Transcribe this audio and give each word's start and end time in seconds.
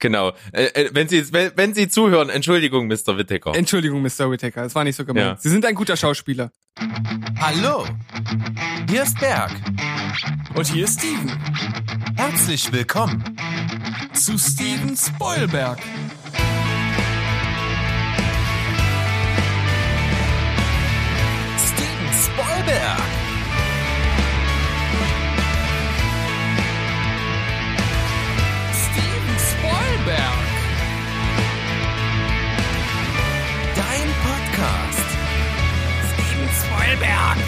Genau. 0.00 0.32
Äh, 0.52 0.64
äh, 0.64 0.90
wenn 0.92 1.08
Sie 1.08 1.32
wenn, 1.32 1.52
wenn 1.56 1.74
Sie 1.74 1.88
zuhören, 1.88 2.30
Entschuldigung, 2.30 2.86
Mr. 2.88 3.16
Whittaker. 3.18 3.54
Entschuldigung, 3.54 4.00
Mr. 4.02 4.30
Whittaker, 4.30 4.64
es 4.64 4.74
war 4.74 4.82
nicht 4.82 4.96
so 4.96 5.04
gemeint. 5.04 5.26
Ja. 5.26 5.36
Sie 5.38 5.50
sind 5.50 5.64
ein 5.64 5.74
guter 5.74 5.96
Schauspieler. 5.96 6.50
Hallo, 7.38 7.86
hier 8.88 9.02
ist 9.02 9.20
Berg. 9.20 9.52
Und 10.54 10.66
hier 10.66 10.84
ist 10.84 10.98
Steven 10.98 11.30
Herzlich 12.16 12.72
willkommen. 12.72 13.22
zu 14.14 14.38
Steven 14.38 14.96
Spoilberg. 14.96 15.78
Steven 21.58 22.12
Spoilberg. 22.22 23.19
Spoilberg. 30.00 30.38
Dein 33.76 34.08
Podcast. 34.24 35.08
Steven 36.08 36.48
Spoilberg. 36.58 37.38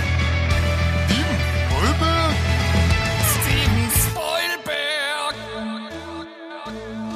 Steven 3.33 3.89
Spoilberg. 4.05 5.35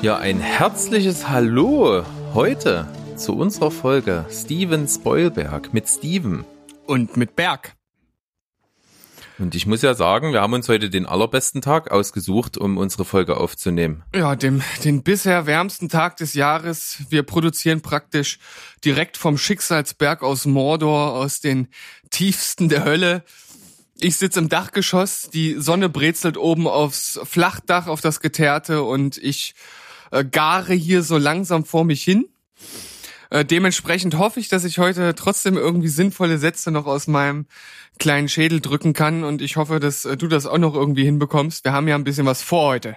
Ja, 0.02 0.16
ein 0.16 0.40
herzliches 0.40 1.28
Hallo 1.28 2.02
heute 2.32 2.88
zu 3.16 3.34
unserer 3.37 3.70
Folge 3.70 4.24
Steven 4.30 4.88
Spoilberg 4.88 5.74
mit 5.74 5.87
Steven. 5.88 6.46
Und 6.87 7.16
mit 7.18 7.37
Berg. 7.37 7.74
Und 9.38 9.54
ich 9.54 9.66
muss 9.66 9.82
ja 9.82 9.95
sagen, 9.95 10.32
wir 10.32 10.40
haben 10.40 10.54
uns 10.54 10.68
heute 10.68 10.88
den 10.88 11.04
allerbesten 11.04 11.60
Tag 11.60 11.90
ausgesucht, 11.90 12.56
um 12.56 12.78
unsere 12.78 13.04
Folge 13.04 13.36
aufzunehmen. 13.36 14.02
Ja, 14.14 14.34
dem, 14.34 14.62
den 14.82 15.02
bisher 15.02 15.46
wärmsten 15.46 15.88
Tag 15.88 16.16
des 16.16 16.32
Jahres. 16.32 16.98
Wir 17.10 17.22
produzieren 17.22 17.82
praktisch 17.82 18.38
direkt 18.84 19.16
vom 19.18 19.37
Schicksalsberg 19.37 20.23
aus 20.23 20.46
Mordor, 20.46 21.12
aus 21.14 21.40
den 21.40 21.68
tiefsten 22.10 22.68
der 22.70 22.84
Hölle. 22.84 23.24
Ich 23.98 24.16
sitze 24.16 24.40
im 24.40 24.48
Dachgeschoss, 24.48 25.29
die 25.32 25.57
Sonne 25.59 25.88
brezelt 25.88 26.37
oben 26.37 26.66
aufs 26.66 27.20
Flachdach, 27.24 27.87
auf 27.87 28.01
das 28.01 28.20
Geteerte 28.20 28.82
und 28.82 29.16
ich 29.18 29.54
äh, 30.10 30.24
gare 30.24 30.74
hier 30.74 31.02
so 31.02 31.18
langsam 31.18 31.64
vor 31.64 31.84
mich 31.84 32.02
hin. 32.02 32.26
Äh, 33.30 33.45
dementsprechend 33.45 34.19
hoffe 34.19 34.41
ich, 34.41 34.49
dass 34.49 34.65
ich 34.65 34.79
heute 34.79 35.15
trotzdem 35.15 35.57
irgendwie 35.57 35.88
sinnvolle 35.88 36.38
Sätze 36.38 36.71
noch 36.71 36.87
aus 36.87 37.07
meinem 37.07 37.46
kleinen 37.99 38.29
Schädel 38.29 38.60
drücken 38.60 38.93
kann 38.93 39.24
und 39.24 39.43
ich 39.43 39.57
hoffe, 39.57 39.80
dass 39.80 40.05
äh, 40.05 40.16
du 40.16 40.29
das 40.29 40.46
auch 40.46 40.59
noch 40.59 40.74
irgendwie 40.74 41.05
hinbekommst. 41.05 41.65
Wir 41.65 41.73
haben 41.73 41.88
ja 41.88 41.95
ein 41.95 42.04
bisschen 42.04 42.27
was 42.27 42.43
vor 42.43 42.69
heute. 42.69 42.97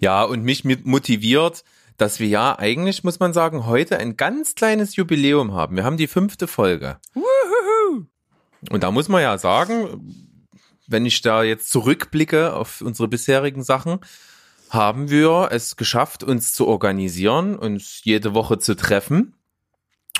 Ja, 0.00 0.24
und 0.24 0.42
mich 0.42 0.64
motiviert, 0.64 1.64
dass 1.96 2.20
wir 2.20 2.28
ja 2.28 2.58
eigentlich, 2.58 3.04
muss 3.04 3.20
man 3.20 3.32
sagen, 3.32 3.66
heute 3.66 3.98
ein 3.98 4.16
ganz 4.16 4.54
kleines 4.54 4.96
Jubiläum 4.96 5.52
haben. 5.52 5.76
Wir 5.76 5.84
haben 5.84 5.96
die 5.96 6.06
fünfte 6.06 6.46
Folge. 6.46 6.98
Und 8.70 8.82
da 8.82 8.90
muss 8.90 9.08
man 9.08 9.22
ja 9.22 9.36
sagen, 9.38 10.46
wenn 10.86 11.06
ich 11.06 11.20
da 11.20 11.42
jetzt 11.42 11.70
zurückblicke 11.70 12.54
auf 12.54 12.80
unsere 12.80 13.08
bisherigen 13.08 13.62
Sachen, 13.62 13.98
haben 14.70 15.10
wir 15.10 15.48
es 15.50 15.76
geschafft, 15.76 16.22
uns 16.22 16.52
zu 16.52 16.66
organisieren, 16.66 17.56
uns 17.56 18.04
jede 18.04 18.34
Woche 18.34 18.58
zu 18.58 18.76
treffen 18.76 19.34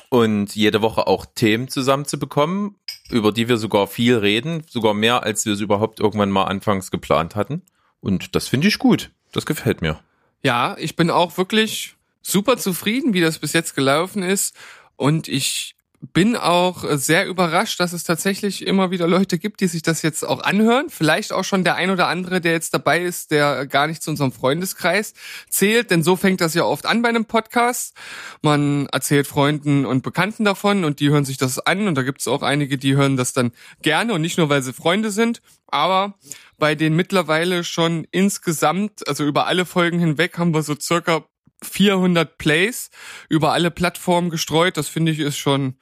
und 0.09 0.55
jede 0.55 0.81
Woche 0.83 1.07
auch 1.07 1.27
Themen 1.27 1.69
zusammenzubekommen, 1.69 2.77
über 3.11 3.33
die 3.33 3.49
wir 3.49 3.57
sogar 3.57 3.87
viel 3.87 4.17
reden, 4.17 4.65
sogar 4.69 4.95
mehr, 4.95 5.23
als 5.23 5.45
wir 5.45 5.53
es 5.53 5.61
überhaupt 5.61 6.01
irgendwann 6.01 6.31
mal 6.31 6.45
anfangs 6.45 6.91
geplant 6.91 7.37
hatten. 7.37 7.63
Und 8.01 8.35
das 8.35 8.49
finde 8.49 8.69
ich 8.69 8.79
gut. 8.79 9.11
Das 9.33 9.45
gefällt 9.45 9.83
mir. 9.83 10.01
Ja, 10.43 10.77
ich 10.79 10.97
bin 10.97 11.11
auch 11.11 11.37
wirklich 11.37 11.97
super 12.23 12.57
zufrieden, 12.57 13.13
wie 13.13 13.21
das 13.21 13.39
bis 13.39 13.53
jetzt 13.53 13.75
gelaufen 13.75 14.23
ist. 14.23 14.55
Und 14.97 15.29
ich 15.29 15.75
bin 16.01 16.37
auch 16.37 16.85
sehr 16.97 17.27
überrascht, 17.27 17.81
dass 17.81 17.93
es 17.93 18.05
tatsächlich 18.05 18.67
immer 18.67 18.91
wieder 18.93 19.09
Leute 19.09 19.37
gibt, 19.37 19.61
die 19.61 19.67
sich 19.67 19.83
das 19.83 20.03
jetzt 20.03 20.23
auch 20.25 20.43
anhören. 20.43 20.91
Vielleicht 20.91 21.33
auch 21.33 21.43
schon 21.43 21.65
der 21.65 21.75
ein 21.75 21.91
oder 21.91 22.07
andere, 22.07 22.41
der 22.41 22.53
jetzt 22.53 22.73
dabei 22.73 23.03
ist, 23.03 23.33
der 23.33 23.67
gar 23.67 23.89
nicht 23.89 24.03
zu 24.03 24.11
unserem 24.11 24.31
Freundeskreis 24.31 25.15
zählt. 25.49 25.91
Denn 25.91 26.05
so 26.05 26.15
fängt 26.15 26.41
das 26.41 26.55
ja 26.55 26.65
oft 26.65 26.87
an 26.87 27.03
bei 27.03 27.09
einem 27.09 27.25
Podcast. 27.25 27.95
Man 28.43 28.87
erzählt 28.87 29.27
Freunden 29.27 29.85
und 29.87 30.03
Bekannten 30.03 30.45
davon 30.45 30.85
und 30.85 31.01
die 31.01 31.11
hören 31.11 31.25
sich 31.25 31.37
das 31.37 31.59
an. 31.59 31.89
Und 31.89 31.97
da 31.97 32.03
gibt 32.03 32.21
es 32.21 32.29
auch 32.29 32.43
einige, 32.43 32.79
die 32.79 32.95
hören 32.95 33.17
das 33.17 33.33
dann 33.33 33.51
gerne 33.83 34.15
und 34.15 34.21
nicht 34.21 34.39
nur, 34.39 34.49
weil 34.49 34.63
sie 34.63 34.73
Freunde 34.73 35.11
sind. 35.11 35.43
Aber 35.67 36.15
bei 36.59 36.77
den 36.77 36.95
mittlerweile 36.95 37.65
schon 37.65 38.07
insgesamt, 38.13 39.07
also 39.09 39.25
über 39.25 39.47
alle 39.47 39.67
Folgen 39.67 39.99
hinweg, 39.99 40.39
haben 40.39 40.55
wir 40.55 40.63
so 40.63 40.77
circa 40.81 41.25
400 41.63 42.39
Plays 42.39 42.91
über 43.29 43.53
alle 43.53 43.71
Plattformen 43.71 44.31
gestreut. 44.31 44.77
Das 44.77 44.89
finde 44.89 45.13
ich 45.13 45.19
ist 45.19 45.39
schon 45.39 45.77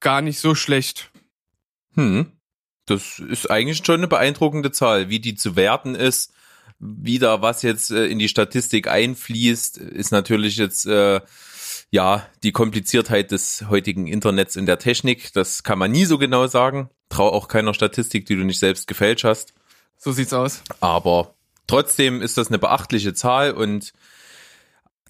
gar 0.00 0.22
nicht 0.22 0.40
so 0.40 0.54
schlecht. 0.54 1.10
Hm. 1.94 2.32
Das 2.86 3.20
ist 3.20 3.50
eigentlich 3.50 3.82
schon 3.84 3.96
eine 3.96 4.08
beeindruckende 4.08 4.72
Zahl. 4.72 5.08
Wie 5.08 5.20
die 5.20 5.36
zu 5.36 5.54
werten 5.54 5.94
ist, 5.94 6.32
wie 6.80 7.18
da 7.18 7.42
was 7.42 7.62
jetzt 7.62 7.90
äh, 7.90 8.06
in 8.06 8.18
die 8.18 8.28
Statistik 8.28 8.88
einfließt, 8.88 9.78
ist 9.78 10.10
natürlich 10.10 10.56
jetzt 10.56 10.86
äh, 10.86 11.20
ja 11.90 12.26
die 12.42 12.52
Kompliziertheit 12.52 13.30
des 13.30 13.64
heutigen 13.68 14.06
Internets 14.06 14.56
in 14.56 14.66
der 14.66 14.78
Technik. 14.78 15.32
Das 15.34 15.62
kann 15.62 15.78
man 15.78 15.92
nie 15.92 16.06
so 16.06 16.18
genau 16.18 16.46
sagen. 16.46 16.90
Trau 17.10 17.28
auch 17.28 17.48
keiner 17.48 17.74
Statistik, 17.74 18.26
die 18.26 18.36
du 18.36 18.44
nicht 18.44 18.58
selbst 18.58 18.86
gefälscht 18.86 19.24
hast. 19.24 19.52
So 19.96 20.12
sieht's 20.12 20.32
aus. 20.32 20.62
Aber 20.80 21.34
trotzdem 21.66 22.22
ist 22.22 22.38
das 22.38 22.48
eine 22.48 22.58
beachtliche 22.58 23.12
Zahl 23.14 23.52
und 23.52 23.92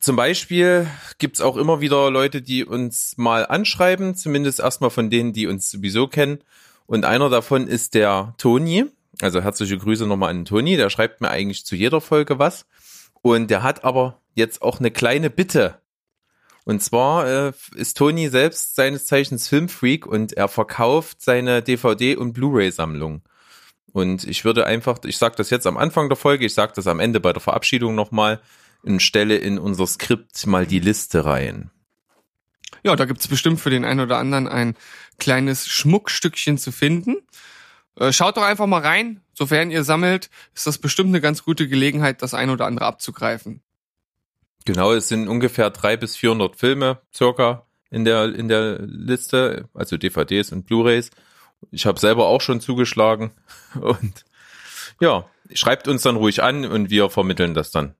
zum 0.00 0.16
Beispiel 0.16 0.86
gibt's 1.18 1.42
auch 1.42 1.56
immer 1.56 1.80
wieder 1.80 2.10
Leute, 2.10 2.40
die 2.40 2.64
uns 2.64 3.18
mal 3.18 3.46
anschreiben, 3.46 4.14
zumindest 4.14 4.58
erstmal 4.58 4.90
von 4.90 5.10
denen, 5.10 5.32
die 5.34 5.46
uns 5.46 5.70
sowieso 5.70 6.08
kennen. 6.08 6.38
Und 6.86 7.04
einer 7.04 7.28
davon 7.28 7.68
ist 7.68 7.94
der 7.94 8.34
Toni. 8.38 8.86
Also 9.20 9.42
herzliche 9.42 9.76
Grüße 9.76 10.06
nochmal 10.06 10.30
an 10.30 10.46
Toni. 10.46 10.76
Der 10.76 10.88
schreibt 10.88 11.20
mir 11.20 11.28
eigentlich 11.28 11.66
zu 11.66 11.76
jeder 11.76 12.00
Folge 12.00 12.38
was. 12.38 12.66
Und 13.20 13.50
der 13.50 13.62
hat 13.62 13.84
aber 13.84 14.20
jetzt 14.34 14.62
auch 14.62 14.80
eine 14.80 14.90
kleine 14.90 15.28
Bitte. 15.28 15.80
Und 16.64 16.82
zwar 16.82 17.26
äh, 17.26 17.52
ist 17.74 17.96
Toni 17.96 18.28
selbst 18.28 18.76
seines 18.76 19.06
Zeichens 19.06 19.48
Filmfreak 19.48 20.06
und 20.06 20.32
er 20.32 20.48
verkauft 20.48 21.20
seine 21.20 21.60
DVD- 21.60 22.16
und 22.16 22.32
Blu-ray-Sammlung. 22.32 23.22
Und 23.92 24.24
ich 24.24 24.44
würde 24.44 24.66
einfach, 24.66 24.98
ich 25.04 25.18
sage 25.18 25.34
das 25.36 25.50
jetzt 25.50 25.66
am 25.66 25.76
Anfang 25.76 26.08
der 26.08 26.16
Folge, 26.16 26.46
ich 26.46 26.54
sage 26.54 26.72
das 26.74 26.86
am 26.86 27.00
Ende 27.00 27.20
bei 27.20 27.32
der 27.32 27.40
Verabschiedung 27.40 27.94
nochmal, 27.94 28.40
und 28.82 29.00
stelle 29.00 29.36
in 29.36 29.58
unser 29.58 29.86
Skript 29.86 30.46
mal 30.46 30.66
die 30.66 30.80
Liste 30.80 31.24
rein. 31.24 31.70
Ja, 32.82 32.96
da 32.96 33.04
gibt's 33.04 33.28
bestimmt 33.28 33.60
für 33.60 33.70
den 33.70 33.84
einen 33.84 34.00
oder 34.00 34.18
anderen 34.18 34.48
ein 34.48 34.76
kleines 35.18 35.68
Schmuckstückchen 35.68 36.58
zu 36.58 36.72
finden. 36.72 37.16
Äh, 37.96 38.12
Schaut 38.12 38.36
doch 38.36 38.42
einfach 38.42 38.66
mal 38.66 38.80
rein. 38.80 39.20
Sofern 39.34 39.70
ihr 39.70 39.84
sammelt, 39.84 40.30
ist 40.54 40.66
das 40.66 40.78
bestimmt 40.78 41.08
eine 41.08 41.20
ganz 41.20 41.44
gute 41.44 41.68
Gelegenheit, 41.68 42.22
das 42.22 42.34
ein 42.34 42.50
oder 42.50 42.66
andere 42.66 42.86
abzugreifen. 42.86 43.62
Genau, 44.64 44.92
es 44.92 45.08
sind 45.08 45.28
ungefähr 45.28 45.70
drei 45.70 45.96
bis 45.96 46.16
400 46.16 46.56
Filme 46.56 47.00
circa 47.14 47.66
in 47.90 48.04
der, 48.04 48.34
in 48.34 48.48
der 48.48 48.78
Liste, 48.80 49.68
also 49.74 49.96
DVDs 49.96 50.52
und 50.52 50.66
Blu-rays. 50.66 51.10
Ich 51.70 51.86
habe 51.86 51.98
selber 51.98 52.26
auch 52.26 52.40
schon 52.40 52.60
zugeschlagen 52.60 53.32
und 53.80 54.24
ja, 55.00 55.28
schreibt 55.54 55.88
uns 55.88 56.02
dann 56.02 56.16
ruhig 56.16 56.42
an 56.42 56.64
und 56.64 56.90
wir 56.90 57.10
vermitteln 57.10 57.54
das 57.54 57.70
dann. 57.70 57.94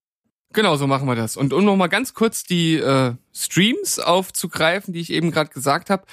Genau, 0.53 0.77
so 0.77 0.87
machen 0.87 1.06
wir 1.06 1.15
das. 1.15 1.37
Und 1.37 1.53
um 1.53 1.65
noch 1.65 1.77
mal 1.77 1.87
ganz 1.87 2.12
kurz 2.12 2.43
die 2.43 2.77
äh, 2.77 3.15
Streams 3.33 4.00
aufzugreifen, 4.00 4.93
die 4.93 5.00
ich 5.00 5.12
eben 5.12 5.31
gerade 5.31 5.50
gesagt 5.50 5.91
habe. 5.91 6.05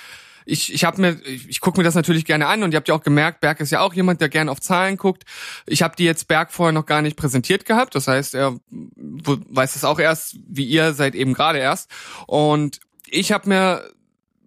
Ich, 0.45 0.73
ich 0.73 0.85
habe 0.85 1.01
mir, 1.01 1.19
ich, 1.25 1.49
ich 1.49 1.59
gucke 1.59 1.77
mir 1.79 1.83
das 1.83 1.95
natürlich 1.95 2.23
gerne 2.23 2.47
an 2.47 2.63
und 2.63 2.71
ihr 2.71 2.77
habt 2.77 2.87
ja 2.87 2.95
auch 2.95 3.03
gemerkt, 3.03 3.41
Berg 3.41 3.59
ist 3.59 3.71
ja 3.71 3.81
auch 3.81 3.93
jemand, 3.93 4.21
der 4.21 4.29
gerne 4.29 4.49
auf 4.51 4.61
Zahlen 4.61 4.95
guckt. 4.95 5.23
Ich 5.65 5.81
habe 5.81 5.95
die 5.97 6.05
jetzt 6.05 6.27
Berg 6.27 6.53
vorher 6.53 6.71
noch 6.71 6.85
gar 6.85 7.01
nicht 7.01 7.17
präsentiert 7.17 7.65
gehabt. 7.65 7.95
Das 7.95 8.07
heißt, 8.07 8.35
er 8.35 8.57
weiß 8.69 9.75
es 9.75 9.83
auch 9.83 9.99
erst, 9.99 10.37
wie 10.47 10.65
ihr 10.65 10.93
seid 10.93 11.15
eben 11.15 11.33
gerade 11.33 11.57
erst. 11.57 11.89
Und 12.27 12.79
ich 13.09 13.31
habe 13.31 13.49
mir 13.49 13.89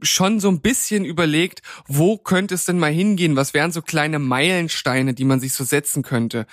schon 0.03 0.41
so 0.41 0.49
ein 0.49 0.61
bisschen 0.61 1.05
überlegt, 1.05 1.63
wo 1.87 2.17
könnte 2.17 2.55
es 2.55 2.65
denn 2.65 2.79
mal 2.79 2.93
hingehen? 2.93 3.37
Was 3.37 3.53
wären 3.53 3.73
so 3.73 3.83
kleine 3.83 4.19
Meilensteine, 4.19 5.15
die 5.15 5.25
man 5.25 5.41
sich 5.41 5.53
so 5.53 5.65
setzen 5.65 6.03
könnte? 6.03 6.47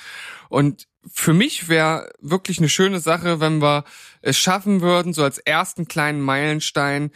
Und 0.50 0.88
für 1.12 1.34
mich 1.34 1.70
wäre 1.70 2.10
wirklich 2.20 2.58
eine 2.60 2.70
schöne 2.70 3.00
Sache, 3.00 3.40
wenn 3.40 3.62
wir 3.62 3.84
es 4.22 4.38
schaffen 4.38 4.82
würden, 4.82 5.14
so 5.14 5.24
als 5.24 5.38
ersten 5.38 5.88
kleinen 5.88 6.22
Meilenstein 6.22 7.12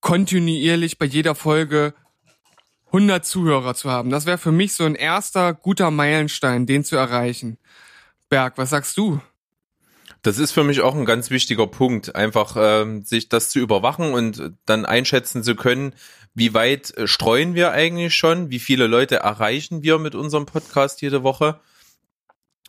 kontinuierlich 0.00 0.98
bei 0.98 1.06
jeder 1.06 1.34
Folge 1.34 1.94
100 2.86 3.24
Zuhörer 3.24 3.74
zu 3.74 3.90
haben. 3.90 4.10
Das 4.10 4.26
wäre 4.26 4.38
für 4.38 4.52
mich 4.52 4.74
so 4.74 4.84
ein 4.84 4.94
erster 4.94 5.52
guter 5.52 5.90
Meilenstein, 5.90 6.66
den 6.66 6.84
zu 6.84 6.96
erreichen. 6.96 7.58
Berg, 8.28 8.56
was 8.56 8.70
sagst 8.70 8.96
du? 8.96 9.20
Das 10.22 10.38
ist 10.38 10.52
für 10.52 10.64
mich 10.64 10.80
auch 10.80 10.94
ein 10.94 11.04
ganz 11.04 11.30
wichtiger 11.30 11.66
Punkt, 11.66 12.16
einfach 12.16 12.56
ähm, 12.58 13.02
sich 13.02 13.28
das 13.28 13.50
zu 13.50 13.60
überwachen 13.60 14.12
und 14.12 14.52
dann 14.66 14.84
einschätzen 14.84 15.42
zu 15.44 15.54
können, 15.54 15.92
wie 16.34 16.54
weit 16.54 16.96
äh, 16.96 17.06
streuen 17.06 17.54
wir 17.54 17.72
eigentlich 17.72 18.14
schon, 18.14 18.50
wie 18.50 18.58
viele 18.58 18.86
Leute 18.86 19.16
erreichen 19.16 19.82
wir 19.82 19.98
mit 19.98 20.14
unserem 20.14 20.46
Podcast 20.46 21.02
jede 21.02 21.22
Woche 21.22 21.60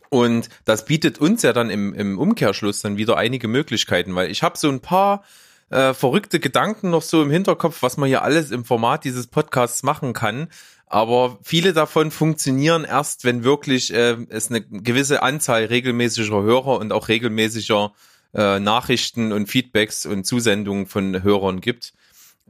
Und 0.09 0.49
das 0.65 0.85
bietet 0.85 1.19
uns 1.19 1.43
ja 1.43 1.53
dann 1.53 1.69
im, 1.69 1.93
im 1.93 2.17
Umkehrschluss 2.17 2.81
dann 2.81 2.97
wieder 2.97 3.17
einige 3.17 3.47
Möglichkeiten, 3.47 4.15
weil 4.15 4.31
ich 4.31 4.41
habe 4.41 4.57
so 4.57 4.69
ein 4.69 4.79
paar 4.79 5.23
äh, 5.69 5.93
verrückte 5.93 6.39
Gedanken 6.39 6.89
noch 6.89 7.03
so 7.03 7.21
im 7.21 7.29
Hinterkopf, 7.29 7.83
was 7.83 7.97
man 7.97 8.07
hier 8.09 8.23
alles 8.23 8.49
im 8.51 8.65
Format 8.65 9.03
dieses 9.03 9.27
Podcasts 9.27 9.83
machen 9.83 10.13
kann. 10.13 10.47
Aber 10.87 11.37
viele 11.43 11.73
davon 11.73 12.09
funktionieren 12.09 12.83
erst, 12.83 13.23
wenn 13.23 13.43
wirklich 13.43 13.93
äh, 13.93 14.17
es 14.29 14.49
eine 14.49 14.61
gewisse 14.61 15.21
Anzahl 15.21 15.65
regelmäßiger 15.65 16.41
Hörer 16.41 16.79
und 16.79 16.91
auch 16.91 17.07
regelmäßiger 17.07 17.93
äh, 18.33 18.59
Nachrichten 18.59 19.31
und 19.31 19.47
Feedbacks 19.47 20.07
und 20.07 20.25
Zusendungen 20.25 20.87
von 20.87 21.21
Hörern 21.21 21.61
gibt. 21.61 21.93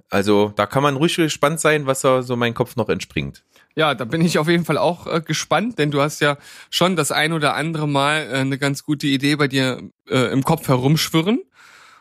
Also 0.10 0.54
da 0.56 0.66
kann 0.66 0.84
man 0.84 0.96
ruhig 0.96 1.18
gespannt 1.18 1.60
sein, 1.60 1.86
was 1.86 2.02
da 2.02 2.22
so 2.22 2.38
mein 2.38 2.54
Kopf 2.54 2.78
noch 2.78 2.88
entspringt. 2.88 3.44
Ja, 3.76 3.96
da 3.96 4.06
bin 4.06 4.22
ich 4.22 4.40
auf 4.40 4.48
jeden 4.48 4.66
Fall 4.66 4.78
auch 4.78 5.08
äh, 5.08 5.22
gespannt, 5.22 5.80
denn 5.80 5.92
du 5.92 6.02
hast 6.02 6.20
ja 6.20 6.38
schon 6.70 6.96
das 6.96 7.12
ein 7.12 7.34
oder 7.34 7.56
andere 7.56 7.88
Mal 7.88 8.28
äh, 8.32 8.38
eine 8.40 8.58
ganz 8.58 8.84
gute 8.84 9.08
Idee 9.08 9.36
bei 9.36 9.48
dir 9.48 9.82
äh, 10.10 10.32
im 10.32 10.44
Kopf 10.44 10.68
herumschwirren. 10.68 11.42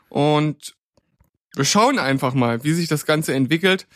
Und 0.08 0.74
wir 1.54 1.64
schauen 1.64 1.98
einfach 1.98 2.34
mal, 2.34 2.64
wie 2.64 2.72
sich 2.72 2.88
das 2.88 3.06
Ganze 3.06 3.34
entwickelt. 3.34 3.86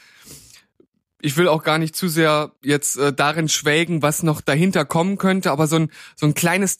Ich 1.20 1.36
will 1.36 1.48
auch 1.48 1.62
gar 1.62 1.78
nicht 1.78 1.96
zu 1.96 2.08
sehr 2.08 2.52
jetzt 2.62 2.98
äh, 2.98 3.12
darin 3.12 3.48
schwelgen, 3.48 4.02
was 4.02 4.22
noch 4.22 4.40
dahinter 4.40 4.84
kommen 4.84 5.16
könnte, 5.16 5.50
aber 5.50 5.66
so 5.66 5.76
ein, 5.76 5.90
so 6.16 6.26
ein 6.26 6.34
kleines 6.34 6.78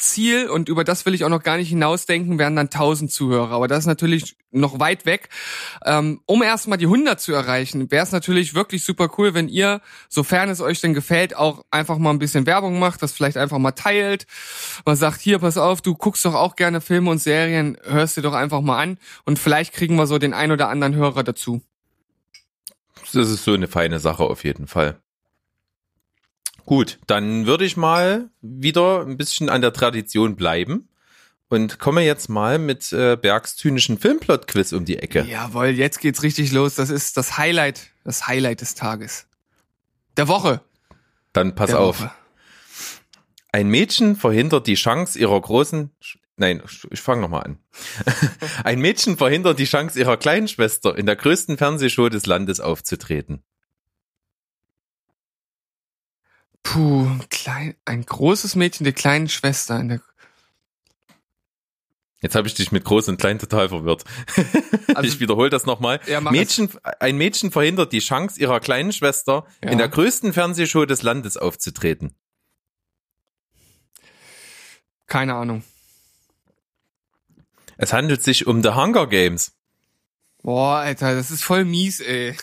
Traumziel 0.00 0.48
und 0.48 0.68
über 0.68 0.82
das 0.82 1.04
will 1.04 1.14
ich 1.14 1.24
auch 1.24 1.28
noch 1.28 1.42
gar 1.42 1.56
nicht 1.56 1.68
hinausdenken, 1.68 2.38
wären 2.38 2.56
dann 2.56 2.66
1000 2.66 3.12
Zuhörer. 3.12 3.52
Aber 3.52 3.68
das 3.68 3.80
ist 3.80 3.86
natürlich 3.86 4.36
noch 4.50 4.80
weit 4.80 5.04
weg. 5.06 5.28
Ähm, 5.84 6.20
um 6.26 6.42
erstmal 6.42 6.78
die 6.78 6.86
100 6.86 7.20
zu 7.20 7.32
erreichen, 7.32 7.90
wäre 7.90 8.04
es 8.04 8.12
natürlich 8.12 8.54
wirklich 8.54 8.82
super 8.84 9.10
cool, 9.18 9.34
wenn 9.34 9.48
ihr, 9.48 9.80
sofern 10.08 10.48
es 10.48 10.60
euch 10.60 10.80
denn 10.80 10.94
gefällt, 10.94 11.36
auch 11.36 11.64
einfach 11.70 11.98
mal 11.98 12.10
ein 12.10 12.18
bisschen 12.18 12.46
Werbung 12.46 12.78
macht, 12.78 13.02
das 13.02 13.12
vielleicht 13.12 13.36
einfach 13.36 13.58
mal 13.58 13.72
teilt. 13.72 14.26
Man 14.86 14.96
sagt, 14.96 15.20
hier, 15.20 15.38
pass 15.38 15.58
auf, 15.58 15.82
du 15.82 15.94
guckst 15.94 16.24
doch 16.24 16.34
auch 16.34 16.56
gerne 16.56 16.80
Filme 16.80 17.10
und 17.10 17.18
Serien, 17.18 17.76
hörst 17.84 18.16
dir 18.16 18.22
doch 18.22 18.34
einfach 18.34 18.62
mal 18.62 18.78
an 18.78 18.98
und 19.24 19.38
vielleicht 19.38 19.74
kriegen 19.74 19.96
wir 19.96 20.06
so 20.06 20.18
den 20.18 20.34
ein 20.34 20.50
oder 20.50 20.68
anderen 20.68 20.94
Hörer 20.94 21.22
dazu. 21.22 21.60
Das 23.12 23.28
ist 23.28 23.44
so 23.44 23.52
eine 23.52 23.68
feine 23.68 23.98
Sache 23.98 24.22
auf 24.22 24.44
jeden 24.44 24.66
Fall. 24.66 25.00
Gut, 26.66 26.98
dann 27.06 27.46
würde 27.46 27.64
ich 27.64 27.76
mal 27.76 28.30
wieder 28.40 29.00
ein 29.02 29.16
bisschen 29.16 29.48
an 29.48 29.60
der 29.60 29.72
Tradition 29.72 30.36
bleiben 30.36 30.88
und 31.48 31.78
komme 31.78 32.02
jetzt 32.02 32.28
mal 32.28 32.58
mit 32.58 32.92
äh, 32.92 33.16
Bergs 33.16 33.56
zynischen 33.56 33.98
Filmplot-Quiz 33.98 34.72
um 34.72 34.84
die 34.84 34.98
Ecke. 34.98 35.26
Jawohl, 35.28 35.68
jetzt 35.68 36.00
geht's 36.00 36.22
richtig 36.22 36.52
los. 36.52 36.76
Das 36.76 36.90
ist 36.90 37.16
das 37.16 37.36
Highlight, 37.36 37.90
das 38.04 38.26
Highlight 38.26 38.60
des 38.60 38.74
Tages. 38.74 39.26
Der 40.16 40.28
Woche. 40.28 40.60
Dann 41.32 41.54
pass 41.54 41.70
Der 41.70 41.80
auf. 41.80 42.00
Woche. 42.00 42.12
Ein 43.52 43.68
Mädchen 43.68 44.16
verhindert 44.16 44.66
die 44.66 44.74
Chance 44.74 45.18
ihrer 45.18 45.40
großen. 45.40 45.90
Nein, 46.36 46.62
ich 46.90 47.00
fange 47.00 47.20
nochmal 47.20 47.42
an. 47.42 47.58
Ein 48.64 48.80
Mädchen 48.80 49.16
verhindert 49.16 49.58
die 49.58 49.64
Chance 49.64 49.98
ihrer 49.98 50.16
kleinen 50.16 50.48
Schwester, 50.48 50.96
in 50.96 51.04
der 51.04 51.16
größten 51.16 51.58
Fernsehshow 51.58 52.08
des 52.08 52.26
Landes 52.26 52.60
aufzutreten. 52.60 53.42
Puh, 56.62 57.08
klein, 57.30 57.74
ein 57.84 58.04
großes 58.04 58.54
Mädchen 58.54 58.84
der 58.84 58.92
kleinen 58.92 59.28
Schwester 59.28 59.78
in 59.80 59.88
der 59.88 60.00
Jetzt 62.22 62.34
habe 62.34 62.46
ich 62.46 62.52
dich 62.54 62.70
mit 62.70 62.84
groß 62.84 63.08
und 63.08 63.18
klein 63.18 63.38
total 63.38 63.68
verwirrt. 63.70 64.04
Also- 64.94 65.08
ich 65.08 65.20
wiederhole 65.20 65.48
das 65.50 65.64
nochmal. 65.66 66.00
Ja, 66.06 66.20
Mädchen, 66.20 66.68
ein 66.98 67.16
Mädchen 67.16 67.50
verhindert 67.52 67.92
die 67.92 68.00
Chance 68.00 68.38
ihrer 68.40 68.58
kleinen 68.60 68.92
Schwester, 68.92 69.46
Ja. 69.64 69.70
in 69.70 69.78
der 69.78 69.88
größten 69.88 70.32
Fernsehshow 70.32 70.84
des 70.84 71.02
Landes 71.02 71.36
aufzutreten. 71.36 72.14
keine 75.06 75.34
Ahnung. 75.34 75.64
Es 77.78 77.92
handelt 77.92 78.22
sich 78.22 78.46
um 78.46 78.62
The 78.62 78.70
Hunger 78.70 79.06
Games. 79.08 79.52
Boah, 80.42 80.76
Alter, 80.78 81.14
das 81.14 81.30
ist 81.30 81.44
voll 81.44 81.64
mies, 81.66 82.00
ey. 82.00 82.34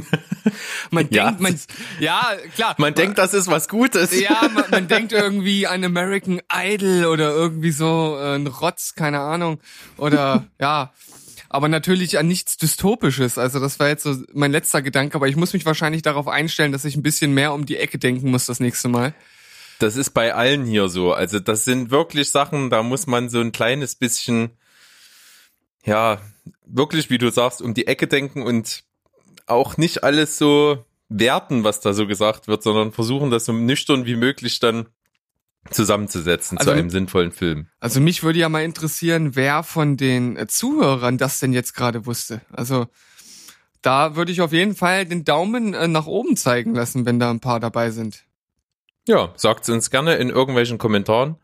man 0.90 1.08
Ja. 1.10 1.26
denkt, 1.26 1.40
man, 1.40 1.58
ja, 1.98 2.32
klar. 2.54 2.74
Man 2.78 2.94
denkt, 2.94 3.18
das 3.18 3.34
ist 3.34 3.48
was 3.48 3.68
Gutes. 3.68 4.18
ja, 4.18 4.48
man, 4.54 4.64
man 4.70 4.88
denkt 4.88 5.12
irgendwie 5.12 5.66
an 5.66 5.84
American 5.84 6.40
Idol 6.52 7.06
oder 7.06 7.30
irgendwie 7.30 7.72
so 7.72 8.16
äh, 8.20 8.36
ein 8.36 8.46
Rotz, 8.46 8.94
keine 8.94 9.20
Ahnung. 9.20 9.60
Oder 9.96 10.46
ja, 10.60 10.92
aber 11.48 11.68
natürlich 11.68 12.16
an 12.18 12.28
nichts 12.28 12.56
Dystopisches. 12.58 13.38
Also 13.38 13.58
das 13.58 13.80
war 13.80 13.88
jetzt 13.88 14.04
so 14.04 14.14
mein 14.32 14.52
letzter 14.52 14.80
Gedanke, 14.82 15.16
aber 15.16 15.26
ich 15.26 15.34
muss 15.36 15.52
mich 15.52 15.66
wahrscheinlich 15.66 16.02
darauf 16.02 16.28
einstellen, 16.28 16.70
dass 16.70 16.84
ich 16.84 16.94
ein 16.96 17.02
bisschen 17.02 17.34
mehr 17.34 17.52
um 17.52 17.66
die 17.66 17.76
Ecke 17.76 17.98
denken 17.98 18.30
muss 18.30 18.46
das 18.46 18.60
nächste 18.60 18.88
Mal. 18.88 19.14
Das 19.80 19.96
ist 19.96 20.10
bei 20.10 20.32
allen 20.34 20.64
hier 20.64 20.88
so. 20.88 21.12
Also 21.12 21.40
das 21.40 21.64
sind 21.64 21.90
wirklich 21.90 22.30
Sachen, 22.30 22.70
da 22.70 22.84
muss 22.84 23.08
man 23.08 23.28
so 23.30 23.40
ein 23.40 23.50
kleines 23.50 23.96
bisschen, 23.96 24.50
ja, 25.84 26.20
wirklich, 26.64 27.10
wie 27.10 27.18
du 27.18 27.30
sagst, 27.30 27.62
um 27.62 27.74
die 27.74 27.86
Ecke 27.86 28.06
denken 28.06 28.42
und 28.42 28.84
auch 29.46 29.76
nicht 29.76 30.04
alles 30.04 30.38
so 30.38 30.84
werten, 31.08 31.64
was 31.64 31.80
da 31.80 31.92
so 31.92 32.06
gesagt 32.06 32.46
wird, 32.48 32.62
sondern 32.62 32.92
versuchen, 32.92 33.30
das 33.30 33.44
so 33.44 33.52
nüchtern 33.52 34.06
wie 34.06 34.16
möglich 34.16 34.60
dann 34.60 34.86
zusammenzusetzen 35.70 36.58
Also- 36.58 36.70
zu 36.70 36.76
einem 36.76 36.90
sinnvollen 36.90 37.32
Film. 37.32 37.66
Also 37.80 38.00
mich 38.00 38.22
würde 38.22 38.38
ja 38.38 38.48
mal 38.48 38.64
interessieren, 38.64 39.36
wer 39.36 39.62
von 39.62 39.96
den 39.96 40.36
äh, 40.36 40.46
Zuhörern 40.46 41.18
das 41.18 41.38
denn 41.40 41.52
jetzt 41.52 41.74
gerade 41.74 42.06
wusste. 42.06 42.40
Also 42.50 42.86
da 43.82 44.16
würde 44.16 44.32
ich 44.32 44.40
auf 44.40 44.52
jeden 44.52 44.74
Fall 44.74 45.04
den 45.06 45.24
Daumen 45.24 45.74
äh, 45.74 45.88
nach 45.88 46.06
oben 46.06 46.36
zeigen 46.36 46.74
lassen, 46.74 47.04
wenn 47.06 47.18
da 47.18 47.30
ein 47.30 47.40
paar 47.40 47.60
dabei 47.60 47.90
sind. 47.90 48.24
Ja, 49.06 49.32
sagt 49.36 49.68
uns 49.68 49.90
gerne 49.90 50.14
in 50.16 50.30
irgendwelchen 50.30 50.78
Kommentaren 50.78 51.36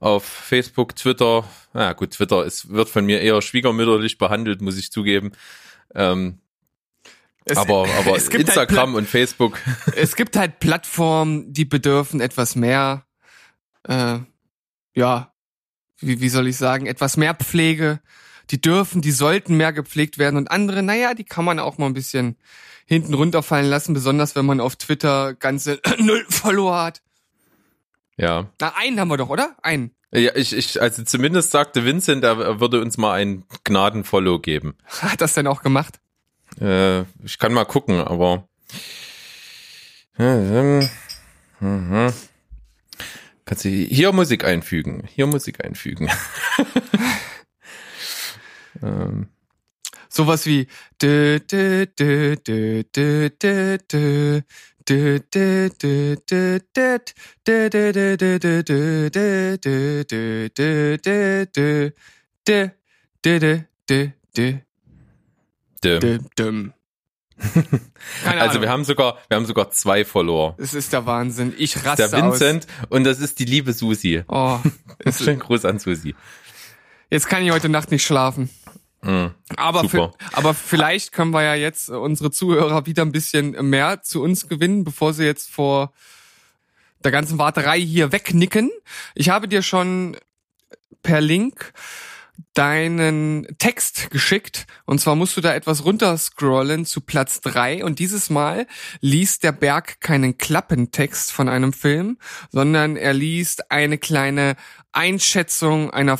auf 0.00 0.24
Facebook, 0.24 0.96
Twitter. 0.96 1.44
Na 1.74 1.92
gut, 1.92 2.12
Twitter 2.12 2.44
ist, 2.44 2.70
wird 2.70 2.88
von 2.88 3.04
mir 3.04 3.20
eher 3.20 3.40
schwiegermütterlich 3.42 4.18
behandelt, 4.18 4.62
muss 4.62 4.78
ich 4.78 4.90
zugeben. 4.90 5.32
Ähm, 5.94 6.40
Es, 7.44 7.56
aber 7.56 7.86
aber 7.98 8.16
es 8.16 8.30
gibt 8.30 8.48
Instagram 8.48 8.94
und 8.94 9.06
Facebook. 9.06 9.60
Halt, 9.64 9.96
es 9.96 10.16
gibt 10.16 10.36
halt 10.36 10.58
Plattformen, 10.58 11.52
die 11.52 11.66
bedürfen 11.66 12.20
etwas 12.20 12.56
mehr, 12.56 13.04
äh, 13.86 14.18
ja, 14.94 15.32
wie, 15.98 16.20
wie 16.20 16.28
soll 16.30 16.48
ich 16.48 16.56
sagen, 16.56 16.86
etwas 16.86 17.16
mehr 17.16 17.34
Pflege. 17.34 18.00
Die 18.50 18.60
dürfen, 18.60 19.00
die 19.00 19.12
sollten 19.12 19.56
mehr 19.56 19.72
gepflegt 19.72 20.18
werden 20.18 20.36
und 20.36 20.50
andere, 20.50 20.82
naja, 20.82 21.14
die 21.14 21.24
kann 21.24 21.44
man 21.44 21.60
auch 21.60 21.78
mal 21.78 21.86
ein 21.86 21.94
bisschen 21.94 22.36
hinten 22.86 23.14
runterfallen 23.14 23.68
lassen, 23.68 23.94
besonders 23.94 24.34
wenn 24.34 24.46
man 24.46 24.60
auf 24.60 24.76
Twitter 24.76 25.34
ganze 25.34 25.80
null 25.98 26.24
Follower 26.28 26.82
hat. 26.82 27.02
Ja. 28.20 28.50
Na, 28.60 28.74
einen 28.76 29.00
haben 29.00 29.08
wir 29.08 29.16
doch, 29.16 29.30
oder? 29.30 29.56
Einen. 29.62 29.92
Ja, 30.12 30.32
ich, 30.34 30.52
ich, 30.52 30.82
also 30.82 31.02
zumindest 31.04 31.52
sagte 31.52 31.86
Vincent, 31.86 32.22
er 32.22 32.60
würde 32.60 32.82
uns 32.82 32.98
mal 32.98 33.14
ein 33.14 33.44
Gnadenfollow 33.64 34.40
geben. 34.40 34.76
Hat 35.00 35.22
das 35.22 35.34
denn 35.34 35.46
auch 35.46 35.62
gemacht? 35.62 36.00
Äh, 36.60 37.02
ich 37.24 37.38
kann 37.38 37.54
mal 37.54 37.64
gucken, 37.64 38.00
aber. 38.00 38.46
Mhm. 40.18 40.86
Kannst 43.46 43.64
du 43.64 43.68
hier 43.70 44.12
Musik 44.12 44.44
einfügen? 44.44 45.08
Hier 45.14 45.26
Musik 45.26 45.64
einfügen. 45.64 46.10
ähm, 48.82 49.28
Sowas 50.12 50.44
wie 50.44 50.66
dö, 51.00 51.38
dö, 51.38 51.86
dö, 51.86 52.34
dö, 52.36 52.88
dö, 52.92 53.30
dö, 53.38 53.78
dö. 53.90 54.40
also 68.24 68.60
wir 68.60 68.68
haben 68.68 68.84
sogar, 68.84 69.18
wir 69.28 69.36
haben 69.36 69.46
sogar 69.46 69.70
zwei 69.70 70.04
Follower. 70.04 70.56
Es 70.58 70.74
ist 70.74 70.92
der 70.92 71.06
Wahnsinn. 71.06 71.54
Ich 71.56 71.76
raste 71.84 72.04
aus. 72.04 72.10
Der 72.10 72.22
Vincent 72.22 72.66
aus. 72.66 72.86
und 72.90 73.04
das 73.04 73.20
ist 73.20 73.38
die 73.38 73.44
liebe 73.44 73.72
Susi. 73.72 74.24
Oh, 74.28 74.58
schönen 75.10 75.38
Gruß 75.38 75.64
an 75.64 75.78
Susi. 75.78 76.14
Jetzt 77.10 77.28
kann 77.28 77.42
ich 77.44 77.50
heute 77.50 77.68
Nacht 77.68 77.90
nicht 77.90 78.04
schlafen. 78.04 78.50
Mhm. 79.02 79.34
Aber, 79.56 79.88
für, 79.88 80.12
aber 80.32 80.54
vielleicht 80.54 81.12
können 81.12 81.30
wir 81.30 81.42
ja 81.42 81.54
jetzt 81.54 81.88
äh, 81.88 81.92
unsere 81.92 82.30
Zuhörer 82.30 82.86
wieder 82.86 83.02
ein 83.02 83.12
bisschen 83.12 83.52
mehr 83.68 84.02
zu 84.02 84.22
uns 84.22 84.48
gewinnen, 84.48 84.84
bevor 84.84 85.14
sie 85.14 85.24
jetzt 85.24 85.50
vor 85.50 85.92
der 87.02 87.10
ganzen 87.10 87.38
Warterei 87.38 87.80
hier 87.80 88.12
wegnicken. 88.12 88.70
Ich 89.14 89.30
habe 89.30 89.48
dir 89.48 89.62
schon 89.62 90.16
per 91.02 91.20
Link 91.20 91.72
deinen 92.54 93.46
Text 93.58 94.10
geschickt 94.10 94.66
und 94.84 95.00
zwar 95.00 95.14
musst 95.14 95.36
du 95.36 95.40
da 95.40 95.54
etwas 95.54 95.84
runterscrollen 95.84 96.84
zu 96.84 97.00
Platz 97.00 97.40
drei 97.40 97.84
und 97.84 97.98
dieses 97.98 98.28
Mal 98.30 98.66
liest 99.00 99.44
der 99.44 99.52
Berg 99.52 100.00
keinen 100.00 100.36
Klappentext 100.36 101.32
von 101.32 101.48
einem 101.48 101.72
Film, 101.72 102.18
sondern 102.50 102.96
er 102.96 103.12
liest 103.12 103.70
eine 103.70 103.98
kleine 103.98 104.56
Einschätzung 104.92 105.90
einer 105.90 106.18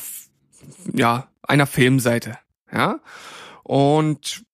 ja, 0.92 1.28
einer 1.42 1.66
Filmseite, 1.66 2.38
ja? 2.72 3.00
Und 3.62 4.44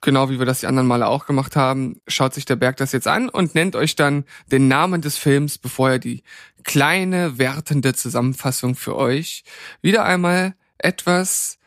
genau 0.00 0.30
wie 0.30 0.38
wir 0.38 0.46
das 0.46 0.60
die 0.60 0.66
anderen 0.66 0.86
Male 0.86 1.08
auch 1.08 1.26
gemacht 1.26 1.56
haben, 1.56 2.00
schaut 2.06 2.34
sich 2.34 2.44
der 2.44 2.56
Berg 2.56 2.76
das 2.76 2.92
jetzt 2.92 3.08
an 3.08 3.28
und 3.28 3.54
nennt 3.54 3.74
euch 3.74 3.96
dann 3.96 4.24
den 4.52 4.68
Namen 4.68 5.00
des 5.00 5.16
Films, 5.16 5.58
bevor 5.58 5.90
er 5.90 5.98
die 5.98 6.22
kleine 6.62 7.38
wertende 7.38 7.94
Zusammenfassung 7.94 8.76
für 8.76 8.96
euch 8.96 9.44
wieder 9.82 10.04
einmal 10.04 10.54
etwas 10.78 11.58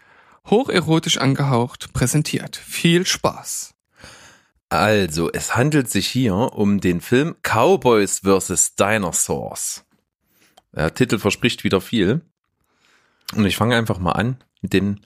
hocherotisch 0.49 1.17
angehaucht 1.17 1.91
präsentiert. 1.93 2.55
Viel 2.55 3.05
Spaß. 3.05 3.73
Also, 4.69 5.31
es 5.31 5.55
handelt 5.55 5.89
sich 5.89 6.07
hier 6.07 6.33
um 6.33 6.81
den 6.81 6.99
Film 7.01 7.35
Cowboys 7.41 8.19
vs. 8.19 8.75
Dinosaurs. 8.75 9.85
Der 10.73 10.93
Titel 10.93 11.19
verspricht 11.19 11.63
wieder 11.63 11.79
viel. 11.79 12.21
Und 13.33 13.45
ich 13.45 13.57
fange 13.57 13.75
einfach 13.75 13.99
mal 13.99 14.11
an 14.11 14.43
mit 14.61 14.73
dem 14.73 14.99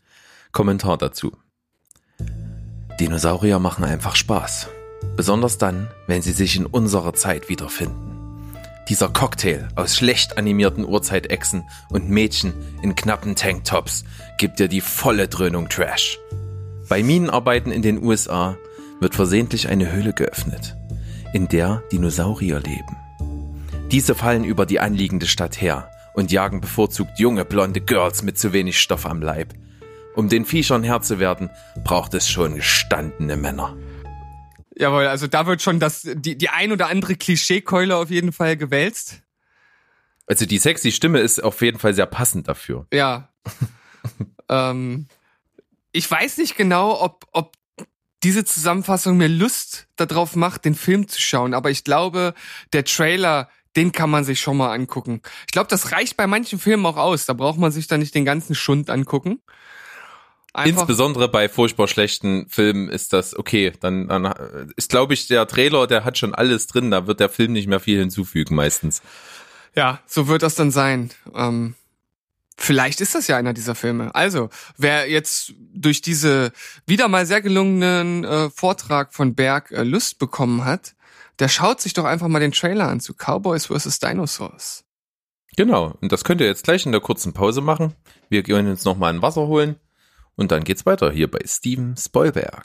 Kommentar 0.51 0.97
dazu. 0.97 1.31
Dinosaurier 2.99 3.59
machen 3.59 3.83
einfach 3.83 4.15
Spaß. 4.15 4.67
Besonders 5.15 5.57
dann, 5.57 5.87
wenn 6.07 6.21
sie 6.21 6.31
sich 6.31 6.55
in 6.55 6.65
unserer 6.65 7.13
Zeit 7.13 7.49
wiederfinden. 7.49 8.11
Dieser 8.89 9.09
Cocktail 9.09 9.67
aus 9.75 9.95
schlecht 9.95 10.37
animierten 10.37 10.85
Urzeitechsen 10.85 11.63
und 11.89 12.09
Mädchen 12.09 12.53
in 12.81 12.95
knappen 12.95 13.35
Tanktops 13.35 14.03
gibt 14.37 14.59
dir 14.59 14.67
die 14.67 14.81
volle 14.81 15.27
Dröhnung 15.27 15.69
Trash. 15.69 16.19
Bei 16.89 17.01
Minenarbeiten 17.03 17.71
in 17.71 17.81
den 17.81 18.03
USA 18.03 18.57
wird 18.99 19.15
versehentlich 19.15 19.69
eine 19.69 19.91
Höhle 19.91 20.13
geöffnet, 20.13 20.75
in 21.33 21.47
der 21.47 21.83
Dinosaurier 21.91 22.59
leben. 22.59 22.97
Diese 23.91 24.13
fallen 24.13 24.43
über 24.43 24.65
die 24.65 24.79
anliegende 24.79 25.27
Stadt 25.27 25.61
her 25.61 25.89
und 26.13 26.31
jagen 26.31 26.61
bevorzugt 26.61 27.19
junge 27.19 27.45
blonde 27.45 27.81
Girls 27.81 28.23
mit 28.23 28.37
zu 28.37 28.53
wenig 28.53 28.79
Stoff 28.79 29.05
am 29.05 29.21
Leib. 29.21 29.53
Um 30.15 30.27
den 30.27 30.45
Viechern 30.45 30.83
Herr 30.83 31.01
zu 31.01 31.19
werden, 31.19 31.49
braucht 31.83 32.13
es 32.13 32.29
schon 32.29 32.55
gestandene 32.55 33.37
Männer. 33.37 33.77
Jawohl, 34.75 35.07
also 35.07 35.27
da 35.27 35.45
wird 35.45 35.61
schon 35.61 35.79
das, 35.79 36.01
die, 36.03 36.37
die 36.37 36.49
ein 36.49 36.71
oder 36.71 36.87
andere 36.87 37.15
Klischeekeule 37.15 37.95
auf 37.95 38.09
jeden 38.09 38.31
Fall 38.31 38.57
gewälzt. 38.57 39.21
Also 40.27 40.45
die 40.45 40.57
sexy 40.57 40.91
Stimme 40.91 41.19
ist 41.19 41.43
auf 41.43 41.61
jeden 41.61 41.79
Fall 41.79 41.93
sehr 41.93 42.05
passend 42.05 42.47
dafür. 42.47 42.87
Ja. 42.93 43.29
ähm, 44.49 45.07
ich 45.91 46.09
weiß 46.09 46.37
nicht 46.37 46.55
genau, 46.55 47.01
ob, 47.01 47.25
ob 47.31 47.55
diese 48.23 48.45
Zusammenfassung 48.45 49.17
mir 49.17 49.27
Lust 49.27 49.87
darauf 49.95 50.35
macht, 50.35 50.65
den 50.65 50.75
Film 50.75 51.07
zu 51.07 51.19
schauen, 51.19 51.53
aber 51.53 51.71
ich 51.71 51.83
glaube, 51.83 52.33
der 52.71 52.85
Trailer, 52.85 53.49
den 53.75 53.91
kann 53.91 54.09
man 54.09 54.23
sich 54.23 54.39
schon 54.39 54.57
mal 54.57 54.73
angucken. 54.73 55.21
Ich 55.47 55.53
glaube, 55.53 55.69
das 55.69 55.91
reicht 55.91 56.17
bei 56.17 56.27
manchen 56.27 56.59
Filmen 56.59 56.85
auch 56.85 56.97
aus. 56.97 57.25
Da 57.25 57.33
braucht 57.33 57.57
man 57.57 57.71
sich 57.71 57.87
da 57.87 57.97
nicht 57.97 58.13
den 58.13 58.25
ganzen 58.25 58.53
Schund 58.53 58.89
angucken. 58.89 59.41
Einfach, 60.53 60.81
Insbesondere 60.81 61.29
bei 61.29 61.47
furchtbar 61.47 61.87
schlechten 61.87 62.47
Filmen 62.49 62.89
ist 62.89 63.13
das 63.13 63.37
okay. 63.37 63.71
Dann, 63.79 64.09
dann 64.09 64.33
ist, 64.75 64.89
glaube 64.89 65.13
ich, 65.13 65.27
der 65.27 65.47
Trailer, 65.47 65.87
der 65.87 66.03
hat 66.03 66.17
schon 66.17 66.35
alles 66.35 66.67
drin. 66.67 66.91
Da 66.91 67.07
wird 67.07 67.21
der 67.21 67.29
Film 67.29 67.53
nicht 67.53 67.67
mehr 67.67 67.79
viel 67.79 67.99
hinzufügen 67.99 68.55
meistens. 68.55 69.01
ja, 69.75 69.99
so 70.05 70.27
wird 70.27 70.43
das 70.43 70.55
dann 70.55 70.69
sein. 70.71 71.11
Ähm, 71.33 71.75
vielleicht 72.57 72.99
ist 72.99 73.15
das 73.15 73.27
ja 73.27 73.37
einer 73.37 73.53
dieser 73.53 73.75
Filme. 73.75 74.13
Also, 74.13 74.49
wer 74.77 75.09
jetzt 75.09 75.53
durch 75.73 76.01
diese 76.01 76.51
wieder 76.85 77.07
mal 77.07 77.25
sehr 77.25 77.41
gelungenen 77.41 78.25
äh, 78.25 78.49
Vortrag 78.49 79.13
von 79.13 79.35
Berg 79.35 79.71
äh, 79.71 79.83
Lust 79.83 80.19
bekommen 80.19 80.65
hat, 80.65 80.95
der 81.39 81.47
schaut 81.47 81.79
sich 81.79 81.93
doch 81.93 82.05
einfach 82.05 82.27
mal 82.27 82.39
den 82.39 82.51
Trailer 82.51 82.89
an 82.89 82.99
zu 82.99 83.13
Cowboys 83.13 83.67
vs. 83.67 83.99
Dinosaurs. 83.99 84.83
Genau. 85.55 85.97
Und 86.01 86.11
das 86.11 86.25
könnt 86.25 86.41
ihr 86.41 86.47
jetzt 86.47 86.63
gleich 86.65 86.85
in 86.85 86.91
der 86.91 87.01
kurzen 87.01 87.31
Pause 87.31 87.61
machen. 87.61 87.95
Wir 88.29 88.43
gehen 88.43 88.67
uns 88.67 88.83
nochmal 88.83 89.13
ein 89.13 89.21
Wasser 89.21 89.47
holen. 89.47 89.77
Und 90.41 90.51
dann 90.51 90.63
geht's 90.63 90.87
weiter 90.87 91.11
hier 91.11 91.29
bei 91.29 91.41
Steven 91.45 91.95
Spoilberg. 91.95 92.63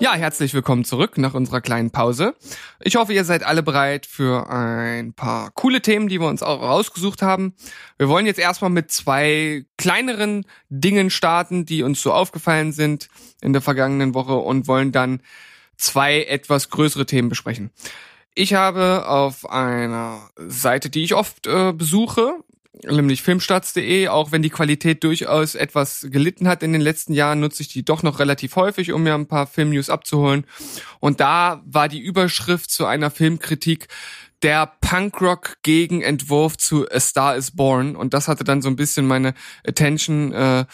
Ja, 0.00 0.14
herzlich 0.14 0.54
willkommen 0.54 0.84
zurück 0.84 1.18
nach 1.18 1.34
unserer 1.34 1.60
kleinen 1.60 1.92
Pause. 1.92 2.34
Ich 2.80 2.96
hoffe, 2.96 3.12
ihr 3.12 3.22
seid 3.22 3.44
alle 3.44 3.62
bereit 3.62 4.06
für 4.06 4.50
ein 4.50 5.12
paar 5.12 5.52
coole 5.52 5.80
Themen, 5.80 6.08
die 6.08 6.20
wir 6.20 6.26
uns 6.26 6.42
auch 6.42 6.60
rausgesucht 6.60 7.22
haben. 7.22 7.54
Wir 7.96 8.08
wollen 8.08 8.26
jetzt 8.26 8.40
erstmal 8.40 8.72
mit 8.72 8.90
zwei 8.90 9.66
kleineren 9.76 10.46
Dingen 10.68 11.10
starten, 11.10 11.64
die 11.64 11.84
uns 11.84 12.02
so 12.02 12.12
aufgefallen 12.12 12.72
sind 12.72 13.08
in 13.40 13.52
der 13.52 13.62
vergangenen 13.62 14.14
Woche 14.14 14.34
und 14.34 14.66
wollen 14.66 14.90
dann 14.90 15.20
zwei 15.78 16.24
etwas 16.24 16.68
größere 16.68 17.06
Themen 17.06 17.28
besprechen. 17.28 17.70
Ich 18.34 18.54
habe 18.54 19.08
auf 19.08 19.48
einer 19.48 20.30
Seite, 20.36 20.90
die 20.90 21.02
ich 21.02 21.14
oft 21.14 21.46
äh, 21.46 21.72
besuche, 21.72 22.34
nämlich 22.84 23.22
filmstarts.de, 23.22 24.08
auch 24.08 24.30
wenn 24.30 24.42
die 24.42 24.50
Qualität 24.50 25.02
durchaus 25.02 25.54
etwas 25.54 26.06
gelitten 26.10 26.46
hat 26.46 26.62
in 26.62 26.72
den 26.72 26.80
letzten 26.80 27.14
Jahren, 27.14 27.40
nutze 27.40 27.62
ich 27.62 27.68
die 27.68 27.84
doch 27.84 28.02
noch 28.02 28.18
relativ 28.18 28.54
häufig, 28.56 28.92
um 28.92 29.02
mir 29.02 29.14
ein 29.14 29.26
paar 29.26 29.46
Filmnews 29.46 29.90
abzuholen. 29.90 30.44
Und 31.00 31.20
da 31.20 31.62
war 31.66 31.88
die 31.88 32.00
Überschrift 32.00 32.70
zu 32.70 32.86
einer 32.86 33.10
Filmkritik 33.10 33.88
der 34.42 34.70
Punkrock 34.80 35.56
Gegenentwurf 35.62 36.56
zu 36.56 36.88
A 36.90 37.00
Star 37.00 37.36
is 37.36 37.50
Born 37.50 37.96
und 37.96 38.14
das 38.14 38.28
hatte 38.28 38.44
dann 38.44 38.62
so 38.62 38.68
ein 38.68 38.76
bisschen 38.76 39.06
meine 39.06 39.34
Attention 39.66 40.32
äh, 40.32 40.64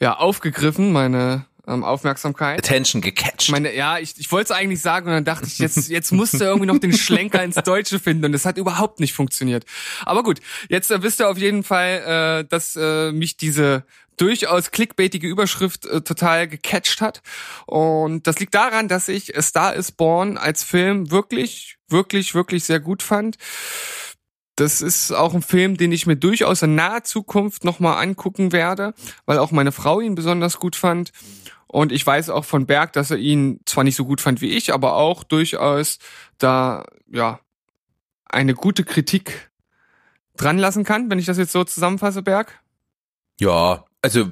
ja 0.00 0.16
aufgegriffen, 0.16 0.92
meine 0.92 1.46
ähm, 1.66 1.84
Aufmerksamkeit. 1.84 2.58
Attention 2.58 3.00
gecatcht. 3.02 3.50
Meine, 3.50 3.74
ja, 3.74 3.98
ich, 3.98 4.14
ich 4.18 4.30
wollte 4.32 4.52
es 4.52 4.58
eigentlich 4.58 4.80
sagen 4.80 5.06
und 5.06 5.12
dann 5.12 5.24
dachte 5.24 5.46
ich, 5.46 5.58
jetzt, 5.58 5.88
jetzt 5.88 6.12
musst 6.12 6.34
du 6.34 6.44
irgendwie 6.44 6.66
noch 6.66 6.78
den 6.78 6.92
Schlenker 6.92 7.42
ins 7.42 7.56
Deutsche 7.56 7.98
finden 7.98 8.24
und 8.24 8.34
es 8.34 8.44
hat 8.44 8.58
überhaupt 8.58 9.00
nicht 9.00 9.12
funktioniert. 9.12 9.64
Aber 10.04 10.22
gut, 10.22 10.40
jetzt 10.68 10.90
äh, 10.90 11.02
wisst 11.02 11.20
ihr 11.20 11.28
auf 11.28 11.38
jeden 11.38 11.62
Fall, 11.62 12.42
äh, 12.42 12.48
dass 12.48 12.76
äh, 12.76 13.12
mich 13.12 13.36
diese 13.36 13.84
durchaus 14.16 14.70
clickbaitige 14.70 15.26
Überschrift 15.26 15.86
äh, 15.86 16.02
total 16.02 16.46
gecatcht 16.46 17.00
hat. 17.00 17.22
Und 17.66 18.26
das 18.26 18.38
liegt 18.38 18.54
daran, 18.54 18.88
dass 18.88 19.08
ich 19.08 19.36
A 19.36 19.42
Star 19.42 19.74
is 19.74 19.92
Born 19.92 20.36
als 20.36 20.62
Film 20.62 21.10
wirklich, 21.10 21.78
wirklich, 21.88 22.34
wirklich 22.34 22.64
sehr 22.64 22.80
gut 22.80 23.02
fand. 23.02 23.36
Das 24.60 24.82
ist 24.82 25.10
auch 25.10 25.32
ein 25.32 25.40
Film, 25.40 25.78
den 25.78 25.90
ich 25.90 26.06
mir 26.06 26.16
durchaus 26.16 26.60
in 26.60 26.74
naher 26.74 27.02
Zukunft 27.02 27.64
nochmal 27.64 28.02
angucken 28.02 28.52
werde, 28.52 28.92
weil 29.24 29.38
auch 29.38 29.52
meine 29.52 29.72
Frau 29.72 30.00
ihn 30.00 30.14
besonders 30.14 30.58
gut 30.58 30.76
fand. 30.76 31.12
Und 31.66 31.92
ich 31.92 32.06
weiß 32.06 32.28
auch 32.28 32.44
von 32.44 32.66
Berg, 32.66 32.92
dass 32.92 33.10
er 33.10 33.16
ihn 33.16 33.60
zwar 33.64 33.84
nicht 33.84 33.96
so 33.96 34.04
gut 34.04 34.20
fand 34.20 34.42
wie 34.42 34.50
ich, 34.50 34.74
aber 34.74 34.96
auch 34.96 35.24
durchaus 35.24 35.98
da, 36.36 36.84
ja, 37.10 37.40
eine 38.26 38.52
gute 38.52 38.84
Kritik 38.84 39.50
dran 40.36 40.58
lassen 40.58 40.84
kann, 40.84 41.10
wenn 41.10 41.18
ich 41.18 41.24
das 41.24 41.38
jetzt 41.38 41.52
so 41.52 41.64
zusammenfasse, 41.64 42.20
Berg. 42.20 42.60
Ja, 43.40 43.86
also 44.02 44.28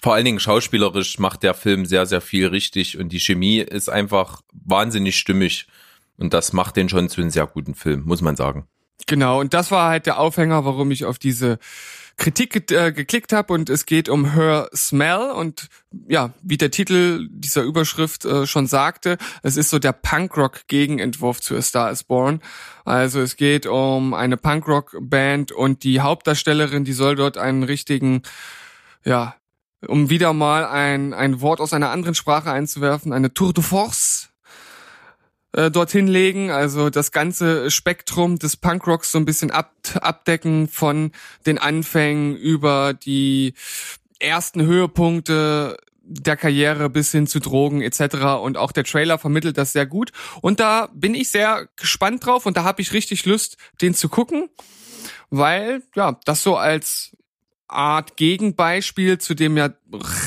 vor 0.00 0.14
allen 0.14 0.26
Dingen 0.26 0.38
schauspielerisch 0.38 1.18
macht 1.18 1.42
der 1.42 1.54
Film 1.54 1.86
sehr, 1.86 2.06
sehr 2.06 2.20
viel 2.20 2.46
richtig 2.46 2.98
und 2.98 3.08
die 3.08 3.18
Chemie 3.18 3.58
ist 3.58 3.88
einfach 3.88 4.42
wahnsinnig 4.52 5.18
stimmig. 5.18 5.66
Und 6.18 6.34
das 6.34 6.52
macht 6.52 6.76
den 6.76 6.88
schon 6.88 7.08
zu 7.08 7.20
einem 7.20 7.30
sehr 7.30 7.48
guten 7.48 7.74
Film, 7.74 8.04
muss 8.04 8.22
man 8.22 8.36
sagen. 8.36 8.68
Genau, 9.06 9.40
und 9.40 9.54
das 9.54 9.70
war 9.70 9.90
halt 9.90 10.06
der 10.06 10.18
Aufhänger, 10.18 10.64
warum 10.64 10.90
ich 10.90 11.04
auf 11.04 11.18
diese 11.18 11.58
Kritik 12.16 12.70
äh, 12.72 12.92
geklickt 12.92 13.32
habe 13.34 13.52
und 13.52 13.68
es 13.68 13.84
geht 13.84 14.08
um 14.08 14.32
Her 14.32 14.70
Smell. 14.74 15.30
Und 15.32 15.68
ja, 16.08 16.32
wie 16.42 16.56
der 16.56 16.70
Titel 16.70 17.28
dieser 17.30 17.62
Überschrift 17.62 18.24
äh, 18.24 18.46
schon 18.46 18.66
sagte, 18.66 19.18
es 19.42 19.56
ist 19.56 19.68
so 19.68 19.78
der 19.78 19.92
Punkrock-Gegenentwurf 19.92 21.40
zu 21.40 21.54
A 21.56 21.62
Star 21.62 21.90
is 21.90 22.04
Born. 22.04 22.40
Also 22.84 23.20
es 23.20 23.36
geht 23.36 23.66
um 23.66 24.14
eine 24.14 24.38
Punkrock-Band 24.38 25.52
und 25.52 25.84
die 25.84 26.00
Hauptdarstellerin, 26.00 26.84
die 26.84 26.94
soll 26.94 27.16
dort 27.16 27.36
einen 27.36 27.64
richtigen, 27.64 28.22
ja, 29.04 29.36
um 29.86 30.08
wieder 30.08 30.32
mal 30.32 30.64
ein, 30.64 31.12
ein 31.12 31.42
Wort 31.42 31.60
aus 31.60 31.74
einer 31.74 31.90
anderen 31.90 32.14
Sprache 32.14 32.50
einzuwerfen, 32.50 33.12
eine 33.12 33.34
Tour 33.34 33.52
de 33.52 33.62
Force 33.62 34.30
äh, 35.56 35.70
dorthin 35.70 36.06
legen, 36.06 36.50
also 36.50 36.90
das 36.90 37.12
ganze 37.12 37.70
Spektrum 37.70 38.38
des 38.38 38.56
Punkrocks 38.56 39.10
so 39.10 39.18
ein 39.18 39.24
bisschen 39.24 39.50
ab, 39.50 39.72
abdecken 40.00 40.68
von 40.68 41.12
den 41.46 41.58
Anfängen 41.58 42.36
über 42.36 42.92
die 42.92 43.54
ersten 44.20 44.62
Höhepunkte 44.62 45.78
der 46.02 46.36
Karriere 46.36 46.90
bis 46.90 47.10
hin 47.10 47.26
zu 47.26 47.40
Drogen 47.40 47.80
etc. 47.80 48.38
Und 48.42 48.58
auch 48.58 48.70
der 48.70 48.84
Trailer 48.84 49.18
vermittelt 49.18 49.56
das 49.56 49.72
sehr 49.72 49.86
gut. 49.86 50.12
Und 50.42 50.60
da 50.60 50.88
bin 50.92 51.14
ich 51.14 51.30
sehr 51.30 51.68
gespannt 51.76 52.24
drauf 52.24 52.44
und 52.44 52.56
da 52.58 52.64
habe 52.64 52.82
ich 52.82 52.92
richtig 52.92 53.24
Lust, 53.24 53.56
den 53.80 53.94
zu 53.94 54.08
gucken, 54.10 54.50
weil 55.30 55.82
ja 55.94 56.20
das 56.26 56.42
so 56.42 56.56
als 56.56 57.16
Art 57.68 58.16
Gegenbeispiel 58.16 59.18
zu 59.18 59.34
dem 59.34 59.56
ja 59.56 59.70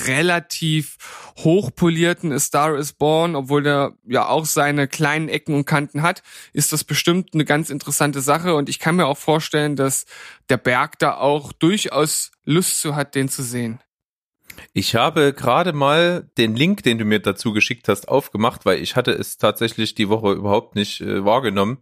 relativ 0.06 0.98
hochpolierten 1.38 2.32
A 2.32 2.40
Star 2.40 2.78
is 2.78 2.94
Born, 2.94 3.36
obwohl 3.36 3.64
der 3.64 3.94
ja 4.08 4.28
auch 4.28 4.46
seine 4.46 4.88
kleinen 4.88 5.30
Ecken 5.30 5.56
und 5.56 5.66
Kanten 5.66 6.02
hat, 6.02 6.22
ist 6.54 6.74
das 6.74 6.84
bestimmt 6.84 7.34
eine 7.34 7.46
ganz 7.46 7.70
interessante 7.70 8.22
Sache 8.22 8.56
und 8.56 8.70
ich 8.70 8.80
kann 8.80 8.96
mir 8.96 9.08
auch 9.08 9.18
vorstellen, 9.18 9.76
dass 9.76 10.06
der 10.50 10.58
Berg 10.58 11.00
da 11.00 11.16
auch 11.18 11.54
durchaus 11.54 12.32
Lust 12.44 12.82
zu 12.82 12.96
hat, 12.96 13.16
den 13.16 13.30
zu 13.30 13.44
sehen. 13.44 13.80
Ich 14.74 14.96
habe 14.96 15.34
gerade 15.34 15.74
mal 15.74 16.30
den 16.38 16.56
Link, 16.56 16.84
den 16.84 16.98
du 16.98 17.06
mir 17.06 17.20
dazu 17.20 17.54
geschickt 17.54 17.88
hast, 17.88 18.10
aufgemacht, 18.10 18.66
weil 18.66 18.82
ich 18.82 18.96
hatte 18.96 19.12
es 19.12 19.38
tatsächlich 19.38 19.96
die 19.96 20.10
Woche 20.10 20.34
überhaupt 20.34 20.76
nicht 20.76 21.02
äh, 21.02 21.24
wahrgenommen. 21.24 21.80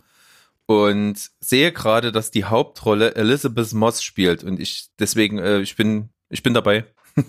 Und 0.67 1.31
sehe 1.39 1.71
gerade, 1.71 2.11
dass 2.11 2.29
die 2.29 2.45
Hauptrolle 2.45 3.15
Elizabeth 3.15 3.73
Moss 3.73 4.03
spielt 4.03 4.43
und 4.43 4.59
ich 4.59 4.89
deswegen 4.99 5.39
äh, 5.39 5.59
ich 5.61 5.75
bin 5.75 6.09
ich 6.29 6.43
bin 6.43 6.53
dabei. 6.53 6.85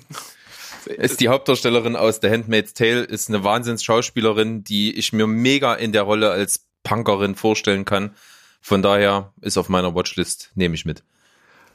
ist 0.86 1.20
die 1.20 1.28
Hauptdarstellerin 1.28 1.96
aus 1.96 2.18
The 2.20 2.30
Handmaid's 2.30 2.74
Tale, 2.74 3.02
ist 3.02 3.28
eine 3.28 3.44
Wahnsinns-Schauspielerin, 3.44 4.64
die 4.64 4.92
ich 4.92 5.12
mir 5.12 5.26
mega 5.26 5.74
in 5.74 5.92
der 5.92 6.02
Rolle 6.02 6.30
als 6.30 6.66
Punkerin 6.82 7.36
vorstellen 7.36 7.84
kann. 7.84 8.14
Von 8.60 8.82
daher 8.82 9.32
ist 9.40 9.56
auf 9.56 9.68
meiner 9.68 9.94
Watchlist, 9.94 10.50
nehme 10.54 10.74
ich 10.74 10.84
mit. 10.84 11.04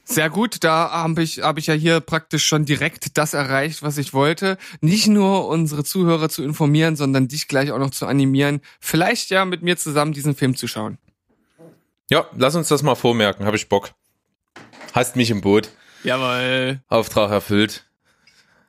Sehr 0.05 0.29
gut, 0.29 0.65
da 0.65 0.91
habe 0.91 1.23
ich, 1.23 1.39
hab 1.41 1.57
ich 1.57 1.67
ja 1.67 1.73
hier 1.73 2.01
praktisch 2.01 2.45
schon 2.45 2.65
direkt 2.65 3.17
das 3.17 3.33
erreicht, 3.33 3.83
was 3.83 3.97
ich 3.97 4.13
wollte. 4.13 4.57
Nicht 4.81 5.07
nur 5.07 5.47
unsere 5.47 5.85
Zuhörer 5.85 6.27
zu 6.27 6.43
informieren, 6.43 6.97
sondern 6.97 7.29
dich 7.29 7.47
gleich 7.47 7.71
auch 7.71 7.79
noch 7.79 7.91
zu 7.91 8.05
animieren, 8.05 8.59
vielleicht 8.81 9.29
ja 9.29 9.45
mit 9.45 9.61
mir 9.61 9.77
zusammen 9.77 10.11
diesen 10.11 10.35
Film 10.35 10.57
zu 10.57 10.67
schauen. 10.67 10.97
Ja, 12.13 12.27
lass 12.37 12.53
uns 12.53 12.67
das 12.67 12.83
mal 12.83 12.93
vormerken, 12.93 13.47
habe 13.47 13.57
ich 13.57 13.69
Bock. 13.69 13.89
Hast 14.91 15.15
mich 15.15 15.31
im 15.31 15.41
Boot. 15.41 15.71
Jawohl. 16.03 16.79
Auftrag 16.87 17.31
erfüllt. 17.31 17.89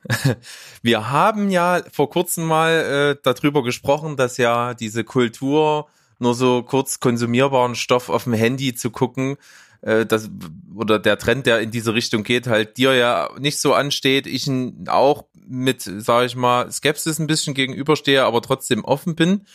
Wir 0.81 1.11
haben 1.11 1.51
ja 1.51 1.83
vor 1.91 2.09
kurzem 2.09 2.45
mal 2.45 2.71
äh, 2.71 3.21
darüber 3.21 3.61
gesprochen, 3.61 4.17
dass 4.17 4.37
ja 4.37 4.73
diese 4.73 5.03
Kultur 5.03 5.87
nur 6.17 6.33
so 6.33 6.63
kurz 6.63 6.99
konsumierbaren 6.99 7.75
Stoff 7.75 8.09
auf 8.09 8.23
dem 8.23 8.33
Handy 8.33 8.73
zu 8.73 8.89
gucken, 8.89 9.37
äh, 9.81 10.07
das, 10.07 10.31
oder 10.73 10.97
der 10.97 11.19
Trend, 11.19 11.45
der 11.45 11.59
in 11.59 11.69
diese 11.69 11.93
Richtung 11.93 12.23
geht, 12.23 12.47
halt 12.47 12.77
dir 12.77 12.95
ja 12.95 13.29
nicht 13.37 13.59
so 13.59 13.75
ansteht, 13.75 14.25
ich 14.25 14.49
auch 14.87 15.25
mit, 15.45 15.83
sage 15.83 16.25
ich 16.25 16.35
mal, 16.35 16.71
Skepsis 16.71 17.19
ein 17.19 17.27
bisschen 17.27 17.53
gegenüberstehe, 17.53 18.23
aber 18.23 18.41
trotzdem 18.41 18.83
offen 18.83 19.13
bin 19.13 19.45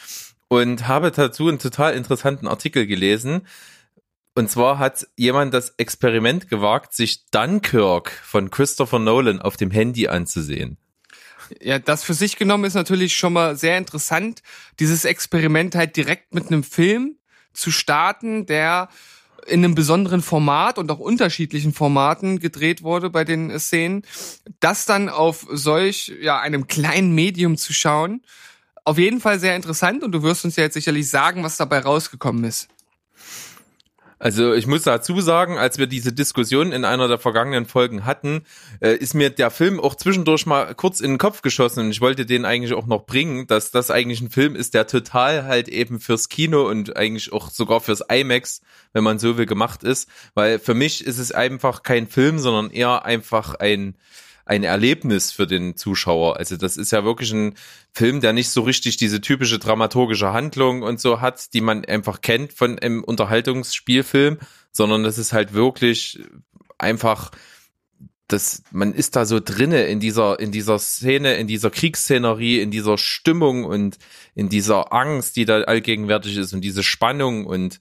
und 0.47 0.87
habe 0.87 1.11
dazu 1.11 1.49
einen 1.49 1.59
total 1.59 1.95
interessanten 1.95 2.47
Artikel 2.47 2.87
gelesen. 2.87 3.43
Und 4.35 4.51
zwar 4.51 4.79
hat 4.79 5.07
jemand 5.17 5.53
das 5.53 5.75
Experiment 5.77 6.49
gewagt, 6.49 6.95
sich 6.95 7.27
Dunkirk 7.31 8.11
von 8.11 8.51
Christopher 8.51 8.99
Nolan 8.99 9.41
auf 9.41 9.57
dem 9.57 9.71
Handy 9.71 10.09
anzusehen. 10.09 10.77
Ja, 11.61 11.81
das 11.81 12.05
für 12.05 12.15
sich 12.15 12.37
genommen 12.37 12.65
ist 12.65 12.75
natürlich 12.75 13.17
schon 13.17 13.33
mal 13.33 13.57
sehr 13.57 13.77
interessant, 13.77 14.43
dieses 14.79 15.05
Experiment 15.05 15.75
halt 15.75 15.97
direkt 15.97 16.33
mit 16.33 16.47
einem 16.47 16.63
Film 16.63 17.17
zu 17.53 17.73
starten, 17.73 18.47
der 18.47 18.89
in 19.47 19.65
einem 19.65 19.75
besonderen 19.75 20.23
Format 20.23 20.79
und 20.79 20.91
auch 20.91 20.99
unterschiedlichen 20.99 21.73
Formaten 21.73 22.39
gedreht 22.39 22.83
wurde 22.83 23.11
bei 23.11 23.25
den 23.25 23.59
Szenen, 23.59 24.03
das 24.61 24.87
dann 24.87 25.09
auf 25.09 25.47
solch 25.51 26.13
ja 26.21 26.39
einem 26.39 26.67
kleinen 26.67 27.15
Medium 27.15 27.57
zu 27.57 27.73
schauen, 27.73 28.23
auf 28.85 28.99
jeden 28.99 29.21
Fall 29.21 29.41
sehr 29.41 29.57
interessant 29.57 30.03
und 30.03 30.13
du 30.13 30.23
wirst 30.23 30.45
uns 30.45 30.57
ja 30.57 30.65
jetzt 30.65 30.75
sicherlich 30.75 31.09
sagen, 31.09 31.43
was 31.43 31.57
dabei 31.57 31.81
rausgekommen 31.81 32.45
ist. 32.45 32.69
Also 34.23 34.53
ich 34.53 34.67
muss 34.67 34.83
dazu 34.83 35.19
sagen, 35.23 35.57
als 35.57 35.79
wir 35.79 35.87
diese 35.87 36.13
Diskussion 36.13 36.73
in 36.73 36.85
einer 36.85 37.09
der 37.09 37.19
vergangenen 37.19 37.65
Folgen 37.65 38.05
hatten, 38.05 38.43
äh, 38.81 38.95
ist 38.95 39.15
mir 39.15 39.31
der 39.31 39.51
Film 39.51 39.81
auch 39.81 39.95
zwischendurch 39.95 40.45
mal 40.45 40.75
kurz 40.75 41.01
in 41.01 41.13
den 41.13 41.19
Kopf 41.19 41.41
geschossen 41.41 41.87
und 41.87 41.91
ich 41.91 42.03
wollte 42.03 42.27
den 42.27 42.45
eigentlich 42.45 42.75
auch 42.75 42.87
noch 42.87 43.07
bringen, 43.07 43.47
dass 43.47 43.71
das 43.71 43.91
eigentlich 43.91 44.21
ein 44.21 44.29
Film 44.29 44.57
ist, 44.57 44.75
der 44.75 44.87
total 44.87 45.45
halt 45.45 45.69
eben 45.69 46.01
fürs 46.01 46.29
Kino 46.29 46.69
und 46.69 46.99
eigentlich 46.99 47.33
auch 47.33 47.49
sogar 47.49 47.81
fürs 47.81 48.03
IMAX, 48.13 48.61
wenn 48.93 49.05
man 49.05 49.19
so 49.19 49.39
will, 49.39 49.47
gemacht 49.47 49.83
ist. 49.85 50.07
Weil 50.35 50.59
für 50.59 50.75
mich 50.75 51.03
ist 51.03 51.19
es 51.19 51.33
einfach 51.33 51.83
kein 51.83 52.07
Film, 52.07 52.39
sondern 52.39 52.71
eher 52.71 53.07
einfach 53.07 53.55
ein 53.55 53.95
ein 54.51 54.65
Erlebnis 54.65 55.31
für 55.31 55.47
den 55.47 55.77
Zuschauer. 55.77 56.37
Also 56.37 56.57
das 56.57 56.77
ist 56.77 56.91
ja 56.91 57.05
wirklich 57.05 57.33
ein 57.33 57.55
Film, 57.93 58.21
der 58.21 58.33
nicht 58.33 58.51
so 58.51 58.63
richtig 58.63 58.97
diese 58.97 59.21
typische 59.21 59.61
dramaturgische 59.61 60.33
Handlung 60.33 60.83
und 60.83 60.99
so 60.99 61.21
hat, 61.21 61.55
die 61.55 61.61
man 61.61 61.85
einfach 61.85 62.21
kennt 62.21 62.53
von 62.53 62.77
einem 62.81 63.05
Unterhaltungsspielfilm, 63.05 64.39
sondern 64.73 65.05
das 65.05 65.19
ist 65.19 65.33
halt 65.33 65.55
wirklich 65.55 66.19
einfach 66.79 67.31
das, 68.27 68.65
man 68.73 68.93
ist 68.93 69.15
da 69.15 69.25
so 69.25 69.39
drinne 69.39 69.85
in 69.85 70.01
dieser, 70.01 70.41
in 70.41 70.51
dieser 70.51 70.81
Szene, 70.81 71.35
in 71.35 71.47
dieser 71.47 71.71
Kriegsszenerie, 71.71 72.61
in 72.61 72.73
dieser 72.73 72.99
Stimmung 72.99 73.65
und 73.65 73.99
in 74.35 74.49
dieser 74.49 74.93
Angst, 74.93 75.37
die 75.37 75.45
da 75.45 75.61
allgegenwärtig 75.61 76.37
ist 76.37 76.53
und 76.53 76.63
diese 76.63 76.83
Spannung 76.83 77.47
und 77.47 77.81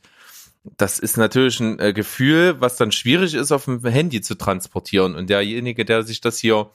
das 0.64 1.00
ist 1.00 1.18
natürlich 1.18 1.60
ein 1.60 1.80
äh, 1.80 1.94
Gefühl, 1.94 2.60
was 2.60 2.76
dann 2.76 2.92
schwierig 2.92 3.34
ist, 3.34 3.52
auf 3.52 3.66
dem 3.66 3.86
Handy 3.86 4.22
zu 4.22 4.36
transportieren. 4.36 5.16
Und 5.16 5.30
derjenige, 5.30 5.86
der 5.86 6.04
sich 6.04 6.22
das 6.22 6.38
hier, 6.40 6.72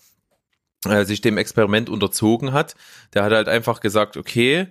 äh, 0.87 1.05
sich 1.05 1.21
dem 1.21 1.39
Experiment 1.39 1.91
unterzogen 1.91 2.53
hat, 2.53 2.75
der 3.13 3.25
hat 3.25 3.33
halt 3.33 3.49
einfach 3.49 3.81
gesagt, 3.81 4.17
okay, 4.17 4.69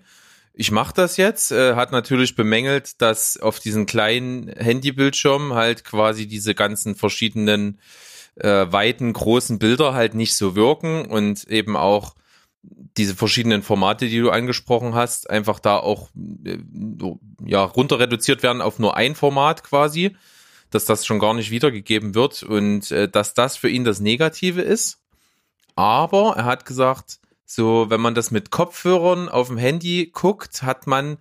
ich 0.54 0.72
mache 0.72 0.94
das 0.94 1.18
jetzt, 1.18 1.52
äh, 1.52 1.76
hat 1.76 1.92
natürlich 1.92 2.36
bemängelt, 2.36 3.02
dass 3.02 3.38
auf 3.38 3.60
diesen 3.60 3.86
kleinen 3.86 4.50
Handybildschirm 4.50 5.54
halt 5.54 5.84
quasi 5.84 6.28
diese 6.28 6.54
ganzen 6.54 6.96
verschiedenen 6.96 7.80
äh, 8.36 8.66
weiten, 8.72 9.14
großen 9.14 9.58
Bilder 9.60 9.94
halt 9.94 10.14
nicht 10.16 10.36
so 10.36 10.56
wirken 10.56 11.06
und 11.06 11.46
eben 11.46 11.76
auch 11.76 12.16
diese 12.98 13.16
verschiedenen 13.16 13.64
Formate, 13.64 14.08
die 14.08 14.20
du 14.20 14.30
angesprochen 14.30 14.94
hast, 14.94 15.30
einfach 15.30 15.60
da 15.60 15.78
auch 15.78 16.10
äh, 16.46 16.58
ja 17.44 17.64
runter 17.64 18.00
reduziert 18.00 18.44
werden 18.44 18.62
auf 18.62 18.80
nur 18.80 18.96
ein 18.96 19.16
Format 19.16 19.64
quasi, 19.64 20.16
dass 20.70 20.86
das 20.86 21.06
schon 21.06 21.20
gar 21.20 21.34
nicht 21.34 21.52
wiedergegeben 21.52 22.16
wird 22.16 22.44
und 22.44 22.92
äh, 22.92 23.10
dass 23.10 23.34
das 23.34 23.58
für 23.58 23.70
ihn 23.70 23.84
das 23.84 24.00
Negative 24.00 24.62
ist. 24.62 25.00
Aber 25.76 26.36
er 26.38 26.46
hat 26.46 26.66
gesagt, 26.66 27.20
so 27.46 27.90
wenn 27.90 28.02
man 28.02 28.16
das 28.16 28.32
mit 28.32 28.52
Kopfhörern 28.52 29.30
auf 29.30 29.48
dem 29.48 29.58
Handy 29.58 30.12
guckt, 30.14 30.64
hat 30.64 30.88
man 30.88 31.18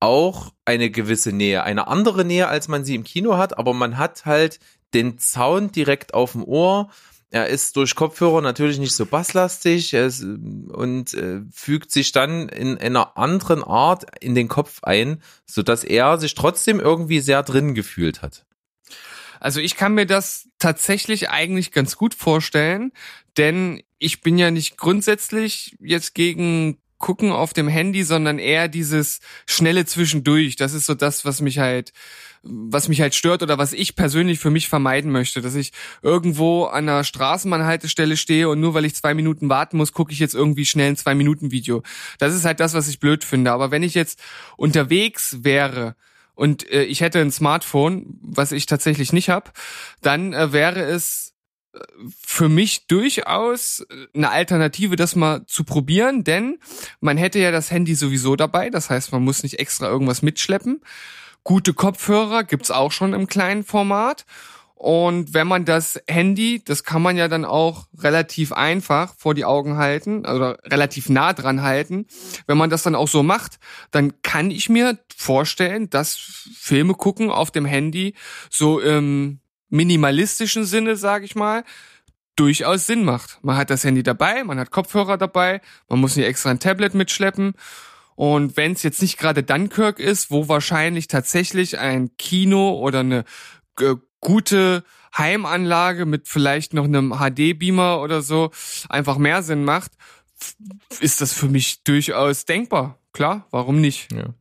auch 0.00 0.52
eine 0.64 0.90
gewisse 0.90 1.32
Nähe, 1.32 1.62
eine 1.64 1.88
andere 1.88 2.24
Nähe, 2.24 2.48
als 2.48 2.68
man 2.68 2.84
sie 2.84 2.94
im 2.94 3.04
Kino 3.04 3.36
hat, 3.36 3.58
aber 3.58 3.74
man 3.74 3.98
hat 3.98 4.26
halt 4.26 4.60
den 4.92 5.18
Sound 5.18 5.76
direkt 5.76 6.14
auf 6.14 6.32
dem 6.32 6.44
Ohr 6.44 6.90
er 7.34 7.48
ist 7.48 7.74
durch 7.74 7.96
Kopfhörer 7.96 8.40
natürlich 8.42 8.78
nicht 8.78 8.94
so 8.94 9.06
basslastig 9.06 9.92
ist, 9.92 10.22
und 10.22 11.14
äh, 11.14 11.40
fügt 11.52 11.90
sich 11.90 12.12
dann 12.12 12.48
in 12.48 12.78
einer 12.78 13.18
anderen 13.18 13.64
Art 13.64 14.04
in 14.20 14.36
den 14.36 14.46
Kopf 14.46 14.84
ein, 14.84 15.20
so 15.44 15.64
dass 15.64 15.82
er 15.82 16.16
sich 16.18 16.36
trotzdem 16.36 16.78
irgendwie 16.78 17.18
sehr 17.18 17.42
drin 17.42 17.74
gefühlt 17.74 18.22
hat. 18.22 18.46
Also 19.40 19.58
ich 19.58 19.74
kann 19.74 19.94
mir 19.94 20.06
das 20.06 20.48
tatsächlich 20.60 21.28
eigentlich 21.28 21.72
ganz 21.72 21.96
gut 21.96 22.14
vorstellen, 22.14 22.92
denn 23.36 23.82
ich 23.98 24.20
bin 24.20 24.38
ja 24.38 24.52
nicht 24.52 24.76
grundsätzlich 24.76 25.76
jetzt 25.80 26.14
gegen 26.14 26.78
gucken 27.04 27.32
auf 27.32 27.52
dem 27.52 27.68
Handy, 27.68 28.02
sondern 28.02 28.38
eher 28.38 28.66
dieses 28.66 29.20
schnelle 29.46 29.84
Zwischendurch. 29.84 30.56
Das 30.56 30.72
ist 30.72 30.86
so 30.86 30.94
das, 30.94 31.26
was 31.26 31.42
mich 31.42 31.58
halt 31.58 31.92
was 32.42 32.88
mich 32.88 33.00
halt 33.00 33.14
stört 33.14 33.42
oder 33.42 33.58
was 33.58 33.74
ich 33.74 33.94
persönlich 33.94 34.38
für 34.38 34.50
mich 34.50 34.68
vermeiden 34.68 35.10
möchte, 35.10 35.42
dass 35.42 35.54
ich 35.54 35.72
irgendwo 36.02 36.64
an 36.64 36.88
einer 36.88 37.04
Straßenbahnhaltestelle 37.04 38.16
stehe 38.16 38.48
und 38.48 38.60
nur 38.60 38.72
weil 38.72 38.86
ich 38.86 38.94
zwei 38.94 39.12
Minuten 39.14 39.50
warten 39.50 39.76
muss, 39.76 39.92
gucke 39.92 40.12
ich 40.12 40.18
jetzt 40.18 40.34
irgendwie 40.34 40.64
schnell 40.64 40.88
ein 40.88 40.96
zwei 40.96 41.14
Minuten 41.14 41.50
Video. 41.50 41.82
Das 42.18 42.34
ist 42.34 42.46
halt 42.46 42.60
das, 42.60 42.72
was 42.72 42.88
ich 42.88 43.00
blöd 43.00 43.22
finde. 43.22 43.52
Aber 43.52 43.70
wenn 43.70 43.82
ich 43.82 43.94
jetzt 43.94 44.18
unterwegs 44.56 45.38
wäre 45.40 45.96
und 46.34 46.70
äh, 46.70 46.84
ich 46.84 47.02
hätte 47.02 47.20
ein 47.20 47.32
Smartphone, 47.32 48.18
was 48.22 48.52
ich 48.52 48.64
tatsächlich 48.64 49.12
nicht 49.12 49.28
habe, 49.28 49.50
dann 50.00 50.32
äh, 50.32 50.52
wäre 50.52 50.80
es 50.80 51.33
für 52.20 52.48
mich 52.48 52.86
durchaus 52.86 53.86
eine 54.14 54.30
Alternative, 54.30 54.96
das 54.96 55.16
mal 55.16 55.44
zu 55.46 55.64
probieren, 55.64 56.24
denn 56.24 56.58
man 57.00 57.16
hätte 57.16 57.38
ja 57.38 57.50
das 57.50 57.70
Handy 57.70 57.94
sowieso 57.94 58.36
dabei, 58.36 58.70
das 58.70 58.90
heißt, 58.90 59.12
man 59.12 59.22
muss 59.22 59.42
nicht 59.42 59.58
extra 59.58 59.88
irgendwas 59.88 60.22
mitschleppen. 60.22 60.80
Gute 61.42 61.74
Kopfhörer 61.74 62.44
gibt's 62.44 62.70
auch 62.70 62.92
schon 62.92 63.12
im 63.12 63.26
kleinen 63.26 63.64
Format. 63.64 64.24
Und 64.76 65.32
wenn 65.32 65.46
man 65.46 65.64
das 65.64 66.00
Handy, 66.08 66.62
das 66.62 66.84
kann 66.84 67.00
man 67.00 67.16
ja 67.16 67.28
dann 67.28 67.44
auch 67.44 67.86
relativ 67.96 68.52
einfach 68.52 69.14
vor 69.16 69.32
die 69.34 69.44
Augen 69.44 69.76
halten 69.76 70.26
oder 70.26 70.58
relativ 70.64 71.08
nah 71.08 71.32
dran 71.32 71.62
halten. 71.62 72.06
Wenn 72.46 72.58
man 72.58 72.70
das 72.70 72.82
dann 72.82 72.94
auch 72.94 73.08
so 73.08 73.22
macht, 73.22 73.58
dann 73.92 74.20
kann 74.22 74.50
ich 74.50 74.68
mir 74.68 74.98
vorstellen, 75.16 75.88
dass 75.88 76.16
Filme 76.58 76.94
gucken 76.94 77.30
auf 77.30 77.50
dem 77.50 77.64
Handy 77.64 78.14
so 78.50 78.80
im 78.80 79.40
minimalistischen 79.74 80.64
Sinne, 80.64 80.96
sage 80.96 81.24
ich 81.24 81.34
mal, 81.34 81.64
durchaus 82.36 82.86
Sinn 82.86 83.04
macht. 83.04 83.38
Man 83.42 83.56
hat 83.56 83.70
das 83.70 83.84
Handy 83.84 84.02
dabei, 84.02 84.44
man 84.44 84.58
hat 84.58 84.70
Kopfhörer 84.70 85.18
dabei, 85.18 85.60
man 85.88 86.00
muss 86.00 86.16
nicht 86.16 86.26
extra 86.26 86.50
ein 86.50 86.60
Tablet 86.60 86.94
mitschleppen 86.94 87.54
und 88.16 88.56
wenn 88.56 88.72
es 88.72 88.82
jetzt 88.82 89.02
nicht 89.02 89.18
gerade 89.18 89.42
Dunkirk 89.42 89.98
ist, 89.98 90.30
wo 90.30 90.48
wahrscheinlich 90.48 91.08
tatsächlich 91.08 91.78
ein 91.78 92.16
Kino 92.16 92.78
oder 92.78 93.00
eine 93.00 93.24
äh, 93.80 93.96
gute 94.20 94.84
Heimanlage 95.16 96.06
mit 96.06 96.28
vielleicht 96.28 96.74
noch 96.74 96.84
einem 96.84 97.12
HD-Beamer 97.18 98.00
oder 98.00 98.22
so 98.22 98.50
einfach 98.88 99.18
mehr 99.18 99.42
Sinn 99.42 99.64
macht, 99.64 99.92
ist 101.00 101.20
das 101.20 101.32
für 101.32 101.48
mich 101.48 101.82
durchaus 101.84 102.44
denkbar. 102.44 102.98
Klar, 103.12 103.46
warum 103.50 103.80
nicht? 103.80 104.12
Ja. 104.12 104.34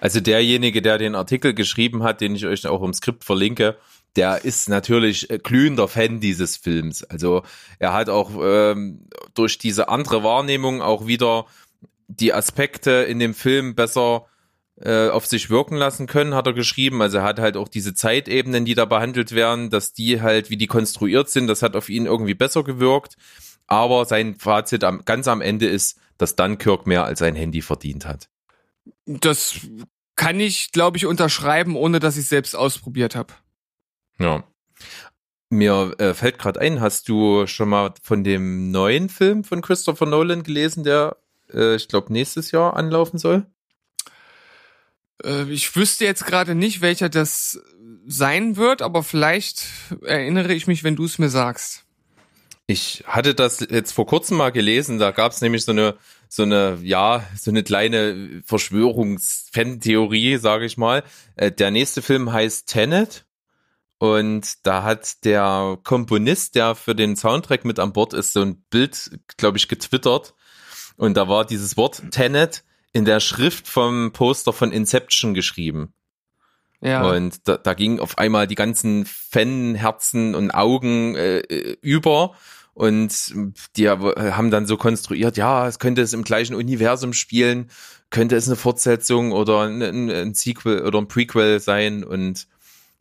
Also 0.00 0.20
derjenige, 0.20 0.82
der 0.82 0.98
den 0.98 1.14
Artikel 1.14 1.54
geschrieben 1.54 2.02
hat, 2.02 2.20
den 2.20 2.34
ich 2.34 2.46
euch 2.46 2.66
auch 2.66 2.82
im 2.82 2.92
Skript 2.92 3.24
verlinke, 3.24 3.78
der 4.16 4.44
ist 4.44 4.68
natürlich 4.68 5.30
äh, 5.30 5.38
glühender 5.38 5.88
Fan 5.88 6.20
dieses 6.20 6.56
Films. 6.56 7.04
Also 7.04 7.42
er 7.78 7.92
hat 7.92 8.08
auch 8.08 8.30
ähm, 8.42 9.08
durch 9.34 9.58
diese 9.58 9.88
andere 9.88 10.22
Wahrnehmung 10.22 10.82
auch 10.82 11.06
wieder 11.06 11.46
die 12.08 12.34
Aspekte 12.34 12.90
in 12.90 13.18
dem 13.18 13.34
Film 13.34 13.74
besser 13.74 14.26
äh, 14.80 15.08
auf 15.08 15.26
sich 15.26 15.50
wirken 15.50 15.76
lassen 15.76 16.06
können, 16.06 16.34
hat 16.34 16.46
er 16.46 16.54
geschrieben. 16.54 17.02
Also 17.02 17.18
er 17.18 17.24
hat 17.24 17.38
halt 17.38 17.56
auch 17.56 17.68
diese 17.68 17.94
Zeitebenen, 17.94 18.64
die 18.64 18.74
da 18.74 18.84
behandelt 18.84 19.32
werden, 19.32 19.70
dass 19.70 19.92
die 19.92 20.22
halt, 20.22 20.50
wie 20.50 20.56
die 20.56 20.66
konstruiert 20.66 21.28
sind, 21.30 21.46
das 21.46 21.62
hat 21.62 21.76
auf 21.76 21.88
ihn 21.88 22.06
irgendwie 22.06 22.34
besser 22.34 22.64
gewirkt. 22.64 23.16
Aber 23.66 24.04
sein 24.04 24.34
Fazit 24.34 24.82
am, 24.82 25.04
ganz 25.04 25.28
am 25.28 25.40
Ende 25.40 25.66
ist, 25.66 25.98
dass 26.18 26.34
Dunkirk 26.34 26.86
mehr 26.86 27.04
als 27.04 27.22
ein 27.22 27.36
Handy 27.36 27.62
verdient 27.62 28.06
hat. 28.06 28.28
Das 29.06 29.60
kann 30.16 30.40
ich, 30.40 30.72
glaube 30.72 30.96
ich, 30.96 31.06
unterschreiben, 31.06 31.76
ohne 31.76 32.00
dass 32.00 32.16
ich 32.16 32.26
selbst 32.26 32.56
ausprobiert 32.56 33.14
habe. 33.14 33.34
Ja. 34.20 34.44
Mir 35.48 35.94
äh, 35.98 36.14
fällt 36.14 36.38
gerade 36.38 36.60
ein, 36.60 36.80
hast 36.80 37.08
du 37.08 37.46
schon 37.48 37.70
mal 37.70 37.92
von 38.02 38.22
dem 38.22 38.70
neuen 38.70 39.08
Film 39.08 39.42
von 39.42 39.62
Christopher 39.62 40.06
Nolan 40.06 40.44
gelesen, 40.44 40.84
der, 40.84 41.16
äh, 41.52 41.74
ich 41.74 41.88
glaube, 41.88 42.12
nächstes 42.12 42.52
Jahr 42.52 42.76
anlaufen 42.76 43.18
soll? 43.18 43.46
Äh, 45.24 45.50
ich 45.50 45.74
wüsste 45.74 46.04
jetzt 46.04 46.24
gerade 46.24 46.54
nicht, 46.54 46.82
welcher 46.82 47.08
das 47.08 47.60
sein 48.06 48.56
wird, 48.56 48.82
aber 48.82 49.02
vielleicht 49.02 49.66
erinnere 50.02 50.54
ich 50.54 50.68
mich, 50.68 50.84
wenn 50.84 50.94
du 50.96 51.04
es 51.04 51.18
mir 51.18 51.30
sagst. 51.30 51.84
Ich 52.68 53.02
hatte 53.06 53.34
das 53.34 53.58
jetzt 53.68 53.90
vor 53.90 54.06
kurzem 54.06 54.36
mal 54.36 54.52
gelesen, 54.52 54.98
da 54.98 55.10
gab 55.10 55.32
es 55.32 55.40
nämlich 55.40 55.64
so 55.64 55.72
eine, 55.72 55.96
so 56.28 56.44
eine, 56.44 56.78
ja, 56.82 57.24
so 57.36 57.50
eine 57.50 57.64
kleine 57.64 58.42
Verschwörungs-Fan-Theorie, 58.44 60.36
sage 60.36 60.66
ich 60.66 60.76
mal. 60.76 61.02
Äh, 61.34 61.50
der 61.50 61.72
nächste 61.72 62.02
Film 62.02 62.32
heißt 62.32 62.68
Tenet 62.68 63.24
und 64.00 64.66
da 64.66 64.82
hat 64.82 65.26
der 65.26 65.78
Komponist, 65.84 66.54
der 66.54 66.74
für 66.74 66.94
den 66.94 67.16
Soundtrack 67.16 67.66
mit 67.66 67.78
an 67.78 67.92
Bord 67.92 68.14
ist, 68.14 68.32
so 68.32 68.40
ein 68.40 68.64
Bild, 68.70 69.10
glaube 69.36 69.58
ich, 69.58 69.68
getwittert 69.68 70.34
und 70.96 71.18
da 71.18 71.28
war 71.28 71.44
dieses 71.44 71.76
Wort 71.76 72.02
Tenet 72.10 72.64
in 72.92 73.04
der 73.04 73.20
Schrift 73.20 73.68
vom 73.68 74.12
Poster 74.12 74.54
von 74.54 74.72
Inception 74.72 75.34
geschrieben. 75.34 75.92
Ja. 76.80 77.10
Und 77.10 77.46
da, 77.46 77.58
da 77.58 77.74
ging 77.74 78.00
auf 78.00 78.16
einmal 78.16 78.46
die 78.46 78.54
ganzen 78.54 79.04
Fanherzen 79.04 80.34
und 80.34 80.50
Augen 80.50 81.14
äh, 81.14 81.40
über 81.82 82.34
und 82.72 83.34
die 83.76 83.90
haben 83.90 84.50
dann 84.50 84.64
so 84.64 84.78
konstruiert, 84.78 85.36
ja, 85.36 85.68
es 85.68 85.78
könnte 85.78 86.00
es 86.00 86.14
im 86.14 86.24
gleichen 86.24 86.54
Universum 86.54 87.12
spielen, 87.12 87.70
könnte 88.08 88.36
es 88.36 88.46
eine 88.46 88.56
Fortsetzung 88.56 89.32
oder 89.32 89.64
ein, 89.64 89.82
ein 89.82 90.32
Sequel 90.32 90.86
oder 90.86 90.98
ein 91.00 91.08
Prequel 91.08 91.60
sein 91.60 92.02
und 92.02 92.46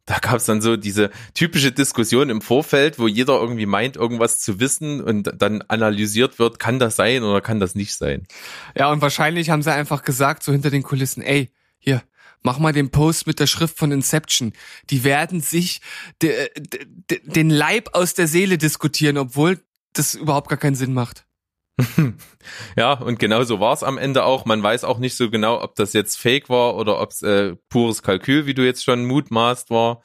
da 0.09 0.17
gab 0.17 0.37
es 0.37 0.45
dann 0.45 0.59
so 0.59 0.75
diese 0.75 1.11
typische 1.35 1.71
Diskussion 1.71 2.31
im 2.31 2.41
Vorfeld, 2.41 2.97
wo 2.97 3.07
jeder 3.07 3.39
irgendwie 3.39 3.67
meint, 3.67 3.95
irgendwas 3.95 4.39
zu 4.39 4.59
wissen 4.59 5.01
und 5.01 5.31
dann 5.37 5.61
analysiert 5.67 6.39
wird, 6.39 6.57
kann 6.57 6.79
das 6.79 6.95
sein 6.95 7.21
oder 7.21 7.41
kann 7.41 7.59
das 7.59 7.75
nicht 7.75 7.93
sein. 7.95 8.25
Ja, 8.75 8.91
und 8.91 9.03
wahrscheinlich 9.03 9.51
haben 9.51 9.61
sie 9.61 9.71
einfach 9.71 10.01
gesagt, 10.01 10.41
so 10.41 10.51
hinter 10.51 10.71
den 10.71 10.81
Kulissen, 10.81 11.21
ey, 11.21 11.51
hier, 11.77 12.01
mach 12.41 12.57
mal 12.57 12.73
den 12.73 12.89
Post 12.89 13.27
mit 13.27 13.39
der 13.39 13.45
Schrift 13.45 13.77
von 13.77 13.91
Inception. 13.91 14.53
Die 14.89 15.03
werden 15.03 15.41
sich 15.41 15.79
de, 16.23 16.49
de, 16.57 16.87
de, 17.11 17.21
den 17.23 17.51
Leib 17.51 17.89
aus 17.93 18.15
der 18.15 18.27
Seele 18.27 18.57
diskutieren, 18.57 19.15
obwohl 19.19 19.59
das 19.93 20.15
überhaupt 20.15 20.49
gar 20.49 20.57
keinen 20.57 20.75
Sinn 20.75 20.93
macht. 20.95 21.27
Ja, 22.77 22.93
und 22.93 23.19
genau 23.19 23.43
so 23.43 23.59
war 23.59 23.73
es 23.73 23.83
am 23.83 23.97
Ende 23.97 24.23
auch. 24.23 24.45
Man 24.45 24.61
weiß 24.61 24.83
auch 24.83 24.99
nicht 24.99 25.15
so 25.15 25.29
genau, 25.29 25.61
ob 25.61 25.75
das 25.75 25.93
jetzt 25.93 26.17
Fake 26.17 26.49
war 26.49 26.75
oder 26.75 27.01
ob 27.01 27.11
es 27.11 27.21
äh, 27.21 27.55
pures 27.69 28.03
Kalkül, 28.03 28.45
wie 28.45 28.53
du 28.53 28.65
jetzt 28.65 28.83
schon 28.83 29.05
mutmaßt 29.05 29.69
war. 29.69 30.01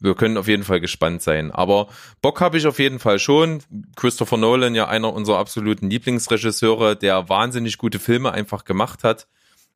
Wir 0.00 0.14
können 0.14 0.36
auf 0.36 0.46
jeden 0.46 0.62
Fall 0.62 0.80
gespannt 0.80 1.22
sein. 1.22 1.50
Aber 1.50 1.88
Bock 2.22 2.40
habe 2.40 2.56
ich 2.56 2.66
auf 2.66 2.78
jeden 2.78 3.00
Fall 3.00 3.18
schon. 3.18 3.62
Christopher 3.96 4.36
Nolan, 4.36 4.74
ja 4.74 4.86
einer 4.86 5.12
unserer 5.12 5.38
absoluten 5.38 5.90
Lieblingsregisseure, 5.90 6.96
der 6.96 7.28
wahnsinnig 7.28 7.78
gute 7.78 7.98
Filme 7.98 8.32
einfach 8.32 8.64
gemacht 8.64 9.02
hat 9.02 9.26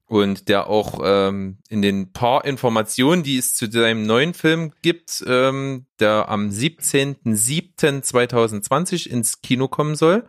und 0.07 0.49
der 0.49 0.68
auch 0.68 1.01
ähm, 1.03 1.59
in 1.68 1.83
den 1.83 2.12
paar 2.12 2.45
Informationen, 2.45 3.23
die 3.23 3.38
es 3.38 3.55
zu 3.55 3.71
seinem 3.71 4.05
neuen 4.07 4.35
Film 4.35 4.73
gibt, 4.83 5.25
ähm, 5.27 5.87
der 6.01 6.29
am 6.29 6.51
17.07.2020 6.51 9.09
ins 9.09 9.40
Kino 9.40 9.68
kommen 9.68 9.95
soll, 9.97 10.29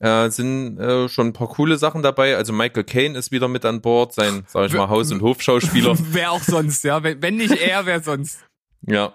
äh, 0.00 0.30
sind 0.30 0.78
äh, 0.78 1.08
schon 1.08 1.28
ein 1.28 1.32
paar 1.32 1.48
coole 1.48 1.76
Sachen 1.76 2.02
dabei. 2.02 2.36
Also 2.36 2.52
Michael 2.52 2.84
Caine 2.84 3.18
ist 3.18 3.32
wieder 3.32 3.48
mit 3.48 3.64
an 3.64 3.80
Bord, 3.80 4.12
sein, 4.12 4.44
sag 4.46 4.66
ich 4.66 4.74
mal, 4.74 4.88
Haus- 4.88 5.12
und 5.12 5.22
Hofschauspieler. 5.22 5.96
wer 6.10 6.32
auch 6.32 6.42
sonst, 6.42 6.84
ja. 6.84 7.02
Wenn, 7.02 7.22
wenn 7.22 7.36
nicht 7.36 7.56
er, 7.56 7.86
wer 7.86 8.02
sonst. 8.02 8.40
Ja. 8.82 9.12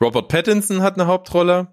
Robert 0.00 0.28
Pattinson 0.28 0.82
hat 0.82 0.94
eine 0.94 1.06
Hauptrolle. 1.06 1.68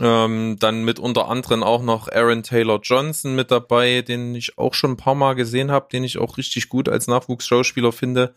Ähm, 0.00 0.58
dann 0.60 0.84
mit 0.84 1.00
unter 1.00 1.28
anderem 1.28 1.64
auch 1.64 1.82
noch 1.82 2.08
Aaron 2.08 2.44
Taylor 2.44 2.78
Johnson 2.80 3.34
mit 3.34 3.50
dabei, 3.50 4.02
den 4.02 4.32
ich 4.34 4.56
auch 4.56 4.74
schon 4.74 4.92
ein 4.92 4.96
paar 4.96 5.16
Mal 5.16 5.34
gesehen 5.34 5.72
habe, 5.72 5.88
den 5.90 6.04
ich 6.04 6.18
auch 6.18 6.36
richtig 6.36 6.68
gut 6.68 6.88
als 6.88 7.08
Nachwuchsschauspieler 7.08 7.90
finde. 7.90 8.34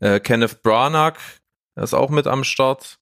Äh, 0.00 0.20
Kenneth 0.20 0.62
Branagh 0.62 1.18
ist 1.76 1.94
auch 1.94 2.08
mit 2.08 2.26
am 2.26 2.42
Start. 2.42 2.98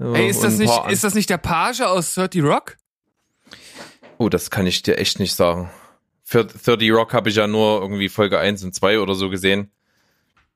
Äh, 0.00 0.04
Ey, 0.04 0.28
ist 0.28 0.42
das 0.42 0.56
nicht, 0.56 0.72
ist 0.88 1.04
das 1.04 1.14
nicht 1.14 1.28
der 1.28 1.38
Page 1.38 1.82
aus 1.82 2.14
30 2.14 2.42
Rock? 2.42 2.76
Oh, 4.18 4.28
das 4.28 4.50
kann 4.50 4.66
ich 4.66 4.82
dir 4.82 4.98
echt 4.98 5.20
nicht 5.20 5.34
sagen. 5.34 5.70
Für 6.22 6.44
30 6.44 6.92
Rock 6.92 7.12
habe 7.12 7.28
ich 7.28 7.36
ja 7.36 7.46
nur 7.46 7.80
irgendwie 7.80 8.08
Folge 8.08 8.38
1 8.38 8.64
und 8.64 8.74
2 8.74 9.00
oder 9.00 9.14
so 9.14 9.30
gesehen. 9.30 9.70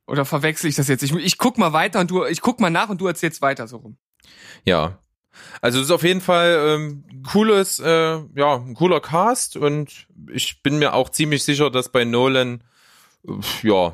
Oder 0.06 0.24
verwechsel 0.24 0.68
ich 0.68 0.76
das 0.76 0.88
jetzt? 0.88 1.02
Ich, 1.02 1.14
ich 1.14 1.38
guck 1.38 1.58
mal 1.58 1.72
weiter 1.72 2.00
und 2.00 2.10
du, 2.10 2.24
ich 2.24 2.40
guck 2.40 2.58
mal 2.58 2.70
nach 2.70 2.88
und 2.88 3.00
du 3.00 3.06
erzählst 3.06 3.42
weiter 3.42 3.68
so 3.68 3.76
rum. 3.76 3.96
Ja. 4.64 4.98
Also 5.60 5.78
es 5.78 5.84
ist 5.84 5.90
auf 5.92 6.02
jeden 6.02 6.20
Fall 6.20 6.76
ähm, 6.76 7.04
cooles, 7.22 7.78
äh, 7.78 8.18
ja, 8.34 8.56
ein 8.56 8.74
cooler 8.74 9.00
Cast 9.00 9.56
und 9.56 10.08
ich 10.32 10.62
bin 10.62 10.78
mir 10.78 10.94
auch 10.94 11.10
ziemlich 11.10 11.44
sicher, 11.44 11.70
dass 11.70 11.90
bei 11.90 12.04
Nolan 12.04 12.64
ja, 13.62 13.92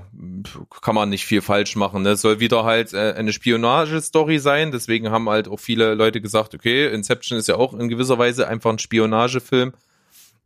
kann 0.83 0.95
man 0.95 1.09
nicht 1.09 1.27
viel 1.27 1.43
falsch 1.43 1.75
machen. 1.77 2.03
Ne? 2.03 2.11
Es 2.11 2.21
soll 2.21 2.39
wieder 2.39 2.65
halt 2.65 2.95
äh, 2.95 3.15
eine 3.17 3.33
Spionagestory 3.33 4.39
sein. 4.39 4.71
Deswegen 4.71 5.11
haben 5.11 5.29
halt 5.29 5.49
auch 5.49 5.59
viele 5.59 5.95
Leute 5.95 6.21
gesagt, 6.21 6.55
okay, 6.55 6.87
Inception 6.89 7.37
ist 7.39 7.49
ja 7.49 7.57
auch 7.57 7.75
in 7.75 7.89
gewisser 7.89 8.19
Weise 8.19 8.47
einfach 8.47 8.71
ein 8.71 8.79
Spionagefilm. 8.79 9.73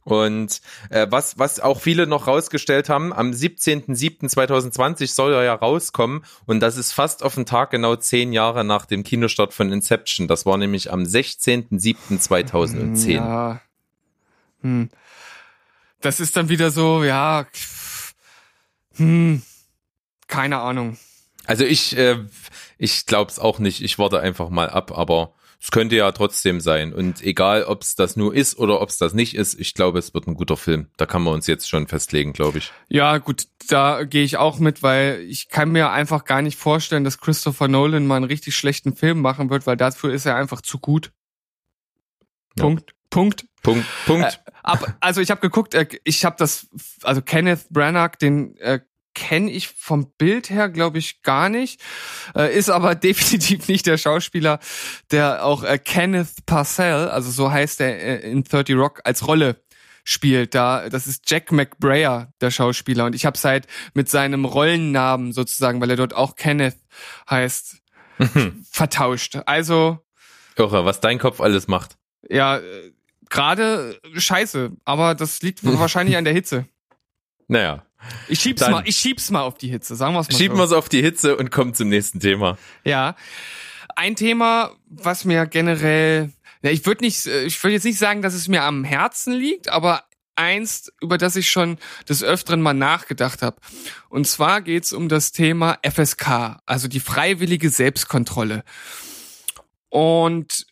Und 0.04 0.62
äh, 0.88 1.06
was, 1.10 1.38
was 1.38 1.60
auch 1.60 1.78
viele 1.78 2.06
noch 2.06 2.26
rausgestellt 2.26 2.88
haben, 2.88 3.12
am 3.12 3.32
17.07.2020 3.32 5.08
soll 5.08 5.34
er 5.34 5.44
ja 5.44 5.52
rauskommen 5.54 6.24
und 6.46 6.60
das 6.60 6.78
ist 6.78 6.92
fast 6.92 7.22
auf 7.22 7.34
den 7.34 7.44
Tag 7.44 7.70
genau 7.70 7.96
zehn 7.96 8.32
Jahre 8.32 8.64
nach 8.64 8.86
dem 8.86 9.04
Kinostart 9.04 9.52
von 9.52 9.70
Inception. 9.70 10.26
Das 10.26 10.46
war 10.46 10.56
nämlich 10.56 10.90
am 10.90 11.02
16.07.2010. 11.02 13.12
Ja. 13.12 13.60
Hm. 14.62 14.88
Das 16.00 16.18
ist 16.18 16.34
dann 16.36 16.48
wieder 16.48 16.70
so, 16.70 17.04
ja. 17.04 17.44
Hm. 18.96 19.42
Keine 20.26 20.58
Ahnung. 20.58 20.96
Also 21.46 21.64
ich, 21.64 21.96
äh, 21.96 22.18
ich 22.78 23.06
glaube 23.06 23.30
es 23.30 23.38
auch 23.38 23.58
nicht. 23.58 23.82
Ich 23.82 23.98
warte 23.98 24.20
einfach 24.20 24.50
mal 24.50 24.70
ab, 24.70 24.96
aber 24.96 25.34
es 25.60 25.70
könnte 25.70 25.96
ja 25.96 26.10
trotzdem 26.12 26.60
sein. 26.60 26.92
Und 26.94 27.22
egal, 27.22 27.64
ob 27.64 27.82
es 27.82 27.94
das 27.94 28.16
nur 28.16 28.34
ist 28.34 28.58
oder 28.58 28.80
ob 28.80 28.88
es 28.88 28.96
das 28.96 29.12
nicht 29.12 29.34
ist, 29.34 29.60
ich 29.60 29.74
glaube, 29.74 29.98
es 29.98 30.14
wird 30.14 30.26
ein 30.26 30.34
guter 30.34 30.56
Film. 30.56 30.88
Da 30.96 31.04
kann 31.04 31.22
man 31.22 31.34
uns 31.34 31.46
jetzt 31.46 31.68
schon 31.68 31.86
festlegen, 31.86 32.32
glaube 32.32 32.58
ich. 32.58 32.72
Ja, 32.88 33.18
gut, 33.18 33.46
da 33.68 34.04
gehe 34.04 34.24
ich 34.24 34.38
auch 34.38 34.58
mit, 34.58 34.82
weil 34.82 35.20
ich 35.28 35.48
kann 35.48 35.70
mir 35.70 35.90
einfach 35.90 36.24
gar 36.24 36.40
nicht 36.40 36.58
vorstellen, 36.58 37.04
dass 37.04 37.20
Christopher 37.20 37.68
Nolan 37.68 38.06
mal 38.06 38.16
einen 38.16 38.24
richtig 38.24 38.56
schlechten 38.56 38.96
Film 38.96 39.20
machen 39.20 39.50
wird, 39.50 39.66
weil 39.66 39.76
dafür 39.76 40.14
ist 40.14 40.24
er 40.24 40.36
einfach 40.36 40.62
zu 40.62 40.78
gut. 40.78 41.12
Ja. 42.56 42.64
Punkt. 42.64 42.94
Punkt. 43.10 43.44
Punkt. 43.62 43.86
Punkt. 44.06 44.40
Äh, 44.46 44.50
ab, 44.62 44.96
also 45.00 45.20
ich 45.20 45.30
habe 45.30 45.40
geguckt, 45.40 45.74
äh, 45.74 45.86
ich 46.04 46.24
habe 46.24 46.36
das, 46.38 46.68
also 47.02 47.20
Kenneth 47.20 47.68
Branagh, 47.68 48.16
den 48.16 48.56
äh, 48.56 48.80
kenne 49.14 49.50
ich 49.50 49.68
vom 49.68 50.12
Bild 50.16 50.50
her, 50.50 50.68
glaube 50.68 50.98
ich, 50.98 51.22
gar 51.22 51.48
nicht. 51.48 51.80
Äh, 52.34 52.56
ist 52.56 52.70
aber 52.70 52.94
definitiv 52.94 53.68
nicht 53.68 53.86
der 53.86 53.98
Schauspieler, 53.98 54.60
der 55.10 55.44
auch 55.44 55.62
äh, 55.62 55.78
Kenneth 55.78 56.46
Parcell, 56.46 57.08
also 57.08 57.30
so 57.30 57.50
heißt 57.50 57.80
er 57.80 58.24
äh, 58.24 58.30
in 58.30 58.44
30 58.44 58.76
Rock, 58.76 59.00
als 59.04 59.26
Rolle 59.26 59.62
spielt. 60.04 60.54
Da, 60.54 60.88
das 60.88 61.06
ist 61.06 61.28
Jack 61.28 61.52
McBrayer, 61.52 62.32
der 62.40 62.50
Schauspieler. 62.50 63.04
Und 63.04 63.14
ich 63.14 63.26
habe 63.26 63.38
halt 63.44 63.66
mit 63.92 64.08
seinem 64.08 64.44
Rollennamen 64.44 65.32
sozusagen, 65.32 65.80
weil 65.80 65.90
er 65.90 65.96
dort 65.96 66.14
auch 66.14 66.36
Kenneth 66.36 66.78
heißt, 67.28 67.76
vertauscht. 68.70 69.38
Also, 69.46 69.98
Irre, 70.56 70.84
was 70.84 71.00
dein 71.00 71.18
Kopf 71.18 71.40
alles 71.40 71.68
macht. 71.68 71.96
ja, 72.28 72.60
gerade 73.30 73.98
scheiße, 74.14 74.72
aber 74.84 75.14
das 75.14 75.40
liegt 75.42 75.60
wahrscheinlich 75.64 76.16
an 76.16 76.24
der 76.24 76.34
Hitze. 76.34 76.66
Naja, 77.48 77.84
Ich 78.28 78.40
schieb's 78.40 78.60
Dann- 78.60 78.72
mal, 78.72 78.82
ich 78.86 78.96
schieb's 78.96 79.30
mal 79.30 79.42
auf 79.42 79.56
die 79.58 79.68
Hitze, 79.68 79.96
sagen 79.96 80.14
wir's 80.14 80.30
mal 80.30 80.36
schieben 80.38 80.56
so. 80.56 80.62
wir 80.62 80.66
es 80.66 80.72
auf 80.72 80.88
die 80.88 81.02
Hitze 81.02 81.36
und 81.36 81.50
kommen 81.50 81.74
zum 81.74 81.88
nächsten 81.88 82.20
Thema. 82.20 82.58
Ja. 82.84 83.16
Ein 83.96 84.14
Thema, 84.16 84.70
was 84.88 85.24
mir 85.24 85.46
generell, 85.46 86.30
ja, 86.62 86.70
ich 86.70 86.86
würde 86.86 87.04
nicht, 87.04 87.26
äh, 87.26 87.42
ich 87.44 87.62
würde 87.62 87.74
jetzt 87.74 87.84
nicht 87.84 87.98
sagen, 87.98 88.22
dass 88.22 88.34
es 88.34 88.46
mir 88.48 88.62
am 88.62 88.84
Herzen 88.84 89.32
liegt, 89.32 89.68
aber 89.68 90.04
eins, 90.36 90.90
über 91.02 91.18
das 91.18 91.36
ich 91.36 91.50
schon 91.50 91.76
des 92.08 92.22
Öfteren 92.22 92.62
mal 92.62 92.72
nachgedacht 92.72 93.42
habe. 93.42 93.56
Und 94.08 94.26
zwar 94.26 94.62
geht's 94.62 94.92
um 94.94 95.08
das 95.10 95.32
Thema 95.32 95.78
FSK, 95.82 96.60
also 96.64 96.88
die 96.88 97.00
freiwillige 97.00 97.68
Selbstkontrolle. 97.68 98.62
Und 99.88 100.66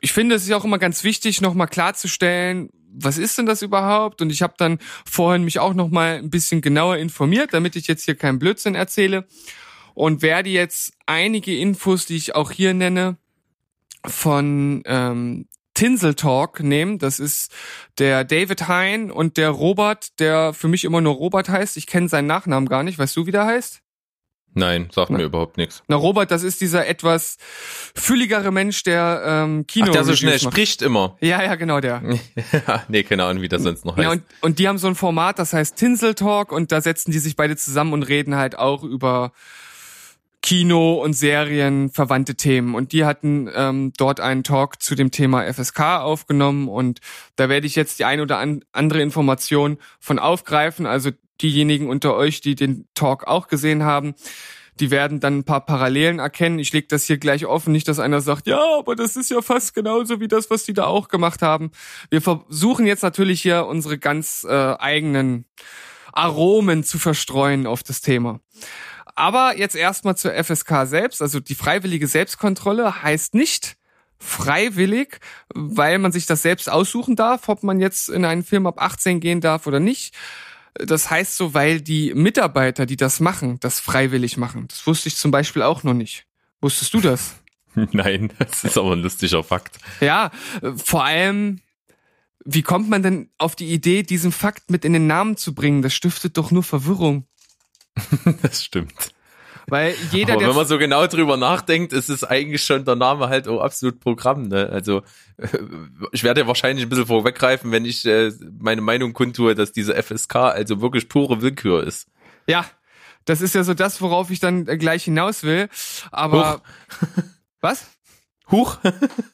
ich 0.00 0.12
finde, 0.12 0.34
es 0.34 0.44
ist 0.44 0.52
auch 0.52 0.64
immer 0.64 0.78
ganz 0.78 1.04
wichtig, 1.04 1.40
nochmal 1.40 1.68
klarzustellen, 1.68 2.70
was 2.90 3.18
ist 3.18 3.38
denn 3.38 3.46
das 3.46 3.62
überhaupt? 3.62 4.22
Und 4.22 4.30
ich 4.30 4.42
habe 4.42 4.54
dann 4.56 4.78
vorhin 5.04 5.44
mich 5.44 5.58
auch 5.58 5.74
noch 5.74 5.88
mal 5.88 6.16
ein 6.16 6.30
bisschen 6.30 6.60
genauer 6.60 6.96
informiert, 6.96 7.52
damit 7.52 7.76
ich 7.76 7.86
jetzt 7.86 8.04
hier 8.04 8.14
keinen 8.14 8.38
Blödsinn 8.38 8.74
erzähle 8.74 9.26
und 9.94 10.22
werde 10.22 10.50
jetzt 10.50 10.92
einige 11.06 11.56
Infos, 11.56 12.06
die 12.06 12.16
ich 12.16 12.34
auch 12.34 12.50
hier 12.50 12.74
nenne, 12.74 13.16
von 14.06 14.82
ähm, 14.86 15.48
Tinsel 15.74 16.14
Talk 16.14 16.60
nehmen. 16.60 16.98
Das 16.98 17.20
ist 17.20 17.52
der 17.98 18.24
David 18.24 18.68
Hein 18.68 19.10
und 19.10 19.36
der 19.36 19.50
Robert, 19.50 20.18
der 20.18 20.52
für 20.52 20.68
mich 20.68 20.84
immer 20.84 21.00
nur 21.00 21.14
Robert 21.14 21.48
heißt. 21.48 21.76
Ich 21.76 21.86
kenne 21.86 22.08
seinen 22.08 22.26
Nachnamen 22.26 22.68
gar 22.68 22.82
nicht. 22.82 22.98
Weißt 22.98 23.16
du, 23.16 23.26
wie 23.26 23.32
der 23.32 23.44
heißt? 23.44 23.80
Nein, 24.58 24.88
sagt 24.92 25.10
mir 25.10 25.22
überhaupt 25.22 25.56
nichts. 25.56 25.82
Na, 25.86 25.96
Robert, 25.96 26.30
das 26.30 26.42
ist 26.42 26.60
dieser 26.60 26.86
etwas 26.86 27.38
fülligere 27.94 28.50
Mensch, 28.50 28.82
der 28.82 29.22
ähm, 29.24 29.66
Kino. 29.66 29.86
Ach, 29.88 29.92
der 29.92 30.04
so 30.04 30.16
schnell 30.16 30.38
macht. 30.42 30.52
spricht 30.52 30.82
immer. 30.82 31.16
Ja, 31.20 31.42
ja, 31.42 31.54
genau 31.54 31.80
der. 31.80 32.02
nee, 32.88 33.04
keine 33.04 33.24
Ahnung, 33.24 33.42
wie 33.42 33.48
das 33.48 33.62
sonst 33.62 33.84
noch 33.84 33.96
heißt. 33.96 34.04
Ja, 34.04 34.10
und, 34.10 34.22
und 34.40 34.58
die 34.58 34.66
haben 34.66 34.78
so 34.78 34.88
ein 34.88 34.96
Format, 34.96 35.38
das 35.38 35.52
heißt 35.52 35.76
Tinsel 35.76 36.14
Talk 36.14 36.50
und 36.50 36.72
da 36.72 36.80
setzen 36.80 37.12
die 37.12 37.20
sich 37.20 37.36
beide 37.36 37.56
zusammen 37.56 37.92
und 37.92 38.02
reden 38.02 38.34
halt 38.34 38.58
auch 38.58 38.82
über 38.82 39.32
Kino 40.42 40.94
und 40.94 41.14
Serien 41.14 41.90
verwandte 41.90 42.34
Themen. 42.34 42.74
Und 42.74 42.92
die 42.92 43.04
hatten 43.04 43.50
ähm, 43.54 43.92
dort 43.96 44.18
einen 44.18 44.44
Talk 44.44 44.82
zu 44.82 44.94
dem 44.94 45.10
Thema 45.10 45.52
FSK 45.52 46.00
aufgenommen 46.00 46.68
und 46.68 47.00
da 47.36 47.48
werde 47.48 47.66
ich 47.66 47.76
jetzt 47.76 47.98
die 47.98 48.04
ein 48.04 48.20
oder 48.20 48.38
an, 48.38 48.64
andere 48.72 49.02
Information 49.02 49.78
von 50.00 50.18
aufgreifen. 50.18 50.86
Also 50.86 51.10
diejenigen 51.42 51.88
unter 51.88 52.14
euch, 52.14 52.40
die 52.40 52.54
den 52.54 52.86
Talk 52.94 53.26
auch 53.26 53.48
gesehen 53.48 53.82
haben, 53.84 54.14
die 54.80 54.90
werden 54.90 55.20
dann 55.20 55.38
ein 55.38 55.44
paar 55.44 55.64
Parallelen 55.64 56.18
erkennen. 56.18 56.58
Ich 56.58 56.72
lege 56.72 56.86
das 56.88 57.04
hier 57.04 57.18
gleich 57.18 57.46
offen, 57.46 57.72
nicht, 57.72 57.88
dass 57.88 57.98
einer 57.98 58.20
sagt, 58.20 58.46
ja, 58.46 58.62
aber 58.78 58.94
das 58.94 59.16
ist 59.16 59.30
ja 59.30 59.42
fast 59.42 59.74
genauso 59.74 60.20
wie 60.20 60.28
das, 60.28 60.50
was 60.50 60.64
die 60.64 60.72
da 60.72 60.84
auch 60.84 61.08
gemacht 61.08 61.42
haben. 61.42 61.70
Wir 62.10 62.22
versuchen 62.22 62.86
jetzt 62.86 63.02
natürlich 63.02 63.42
hier 63.42 63.66
unsere 63.66 63.98
ganz 63.98 64.46
äh, 64.48 64.52
eigenen 64.52 65.46
Aromen 66.12 66.84
zu 66.84 66.98
verstreuen 66.98 67.66
auf 67.66 67.82
das 67.82 68.00
Thema. 68.00 68.40
Aber 69.14 69.58
jetzt 69.58 69.74
erstmal 69.74 70.16
zur 70.16 70.32
FSK 70.32 70.86
selbst. 70.86 71.22
Also 71.22 71.40
die 71.40 71.56
freiwillige 71.56 72.06
Selbstkontrolle 72.06 73.02
heißt 73.02 73.34
nicht 73.34 73.76
freiwillig, 74.20 75.18
weil 75.54 75.98
man 75.98 76.12
sich 76.12 76.26
das 76.26 76.42
selbst 76.42 76.70
aussuchen 76.70 77.16
darf, 77.16 77.48
ob 77.48 77.62
man 77.62 77.80
jetzt 77.80 78.08
in 78.08 78.24
einen 78.24 78.44
Film 78.44 78.66
ab 78.66 78.80
18 78.80 79.20
gehen 79.20 79.40
darf 79.40 79.66
oder 79.66 79.80
nicht. 79.80 80.14
Das 80.74 81.10
heißt 81.10 81.36
so, 81.36 81.54
weil 81.54 81.80
die 81.80 82.14
Mitarbeiter, 82.14 82.86
die 82.86 82.96
das 82.96 83.20
machen, 83.20 83.58
das 83.60 83.80
freiwillig 83.80 84.36
machen. 84.36 84.68
Das 84.68 84.86
wusste 84.86 85.08
ich 85.08 85.16
zum 85.16 85.30
Beispiel 85.30 85.62
auch 85.62 85.82
noch 85.82 85.94
nicht. 85.94 86.26
Wusstest 86.60 86.94
du 86.94 87.00
das? 87.00 87.36
Nein, 87.92 88.32
das 88.38 88.64
ist 88.64 88.78
aber 88.78 88.92
ein 88.92 89.02
lustiger 89.02 89.44
Fakt. 89.44 89.78
Ja, 90.00 90.30
vor 90.76 91.04
allem, 91.04 91.60
wie 92.44 92.62
kommt 92.62 92.88
man 92.88 93.02
denn 93.02 93.30
auf 93.38 93.56
die 93.56 93.72
Idee, 93.72 94.02
diesen 94.02 94.32
Fakt 94.32 94.70
mit 94.70 94.84
in 94.84 94.92
den 94.92 95.06
Namen 95.06 95.36
zu 95.36 95.54
bringen? 95.54 95.82
Das 95.82 95.94
stiftet 95.94 96.36
doch 96.36 96.50
nur 96.50 96.62
Verwirrung. 96.62 97.26
Das 98.42 98.64
stimmt. 98.64 99.12
Weil 99.70 99.94
jeder, 100.12 100.34
aber 100.34 100.48
wenn 100.48 100.54
man 100.56 100.66
so 100.66 100.78
genau 100.78 101.06
drüber 101.06 101.36
nachdenkt, 101.36 101.92
ist 101.92 102.08
es 102.08 102.24
eigentlich 102.24 102.64
schon 102.64 102.84
der 102.84 102.96
Name 102.96 103.28
halt 103.28 103.48
auch 103.48 103.60
absolut 103.60 104.00
Programm. 104.00 104.48
Ne? 104.48 104.68
Also 104.70 105.02
äh, 105.36 105.46
ich 106.12 106.24
werde 106.24 106.40
ja 106.40 106.46
wahrscheinlich 106.46 106.86
ein 106.86 106.88
bisschen 106.88 107.06
vorweggreifen, 107.06 107.70
wenn 107.70 107.84
ich 107.84 108.04
äh, 108.06 108.32
meine 108.58 108.80
Meinung 108.80 109.12
kundtue, 109.12 109.54
dass 109.54 109.72
diese 109.72 110.00
FSK 110.00 110.36
also 110.36 110.80
wirklich 110.80 111.08
pure 111.08 111.42
Willkür 111.42 111.84
ist. 111.84 112.08
Ja, 112.46 112.64
das 113.24 113.42
ist 113.42 113.54
ja 113.54 113.62
so 113.62 113.74
das, 113.74 114.00
worauf 114.00 114.30
ich 114.30 114.40
dann 114.40 114.64
gleich 114.64 115.04
hinaus 115.04 115.42
will. 115.42 115.68
Aber 116.10 116.62
was? 117.60 117.86
Huch. 118.50 118.78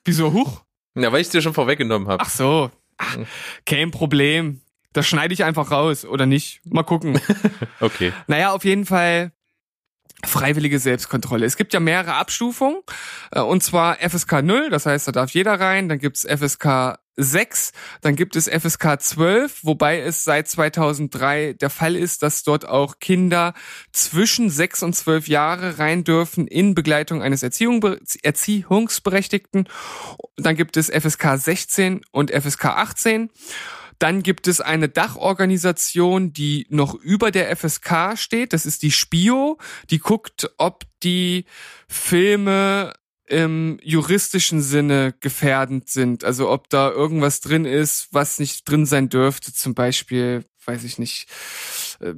Wieso 0.04 0.32
Huch? 0.32 0.64
Ja, 0.96 1.12
weil 1.12 1.20
ich 1.20 1.28
es 1.28 1.32
dir 1.32 1.42
schon 1.42 1.54
vorweggenommen 1.54 2.08
habe. 2.08 2.22
Ach 2.24 2.30
so. 2.30 2.70
Ach, 2.98 3.18
kein 3.66 3.90
Problem. 3.90 4.60
Das 4.92 5.06
schneide 5.06 5.34
ich 5.34 5.42
einfach 5.44 5.70
raus 5.70 6.04
oder 6.04 6.24
nicht. 6.24 6.60
Mal 6.64 6.84
gucken. 6.84 7.20
Okay. 7.80 8.12
naja, 8.28 8.52
auf 8.52 8.64
jeden 8.64 8.86
Fall 8.86 9.32
freiwillige 10.26 10.78
Selbstkontrolle. 10.78 11.46
Es 11.46 11.56
gibt 11.56 11.72
ja 11.72 11.80
mehrere 11.80 12.14
Abstufungen. 12.14 12.78
äh, 13.30 13.40
Und 13.40 13.62
zwar 13.62 13.96
FSK 13.96 14.42
0, 14.42 14.70
das 14.70 14.87
heißt, 14.87 15.08
da 15.08 15.12
darf 15.12 15.30
jeder 15.30 15.58
rein. 15.60 15.88
Dann 15.88 15.98
gibt's 15.98 16.26
FSK 16.26 16.98
6, 17.16 17.72
dann 18.00 18.16
gibt 18.16 18.34
es 18.34 18.48
FSK 18.48 19.00
12, 19.00 19.60
wobei 19.62 20.00
es 20.00 20.24
seit 20.24 20.48
2003 20.48 21.52
der 21.52 21.70
Fall 21.70 21.94
ist, 21.94 22.22
dass 22.22 22.42
dort 22.42 22.66
auch 22.66 22.98
Kinder 22.98 23.54
zwischen 23.92 24.50
6 24.50 24.82
und 24.82 24.94
12 24.94 25.28
Jahre 25.28 25.78
rein 25.78 26.02
dürfen 26.02 26.46
in 26.46 26.74
Begleitung 26.74 27.22
eines 27.22 27.42
Erziehung, 27.42 27.84
Erziehungsberechtigten. 28.22 29.68
Dann 30.37 30.56
gibt 30.56 30.76
es 30.76 30.90
FSK 30.90 31.37
16 31.37 32.00
und 32.10 32.32
FSK 32.32 32.64
18. 32.66 33.30
Dann 34.04 34.22
gibt 34.22 34.48
es 34.48 34.60
eine 34.60 34.90
Dachorganisation, 34.90 36.34
die 36.34 36.66
noch 36.68 36.92
über 36.94 37.30
der 37.30 37.56
FSK 37.56 38.18
steht. 38.18 38.52
Das 38.52 38.66
ist 38.66 38.82
die 38.82 38.90
Spio. 38.90 39.56
Die 39.88 39.98
guckt, 39.98 40.50
ob 40.58 40.84
die 41.02 41.46
Filme 41.88 42.92
im 43.26 43.78
juristischen 43.82 44.60
Sinne 44.60 45.14
gefährdend 45.20 45.88
sind. 45.88 46.22
Also 46.22 46.50
ob 46.50 46.68
da 46.68 46.90
irgendwas 46.90 47.40
drin 47.40 47.64
ist, 47.64 48.08
was 48.10 48.38
nicht 48.38 48.68
drin 48.68 48.84
sein 48.84 49.08
dürfte. 49.08 49.54
Zum 49.54 49.72
Beispiel, 49.72 50.44
weiß 50.66 50.84
ich 50.84 50.98
nicht, 50.98 51.26
äh, 52.00 52.12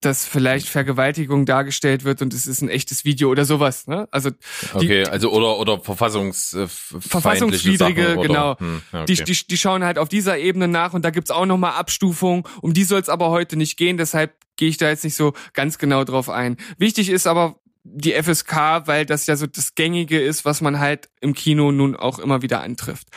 dass 0.00 0.26
vielleicht 0.26 0.68
Vergewaltigung 0.68 1.44
dargestellt 1.44 2.04
wird 2.04 2.22
und 2.22 2.32
es 2.32 2.46
ist 2.46 2.62
ein 2.62 2.68
echtes 2.68 3.04
Video 3.04 3.30
oder 3.30 3.44
sowas. 3.44 3.86
Ne? 3.88 4.06
Also 4.12 4.30
die, 4.30 4.36
Okay, 4.74 5.04
also 5.04 5.32
oder 5.32 5.58
oder 5.58 5.80
verfassungs 5.80 6.52
äh, 6.54 6.68
Verfassungswidrige, 6.68 8.02
Sachen, 8.02 8.18
oder, 8.18 8.28
genau. 8.28 8.58
Hm, 8.58 8.82
ja, 8.92 9.04
Die, 9.04 9.14
okay. 9.14 9.24
die, 9.24 9.46
die 9.48 9.56
schauen 9.56 9.82
halt 9.82 9.98
auf 9.98 10.08
dieser 10.08 10.38
Ebene 10.38 10.68
nach 10.68 10.94
und 10.94 11.04
da 11.04 11.10
gibt's 11.10 11.30
auch 11.30 11.46
nochmal 11.46 11.72
Abstufungen. 11.72 12.44
Um 12.62 12.74
die 12.74 12.84
soll 12.84 13.00
es 13.00 13.08
aber 13.08 13.30
heute 13.30 13.56
nicht 13.56 13.76
gehen, 13.76 13.96
deshalb 13.96 14.34
gehe 14.56 14.68
ich 14.68 14.76
da 14.76 14.88
jetzt 14.88 15.04
nicht 15.04 15.16
so 15.16 15.32
ganz 15.52 15.78
genau 15.78 16.04
drauf 16.04 16.28
ein. 16.30 16.56
Wichtig 16.78 17.08
ist 17.08 17.26
aber 17.26 17.56
die 17.82 18.12
FSK, 18.12 18.86
weil 18.86 19.06
das 19.06 19.26
ja 19.26 19.36
so 19.36 19.46
das 19.46 19.74
Gängige 19.74 20.20
ist, 20.20 20.44
was 20.44 20.60
man 20.60 20.78
halt 20.78 21.08
im 21.20 21.34
Kino 21.34 21.72
nun 21.72 21.96
auch 21.96 22.18
immer 22.18 22.42
wieder 22.42 22.60
antrifft. 22.60 23.08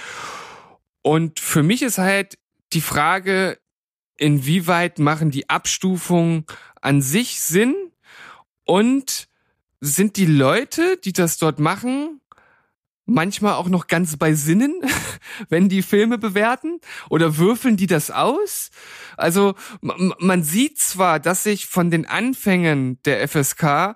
Und 1.03 1.39
für 1.39 1.63
mich 1.63 1.81
ist 1.81 1.97
halt 1.97 2.37
die 2.73 2.81
Frage, 2.81 3.57
inwieweit 4.21 4.99
machen 4.99 5.31
die 5.31 5.49
Abstufungen 5.49 6.45
an 6.79 7.01
sich 7.01 7.41
Sinn 7.41 7.75
und 8.65 9.27
sind 9.79 10.15
die 10.15 10.27
Leute, 10.27 10.97
die 11.03 11.11
das 11.11 11.39
dort 11.39 11.59
machen, 11.59 12.21
manchmal 13.05 13.53
auch 13.55 13.67
noch 13.67 13.87
ganz 13.87 14.17
bei 14.17 14.33
Sinnen, 14.35 14.79
wenn 15.49 15.69
die 15.69 15.81
Filme 15.81 16.19
bewerten? 16.19 16.79
Oder 17.09 17.37
würfeln 17.37 17.77
die 17.77 17.87
das 17.87 18.11
aus? 18.11 18.69
Also 19.17 19.55
man 19.81 20.43
sieht 20.43 20.77
zwar, 20.77 21.19
dass 21.19 21.43
sich 21.43 21.65
von 21.65 21.89
den 21.89 22.05
Anfängen 22.05 23.01
der 23.03 23.27
FSK 23.27 23.95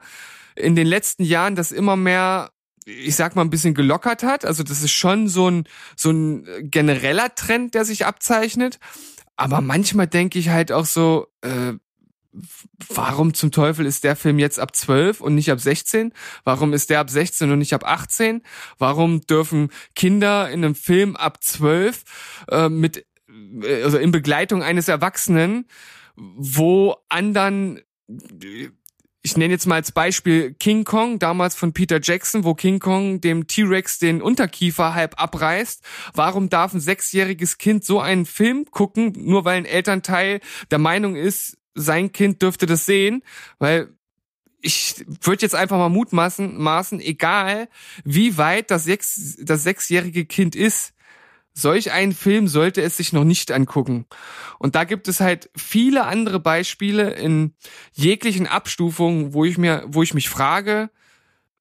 in 0.56 0.76
den 0.76 0.88
letzten 0.88 1.24
Jahren 1.24 1.56
das 1.56 1.72
immer 1.72 1.96
mehr 1.96 2.52
ich 2.88 3.16
sag 3.16 3.36
mal, 3.36 3.42
ein 3.42 3.50
bisschen 3.50 3.74
gelockert 3.74 4.22
hat. 4.22 4.46
Also 4.46 4.62
das 4.62 4.84
ist 4.84 4.92
schon 4.92 5.28
so 5.28 5.50
ein, 5.50 5.64
so 5.96 6.12
ein 6.12 6.70
genereller 6.70 7.34
Trend, 7.34 7.74
der 7.74 7.84
sich 7.84 8.06
abzeichnet. 8.06 8.80
Aber 9.36 9.62
manchmal 9.62 10.08
denke 10.08 10.39
ich 10.39 10.50
halt 10.50 10.71
auch 10.71 10.86
so, 10.86 11.28
äh, 11.41 11.74
warum 12.89 13.34
zum 13.34 13.52
Teufel 13.52 13.86
ist 13.86 14.04
der 14.04 14.15
Film 14.15 14.39
jetzt 14.39 14.60
ab 14.60 14.76
12 14.76 15.21
und 15.21 15.36
nicht 15.36 15.52
ab 15.52 15.60
16? 15.60 16.13
Warum 16.43 16.74
ist 16.74 16.89
der 16.89 17.00
ab 17.00 17.10
16 17.10 17.52
und 17.52 17.60
nicht 17.60 17.74
ab 17.74 17.86
18? 17.86 18.41
Warum 18.78 19.21
dürfen 19.21 19.69
Kinder 19.95 20.50
in 20.50 20.63
einem 20.63 20.76
Film 20.76 21.15
ab 21.15 21.43
12 21.43 22.04
äh, 22.50 22.69
mit 22.69 23.06
äh, 23.62 23.84
also 23.84 23.98
in 23.98 24.12
Begleitung 24.12 24.63
eines 24.63 24.88
Erwachsenen, 24.88 25.67
wo 26.15 26.95
anderen 27.10 27.82
ich 29.26 29.36
nenne 29.38 29.54
jetzt 29.54 29.66
mal 29.66 29.76
als 29.76 29.92
Beispiel 29.92 30.54
King 30.54 30.84
Kong, 30.84 31.18
damals 31.18 31.56
von 31.56 31.74
Peter 31.74 32.00
Jackson, 32.00 32.44
wo 32.44 32.54
King 32.54 32.78
Kong 32.78 33.22
dem 33.22 33.48
T-Rex 33.48 33.98
den 33.98 34.22
Unterkiefer 34.22 34.94
halb 34.94 35.20
abreißt. 35.20 35.84
Warum 36.14 36.50
darf 36.50 36.76
ein 36.76 36.80
sechsjähriges 36.80 37.58
Kind 37.58 37.84
so 37.84 38.00
einen 38.00 38.28
Film 38.28 38.66
gucken, 38.70 39.14
nur 39.18 39.44
weil 39.44 39.58
ein 39.58 39.66
Elternteil 39.66 40.42
der 40.70 40.78
Meinung 40.78 41.16
ist, 41.16 41.58
sein 41.74 42.12
Kind 42.12 42.44
dürfte 42.44 42.68
das 42.68 42.86
sehen? 42.86 43.24
Weil 43.58 43.90
ich 44.62 45.04
würde 45.22 45.42
jetzt 45.42 45.56
einfach 45.56 45.80
mal 45.80 45.90
mutmaßen, 45.90 46.62
maßen, 46.62 47.00
egal 47.00 47.68
wie 48.04 48.38
weit 48.38 48.70
das, 48.70 48.84
sechs, 48.84 49.38
das 49.42 49.64
sechsjährige 49.64 50.26
Kind 50.26 50.56
ist, 50.56 50.94
solch 51.56 51.91
einen 51.91 52.13
Film 52.13 52.48
sollte 52.48 52.82
es 52.82 52.98
sich 52.98 53.13
noch 53.13 53.24
nicht 53.24 53.52
angucken. 53.52 54.06
Und 54.60 54.76
da 54.76 54.84
gibt 54.84 55.08
es 55.08 55.22
halt 55.22 55.50
viele 55.56 56.06
andere 56.06 56.39
Beispiele 56.39 57.12
in 57.12 57.56
jeglichen 57.94 58.46
Abstufungen, 58.46 59.34
wo 59.34 59.46
ich 59.46 59.58
mir, 59.58 59.84
wo 59.88 60.04
ich 60.04 60.13
mich 60.13 60.30
frage, 60.30 60.89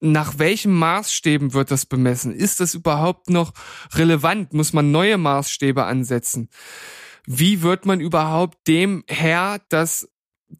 nach 0.00 0.38
welchen 0.38 0.72
Maßstäben 0.72 1.54
wird 1.54 1.70
das 1.70 1.86
bemessen? 1.86 2.34
Ist 2.34 2.60
das 2.60 2.74
überhaupt 2.74 3.30
noch 3.30 3.52
relevant? 3.94 4.52
Muss 4.52 4.72
man 4.72 4.90
neue 4.90 5.16
Maßstäbe 5.16 5.84
ansetzen? 5.84 6.50
Wie 7.26 7.62
wird 7.62 7.86
man 7.86 8.00
überhaupt 8.00 8.66
dem 8.68 9.04
Herr, 9.08 9.60
dass 9.70 10.10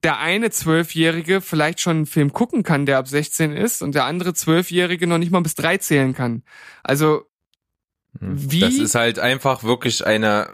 der 0.03 0.19
eine 0.19 0.51
Zwölfjährige 0.51 1.41
vielleicht 1.41 1.81
schon 1.81 1.97
einen 1.97 2.07
Film 2.07 2.33
gucken 2.33 2.63
kann, 2.63 2.87
der 2.87 2.99
ab 2.99 3.07
16 3.07 3.53
ist, 3.53 3.83
und 3.83 3.95
der 3.95 4.07
andere 4.07 4.33
Zwölfjährige 4.33 5.07
noch 5.07 5.19
nicht 5.19 5.31
mal 5.31 5.43
bis 5.43 5.55
drei 5.55 5.77
zählen 5.77 6.15
kann? 6.15 6.43
Also 6.83 7.27
Wie? 8.21 8.61
Das 8.61 8.75
ist 8.75 8.95
halt 8.95 9.19
einfach 9.19 9.65
wirklich 9.65 10.07
eine, 10.07 10.51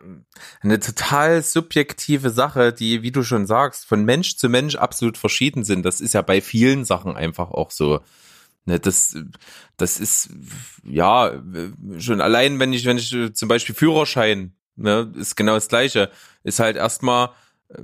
eine 0.60 0.80
total 0.80 1.42
subjektive 1.42 2.30
Sache, 2.30 2.72
die, 2.72 3.02
wie 3.02 3.12
du 3.12 3.22
schon 3.22 3.46
sagst, 3.46 3.84
von 3.86 4.04
Mensch 4.04 4.36
zu 4.36 4.48
Mensch 4.48 4.76
absolut 4.76 5.18
verschieden 5.18 5.64
sind. 5.64 5.84
Das 5.84 6.00
ist 6.00 6.14
ja 6.14 6.22
bei 6.22 6.40
vielen 6.40 6.84
Sachen 6.84 7.16
einfach 7.16 7.50
auch 7.50 7.70
so. 7.70 8.00
Ne, 8.66 8.78
das, 8.78 9.16
das 9.76 9.98
ist, 9.98 10.30
ja, 10.84 11.42
schon 11.98 12.20
allein, 12.20 12.58
wenn 12.58 12.72
ich, 12.72 12.84
wenn 12.84 12.98
ich 12.98 13.14
zum 13.32 13.48
Beispiel 13.48 13.74
Führerschein, 13.74 14.54
ne, 14.76 15.12
ist 15.16 15.36
genau 15.36 15.54
das 15.54 15.68
Gleiche. 15.68 16.10
Ist 16.44 16.60
halt 16.60 16.76
erstmal, 16.76 17.30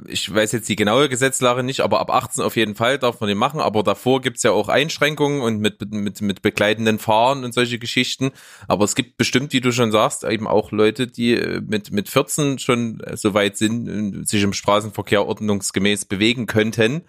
ich 0.08 0.32
weiß 0.32 0.52
jetzt 0.52 0.68
die 0.68 0.76
genaue 0.76 1.08
Gesetzlage 1.08 1.62
nicht, 1.62 1.80
aber 1.80 2.00
ab 2.00 2.10
18 2.10 2.42
auf 2.42 2.56
jeden 2.56 2.74
Fall 2.74 2.98
darf 2.98 3.20
man 3.20 3.28
den 3.28 3.38
machen, 3.38 3.60
aber 3.60 3.84
davor 3.84 4.20
gibt's 4.20 4.42
ja 4.42 4.50
auch 4.50 4.68
Einschränkungen 4.68 5.40
und 5.40 5.58
mit, 5.60 5.92
mit, 5.92 6.20
mit 6.20 6.42
begleitenden 6.42 6.98
Fahren 6.98 7.44
und 7.44 7.54
solche 7.54 7.78
Geschichten. 7.78 8.32
Aber 8.66 8.84
es 8.84 8.96
gibt 8.96 9.16
bestimmt, 9.16 9.52
wie 9.52 9.60
du 9.60 9.70
schon 9.72 9.92
sagst, 9.92 10.24
eben 10.24 10.48
auch 10.48 10.72
Leute, 10.72 11.06
die 11.06 11.34
äh, 11.34 11.60
mit, 11.60 11.92
mit 11.92 12.08
14 12.08 12.58
schon 12.58 13.00
so 13.14 13.34
weit 13.34 13.56
sind, 13.56 14.28
sich 14.28 14.42
im 14.42 14.52
Straßenverkehr 14.52 15.24
ordnungsgemäß 15.24 16.06
bewegen 16.06 16.46
könnten. 16.46 17.02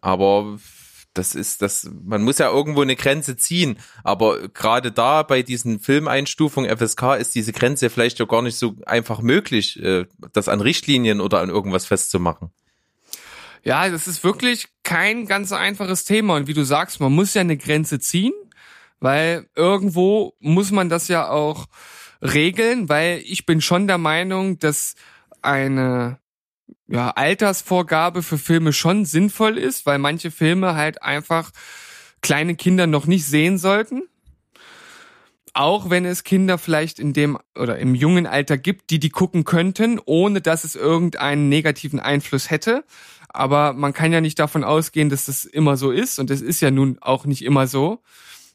Aber 0.00 0.58
das 1.14 1.34
ist 1.34 1.60
das, 1.60 1.90
man 2.04 2.22
muss 2.22 2.38
ja 2.38 2.48
irgendwo 2.48 2.82
eine 2.82 2.96
Grenze 2.96 3.36
ziehen, 3.36 3.78
aber 4.04 4.48
gerade 4.48 4.92
da 4.92 5.22
bei 5.22 5.42
diesen 5.42 5.80
Filmeinstufungen 5.80 6.76
FSK 6.76 7.16
ist 7.18 7.34
diese 7.34 7.52
Grenze 7.52 7.90
vielleicht 7.90 8.18
ja 8.18 8.26
gar 8.26 8.42
nicht 8.42 8.56
so 8.56 8.76
einfach 8.86 9.20
möglich, 9.20 9.82
äh, 9.82 10.06
das 10.32 10.48
an 10.48 10.60
Richtlinien 10.60 11.20
oder 11.20 11.40
an 11.40 11.48
irgendwas 11.48 11.86
festzumachen. 11.86 12.50
Ja, 13.62 13.88
das 13.88 14.06
ist 14.06 14.24
wirklich 14.24 14.68
kein 14.84 15.26
ganz 15.26 15.52
einfaches 15.52 16.04
Thema 16.04 16.36
und 16.36 16.46
wie 16.46 16.54
du 16.54 16.64
sagst, 16.64 17.00
man 17.00 17.12
muss 17.12 17.34
ja 17.34 17.40
eine 17.40 17.56
Grenze 17.56 17.98
ziehen, 17.98 18.32
weil 19.00 19.48
irgendwo 19.56 20.34
muss 20.38 20.70
man 20.70 20.88
das 20.88 21.08
ja 21.08 21.28
auch 21.28 21.66
regeln, 22.22 22.88
weil 22.88 23.22
ich 23.24 23.46
bin 23.46 23.60
schon 23.60 23.86
der 23.86 23.98
Meinung, 23.98 24.58
dass 24.58 24.94
eine 25.42 26.19
ja, 26.90 27.10
Altersvorgabe 27.10 28.22
für 28.22 28.36
Filme 28.36 28.72
schon 28.72 29.04
sinnvoll 29.04 29.58
ist, 29.58 29.86
weil 29.86 29.98
manche 29.98 30.30
Filme 30.30 30.74
halt 30.74 31.02
einfach 31.02 31.52
kleine 32.20 32.56
Kinder 32.56 32.86
noch 32.86 33.06
nicht 33.06 33.24
sehen 33.24 33.58
sollten. 33.58 34.02
Auch 35.52 35.88
wenn 35.90 36.04
es 36.04 36.24
Kinder 36.24 36.58
vielleicht 36.58 36.98
in 36.98 37.12
dem 37.12 37.38
oder 37.56 37.78
im 37.78 37.94
jungen 37.94 38.26
Alter 38.26 38.58
gibt, 38.58 38.90
die 38.90 38.98
die 38.98 39.10
gucken 39.10 39.44
könnten, 39.44 40.00
ohne 40.04 40.40
dass 40.40 40.64
es 40.64 40.74
irgendeinen 40.74 41.48
negativen 41.48 42.00
Einfluss 42.00 42.50
hätte. 42.50 42.84
Aber 43.28 43.72
man 43.72 43.92
kann 43.92 44.12
ja 44.12 44.20
nicht 44.20 44.38
davon 44.38 44.64
ausgehen, 44.64 45.10
dass 45.10 45.26
das 45.26 45.44
immer 45.44 45.76
so 45.76 45.92
ist. 45.92 46.18
Und 46.18 46.30
es 46.30 46.40
ist 46.40 46.60
ja 46.60 46.72
nun 46.72 46.98
auch 47.00 47.24
nicht 47.24 47.42
immer 47.42 47.68
so. 47.68 48.02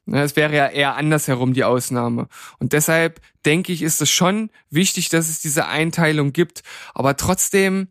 Es 0.08 0.36
wäre 0.36 0.56
ja 0.56 0.68
eher 0.68 0.96
andersherum 0.96 1.54
die 1.54 1.64
Ausnahme. 1.64 2.28
Und 2.60 2.74
deshalb 2.74 3.22
denke 3.46 3.74
ich, 3.74 3.82
ist 3.82 4.02
es 4.02 4.10
schon 4.10 4.50
wichtig, 4.70 5.10
dass 5.10 5.30
es 5.30 5.40
diese 5.40 5.68
Einteilung 5.68 6.32
gibt. 6.32 6.62
Aber 6.94 7.18
trotzdem 7.18 7.88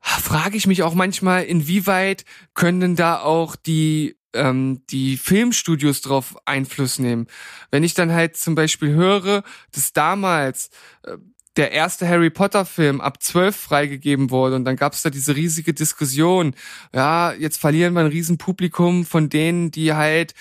frage 0.00 0.56
ich 0.56 0.66
mich 0.66 0.82
auch 0.82 0.94
manchmal, 0.94 1.44
inwieweit 1.44 2.24
können 2.54 2.96
da 2.96 3.20
auch 3.20 3.54
die 3.54 4.16
ähm, 4.34 4.82
die 4.88 5.16
Filmstudios 5.16 6.00
drauf 6.00 6.36
Einfluss 6.46 6.98
nehmen. 6.98 7.26
Wenn 7.70 7.84
ich 7.84 7.94
dann 7.94 8.12
halt 8.12 8.36
zum 8.36 8.54
Beispiel 8.54 8.90
höre, 8.90 9.42
dass 9.72 9.92
damals 9.92 10.70
äh, 11.02 11.16
der 11.56 11.72
erste 11.72 12.08
Harry 12.08 12.30
Potter 12.30 12.64
Film 12.64 13.00
ab 13.00 13.22
zwölf 13.22 13.54
freigegeben 13.54 14.30
wurde 14.30 14.56
und 14.56 14.64
dann 14.64 14.76
gab 14.76 14.94
es 14.94 15.02
da 15.02 15.10
diese 15.10 15.36
riesige 15.36 15.74
Diskussion. 15.74 16.54
Ja, 16.94 17.32
jetzt 17.32 17.58
verlieren 17.60 17.92
wir 17.92 18.00
ein 18.00 18.06
Riesenpublikum 18.06 19.04
von 19.04 19.28
denen, 19.28 19.70
die 19.70 19.92
halt 19.92 20.34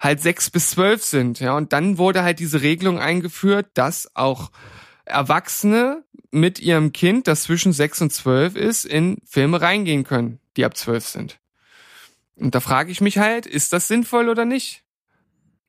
halt 0.00 0.20
sechs 0.20 0.50
bis 0.50 0.70
zwölf 0.70 1.04
sind. 1.04 1.40
Ja, 1.40 1.56
und 1.56 1.72
dann 1.72 1.98
wurde 1.98 2.22
halt 2.22 2.38
diese 2.38 2.62
Regelung 2.62 2.98
eingeführt, 2.98 3.66
dass 3.74 4.10
auch 4.16 4.50
Erwachsene 5.04 6.04
mit 6.30 6.58
ihrem 6.60 6.92
Kind, 6.92 7.26
das 7.28 7.42
zwischen 7.42 7.72
sechs 7.72 8.00
und 8.00 8.12
zwölf 8.12 8.56
ist, 8.56 8.84
in 8.84 9.18
Filme 9.24 9.60
reingehen 9.60 10.04
können, 10.04 10.40
die 10.56 10.64
ab 10.64 10.76
zwölf 10.76 11.06
sind. 11.06 11.38
Und 12.36 12.54
da 12.54 12.60
frage 12.60 12.90
ich 12.90 13.00
mich 13.00 13.18
halt, 13.18 13.46
ist 13.46 13.72
das 13.72 13.88
sinnvoll 13.88 14.28
oder 14.28 14.44
nicht? 14.44 14.82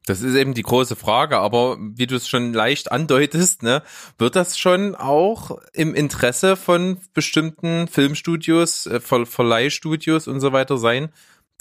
Das 0.06 0.22
ist 0.22 0.36
eben 0.36 0.56
die 0.56 0.64
große 0.64 0.96
Frage, 0.96 1.38
aber 1.38 1.78
wie 1.80 2.08
du 2.08 2.16
es 2.16 2.28
schon 2.28 2.54
leicht 2.54 2.92
andeutest, 2.92 3.62
ne, 3.62 3.84
wird 4.18 4.36
das 4.36 4.58
schon 4.58 4.96
auch 4.96 5.60
im 5.74 5.94
Interesse 5.94 6.56
von 6.56 6.98
bestimmten 7.14 7.88
Filmstudios, 7.88 8.88
äh, 8.88 9.00
Ver 9.00 9.28
Verleihstudios 9.28 10.28
und 10.28 10.40
so 10.40 10.54
weiter 10.54 10.78
sein, 10.78 11.10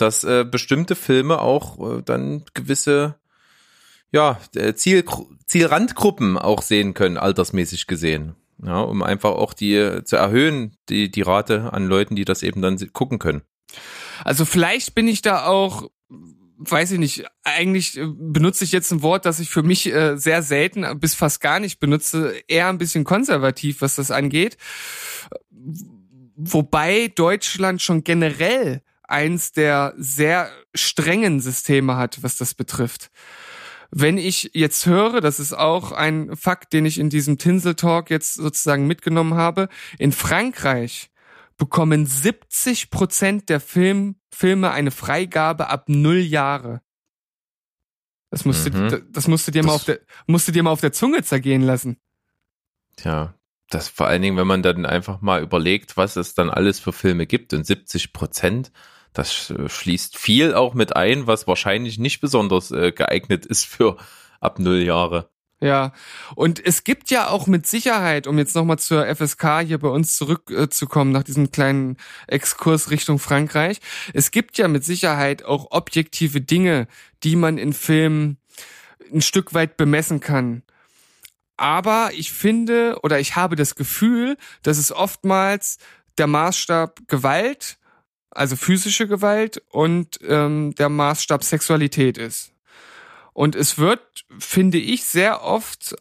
dass 0.01 0.25
äh, 0.25 0.45
bestimmte 0.45 0.95
Filme 0.95 1.41
auch 1.41 1.99
äh, 1.99 2.03
dann 2.03 2.45
gewisse 2.55 3.17
ja, 4.13 4.39
äh, 4.55 4.75
Ziel, 4.75 5.05
Zielrandgruppen 5.47 6.39
auch 6.39 6.63
sehen 6.63 6.95
können, 6.95 7.17
altersmäßig 7.17 7.87
gesehen. 7.87 8.35
Ja, 8.63 8.81
um 8.81 9.03
einfach 9.03 9.31
auch 9.31 9.55
die 9.55 9.75
äh, 9.75 10.05
zu 10.05 10.17
erhöhen, 10.17 10.77
die, 10.89 11.11
die 11.11 11.23
Rate 11.23 11.73
an 11.73 11.87
Leuten, 11.87 12.15
die 12.15 12.27
das 12.27 12.43
eben 12.43 12.61
dann 12.61 12.77
gucken 12.93 13.19
können. 13.19 13.43
Also 14.23 14.45
vielleicht 14.45 14.95
bin 14.95 15.09
ich 15.09 15.23
da 15.23 15.47
auch, 15.47 15.91
weiß 16.59 16.93
ich 16.93 16.99
nicht, 16.99 17.25
eigentlich 17.43 17.97
äh, 17.97 18.07
benutze 18.07 18.65
ich 18.65 18.73
jetzt 18.73 18.91
ein 18.91 19.03
Wort, 19.03 19.25
das 19.25 19.41
ich 19.41 19.49
für 19.49 19.63
mich 19.63 19.91
äh, 19.91 20.17
sehr 20.17 20.43
selten 20.43 20.85
bis 21.01 21.15
fast 21.15 21.41
gar 21.41 21.59
nicht 21.59 21.81
benutze, 21.81 22.35
eher 22.49 22.69
ein 22.69 22.79
bisschen 22.79 23.05
konservativ, 23.05 23.81
was 23.81 23.95
das 23.95 24.11
angeht. 24.11 24.59
Wobei 26.37 27.09
Deutschland 27.15 27.81
schon 27.81 28.05
generell 28.05 28.83
eins 29.11 29.53
der 29.53 29.95
sehr 29.97 30.51
strengen 30.75 31.41
Systeme 31.41 31.97
hat, 31.97 32.23
was 32.23 32.37
das 32.37 32.55
betrifft. 32.55 33.11
Wenn 33.91 34.19
ich 34.19 34.51
jetzt 34.55 34.87
höre, 34.87 35.21
das 35.21 35.41
ist 35.41 35.53
auch 35.53 35.91
ein 35.93 36.37
Fakt, 36.37 36.73
den 36.73 36.87
ich 36.87 36.99
in 36.99 37.11
diesem 37.11 37.39
Tinsel 37.39 37.75
Talk 37.75 38.11
jetzt 38.11 38.35
sozusagen 38.35 38.87
mitgenommen 38.87 39.35
habe, 39.35 39.69
in 39.99 40.13
Frankreich 40.13 41.11
bekommen 41.57 42.07
70 42.07 42.91
Prozent 42.91 43.49
der 43.49 43.61
Film, 43.61 44.17
Filme 44.31 44.71
eine 44.71 44.91
Freigabe 44.93 45.69
ab 45.69 45.89
null 45.89 46.21
Jahre. 46.21 46.81
Das 48.31 48.45
musst, 48.45 48.73
mhm. 48.73 48.89
du, 48.89 49.03
das 49.03 49.27
musst 49.27 49.49
du 49.49 49.53
dir 49.53 49.63
das 49.63 49.67
mal 49.67 49.75
auf 49.75 49.85
der, 49.85 50.01
musst 50.27 50.47
du 50.47 50.53
dir 50.53 50.63
mal 50.63 50.71
auf 50.71 50.81
der 50.81 50.93
Zunge 50.93 51.23
zergehen 51.25 51.63
lassen. 51.63 51.99
Tja, 52.97 53.35
das 53.71 53.89
vor 53.89 54.07
allen 54.07 54.23
Dingen, 54.23 54.37
wenn 54.37 54.47
man 54.47 54.63
dann 54.63 54.87
einfach 54.87 55.21
mal 55.21 55.43
überlegt, 55.43 55.97
was 55.97 56.17
es 56.17 56.35
dann 56.35 56.49
alles 56.49 56.79
für 56.79 56.93
Filme 56.93 57.27
gibt 57.27 57.53
und 57.53 57.67
70 57.67 58.13
Prozent, 58.13 58.73
das 59.13 59.51
äh, 59.51 59.69
schließt 59.69 60.17
viel 60.19 60.55
auch 60.55 60.75
mit 60.75 60.97
ein, 60.97 61.27
was 61.27 61.47
wahrscheinlich 61.47 61.99
nicht 61.99 62.21
besonders 62.21 62.71
äh, 62.71 62.93
geeignet 62.93 63.47
ist 63.47 63.67
für 63.67 63.97
ab 64.41 64.59
null 64.59 64.81
Jahre. 64.81 65.31
Ja, 65.63 65.93
und 66.37 66.65
es 66.65 66.85
gibt 66.85 67.11
ja 67.11 67.29
auch 67.29 67.47
mit 67.47 67.67
Sicherheit, 67.67 68.27
um 68.27 68.39
jetzt 68.39 68.57
nochmal 68.57 68.79
zur 68.79 69.15
FSK 69.15 69.61
hier 69.67 69.79
bei 69.79 69.89
uns 69.89 70.17
zurückzukommen, 70.17 71.13
nach 71.13 71.23
diesem 71.23 71.51
kleinen 71.51 71.99
Exkurs 72.27 72.91
Richtung 72.91 73.19
Frankreich, 73.19 73.79
es 74.15 74.31
gibt 74.31 74.57
ja 74.57 74.69
mit 74.69 74.85
Sicherheit 74.85 75.45
auch 75.45 75.67
objektive 75.71 76.41
Dinge, 76.41 76.89
die 77.23 77.37
man 77.37 77.59
in 77.59 77.75
Filmen 77.75 78.39
ein 79.13 79.21
Stück 79.21 79.53
weit 79.53 79.77
bemessen 79.77 80.21
kann. 80.21 80.63
Aber 81.59 82.11
ich 82.15 82.33
finde 82.33 82.99
oder 83.03 83.21
ich 83.21 83.37
habe 83.37 83.55
das 83.55 83.75
Gefühl, 83.75 84.39
dass 84.63 84.79
es 84.79 84.93
oftmals 84.93 85.77
der 86.17 86.27
Maßstab 86.27 87.01
Gewalt 87.07 87.79
also 88.31 88.57
physische 88.57 89.07
Gewalt 89.09 89.63
und 89.71 90.19
ähm, 90.27 90.75
der 90.77 90.89
Maßstab 90.89 91.45
Sexualität 91.45 92.19
ist. 92.19 92.53
Und 93.33 93.55
es 93.55 93.79
wird, 93.79 94.01
finde 94.39 94.79
ich, 94.79 95.05
sehr 95.05 95.43
oft 95.43 95.97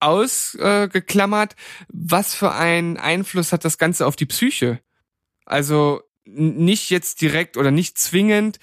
ausgeklammert, 0.00 1.52
äh, 1.52 1.56
was 1.88 2.34
für 2.34 2.52
einen 2.52 2.96
Einfluss 2.96 3.52
hat 3.52 3.64
das 3.64 3.78
Ganze 3.78 4.06
auf 4.06 4.16
die 4.16 4.26
Psyche. 4.26 4.80
Also 5.44 6.02
nicht 6.24 6.90
jetzt 6.90 7.20
direkt 7.20 7.56
oder 7.56 7.70
nicht 7.70 7.98
zwingend 7.98 8.58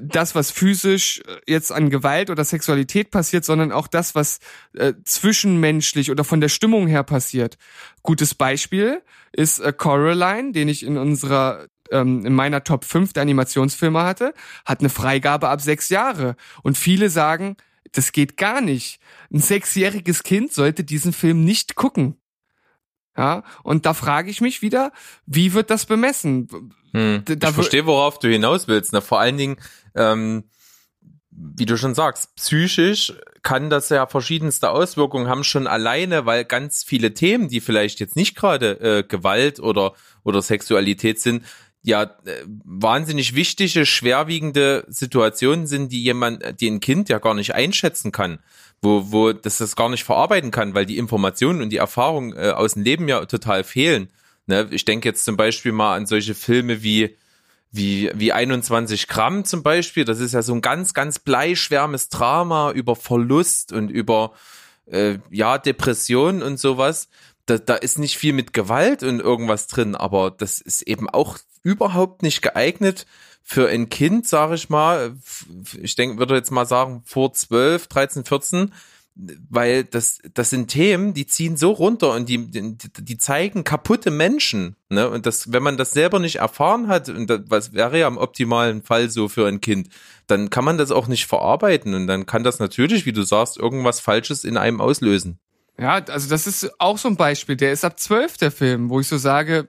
das, 0.00 0.34
was 0.34 0.50
physisch 0.50 1.20
äh, 1.26 1.40
jetzt 1.46 1.70
an 1.70 1.90
Gewalt 1.90 2.30
oder 2.30 2.44
Sexualität 2.44 3.10
passiert, 3.10 3.44
sondern 3.44 3.72
auch 3.72 3.86
das, 3.86 4.14
was 4.14 4.38
äh, 4.74 4.94
zwischenmenschlich 5.04 6.10
oder 6.10 6.24
von 6.24 6.40
der 6.40 6.48
Stimmung 6.48 6.86
her 6.86 7.04
passiert. 7.04 7.58
Gutes 8.02 8.34
Beispiel 8.34 9.02
ist 9.32 9.60
äh, 9.60 9.72
Coraline, 9.72 10.52
den 10.52 10.68
ich 10.68 10.82
in 10.84 10.96
unserer 10.96 11.66
ähm, 11.90 12.24
in 12.24 12.34
meiner 12.34 12.64
Top 12.64 12.84
5 12.84 13.12
der 13.12 13.22
Animationsfilme 13.22 14.02
hatte, 14.02 14.34
hat 14.64 14.80
eine 14.80 14.90
Freigabe 14.90 15.48
ab 15.48 15.60
sechs 15.60 15.88
Jahre. 15.88 16.36
Und 16.62 16.78
viele 16.78 17.10
sagen, 17.10 17.56
das 17.92 18.12
geht 18.12 18.36
gar 18.36 18.60
nicht. 18.60 19.00
Ein 19.32 19.40
sechsjähriges 19.40 20.22
Kind 20.22 20.52
sollte 20.52 20.84
diesen 20.84 21.12
Film 21.12 21.44
nicht 21.44 21.74
gucken. 21.74 22.16
Ja, 23.16 23.44
und 23.62 23.86
da 23.86 23.94
frage 23.94 24.30
ich 24.30 24.40
mich 24.40 24.60
wieder, 24.60 24.90
wie 25.24 25.52
wird 25.52 25.70
das 25.70 25.86
bemessen? 25.86 26.48
Hm. 26.92 27.22
Da 27.24 27.48
ich 27.48 27.54
verstehe, 27.54 27.86
worauf 27.86 28.18
du 28.18 28.28
hinaus 28.28 28.66
willst. 28.66 28.92
Na, 28.92 29.00
vor 29.00 29.20
allen 29.20 29.36
Dingen, 29.36 29.56
ähm, 29.94 30.44
wie 31.30 31.66
du 31.66 31.76
schon 31.76 31.94
sagst, 31.94 32.34
psychisch 32.36 33.12
kann 33.42 33.70
das 33.70 33.88
ja 33.88 34.06
verschiedenste 34.06 34.70
Auswirkungen 34.70 35.28
haben, 35.28 35.44
schon 35.44 35.66
alleine, 35.66 36.26
weil 36.26 36.44
ganz 36.44 36.82
viele 36.82 37.14
Themen, 37.14 37.48
die 37.48 37.60
vielleicht 37.60 38.00
jetzt 38.00 38.16
nicht 38.16 38.36
gerade 38.36 38.80
äh, 38.80 39.02
Gewalt 39.06 39.60
oder, 39.60 39.94
oder 40.22 40.42
Sexualität 40.42 41.20
sind, 41.20 41.44
ja 41.84 42.02
äh, 42.02 42.44
wahnsinnig 42.64 43.34
wichtige, 43.34 43.86
schwerwiegende 43.86 44.84
Situationen 44.88 45.66
sind, 45.66 45.92
die 45.92 46.02
jemand, 46.02 46.60
die 46.60 46.68
ein 46.68 46.80
Kind 46.80 47.08
ja 47.08 47.18
gar 47.18 47.34
nicht 47.34 47.54
einschätzen 47.54 48.10
kann, 48.10 48.38
wo, 48.82 49.12
wo 49.12 49.32
das 49.32 49.58
das 49.58 49.76
gar 49.76 49.90
nicht 49.90 50.04
verarbeiten 50.04 50.50
kann, 50.50 50.74
weil 50.74 50.86
die 50.86 50.98
Informationen 50.98 51.62
und 51.62 51.70
die 51.70 51.76
Erfahrungen 51.76 52.36
äh, 52.36 52.50
aus 52.50 52.74
dem 52.74 52.82
Leben 52.82 53.06
ja 53.06 53.24
total 53.26 53.64
fehlen. 53.64 54.08
Ne? 54.46 54.66
Ich 54.70 54.84
denke 54.84 55.08
jetzt 55.08 55.24
zum 55.24 55.36
Beispiel 55.36 55.72
mal 55.72 55.94
an 55.94 56.06
solche 56.06 56.34
Filme 56.34 56.82
wie 56.82 57.16
wie, 57.70 58.08
wie 58.14 58.32
21 58.32 59.08
Gramm 59.08 59.44
zum 59.44 59.64
Beispiel. 59.64 60.04
Das 60.04 60.20
ist 60.20 60.32
ja 60.32 60.42
so 60.42 60.54
ein 60.54 60.60
ganz, 60.60 60.94
ganz 60.94 61.18
bleischwärmes 61.18 62.08
Drama 62.08 62.70
über 62.70 62.94
Verlust 62.94 63.72
und 63.72 63.90
über 63.90 64.32
äh, 64.86 65.18
ja, 65.30 65.58
Depression 65.58 66.40
und 66.40 66.60
sowas. 66.60 67.08
Da, 67.46 67.58
da 67.58 67.74
ist 67.74 67.98
nicht 67.98 68.16
viel 68.16 68.32
mit 68.32 68.52
Gewalt 68.52 69.02
und 69.02 69.18
irgendwas 69.18 69.66
drin, 69.66 69.96
aber 69.96 70.30
das 70.30 70.60
ist 70.60 70.82
eben 70.82 71.10
auch 71.10 71.36
überhaupt 71.64 72.22
nicht 72.22 72.42
geeignet 72.42 73.06
für 73.42 73.68
ein 73.68 73.88
Kind, 73.88 74.28
sage 74.28 74.54
ich 74.54 74.70
mal. 74.70 75.16
Ich 75.82 75.96
denke, 75.96 76.18
würde 76.18 76.36
jetzt 76.36 76.52
mal 76.52 76.66
sagen, 76.66 77.02
vor 77.04 77.32
12, 77.32 77.88
13, 77.88 78.24
14, 78.24 78.72
weil 79.48 79.84
das, 79.84 80.18
das 80.34 80.50
sind 80.50 80.68
Themen, 80.68 81.14
die 81.14 81.26
ziehen 81.26 81.56
so 81.56 81.70
runter 81.70 82.12
und 82.12 82.28
die, 82.28 82.50
die, 82.50 82.76
die 82.76 83.18
zeigen 83.18 83.62
kaputte 83.62 84.10
Menschen. 84.10 84.76
Ne? 84.88 85.08
Und 85.08 85.26
das, 85.26 85.52
wenn 85.52 85.62
man 85.62 85.76
das 85.76 85.92
selber 85.92 86.18
nicht 86.18 86.36
erfahren 86.36 86.88
hat, 86.88 87.08
und 87.08 87.28
das, 87.28 87.40
was 87.46 87.72
wäre 87.72 87.98
ja 87.98 88.08
im 88.08 88.18
optimalen 88.18 88.82
Fall 88.82 89.10
so 89.10 89.28
für 89.28 89.46
ein 89.46 89.60
Kind, 89.60 89.88
dann 90.26 90.50
kann 90.50 90.64
man 90.64 90.78
das 90.78 90.90
auch 90.90 91.06
nicht 91.06 91.26
verarbeiten 91.26 91.94
und 91.94 92.06
dann 92.06 92.26
kann 92.26 92.42
das 92.42 92.58
natürlich, 92.58 93.06
wie 93.06 93.12
du 93.12 93.22
sagst, 93.22 93.56
irgendwas 93.56 94.00
Falsches 94.00 94.42
in 94.42 94.56
einem 94.56 94.80
auslösen. 94.80 95.38
Ja, 95.78 95.94
also 95.94 96.28
das 96.28 96.46
ist 96.46 96.70
auch 96.80 96.98
so 96.98 97.08
ein 97.08 97.16
Beispiel. 97.16 97.56
Der 97.56 97.72
ist 97.72 97.84
ab 97.84 97.98
zwölf 97.98 98.36
der 98.36 98.52
Film, 98.52 98.90
wo 98.90 99.00
ich 99.00 99.08
so 99.08 99.18
sage, 99.18 99.68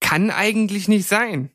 kann 0.00 0.30
eigentlich 0.30 0.88
nicht 0.88 1.06
sein. 1.06 1.50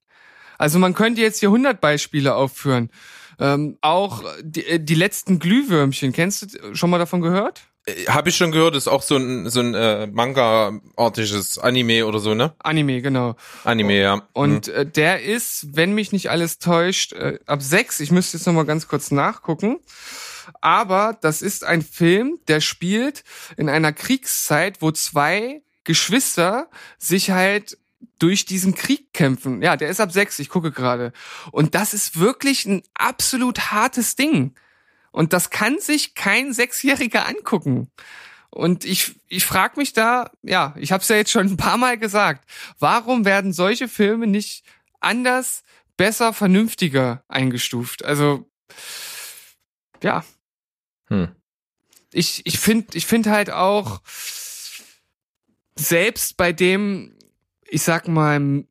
Also 0.57 0.79
man 0.79 0.93
könnte 0.93 1.21
jetzt 1.21 1.39
hier 1.39 1.49
100 1.49 1.81
Beispiele 1.81 2.35
aufführen. 2.35 2.89
Ähm, 3.37 3.77
auch 3.81 4.23
die, 4.41 4.65
äh, 4.65 4.79
die 4.79 4.95
letzten 4.95 5.39
Glühwürmchen, 5.39 6.13
kennst 6.13 6.55
du 6.55 6.75
schon 6.75 6.89
mal 6.89 6.99
davon 6.99 7.19
gehört? 7.19 7.63
Habe 8.07 8.29
ich 8.29 8.37
schon 8.37 8.51
gehört, 8.51 8.75
ist 8.75 8.87
auch 8.87 9.03
so 9.03 9.17
ein, 9.17 9.49
so 9.49 9.59
ein 9.59 9.75
äh, 9.75 10.07
Manga-artiges 10.07 11.59
Anime 11.59 12.07
oder 12.07 12.17
so, 12.17 12.33
ne? 12.33 12.53
Anime, 12.63 13.01
genau. 13.01 13.35
Anime, 13.63 13.99
ja. 13.99 14.23
Und 14.33 14.69
äh, 14.69 14.87
der 14.87 15.21
ist, 15.21 15.75
wenn 15.75 15.93
mich 15.93 16.11
nicht 16.11 16.31
alles 16.31 16.57
täuscht, 16.57 17.13
äh, 17.13 17.37
ab 17.45 17.61
sechs. 17.61 17.99
Ich 17.99 18.09
müsste 18.09 18.37
jetzt 18.37 18.47
noch 18.47 18.53
mal 18.53 18.65
ganz 18.65 18.87
kurz 18.87 19.11
nachgucken. 19.11 19.79
Aber 20.61 21.17
das 21.21 21.41
ist 21.41 21.63
ein 21.63 21.81
Film, 21.81 22.39
der 22.47 22.61
spielt 22.61 23.23
in 23.57 23.69
einer 23.69 23.93
Kriegszeit, 23.93 24.81
wo 24.81 24.91
zwei 24.91 25.61
Geschwister 25.83 26.69
sich 26.97 27.31
halt 27.31 27.77
durch 28.19 28.45
diesen 28.45 28.75
Krieg 28.75 29.13
kämpfen. 29.13 29.61
Ja, 29.61 29.77
der 29.77 29.89
ist 29.89 29.99
ab 29.99 30.11
sechs, 30.11 30.39
ich 30.39 30.49
gucke 30.49 30.71
gerade. 30.71 31.11
Und 31.51 31.75
das 31.75 31.93
ist 31.93 32.19
wirklich 32.19 32.65
ein 32.65 32.83
absolut 32.93 33.71
hartes 33.71 34.15
Ding. 34.15 34.55
Und 35.11 35.33
das 35.33 35.49
kann 35.49 35.79
sich 35.79 36.15
kein 36.15 36.53
Sechsjähriger 36.53 37.27
angucken. 37.27 37.89
Und 38.49 38.85
ich, 38.85 39.15
ich 39.27 39.45
frage 39.45 39.77
mich 39.77 39.93
da, 39.93 40.31
ja, 40.41 40.73
ich 40.77 40.91
habe 40.91 41.01
es 41.01 41.09
ja 41.09 41.17
jetzt 41.17 41.31
schon 41.31 41.47
ein 41.47 41.57
paar 41.57 41.77
Mal 41.77 41.97
gesagt, 41.97 42.49
warum 42.79 43.25
werden 43.25 43.51
solche 43.51 43.87
Filme 43.87 44.27
nicht 44.27 44.63
anders, 44.99 45.63
besser, 45.97 46.33
vernünftiger 46.33 47.23
eingestuft? 47.27 48.05
Also, 48.05 48.49
ja. 50.01 50.23
Hm. 51.07 51.29
Ich, 52.11 52.45
ich 52.45 52.59
finde 52.59 52.97
ich 52.97 53.05
find 53.05 53.27
halt 53.27 53.51
auch, 53.51 54.01
selbst 55.75 56.37
bei 56.37 56.53
dem 56.53 57.15
ich 57.67 57.81
sag 57.81 58.07
mal, 58.07 58.63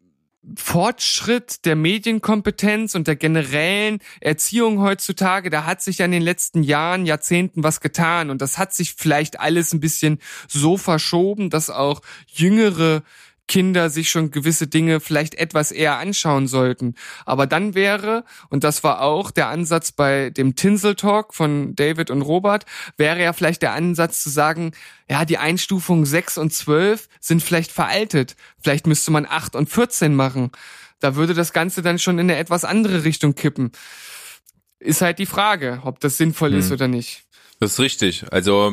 Fortschritt 0.57 1.65
der 1.65 1.75
Medienkompetenz 1.75 2.95
und 2.95 3.07
der 3.07 3.17
generellen 3.17 4.01
Erziehung 4.21 4.81
heutzutage, 4.81 5.49
da 5.49 5.65
hat 5.65 5.81
sich 5.81 5.99
ja 5.99 6.05
in 6.05 6.13
den 6.13 6.23
letzten 6.23 6.63
Jahren, 6.63 7.07
Jahrzehnten 7.07 7.63
was 7.63 7.81
getan 7.81 8.29
und 8.29 8.43
das 8.43 8.59
hat 8.59 8.75
sich 8.75 8.95
vielleicht 8.95 9.41
alles 9.41 9.73
ein 9.73 9.81
bisschen 9.81 10.19
so 10.47 10.77
verschoben, 10.77 11.49
dass 11.49 11.71
auch 11.71 12.03
jüngere 12.27 13.03
Kinder 13.47 13.91
sich 13.91 14.11
schon 14.11 14.31
gewisse 14.31 14.67
Dinge 14.67 15.01
vielleicht 15.01 15.35
etwas 15.35 15.71
eher 15.71 15.99
anschauen 15.99 16.47
sollten. 16.47 16.95
Aber 17.27 17.47
dann 17.47 17.75
wäre, 17.75 18.25
und 18.49 18.65
das 18.65 18.83
war 18.83 19.03
auch 19.03 19.31
der 19.31 19.49
Ansatz 19.49 19.93
bei 19.93 20.31
dem 20.31 20.57
Tinsel 20.57 20.95
Talk 20.95 21.35
von 21.35 21.75
David 21.77 22.11
und 22.11 22.23
Robert, 22.23 22.65
wäre 22.97 23.23
ja 23.23 23.33
vielleicht 23.33 23.63
der 23.63 23.73
Ansatz 23.73 24.23
zu 24.23 24.31
sagen, 24.31 24.73
ja, 25.09 25.25
die 25.25 25.39
Einstufungen 25.39 26.07
6 26.07 26.39
und 26.39 26.53
12 26.53 27.09
sind 27.21 27.43
vielleicht 27.43 27.71
veraltet. 27.71 28.37
Vielleicht 28.63 28.87
müsste 28.87 29.11
man 29.11 29.27
8 29.27 29.57
und 29.57 29.69
14 29.69 30.15
machen. 30.15 30.51
Da 31.01 31.17
würde 31.17 31.35
das 31.35 31.53
Ganze 31.53 31.83
dann 31.83 31.99
schon 31.99 32.19
in 32.19 32.31
eine 32.31 32.39
etwas 32.39 32.65
andere 32.65 33.05
Richtung 33.05 33.35
kippen. 33.35 33.73
Ist 34.79 35.03
halt 35.03 35.19
die 35.19 35.27
Frage, 35.27 35.81
ob 35.85 36.01
das 36.01 36.17
sinnvoll 36.17 36.53
hm. 36.53 36.59
ist 36.59 36.73
oder 36.73 36.89
nicht. 36.89 37.25
Das 37.61 37.73
ist 37.73 37.81
richtig. 37.81 38.25
Also 38.31 38.73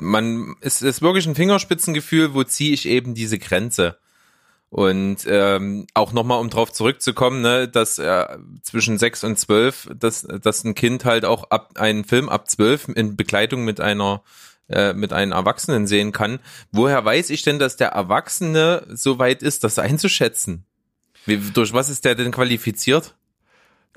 man 0.00 0.56
es 0.60 0.82
ist 0.82 1.02
wirklich 1.02 1.26
ein 1.26 1.34
Fingerspitzengefühl, 1.34 2.34
wo 2.34 2.44
ziehe 2.44 2.72
ich 2.72 2.86
eben 2.86 3.14
diese 3.14 3.38
Grenze. 3.38 3.98
Und 4.74 5.18
ähm, 5.28 5.86
auch 5.94 6.12
nochmal, 6.12 6.40
um 6.40 6.50
drauf 6.50 6.72
zurückzukommen, 6.72 7.42
ne, 7.42 7.68
dass 7.68 8.00
äh, 8.00 8.26
zwischen 8.62 8.98
sechs 8.98 9.22
und 9.22 9.38
zwölf, 9.38 9.88
dass, 9.94 10.22
dass 10.22 10.64
ein 10.64 10.74
Kind 10.74 11.04
halt 11.04 11.24
auch 11.24 11.48
ab 11.50 11.74
einen 11.76 12.02
Film 12.02 12.28
ab 12.28 12.50
zwölf 12.50 12.88
in 12.88 13.14
Begleitung 13.14 13.64
mit 13.64 13.80
einer 13.80 14.24
äh, 14.68 14.92
mit 14.92 15.12
einem 15.12 15.30
Erwachsenen 15.30 15.86
sehen 15.86 16.10
kann. 16.10 16.40
Woher 16.72 17.04
weiß 17.04 17.30
ich 17.30 17.42
denn, 17.42 17.60
dass 17.60 17.76
der 17.76 17.90
Erwachsene 17.90 18.84
so 18.90 19.20
weit 19.20 19.44
ist, 19.44 19.62
das 19.62 19.78
einzuschätzen? 19.78 20.64
Wie, 21.24 21.36
durch 21.36 21.72
was 21.72 21.88
ist 21.88 22.04
der 22.04 22.16
denn 22.16 22.32
qualifiziert? 22.32 23.14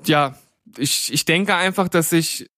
Ja, 0.04 0.38
ich, 0.76 1.12
ich 1.12 1.24
denke 1.24 1.56
einfach, 1.56 1.88
dass 1.88 2.12
ich, 2.12 2.48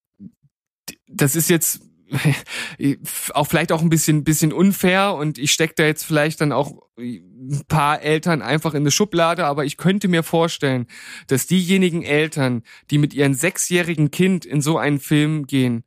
das 1.08 1.36
ist 1.36 1.48
jetzt 1.48 1.80
auch 3.34 3.46
vielleicht 3.46 3.72
auch 3.72 3.82
ein 3.82 3.88
bisschen, 3.88 4.24
bisschen 4.24 4.52
unfair 4.52 5.14
und 5.14 5.38
ich 5.38 5.52
stecke 5.52 5.74
da 5.76 5.84
jetzt 5.84 6.04
vielleicht 6.04 6.40
dann 6.40 6.52
auch 6.52 6.82
ein 6.98 7.62
paar 7.68 8.02
Eltern 8.02 8.42
einfach 8.42 8.74
in 8.74 8.82
eine 8.82 8.90
Schublade, 8.90 9.46
aber 9.46 9.64
ich 9.64 9.76
könnte 9.76 10.08
mir 10.08 10.22
vorstellen, 10.22 10.86
dass 11.28 11.46
diejenigen 11.46 12.02
Eltern, 12.02 12.62
die 12.90 12.98
mit 12.98 13.14
ihrem 13.14 13.34
sechsjährigen 13.34 14.10
Kind 14.10 14.44
in 14.44 14.60
so 14.60 14.78
einen 14.78 15.00
Film 15.00 15.46
gehen, 15.46 15.84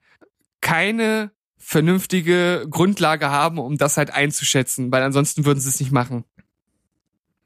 keine 0.61 1.31
vernünftige 1.57 2.65
Grundlage 2.69 3.29
haben, 3.29 3.57
um 3.57 3.77
das 3.77 3.97
halt 3.97 4.11
einzuschätzen, 4.11 4.91
weil 4.91 5.03
ansonsten 5.03 5.45
würden 5.45 5.59
sie 5.59 5.69
es 5.69 5.79
nicht 5.79 5.91
machen. 5.91 6.25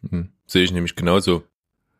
Hm, 0.09 0.31
sehe 0.45 0.63
ich 0.63 0.71
nämlich 0.71 0.95
genauso. 0.95 1.43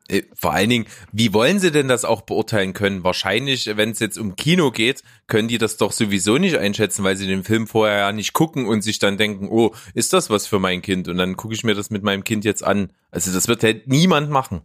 Äh, 0.10 0.24
vor 0.34 0.53
allen 0.53 0.70
Dingen, 0.70 0.86
wie 1.12 1.34
wollen 1.34 1.60
sie 1.60 1.72
denn 1.72 1.88
das 1.88 2.05
auch 2.05 2.22
beurteilen 2.22 2.74
können? 2.74 3.03
Wahrscheinlich, 3.03 3.70
wenn 3.76 3.91
es 3.91 3.99
jetzt 3.99 4.18
um 4.18 4.36
Kino 4.36 4.72
geht, 4.72 5.03
können 5.28 5.47
die 5.47 5.58
das 5.58 5.78
doch 5.78 5.91
sowieso 5.91 6.38
nicht 6.38 6.58
einschätzen, 6.58 7.03
weil 7.03 7.18
sie 7.18 7.28
den 7.28 7.43
Film 7.43 7.68
vorher 7.68 7.99
ja 7.99 8.12
nicht 8.12 8.34
gucken 8.34 8.66
und 8.68 8.82
sich 8.82 8.99
dann 8.99 9.18
denken, 9.18 9.49
oh, 9.49 9.74
ist 9.93 10.14
das 10.14 10.30
was 10.30 10.47
für 10.47 10.60
mein 10.60 10.82
Kind? 10.82 11.08
Und 11.08 11.18
dann 11.18 11.36
gucke 11.36 11.53
ich 11.53 11.64
mir 11.64 11.76
das 11.76 11.89
mit 11.89 12.03
meinem 12.03 12.24
Kind 12.24 12.45
jetzt 12.45 12.64
an. 12.64 12.91
Also 13.12 13.34
das 13.34 13.47
wird 13.47 13.64
halt 13.64 13.88
niemand 13.88 14.30
machen. 14.30 14.62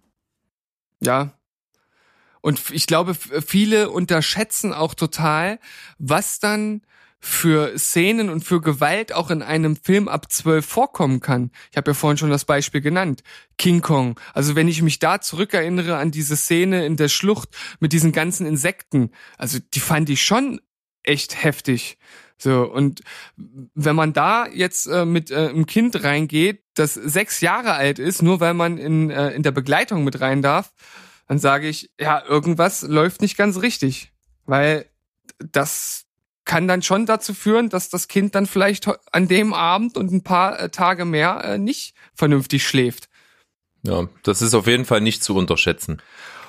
Ja. 1.00 1.32
Und 2.40 2.70
ich 2.70 2.86
glaube, 2.86 3.14
viele 3.14 3.90
unterschätzen 3.90 4.72
auch 4.72 4.94
total, 4.94 5.58
was 5.98 6.40
dann 6.40 6.82
für 7.24 7.78
Szenen 7.78 8.28
und 8.28 8.44
für 8.44 8.60
Gewalt 8.60 9.14
auch 9.14 9.30
in 9.30 9.42
einem 9.42 9.76
Film 9.76 10.08
ab 10.08 10.30
zwölf 10.32 10.66
vorkommen 10.66 11.20
kann. 11.20 11.52
Ich 11.70 11.76
habe 11.76 11.92
ja 11.92 11.94
vorhin 11.94 12.18
schon 12.18 12.30
das 12.30 12.44
Beispiel 12.44 12.80
genannt. 12.80 13.22
King 13.58 13.80
Kong. 13.80 14.18
Also 14.34 14.56
wenn 14.56 14.66
ich 14.66 14.82
mich 14.82 14.98
da 14.98 15.20
zurückerinnere 15.20 15.96
an 15.96 16.10
diese 16.10 16.36
Szene 16.36 16.84
in 16.84 16.96
der 16.96 17.08
Schlucht 17.08 17.50
mit 17.78 17.92
diesen 17.92 18.10
ganzen 18.10 18.44
Insekten, 18.44 19.12
also 19.38 19.58
die 19.72 19.78
fand 19.78 20.10
ich 20.10 20.22
schon 20.22 20.60
echt 21.04 21.44
heftig. 21.44 21.96
So, 22.38 22.64
und 22.64 23.02
wenn 23.76 23.94
man 23.94 24.12
da 24.12 24.48
jetzt 24.48 24.86
äh, 24.86 25.04
mit 25.04 25.30
äh, 25.30 25.48
einem 25.48 25.66
Kind 25.66 26.02
reingeht, 26.02 26.64
das 26.74 26.94
sechs 26.94 27.40
Jahre 27.40 27.74
alt 27.74 28.00
ist, 28.00 28.20
nur 28.20 28.40
weil 28.40 28.54
man 28.54 28.78
in, 28.78 29.10
äh, 29.10 29.30
in 29.30 29.44
der 29.44 29.52
Begleitung 29.52 30.02
mit 30.02 30.20
rein 30.20 30.42
darf, 30.42 30.72
dann 31.28 31.38
sage 31.38 31.68
ich, 31.68 31.92
ja, 32.00 32.20
irgendwas 32.26 32.82
läuft 32.82 33.20
nicht 33.22 33.36
ganz 33.36 33.62
richtig. 33.62 34.12
Weil 34.44 34.86
das, 35.38 36.04
kann 36.44 36.66
dann 36.66 36.82
schon 36.82 37.06
dazu 37.06 37.34
führen, 37.34 37.68
dass 37.68 37.88
das 37.88 38.08
Kind 38.08 38.34
dann 38.34 38.46
vielleicht 38.46 38.88
an 39.12 39.28
dem 39.28 39.54
Abend 39.54 39.96
und 39.96 40.12
ein 40.12 40.22
paar 40.22 40.58
äh, 40.58 40.68
Tage 40.70 41.04
mehr 41.04 41.44
äh, 41.44 41.58
nicht 41.58 41.94
vernünftig 42.14 42.66
schläft. 42.66 43.08
Ja, 43.82 44.08
das 44.22 44.42
ist 44.42 44.54
auf 44.54 44.66
jeden 44.66 44.84
Fall 44.84 45.00
nicht 45.00 45.22
zu 45.24 45.36
unterschätzen. 45.36 46.00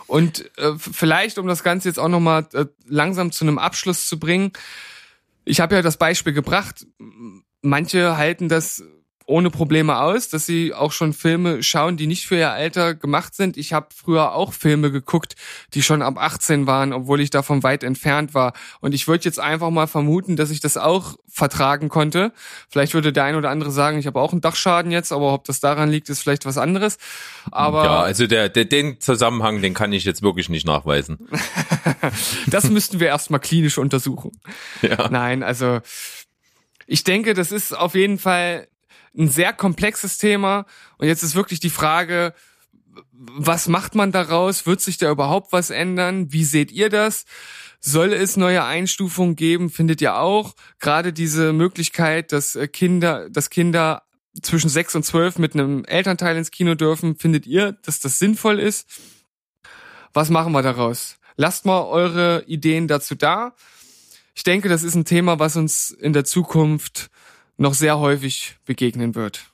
Und 0.07 0.51
äh, 0.57 0.73
vielleicht, 0.77 1.37
um 1.37 1.47
das 1.47 1.63
Ganze 1.63 1.89
jetzt 1.89 1.99
auch 1.99 2.09
nochmal 2.09 2.47
äh, 2.53 2.65
langsam 2.85 3.31
zu 3.31 3.45
einem 3.45 3.57
Abschluss 3.57 4.07
zu 4.07 4.19
bringen, 4.19 4.51
ich 5.45 5.59
habe 5.59 5.75
ja 5.75 5.81
das 5.81 5.97
Beispiel 5.97 6.33
gebracht, 6.33 6.85
manche 7.61 8.17
halten 8.17 8.49
das 8.49 8.83
ohne 9.25 9.49
Probleme 9.49 9.99
aus, 9.99 10.29
dass 10.29 10.45
sie 10.45 10.73
auch 10.73 10.91
schon 10.91 11.13
Filme 11.13 11.63
schauen, 11.63 11.97
die 11.97 12.07
nicht 12.07 12.27
für 12.27 12.35
ihr 12.35 12.51
Alter 12.51 12.93
gemacht 12.93 13.35
sind. 13.35 13.57
Ich 13.57 13.73
habe 13.73 13.87
früher 13.95 14.33
auch 14.33 14.53
Filme 14.53 14.91
geguckt, 14.91 15.35
die 15.73 15.81
schon 15.81 16.01
ab 16.01 16.17
18 16.17 16.67
waren, 16.67 16.93
obwohl 16.93 17.21
ich 17.21 17.29
davon 17.29 17.63
weit 17.63 17.83
entfernt 17.83 18.33
war. 18.33 18.53
Und 18.81 18.93
ich 18.93 19.07
würde 19.07 19.23
jetzt 19.25 19.39
einfach 19.39 19.69
mal 19.69 19.87
vermuten, 19.87 20.35
dass 20.35 20.49
ich 20.49 20.59
das 20.59 20.77
auch 20.77 21.15
vertragen 21.29 21.89
konnte. 21.89 22.31
Vielleicht 22.69 22.93
würde 22.93 23.13
der 23.13 23.23
ein 23.23 23.35
oder 23.35 23.49
andere 23.49 23.71
sagen, 23.71 23.97
ich 23.97 24.07
habe 24.07 24.19
auch 24.19 24.33
einen 24.33 24.41
Dachschaden 24.41 24.91
jetzt, 24.91 25.11
aber 25.11 25.33
ob 25.33 25.45
das 25.45 25.59
daran 25.59 25.89
liegt, 25.89 26.09
ist 26.09 26.21
vielleicht 26.21 26.45
was 26.45 26.57
anderes. 26.57 26.97
Aber 27.51 27.83
ja, 27.85 28.01
also 28.01 28.27
der, 28.27 28.49
der, 28.49 28.65
den 28.65 28.99
Zusammenhang, 28.99 29.61
den 29.61 29.73
kann 29.73 29.93
ich 29.93 30.03
jetzt 30.03 30.21
wirklich 30.21 30.49
nicht 30.49 30.67
nachweisen. 30.67 31.27
das 32.47 32.69
müssten 32.69 32.99
wir 32.99 33.07
erstmal 33.07 33.39
klinisch 33.39 33.77
untersuchen. 33.77 34.31
Ja. 34.81 35.09
Nein, 35.09 35.43
also 35.43 35.79
ich 36.85 37.03
denke, 37.03 37.33
das 37.33 37.51
ist 37.51 37.75
auf 37.75 37.95
jeden 37.95 38.19
Fall 38.19 38.67
ein 39.17 39.29
sehr 39.29 39.53
komplexes 39.53 40.17
Thema. 40.17 40.65
Und 40.97 41.07
jetzt 41.07 41.23
ist 41.23 41.35
wirklich 41.35 41.59
die 41.59 41.69
Frage, 41.69 42.33
was 43.11 43.67
macht 43.67 43.95
man 43.95 44.11
daraus? 44.11 44.65
Wird 44.65 44.81
sich 44.81 44.97
da 44.97 45.09
überhaupt 45.09 45.51
was 45.51 45.69
ändern? 45.69 46.31
Wie 46.31 46.43
seht 46.43 46.71
ihr 46.71 46.89
das? 46.89 47.25
Soll 47.79 48.13
es 48.13 48.37
neue 48.37 48.63
Einstufungen 48.63 49.35
geben? 49.35 49.69
Findet 49.69 50.01
ihr 50.01 50.15
auch? 50.15 50.55
Gerade 50.79 51.11
diese 51.11 51.53
Möglichkeit, 51.53 52.31
dass 52.31 52.55
äh, 52.55 52.67
Kinder, 52.67 53.29
dass 53.29 53.49
Kinder 53.49 54.03
zwischen 54.41 54.69
sechs 54.69 54.95
und 54.95 55.03
zwölf 55.03 55.37
mit 55.37 55.53
einem 55.53 55.85
Elternteil 55.85 56.37
ins 56.37 56.49
Kino 56.49 56.75
dürfen, 56.75 57.17
findet 57.17 57.45
ihr, 57.45 57.73
dass 57.83 57.99
das 57.99 58.19
sinnvoll 58.19 58.59
ist? 58.59 58.87
Was 60.13 60.29
machen 60.29 60.53
wir 60.53 60.61
daraus? 60.61 61.17
Lasst 61.35 61.65
mal 61.65 61.81
eure 61.83 62.43
Ideen 62.47 62.87
dazu 62.87 63.15
da. 63.15 63.55
Ich 64.35 64.43
denke, 64.43 64.69
das 64.69 64.83
ist 64.83 64.95
ein 64.95 65.05
Thema, 65.05 65.39
was 65.39 65.55
uns 65.55 65.91
in 65.91 66.13
der 66.13 66.25
Zukunft 66.25 67.09
noch 67.57 67.73
sehr 67.73 67.99
häufig 67.99 68.57
begegnen 68.65 69.15
wird. 69.15 69.53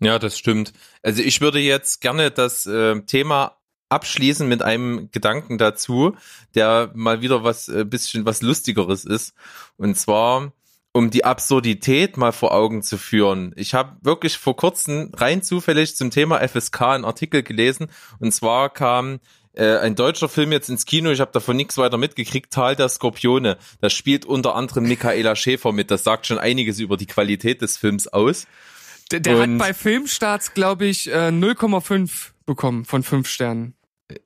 Ja, 0.00 0.18
das 0.18 0.38
stimmt. 0.38 0.72
Also 1.02 1.22
ich 1.22 1.40
würde 1.40 1.58
jetzt 1.58 2.00
gerne 2.00 2.30
das 2.30 2.66
äh, 2.66 3.00
Thema 3.02 3.56
abschließen 3.88 4.48
mit 4.48 4.62
einem 4.62 5.10
Gedanken 5.12 5.58
dazu, 5.58 6.16
der 6.54 6.90
mal 6.94 7.22
wieder 7.22 7.44
was 7.44 7.68
äh, 7.68 7.84
bisschen 7.84 8.26
was 8.26 8.42
lustigeres 8.42 9.04
ist 9.04 9.34
und 9.76 9.96
zwar 9.96 10.52
um 10.92 11.10
die 11.10 11.24
Absurdität 11.24 12.16
mal 12.16 12.30
vor 12.30 12.54
Augen 12.54 12.82
zu 12.82 12.98
führen. 12.98 13.52
Ich 13.56 13.74
habe 13.74 13.96
wirklich 14.02 14.38
vor 14.38 14.56
kurzem 14.56 15.10
rein 15.14 15.42
zufällig 15.42 15.96
zum 15.96 16.10
Thema 16.10 16.46
FSK 16.46 16.82
einen 16.82 17.04
Artikel 17.04 17.42
gelesen 17.42 17.88
und 18.20 18.32
zwar 18.32 18.70
kam 18.70 19.18
äh, 19.54 19.78
ein 19.78 19.94
deutscher 19.94 20.28
Film 20.28 20.52
jetzt 20.52 20.68
ins 20.68 20.84
Kino, 20.84 21.10
ich 21.10 21.20
habe 21.20 21.32
davon 21.32 21.56
nichts 21.56 21.76
weiter 21.78 21.96
mitgekriegt, 21.96 22.52
Tal 22.52 22.76
der 22.76 22.88
Skorpione. 22.88 23.56
Da 23.80 23.90
spielt 23.90 24.24
unter 24.24 24.54
anderem 24.54 24.84
Michaela 24.84 25.36
Schäfer 25.36 25.72
mit. 25.72 25.90
Das 25.90 26.04
sagt 26.04 26.26
schon 26.26 26.38
einiges 26.38 26.80
über 26.80 26.96
die 26.96 27.06
Qualität 27.06 27.62
des 27.62 27.76
Films 27.76 28.08
aus. 28.08 28.46
Der, 29.10 29.20
der 29.20 29.38
hat 29.38 29.58
bei 29.58 29.74
Filmstarts, 29.74 30.54
glaube 30.54 30.86
ich, 30.86 31.08
äh, 31.08 31.28
0,5 31.28 32.30
bekommen 32.46 32.84
von 32.84 33.02
5 33.02 33.28
Sternen. 33.28 33.74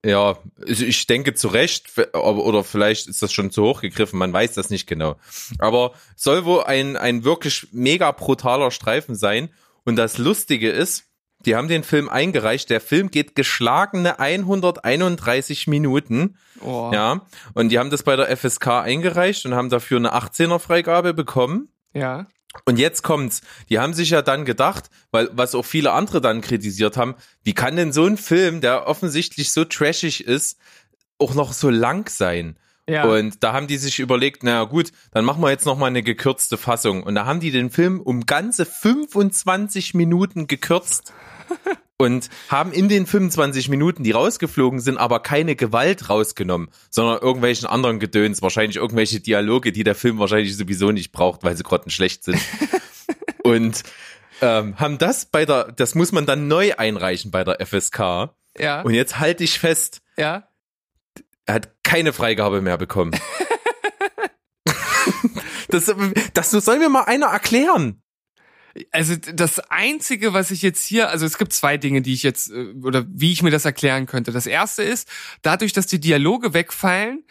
Ja, 0.05 0.39
also 0.67 0.85
ich 0.85 1.07
denke 1.07 1.35
zu 1.35 1.49
Recht, 1.49 1.87
oder 2.13 2.65
vielleicht 2.65 3.07
ist 3.07 3.23
das 3.23 3.33
schon 3.33 3.51
zu 3.51 3.63
hoch 3.63 3.81
gegriffen, 3.81 4.19
man 4.19 4.33
weiß 4.33 4.55
das 4.55 4.71
nicht 4.71 4.87
genau. 4.87 5.17
Aber 5.59 5.93
soll 6.17 6.45
wohl 6.45 6.65
ein, 6.65 6.97
ein 6.97 7.25
wirklich 7.25 7.69
mega 7.73 8.11
brutaler 8.11 8.71
Streifen 8.71 9.15
sein. 9.15 9.51
Und 9.85 9.97
das 9.97 10.19
Lustige 10.19 10.71
ist, 10.71 11.08
die 11.47 11.55
haben 11.55 11.69
den 11.69 11.85
Film 11.85 12.09
eingereicht. 12.09 12.71
Der 12.71 12.81
Film 12.81 13.11
geht 13.11 13.35
geschlagene 13.35 14.19
131 14.19 15.67
Minuten. 15.67 16.37
Oh. 16.61 16.91
Ja. 16.93 17.23
Und 17.55 17.71
die 17.71 17.79
haben 17.79 17.91
das 17.91 18.03
bei 18.03 18.17
der 18.17 18.37
FSK 18.37 18.67
eingereicht 18.83 19.47
und 19.47 19.55
haben 19.55 19.71
dafür 19.71 19.99
eine 19.99 20.15
18er 20.15 20.59
Freigabe 20.59 21.15
bekommen. 21.15 21.69
ja. 21.93 22.27
Und 22.65 22.79
jetzt 22.79 23.03
kommt's. 23.03 23.43
Die 23.69 23.79
haben 23.79 23.93
sich 23.93 24.11
ja 24.11 24.23
dann 24.23 24.47
gedacht, 24.47 24.89
weil 25.11 25.29
was 25.33 25.55
auch 25.55 25.67
viele 25.67 25.93
andere 25.93 26.23
dann 26.23 26.41
kritisiert 26.41 26.97
haben, 26.97 27.15
wie 27.45 27.53
kann 27.53 27.77
denn 27.77 27.93
so 27.93 28.07
ein 28.07 28.17
Film, 28.17 28.63
der 28.63 28.87
offensichtlich 28.87 29.53
so 29.53 29.65
trashig 29.67 30.25
ist, 30.25 30.59
auch 31.19 31.35
noch 31.35 31.53
so 31.53 31.69
lang 31.69 32.09
sein? 32.09 32.59
Ja. 32.89 33.05
Und 33.05 33.45
da 33.45 33.53
haben 33.53 33.67
die 33.67 33.77
sich 33.77 33.99
überlegt, 33.99 34.43
na 34.43 34.65
gut, 34.65 34.93
dann 35.13 35.25
machen 35.25 35.43
wir 35.43 35.51
jetzt 35.51 35.67
noch 35.67 35.77
mal 35.77 35.87
eine 35.87 36.03
gekürzte 36.03 36.57
Fassung. 36.57 37.03
Und 37.03 37.15
da 37.15 37.27
haben 37.27 37.39
die 37.39 37.51
den 37.51 37.71
Film 37.71 38.01
um 38.01 38.25
ganze 38.25 38.65
25 38.65 39.95
Minuten 39.95 40.47
gekürzt. 40.47 41.13
Und 42.01 42.31
haben 42.49 42.71
in 42.71 42.89
den 42.89 43.07
25 43.07 43.69
Minuten, 43.69 44.05
die 44.05 44.13
rausgeflogen 44.13 44.79
sind, 44.79 44.99
aber 44.99 45.19
keine 45.21 45.57
Gewalt 45.57 46.09
rausgenommen, 46.09 46.69
sondern 46.91 47.19
irgendwelchen 47.21 47.67
anderen 47.67 47.99
Gedöns, 47.99 48.41
wahrscheinlich 48.41 48.77
irgendwelche 48.77 49.19
Dialoge, 49.19 49.73
die 49.73 49.83
der 49.83 49.97
Film 49.97 50.21
wahrscheinlich 50.21 50.57
sowieso 50.57 50.93
nicht 50.93 51.11
braucht, 51.11 51.43
weil 51.43 51.57
sie 51.57 51.65
grottenschlecht 51.65 52.23
sind. 52.23 52.41
Und 53.43 53.83
ähm, 54.41 54.79
haben 54.79 54.99
das 54.99 55.27
bei 55.27 55.45
der, 55.45 55.73
das 55.73 55.97
muss 55.97 56.13
man 56.13 56.25
dann 56.25 56.47
neu 56.47 56.73
einreichen 56.77 57.33
bei 57.33 57.43
der 57.43 57.67
FSK. 57.67 58.31
ja. 58.57 58.83
Und 58.83 58.95
jetzt 58.95 59.19
halte 59.19 59.43
ich 59.43 59.59
fest, 59.59 60.01
ja. 60.17 60.48
Er 61.49 61.55
hat 61.55 61.71
keine 61.83 62.13
Freigabe 62.13 62.61
mehr 62.61 62.77
bekommen. 62.77 63.13
das, 65.69 65.93
das 66.35 66.51
soll 66.51 66.79
mir 66.79 66.91
mal 66.91 67.05
einer 67.05 67.29
erklären. 67.29 68.03
Also 68.93 69.17
das 69.17 69.59
einzige, 69.71 70.35
was 70.35 70.51
ich 70.51 70.61
jetzt 70.61 70.85
hier, 70.85 71.09
also 71.09 71.25
es 71.25 71.39
gibt 71.39 71.55
zwei 71.55 71.79
Dinge, 71.79 72.03
die 72.03 72.13
ich 72.13 72.23
jetzt 72.23 72.51
äh, 72.51 72.75
oder 72.83 73.07
wie 73.09 73.33
ich 73.33 73.43
mir 73.43 73.51
das 73.51 73.65
erklären 73.65 74.05
könnte. 74.05 74.31
Das 74.31 74.47
erste 74.47 74.83
ist, 74.83 75.09
dadurch, 75.41 75.73
dass 75.73 75.87
die 75.87 76.01
Dialoge 76.01 76.53
wegfallen, 76.53 77.25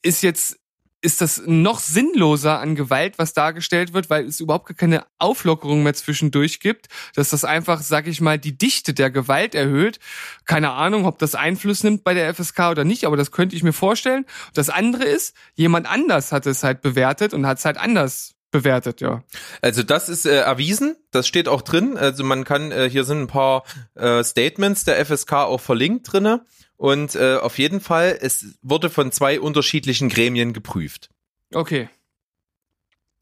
ist 0.00 0.22
jetzt 0.22 0.58
ist 1.02 1.20
das 1.20 1.42
noch 1.46 1.80
sinnloser 1.80 2.60
an 2.60 2.74
Gewalt, 2.74 3.18
was 3.18 3.32
dargestellt 3.32 3.92
wird, 3.92 4.10
weil 4.10 4.26
es 4.26 4.40
überhaupt 4.40 4.76
keine 4.76 5.04
Auflockerung 5.18 5.82
mehr 5.82 5.94
zwischendurch 5.94 6.60
gibt, 6.60 6.88
dass 7.14 7.30
das 7.30 7.44
einfach, 7.44 7.80
sag 7.80 8.06
ich 8.06 8.20
mal, 8.20 8.38
die 8.38 8.56
Dichte 8.56 8.92
der 8.92 9.10
Gewalt 9.10 9.54
erhöht. 9.54 9.98
Keine 10.44 10.72
Ahnung, 10.72 11.06
ob 11.06 11.18
das 11.18 11.34
Einfluss 11.34 11.84
nimmt 11.84 12.04
bei 12.04 12.14
der 12.14 12.34
FSK 12.34 12.70
oder 12.70 12.84
nicht, 12.84 13.04
aber 13.04 13.16
das 13.16 13.30
könnte 13.30 13.56
ich 13.56 13.62
mir 13.62 13.72
vorstellen. 13.72 14.26
Das 14.54 14.68
andere 14.68 15.04
ist, 15.04 15.34
jemand 15.54 15.90
anders 15.90 16.32
hat 16.32 16.46
es 16.46 16.62
halt 16.62 16.82
bewertet 16.82 17.32
und 17.34 17.46
hat 17.46 17.58
es 17.58 17.64
halt 17.64 17.78
anders 17.78 18.34
bewertet, 18.50 19.00
ja. 19.00 19.22
Also 19.62 19.82
das 19.82 20.08
ist 20.08 20.26
äh, 20.26 20.40
erwiesen, 20.40 20.96
das 21.12 21.26
steht 21.26 21.48
auch 21.48 21.62
drin. 21.62 21.96
Also 21.96 22.24
man 22.24 22.44
kann, 22.44 22.72
äh, 22.72 22.90
hier 22.90 23.04
sind 23.04 23.22
ein 23.22 23.26
paar 23.26 23.64
äh, 23.94 24.22
Statements 24.24 24.84
der 24.84 25.04
FSK 25.04 25.32
auch 25.34 25.60
verlinkt 25.60 26.12
drinne. 26.12 26.44
Und 26.80 27.14
äh, 27.14 27.36
auf 27.36 27.58
jeden 27.58 27.82
Fall, 27.82 28.16
es 28.22 28.58
wurde 28.62 28.88
von 28.88 29.12
zwei 29.12 29.38
unterschiedlichen 29.38 30.08
Gremien 30.08 30.54
geprüft. 30.54 31.10
Okay. 31.52 31.90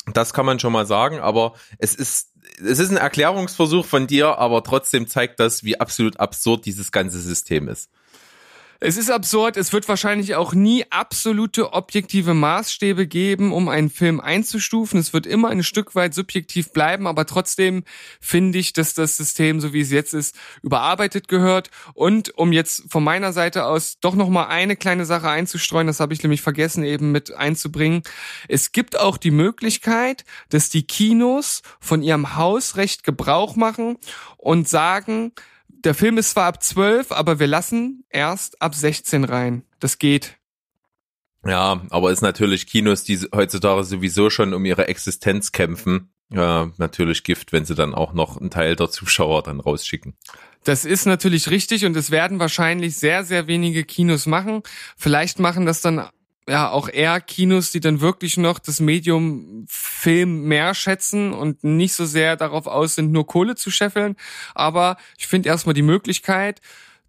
Das 0.07 0.33
kann 0.33 0.47
man 0.47 0.61
schon 0.61 0.73
mal 0.73 0.87
sagen, 0.87 1.19
aber 1.19 1.55
es 1.79 1.97
ist, 1.97 2.35
es 2.65 2.79
ist 2.79 2.91
ein 2.91 2.97
Erklärungsversuch 2.97 3.85
von 3.85 4.07
dir, 4.07 4.39
aber 4.39 4.63
trotzdem 4.63 5.09
zeigt 5.09 5.41
das, 5.41 5.65
wie 5.65 5.81
absolut 5.81 6.21
absurd 6.21 6.67
dieses 6.67 6.93
ganze 6.93 7.19
System 7.19 7.67
ist. 7.67 7.91
Es 8.81 8.97
ist 8.97 9.11
absurd, 9.11 9.57
es 9.57 9.73
wird 9.73 9.89
wahrscheinlich 9.89 10.37
auch 10.37 10.55
nie 10.55 10.85
absolute 10.91 11.73
objektive 11.73 12.33
Maßstäbe 12.33 13.09
geben, 13.09 13.53
um 13.53 13.69
einen 13.69 13.91
Film 13.91 14.21
einzustufen. 14.21 15.01
Es 15.01 15.13
wird 15.13 15.27
immer 15.27 15.49
ein 15.49 15.65
Stück 15.65 15.97
weit 15.97 16.15
subjektiv 16.15 16.73
bleiben, 16.73 17.09
aber 17.09 17.27
trotzdem 17.27 17.83
finde 18.21 18.61
ich, 18.61 18.73
dass 18.73 18.95
das 18.95 19.17
System, 19.17 19.61
so 19.61 19.73
wie 19.73 19.81
es 19.81 19.91
jetzt 19.91 20.15
ist, 20.15 20.37
überarbeitet 20.63 21.27
gehört. 21.27 21.71
Und 21.93 22.39
um 22.39 22.53
jetzt 22.53 22.85
von 22.89 23.03
meiner 23.03 23.33
Seite 23.33 23.65
aus 23.65 23.99
doch 23.99 24.15
noch 24.15 24.29
mal 24.29 24.47
eine 24.47 24.77
kleine 24.77 25.07
Sache 25.07 25.29
einzustreuen, 25.29 25.89
das 25.89 25.99
habe 25.99 26.15
ich 26.15 26.23
nämlich 26.23 26.43
vergessen 26.43 26.85
eben 26.85 27.11
mit 27.11 27.35
einzubringen. 27.35 28.05
Es 28.47 28.71
gibt 28.71 28.97
auch 28.97 29.17
die 29.17 29.33
Möglichkeit, 29.33 30.25
dass 30.51 30.69
die 30.69 30.87
Kinos 30.87 31.63
von 31.81 32.01
ihrem 32.01 32.37
Hausrecht 32.37 33.03
Gebrauch 33.03 33.57
machen 33.57 33.99
und 34.37 34.69
sagen, 34.69 35.33
der 35.85 35.95
Film 35.95 36.19
ist 36.19 36.31
zwar 36.31 36.47
ab 36.47 36.63
12, 36.63 37.13
aber 37.13 37.39
wir 37.39 37.47
lassen 37.47 38.05
erst 38.11 38.61
ab 38.63 38.75
16 38.75 39.25
rein. 39.25 39.65
Das 39.81 39.99
geht. 39.99 40.37
Ja, 41.47 41.83
aber 41.91 42.11
ist 42.11 42.21
natürlich 42.21 42.67
Kinos, 42.67 43.05
die 43.05 43.19
heutzutage 43.35 43.85
sowieso 43.85 44.29
schon 44.29 44.55
um 44.55 44.65
ihre 44.65 44.89
Existenz 44.89 45.53
kämpfen, 45.53 46.11
ja, 46.31 46.71
natürlich 46.77 47.25
Gift, 47.25 47.53
wenn 47.53 47.65
sie 47.65 47.75
dann 47.75 47.95
auch 47.95 48.13
noch 48.13 48.37
einen 48.37 48.51
Teil 48.51 48.77
der 48.77 48.91
Zuschauer 48.91 49.43
dann 49.43 49.61
rausschicken. 49.61 50.15
Das 50.65 50.85
ist 50.85 51.07
natürlich 51.07 51.51
richtig 51.51 51.87
und 51.87 51.97
es 51.97 52.11
werden 52.11 52.39
wahrscheinlich 52.39 52.97
sehr, 52.97 53.25
sehr 53.25 53.47
wenige 53.47 53.85
Kinos 53.85 54.27
machen. 54.27 54.63
Vielleicht 54.97 55.39
machen 55.39 55.65
das 55.65 55.81
dann 55.81 56.07
ja 56.49 56.71
auch 56.71 56.89
eher 56.89 57.21
Kinos, 57.21 57.71
die 57.71 57.81
dann 57.81 58.01
wirklich 58.01 58.37
noch 58.37 58.59
das 58.59 58.81
Medium 58.81 59.67
Film 59.69 60.45
mehr 60.45 60.75
schätzen 60.75 61.33
und 61.33 61.65
nicht 61.65 61.95
so 61.95 62.07
sehr 62.07 62.37
darauf 62.37 62.67
aus 62.67 62.95
sind, 62.95 63.13
nur 63.13 63.27
Kohle 63.27 63.55
zu 63.55 63.71
scheffeln. 63.71 64.17
Aber 64.55 64.97
ich 65.17 65.27
finde 65.27 65.49
erstmal 65.49 65.75
die 65.75 65.83
Möglichkeit, 65.83 66.61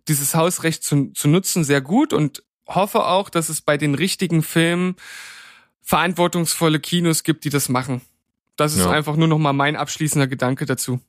dieses 0.07 0.35
Hausrecht 0.35 0.83
zu, 0.83 1.11
zu 1.13 1.27
nutzen, 1.27 1.63
sehr 1.63 1.81
gut 1.81 2.13
und 2.13 2.43
hoffe 2.67 3.05
auch, 3.05 3.29
dass 3.29 3.49
es 3.49 3.61
bei 3.61 3.77
den 3.77 3.95
richtigen 3.95 4.43
Filmen 4.43 4.95
verantwortungsvolle 5.81 6.79
Kinos 6.79 7.23
gibt, 7.23 7.43
die 7.45 7.49
das 7.49 7.69
machen. 7.69 8.01
Das 8.55 8.73
ist 8.73 8.81
Ja. 8.81 8.91
einfach 8.91 9.15
nur 9.15 9.27
noch 9.27 9.39
mal 9.39 9.53
mein 9.53 9.75
abschließender 9.75 10.27
Gedanke 10.27 10.65
dazu. 10.65 10.99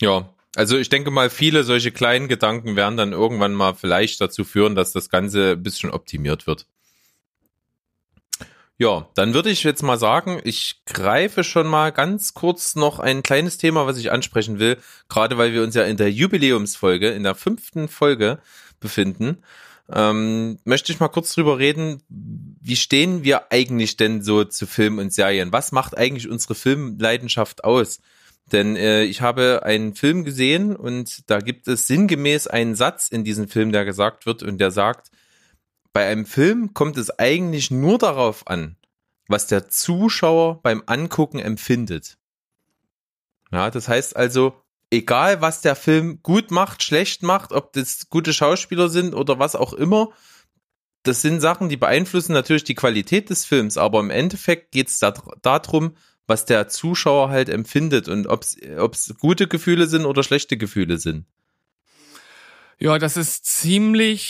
Ja, 0.00 0.28
also 0.54 0.76
ich 0.76 0.88
denke 0.88 1.10
mal, 1.10 1.30
viele 1.30 1.64
solche 1.64 1.92
kleinen 1.92 2.28
Gedanken 2.28 2.76
werden 2.76 2.96
dann 2.96 3.12
irgendwann 3.12 3.54
mal 3.54 3.74
vielleicht 3.74 4.20
dazu 4.20 4.44
führen, 4.44 4.74
dass 4.74 4.92
das 4.92 5.08
Ganze 5.08 5.52
ein 5.52 5.62
bisschen 5.62 5.90
optimiert 5.90 6.46
wird. 6.46 6.66
Ja, 8.78 9.08
dann 9.14 9.34
würde 9.34 9.50
ich 9.50 9.62
jetzt 9.62 9.82
mal 9.82 9.98
sagen, 9.98 10.40
ich 10.44 10.82
greife 10.86 11.44
schon 11.44 11.66
mal 11.66 11.92
ganz 11.92 12.34
kurz 12.34 12.74
noch 12.74 12.98
ein 12.98 13.22
kleines 13.22 13.58
Thema, 13.58 13.86
was 13.86 13.98
ich 13.98 14.10
ansprechen 14.10 14.58
will, 14.58 14.78
gerade 15.08 15.38
weil 15.38 15.52
wir 15.52 15.62
uns 15.62 15.74
ja 15.74 15.84
in 15.84 15.96
der 15.96 16.10
Jubiläumsfolge, 16.10 17.10
in 17.10 17.22
der 17.22 17.34
fünften 17.34 17.86
Folge 17.88 18.40
befinden. 18.80 19.38
Ähm, 19.90 20.58
möchte 20.64 20.90
ich 20.90 21.00
mal 21.00 21.08
kurz 21.08 21.34
drüber 21.34 21.58
reden, 21.58 22.02
wie 22.08 22.76
stehen 22.76 23.24
wir 23.24 23.52
eigentlich 23.52 23.96
denn 23.96 24.22
so 24.22 24.44
zu 24.44 24.66
Filmen 24.66 24.98
und 24.98 25.12
Serien? 25.12 25.52
Was 25.52 25.70
macht 25.70 25.96
eigentlich 25.96 26.28
unsere 26.28 26.54
Filmleidenschaft 26.54 27.64
aus? 27.64 28.00
Denn 28.50 28.76
äh, 28.76 29.04
ich 29.04 29.20
habe 29.20 29.62
einen 29.64 29.94
Film 29.94 30.24
gesehen 30.24 30.74
und 30.74 31.30
da 31.30 31.38
gibt 31.38 31.68
es 31.68 31.86
sinngemäß 31.86 32.48
einen 32.48 32.74
Satz 32.74 33.08
in 33.08 33.22
diesem 33.22 33.48
Film, 33.48 33.70
der 33.70 33.84
gesagt 33.84 34.26
wird 34.26 34.42
und 34.42 34.58
der 34.58 34.70
sagt, 34.70 35.11
bei 35.92 36.08
einem 36.08 36.26
Film 36.26 36.74
kommt 36.74 36.96
es 36.96 37.18
eigentlich 37.18 37.70
nur 37.70 37.98
darauf 37.98 38.46
an, 38.46 38.76
was 39.28 39.46
der 39.46 39.68
Zuschauer 39.68 40.62
beim 40.62 40.82
Angucken 40.86 41.38
empfindet. 41.38 42.18
Ja, 43.50 43.70
das 43.70 43.88
heißt 43.88 44.16
also, 44.16 44.54
egal 44.90 45.40
was 45.40 45.60
der 45.60 45.76
Film 45.76 46.22
gut 46.22 46.50
macht, 46.50 46.82
schlecht 46.82 47.22
macht, 47.22 47.52
ob 47.52 47.72
das 47.72 48.08
gute 48.08 48.32
Schauspieler 48.32 48.88
sind 48.88 49.14
oder 49.14 49.38
was 49.38 49.54
auch 49.56 49.72
immer, 49.72 50.10
das 51.02 51.20
sind 51.20 51.40
Sachen, 51.40 51.68
die 51.68 51.76
beeinflussen 51.76 52.32
natürlich 52.32 52.64
die 52.64 52.74
Qualität 52.74 53.28
des 53.28 53.44
Films, 53.44 53.76
aber 53.76 54.00
im 54.00 54.10
Endeffekt 54.10 54.70
geht 54.70 54.88
es 54.88 54.98
da, 54.98 55.12
darum, 55.42 55.96
was 56.26 56.44
der 56.44 56.68
Zuschauer 56.68 57.28
halt 57.28 57.48
empfindet 57.48 58.08
und 58.08 58.26
ob 58.28 58.44
es 58.44 59.14
gute 59.18 59.48
Gefühle 59.48 59.88
sind 59.88 60.06
oder 60.06 60.22
schlechte 60.22 60.56
Gefühle 60.56 60.98
sind. 60.98 61.26
Ja, 62.78 62.98
das 62.98 63.16
ist 63.16 63.44
ziemlich 63.44 64.22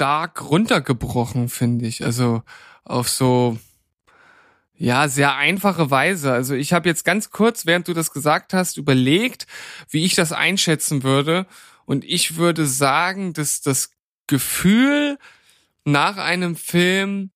stark 0.00 0.48
runtergebrochen, 0.48 1.50
finde 1.50 1.86
ich. 1.86 2.02
Also 2.02 2.42
auf 2.84 3.10
so 3.10 3.58
ja, 4.74 5.08
sehr 5.08 5.36
einfache 5.36 5.90
Weise. 5.90 6.32
Also 6.32 6.54
ich 6.54 6.72
habe 6.72 6.88
jetzt 6.88 7.04
ganz 7.04 7.28
kurz, 7.28 7.66
während 7.66 7.86
du 7.86 7.92
das 7.92 8.10
gesagt 8.10 8.54
hast, 8.54 8.78
überlegt, 8.78 9.46
wie 9.90 10.06
ich 10.06 10.14
das 10.14 10.32
einschätzen 10.32 11.02
würde. 11.02 11.44
Und 11.84 12.02
ich 12.06 12.36
würde 12.36 12.64
sagen, 12.64 13.34
dass 13.34 13.60
das 13.60 13.90
Gefühl 14.26 15.18
nach 15.84 16.16
einem 16.16 16.56
Film 16.56 17.30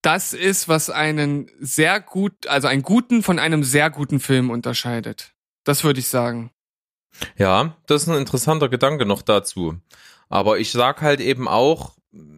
das 0.00 0.32
ist, 0.32 0.68
was 0.68 0.88
einen 0.88 1.50
sehr 1.60 2.00
gut, 2.00 2.46
also 2.46 2.66
einen 2.66 2.82
guten 2.82 3.22
von 3.22 3.38
einem 3.38 3.62
sehr 3.62 3.90
guten 3.90 4.20
Film 4.20 4.48
unterscheidet. 4.48 5.34
Das 5.64 5.84
würde 5.84 6.00
ich 6.00 6.08
sagen. 6.08 6.50
Ja, 7.36 7.76
das 7.86 8.04
ist 8.04 8.08
ein 8.08 8.16
interessanter 8.16 8.70
Gedanke 8.70 9.04
noch 9.04 9.20
dazu. 9.20 9.78
Aber 10.28 10.58
ich 10.58 10.72
sag 10.72 11.02
halt 11.02 11.20
eben 11.20 11.48
auch, 11.48 11.94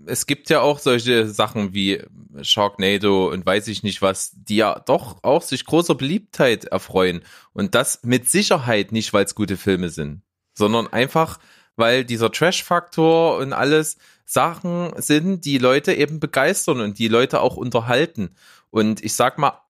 es 0.06 0.26
gibt 0.26 0.50
ja 0.50 0.60
auch 0.60 0.78
solche 0.78 1.28
Sachen 1.28 1.74
wie 1.74 2.02
Sharknado 2.42 3.28
und 3.30 3.44
weiß 3.44 3.68
ich 3.68 3.82
nicht 3.82 4.02
was, 4.02 4.32
die 4.34 4.56
ja 4.56 4.78
doch 4.78 5.22
auch 5.22 5.42
sich 5.42 5.64
großer 5.64 5.94
Beliebtheit 5.94 6.64
erfreuen. 6.66 7.22
Und 7.52 7.74
das 7.74 8.00
mit 8.02 8.28
Sicherheit 8.28 8.92
nicht, 8.92 9.12
weil 9.12 9.24
es 9.24 9.34
gute 9.34 9.56
Filme 9.56 9.90
sind, 9.90 10.22
sondern 10.54 10.86
einfach, 10.86 11.38
weil 11.76 12.04
dieser 12.04 12.30
Trash-Faktor 12.30 13.38
und 13.38 13.52
alles 13.52 13.98
Sachen 14.24 14.92
sind, 14.96 15.44
die 15.44 15.58
Leute 15.58 15.94
eben 15.94 16.20
begeistern 16.20 16.80
und 16.80 16.98
die 16.98 17.08
Leute 17.08 17.40
auch 17.40 17.56
unterhalten. 17.56 18.34
Und 18.70 19.04
ich 19.04 19.14
sag 19.14 19.38
mal, 19.38 19.60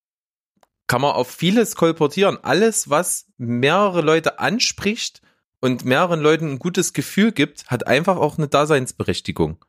kann 0.87 1.01
man 1.01 1.12
auf 1.12 1.31
vieles 1.31 1.75
kolportieren. 1.75 2.39
Alles, 2.43 2.89
was 2.89 3.27
mehrere 3.39 4.03
Leute 4.03 4.39
anspricht 4.39 5.21
und 5.61 5.84
mehreren 5.84 6.20
Leuten 6.20 6.52
ein 6.52 6.59
gutes 6.59 6.92
Gefühl 6.92 7.32
gibt, 7.32 7.66
hat 7.66 7.86
einfach 7.86 8.16
auch 8.16 8.38
eine 8.38 8.48
Daseinsberechtigung. 8.48 9.64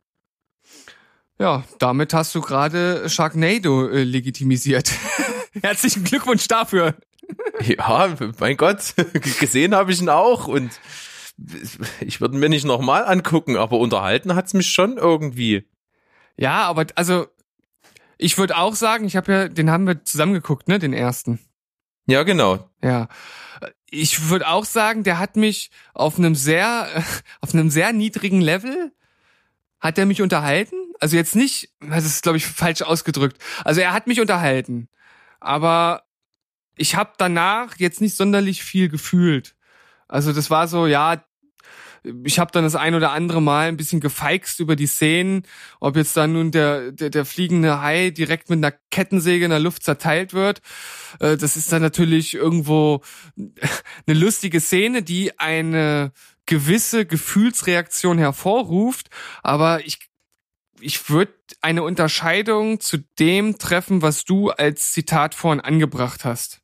Ja, 1.39 1.63
damit 1.79 2.13
hast 2.13 2.33
du 2.33 2.41
gerade 2.41 3.09
Sharknado 3.09 3.87
äh, 3.89 4.03
legitimisiert. 4.03 4.91
Herzlichen 5.61 6.03
Glückwunsch 6.03 6.47
dafür. 6.47 6.95
Ja, 7.61 8.15
mein 8.39 8.57
Gott, 8.57 8.95
gesehen 9.39 9.75
habe 9.75 9.91
ich 9.91 10.01
ihn 10.01 10.09
auch 10.09 10.47
und 10.47 10.71
ich 11.99 12.19
würde 12.19 12.37
mir 12.37 12.49
nicht 12.49 12.65
nochmal 12.65 13.05
angucken, 13.05 13.57
aber 13.57 13.77
unterhalten 13.77 14.35
hat's 14.35 14.53
mich 14.53 14.67
schon 14.67 14.97
irgendwie. 14.97 15.69
Ja, 16.37 16.63
aber 16.63 16.87
also 16.95 17.27
ich 18.17 18.37
würde 18.37 18.57
auch 18.57 18.75
sagen, 18.75 19.05
ich 19.05 19.15
habe 19.15 19.31
ja, 19.31 19.47
den 19.47 19.69
haben 19.69 19.85
wir 19.85 20.03
zusammen 20.03 20.33
geguckt, 20.33 20.67
ne, 20.67 20.79
den 20.79 20.93
ersten. 20.93 21.39
Ja, 22.07 22.23
genau. 22.23 22.69
Ja. 22.81 23.09
Ich 23.89 24.29
würde 24.29 24.47
auch 24.47 24.65
sagen, 24.65 25.03
der 25.03 25.19
hat 25.19 25.37
mich 25.37 25.71
auf 25.93 26.17
einem 26.17 26.35
sehr, 26.35 27.03
auf 27.41 27.53
einem 27.53 27.69
sehr 27.69 27.93
niedrigen 27.93 28.41
Level 28.41 28.91
hat 29.79 29.97
er 29.97 30.05
mich 30.05 30.21
unterhalten. 30.21 30.75
Also 30.99 31.15
jetzt 31.15 31.35
nicht, 31.35 31.71
das 31.79 32.05
ist 32.05 32.23
glaube 32.23 32.37
ich 32.37 32.47
falsch 32.47 32.81
ausgedrückt. 32.81 33.41
Also 33.63 33.81
er 33.81 33.93
hat 33.93 34.07
mich 34.07 34.19
unterhalten, 34.19 34.89
aber 35.39 36.03
ich 36.75 36.95
habe 36.95 37.13
danach 37.17 37.77
jetzt 37.77 38.01
nicht 38.01 38.15
sonderlich 38.15 38.63
viel 38.63 38.89
gefühlt. 38.89 39.55
Also 40.07 40.33
das 40.33 40.49
war 40.49 40.67
so, 40.67 40.87
ja, 40.87 41.23
ich 42.23 42.39
habe 42.39 42.51
dann 42.51 42.63
das 42.63 42.75
ein 42.75 42.95
oder 42.95 43.11
andere 43.11 43.41
Mal 43.41 43.67
ein 43.67 43.77
bisschen 43.77 43.99
gefeixt 43.99 44.59
über 44.59 44.75
die 44.75 44.87
Szenen, 44.87 45.43
ob 45.79 45.95
jetzt 45.95 46.15
dann 46.17 46.33
nun 46.33 46.51
der, 46.51 46.91
der, 46.91 47.09
der 47.09 47.25
fliegende 47.25 47.81
Hai 47.81 48.09
direkt 48.09 48.49
mit 48.49 48.57
einer 48.57 48.73
Kettensäge 48.91 49.45
in 49.45 49.51
der 49.51 49.59
Luft 49.59 49.83
zerteilt 49.83 50.33
wird. 50.33 50.61
Äh, 51.19 51.37
das 51.37 51.55
ist 51.55 51.71
dann 51.71 51.81
natürlich 51.81 52.33
irgendwo 52.33 53.01
eine 53.35 54.19
lustige 54.19 54.59
Szene, 54.59 55.03
die 55.03 55.37
eine 55.39 56.11
gewisse 56.45 57.05
Gefühlsreaktion 57.05 58.17
hervorruft, 58.17 59.09
aber 59.43 59.85
ich 59.85 59.99
ich 60.79 61.09
würde 61.09 61.33
eine 61.61 61.83
Unterscheidung 61.83 62.79
zu 62.79 62.99
dem 63.19 63.57
treffen, 63.57 64.01
was 64.01 64.25
du 64.25 64.51
als 64.51 64.91
Zitat 64.91 65.33
vorhin 65.33 65.59
angebracht 65.59 66.23
hast. 66.25 66.61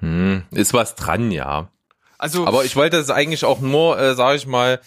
Hm, 0.00 0.44
ist 0.50 0.72
was 0.72 0.94
dran, 0.94 1.30
ja. 1.30 1.70
Also, 2.18 2.46
aber 2.46 2.64
ich 2.64 2.76
wollte 2.76 2.96
es 2.96 3.10
eigentlich 3.10 3.44
auch 3.44 3.60
nur, 3.60 3.98
äh, 3.98 4.14
sage 4.14 4.36
ich 4.36 4.46
mal, 4.46 4.80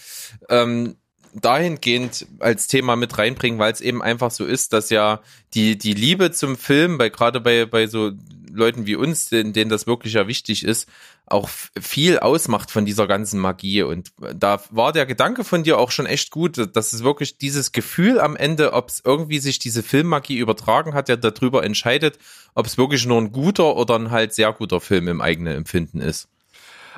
ähm, 0.49 0.95
dahingehend 1.33 2.25
als 2.39 2.67
Thema 2.67 2.95
mit 2.95 3.17
reinbringen, 3.17 3.59
weil 3.59 3.71
es 3.71 3.81
eben 3.81 4.01
einfach 4.01 4.31
so 4.31 4.45
ist, 4.45 4.73
dass 4.73 4.89
ja 4.89 5.21
die 5.53 5.77
die 5.77 5.93
Liebe 5.93 6.31
zum 6.31 6.57
Film, 6.57 6.97
bei 6.97 7.09
gerade 7.09 7.39
bei 7.39 7.65
bei 7.65 7.87
so 7.87 8.11
Leuten 8.51 8.87
wie 8.87 8.95
uns, 8.95 9.29
denen, 9.29 9.53
denen 9.53 9.69
das 9.69 9.87
wirklich 9.87 10.13
ja 10.13 10.27
wichtig 10.27 10.63
ist, 10.63 10.89
auch 11.25 11.49
viel 11.79 12.19
ausmacht 12.19 12.71
von 12.71 12.85
dieser 12.85 13.07
ganzen 13.07 13.39
Magie. 13.39 13.83
Und 13.83 14.11
da 14.35 14.61
war 14.71 14.91
der 14.91 15.05
Gedanke 15.05 15.43
von 15.43 15.63
dir 15.63 15.77
auch 15.77 15.91
schon 15.91 16.07
echt 16.07 16.31
gut, 16.31 16.75
dass 16.75 16.93
es 16.93 17.03
wirklich 17.03 17.37
dieses 17.37 17.71
Gefühl 17.71 18.19
am 18.19 18.35
Ende, 18.35 18.73
ob 18.73 18.89
es 18.89 19.01
irgendwie 19.05 19.39
sich 19.39 19.59
diese 19.59 19.83
Filmmagie 19.83 20.37
übertragen 20.37 20.93
hat, 20.93 21.07
der 21.07 21.17
darüber 21.17 21.63
entscheidet, 21.63 22.17
ob 22.55 22.65
es 22.65 22.77
wirklich 22.77 23.05
nur 23.05 23.21
ein 23.21 23.31
guter 23.31 23.75
oder 23.75 23.95
ein 23.95 24.11
halt 24.11 24.33
sehr 24.33 24.51
guter 24.53 24.81
Film 24.81 25.07
im 25.07 25.21
eigenen 25.21 25.55
Empfinden 25.55 26.01
ist. 26.01 26.27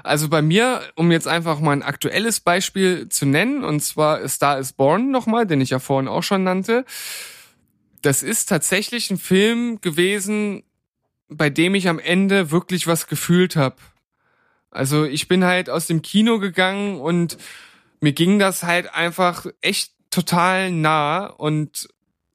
Also 0.04 0.30
bei 0.30 0.42
mir, 0.42 0.82
um 0.96 1.12
jetzt 1.12 1.28
einfach 1.28 1.60
mal 1.60 1.72
ein 1.72 1.84
aktuelles 1.84 2.40
Beispiel 2.40 3.10
zu 3.10 3.26
nennen, 3.26 3.64
und 3.64 3.82
zwar 3.82 4.28
Star 4.28 4.60
is 4.60 4.74
Born 4.74 5.12
nochmal, 5.12 5.46
den 5.46 5.62
ich 5.62 5.72
ja 5.72 5.80
vorhin 5.80 6.08
auch 6.08 6.24
schon 6.24 6.44
nannte. 6.44 6.86
Das 8.02 8.24
ist 8.24 8.48
tatsächlich 8.50 9.12
ein 9.12 9.18
Film 9.18 9.80
gewesen, 9.82 10.64
bei 11.30 11.50
dem 11.50 11.76
ich 11.76 11.88
am 11.88 12.00
Ende 12.00 12.52
wirklich 12.52 12.88
was 12.88 13.08
gefühlt 13.08 13.56
habe. 13.56 13.78
Also 14.72 15.06
ich 15.06 15.28
bin 15.28 15.44
halt 15.44 15.70
aus 15.70 15.88
dem 15.88 16.02
Kino 16.02 16.40
gegangen 16.40 17.00
und 17.00 17.38
mir 18.00 18.14
ging 18.14 18.40
das 18.40 18.64
halt 18.64 18.94
einfach 18.94 19.46
echt 19.62 19.94
total 20.10 20.72
nah 20.72 21.26
und 21.26 21.90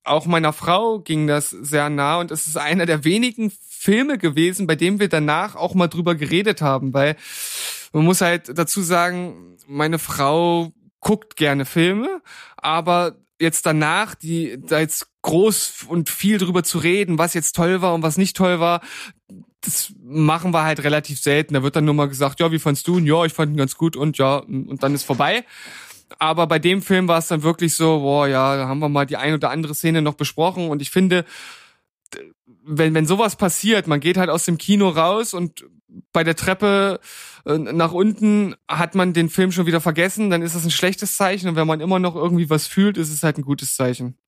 auch 0.07 0.27
meiner 0.27 0.53
Frau 0.53 1.01
ging 1.01 1.27
das 1.27 1.51
sehr 1.51 1.91
nah 1.91 2.19
und 2.19 2.31
es 2.31 2.47
ist 2.47 2.57
einer 2.57 2.87
der 2.87 3.05
wenigen 3.05 3.53
Filme 3.69 4.19
gewesen, 4.19 4.67
bei 4.67 4.77
dem 4.77 5.01
wir 5.01 5.09
danach 5.09 5.55
auch 5.55 5.75
mal 5.75 5.89
drüber 5.89 6.15
geredet 6.15 6.63
haben, 6.63 6.95
weil 6.95 7.17
man 7.93 8.05
muss 8.05 8.21
halt 8.21 8.59
dazu 8.59 8.83
sagen, 8.83 9.57
meine 9.67 9.99
Frau 9.99 10.73
guckt 11.01 11.37
gerne 11.37 11.65
Filme, 11.65 12.21
aber 12.57 13.17
jetzt 13.41 13.67
danach, 13.67 14.15
die 14.15 14.59
da 14.61 14.81
jetzt 14.81 15.09
groß 15.23 15.87
und 15.89 16.09
viel 16.09 16.39
drüber 16.39 16.63
zu 16.63 16.79
reden, 16.79 17.19
was 17.19 17.35
jetzt 17.35 17.55
toll 17.55 17.83
war 17.83 17.95
und 17.95 18.03
was 18.03 18.17
nicht 18.17 18.37
toll 18.37 18.61
war, 18.61 18.81
das 19.61 19.93
machen 20.03 20.53
wir 20.53 20.63
halt 20.63 20.85
relativ 20.85 21.21
selten. 21.21 21.55
Da 21.55 21.63
wird 21.63 21.77
dann 21.77 21.85
nur 21.85 21.95
mal 21.95 22.09
gesagt, 22.09 22.41
ja, 22.41 22.53
wie 22.53 22.59
fandst 22.59 22.87
du 22.87 22.99
ihn? 22.99 23.07
Ja, 23.07 23.25
ich 23.25 23.33
fand 23.33 23.53
ihn 23.53 23.57
ganz 23.57 23.77
gut 23.77 23.97
und 23.97 24.17
ja, 24.19 24.37
und 24.39 24.83
dann 24.83 24.95
ist 24.95 25.05
vorbei. 25.05 25.45
Aber 26.19 26.47
bei 26.47 26.59
dem 26.59 26.83
Film 26.83 27.09
war 27.09 27.19
es 27.19 27.29
dann 27.29 27.43
wirklich 27.43 27.75
so, 27.75 28.01
boah, 28.01 28.29
ja, 28.29 28.57
da 28.57 28.69
haben 28.69 28.79
wir 28.79 28.89
mal 28.89 29.07
die 29.07 29.17
ein 29.17 29.35
oder 29.35 29.51
andere 29.51 29.75
Szene 29.75 30.03
noch 30.03 30.15
besprochen 30.15 30.69
und 30.69 30.81
ich 30.83 30.91
finde, 30.91 31.25
wenn, 32.65 32.95
wenn 32.95 33.07
sowas 33.07 33.37
passiert, 33.37 33.87
man 33.87 34.01
geht 34.01 34.17
halt 34.17 34.31
aus 34.31 34.45
dem 34.45 34.59
Kino 34.59 34.89
raus 34.89 35.35
und 35.35 35.65
bei 36.13 36.25
der 36.25 36.37
Treppe 36.37 37.01
äh, 37.45 37.59
nach 37.59 37.93
unten 37.93 38.55
hat 38.69 38.95
man 38.95 39.13
den 39.13 39.31
Film 39.31 39.53
schon 39.53 39.67
wieder 39.67 39.81
vergessen, 39.81 40.31
dann 40.31 40.43
ist 40.43 40.55
das 40.55 40.65
ein 40.65 40.71
schlechtes 40.71 41.17
Zeichen. 41.17 41.49
Und 41.49 41.57
wenn 41.57 41.67
man 41.67 41.81
immer 41.81 41.99
noch 41.99 42.17
irgendwie 42.17 42.51
was 42.51 42.67
fühlt, 42.67 42.99
ist 42.99 43.13
es 43.13 43.23
halt 43.23 43.39
ein 43.39 43.45
gutes 43.45 43.77
Zeichen. 43.77 44.19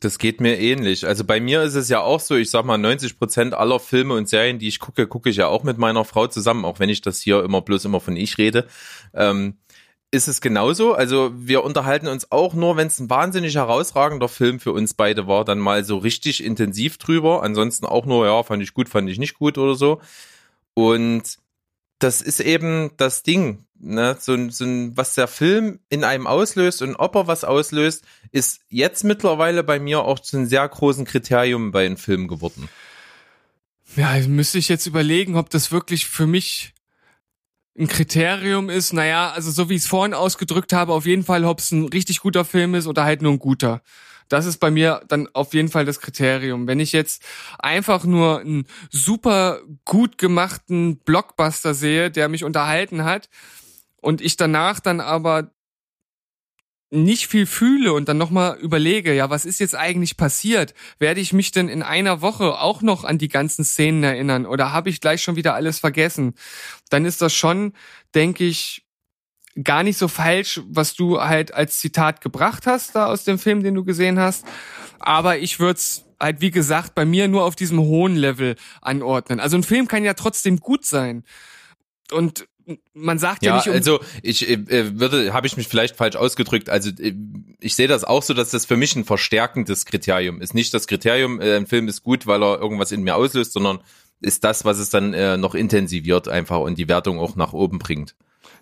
Das 0.00 0.18
geht 0.18 0.40
mir 0.40 0.58
ähnlich. 0.58 1.06
Also 1.06 1.24
bei 1.24 1.40
mir 1.40 1.62
ist 1.62 1.74
es 1.74 1.90
ja 1.90 2.00
auch 2.00 2.20
so, 2.20 2.34
ich 2.34 2.50
sag 2.50 2.64
mal, 2.64 2.78
90 2.78 3.18
Prozent 3.18 3.54
aller 3.54 3.78
Filme 3.78 4.14
und 4.14 4.28
Serien, 4.28 4.58
die 4.58 4.68
ich 4.68 4.78
gucke, 4.78 5.06
gucke 5.06 5.28
ich 5.28 5.36
ja 5.36 5.48
auch 5.48 5.62
mit 5.62 5.76
meiner 5.76 6.04
Frau 6.06 6.26
zusammen, 6.26 6.64
auch 6.64 6.78
wenn 6.78 6.88
ich 6.88 7.02
das 7.02 7.20
hier 7.20 7.44
immer 7.44 7.60
bloß 7.60 7.84
immer 7.84 8.00
von 8.00 8.16
ich 8.16 8.38
rede. 8.38 8.66
Ähm, 9.12 9.58
ist 10.10 10.28
es 10.28 10.40
genauso. 10.40 10.94
Also 10.94 11.32
wir 11.34 11.62
unterhalten 11.62 12.08
uns 12.08 12.32
auch 12.32 12.54
nur, 12.54 12.76
wenn 12.76 12.88
es 12.88 12.98
ein 12.98 13.10
wahnsinnig 13.10 13.54
herausragender 13.54 14.28
Film 14.28 14.58
für 14.58 14.72
uns 14.72 14.94
beide 14.94 15.26
war, 15.26 15.44
dann 15.44 15.58
mal 15.58 15.84
so 15.84 15.98
richtig 15.98 16.42
intensiv 16.42 16.98
drüber. 16.98 17.42
Ansonsten 17.42 17.86
auch 17.86 18.06
nur, 18.06 18.26
ja, 18.26 18.42
fand 18.42 18.62
ich 18.62 18.74
gut, 18.74 18.88
fand 18.88 19.08
ich 19.08 19.18
nicht 19.18 19.34
gut 19.34 19.56
oder 19.56 19.74
so. 19.74 20.00
Und 20.74 21.38
das 22.00 22.22
ist 22.22 22.40
eben 22.40 22.90
das 22.96 23.22
Ding, 23.22 23.66
ne? 23.78 24.16
so, 24.18 24.50
so 24.50 24.64
ein, 24.64 24.96
was 24.96 25.14
der 25.14 25.28
Film 25.28 25.80
in 25.90 26.02
einem 26.02 26.26
auslöst 26.26 26.82
und 26.82 26.96
ob 26.96 27.14
er 27.14 27.26
was 27.26 27.44
auslöst, 27.44 28.04
ist 28.32 28.62
jetzt 28.68 29.04
mittlerweile 29.04 29.62
bei 29.62 29.78
mir 29.78 30.00
auch 30.00 30.18
zu 30.18 30.38
einem 30.38 30.46
sehr 30.46 30.66
großen 30.66 31.04
Kriterium 31.04 31.72
bei 31.72 31.84
den 31.84 31.98
Filmen 31.98 32.26
geworden. 32.26 32.68
Ja, 33.96 34.16
müsste 34.26 34.58
ich 34.58 34.68
jetzt 34.68 34.86
überlegen, 34.86 35.36
ob 35.36 35.50
das 35.50 35.72
wirklich 35.72 36.06
für 36.06 36.26
mich 36.26 36.72
ein 37.80 37.88
Kriterium 37.88 38.70
ist. 38.70 38.92
Naja, 38.92 39.30
also 39.30 39.50
so 39.50 39.68
wie 39.68 39.74
ich 39.74 39.82
es 39.82 39.88
vorhin 39.88 40.14
ausgedrückt 40.14 40.72
habe, 40.72 40.92
auf 40.92 41.06
jeden 41.06 41.24
Fall, 41.24 41.44
ob 41.44 41.58
es 41.58 41.72
ein 41.72 41.88
richtig 41.88 42.20
guter 42.20 42.44
Film 42.44 42.74
ist 42.74 42.86
oder 42.86 43.04
halt 43.04 43.22
nur 43.22 43.32
ein 43.32 43.38
guter. 43.38 43.82
Das 44.28 44.46
ist 44.46 44.58
bei 44.58 44.70
mir 44.70 45.02
dann 45.08 45.28
auf 45.32 45.54
jeden 45.54 45.68
Fall 45.68 45.84
das 45.84 46.00
Kriterium. 46.00 46.68
Wenn 46.68 46.78
ich 46.78 46.92
jetzt 46.92 47.24
einfach 47.58 48.04
nur 48.04 48.40
einen 48.40 48.66
super 48.90 49.60
gut 49.84 50.18
gemachten 50.18 50.98
Blockbuster 50.98 51.74
sehe, 51.74 52.12
der 52.12 52.28
mich 52.28 52.44
unterhalten 52.44 53.04
hat 53.04 53.28
und 54.00 54.20
ich 54.20 54.36
danach 54.36 54.78
dann 54.78 55.00
aber 55.00 55.50
nicht 56.90 57.28
viel 57.28 57.46
fühle 57.46 57.92
und 57.92 58.08
dann 58.08 58.18
nochmal 58.18 58.58
überlege, 58.58 59.14
ja, 59.14 59.30
was 59.30 59.44
ist 59.44 59.60
jetzt 59.60 59.76
eigentlich 59.76 60.16
passiert? 60.16 60.74
Werde 60.98 61.20
ich 61.20 61.32
mich 61.32 61.52
denn 61.52 61.68
in 61.68 61.82
einer 61.82 62.20
Woche 62.20 62.58
auch 62.58 62.82
noch 62.82 63.04
an 63.04 63.18
die 63.18 63.28
ganzen 63.28 63.64
Szenen 63.64 64.02
erinnern 64.02 64.44
oder 64.44 64.72
habe 64.72 64.90
ich 64.90 65.00
gleich 65.00 65.22
schon 65.22 65.36
wieder 65.36 65.54
alles 65.54 65.78
vergessen? 65.78 66.34
Dann 66.88 67.04
ist 67.04 67.22
das 67.22 67.32
schon, 67.32 67.74
denke 68.14 68.44
ich, 68.44 68.84
gar 69.62 69.82
nicht 69.82 69.98
so 69.98 70.08
falsch, 70.08 70.60
was 70.66 70.94
du 70.94 71.20
halt 71.20 71.54
als 71.54 71.78
Zitat 71.78 72.20
gebracht 72.20 72.66
hast 72.66 72.94
da 72.96 73.06
aus 73.06 73.24
dem 73.24 73.38
Film, 73.38 73.62
den 73.62 73.74
du 73.74 73.84
gesehen 73.84 74.18
hast. 74.18 74.44
Aber 74.98 75.38
ich 75.38 75.60
würde 75.60 75.78
es 75.78 76.04
halt, 76.18 76.40
wie 76.40 76.50
gesagt, 76.50 76.94
bei 76.94 77.04
mir 77.04 77.28
nur 77.28 77.44
auf 77.44 77.56
diesem 77.56 77.80
hohen 77.80 78.16
Level 78.16 78.56
anordnen. 78.82 79.40
Also 79.40 79.56
ein 79.56 79.62
Film 79.62 79.88
kann 79.88 80.04
ja 80.04 80.14
trotzdem 80.14 80.58
gut 80.58 80.84
sein. 80.84 81.24
Und 82.12 82.46
man 82.94 83.18
sagt 83.18 83.44
ja, 83.44 83.52
Ja, 83.52 83.56
nicht 83.56 83.68
um 83.68 83.74
also 83.74 84.00
ich 84.22 84.48
äh, 84.48 84.98
würde, 84.98 85.32
habe 85.32 85.46
ich 85.46 85.56
mich 85.56 85.68
vielleicht 85.68 85.96
falsch 85.96 86.16
ausgedrückt. 86.16 86.68
Also 86.68 86.90
äh, 86.90 87.14
ich 87.60 87.74
sehe 87.74 87.88
das 87.88 88.04
auch 88.04 88.22
so, 88.22 88.34
dass 88.34 88.50
das 88.50 88.66
für 88.66 88.76
mich 88.76 88.96
ein 88.96 89.04
verstärkendes 89.04 89.86
Kriterium 89.86 90.40
ist. 90.40 90.54
Nicht 90.54 90.72
das 90.74 90.86
Kriterium, 90.86 91.40
äh, 91.40 91.56
ein 91.56 91.66
Film 91.66 91.88
ist 91.88 92.02
gut, 92.02 92.26
weil 92.26 92.42
er 92.42 92.60
irgendwas 92.60 92.92
in 92.92 93.02
mir 93.02 93.16
auslöst, 93.16 93.52
sondern 93.52 93.80
ist 94.20 94.44
das, 94.44 94.64
was 94.64 94.78
es 94.78 94.90
dann 94.90 95.14
äh, 95.14 95.36
noch 95.36 95.54
intensiviert 95.54 96.28
einfach 96.28 96.58
und 96.58 96.78
die 96.78 96.88
Wertung 96.88 97.18
auch 97.18 97.36
nach 97.36 97.52
oben 97.52 97.78
bringt. 97.78 98.14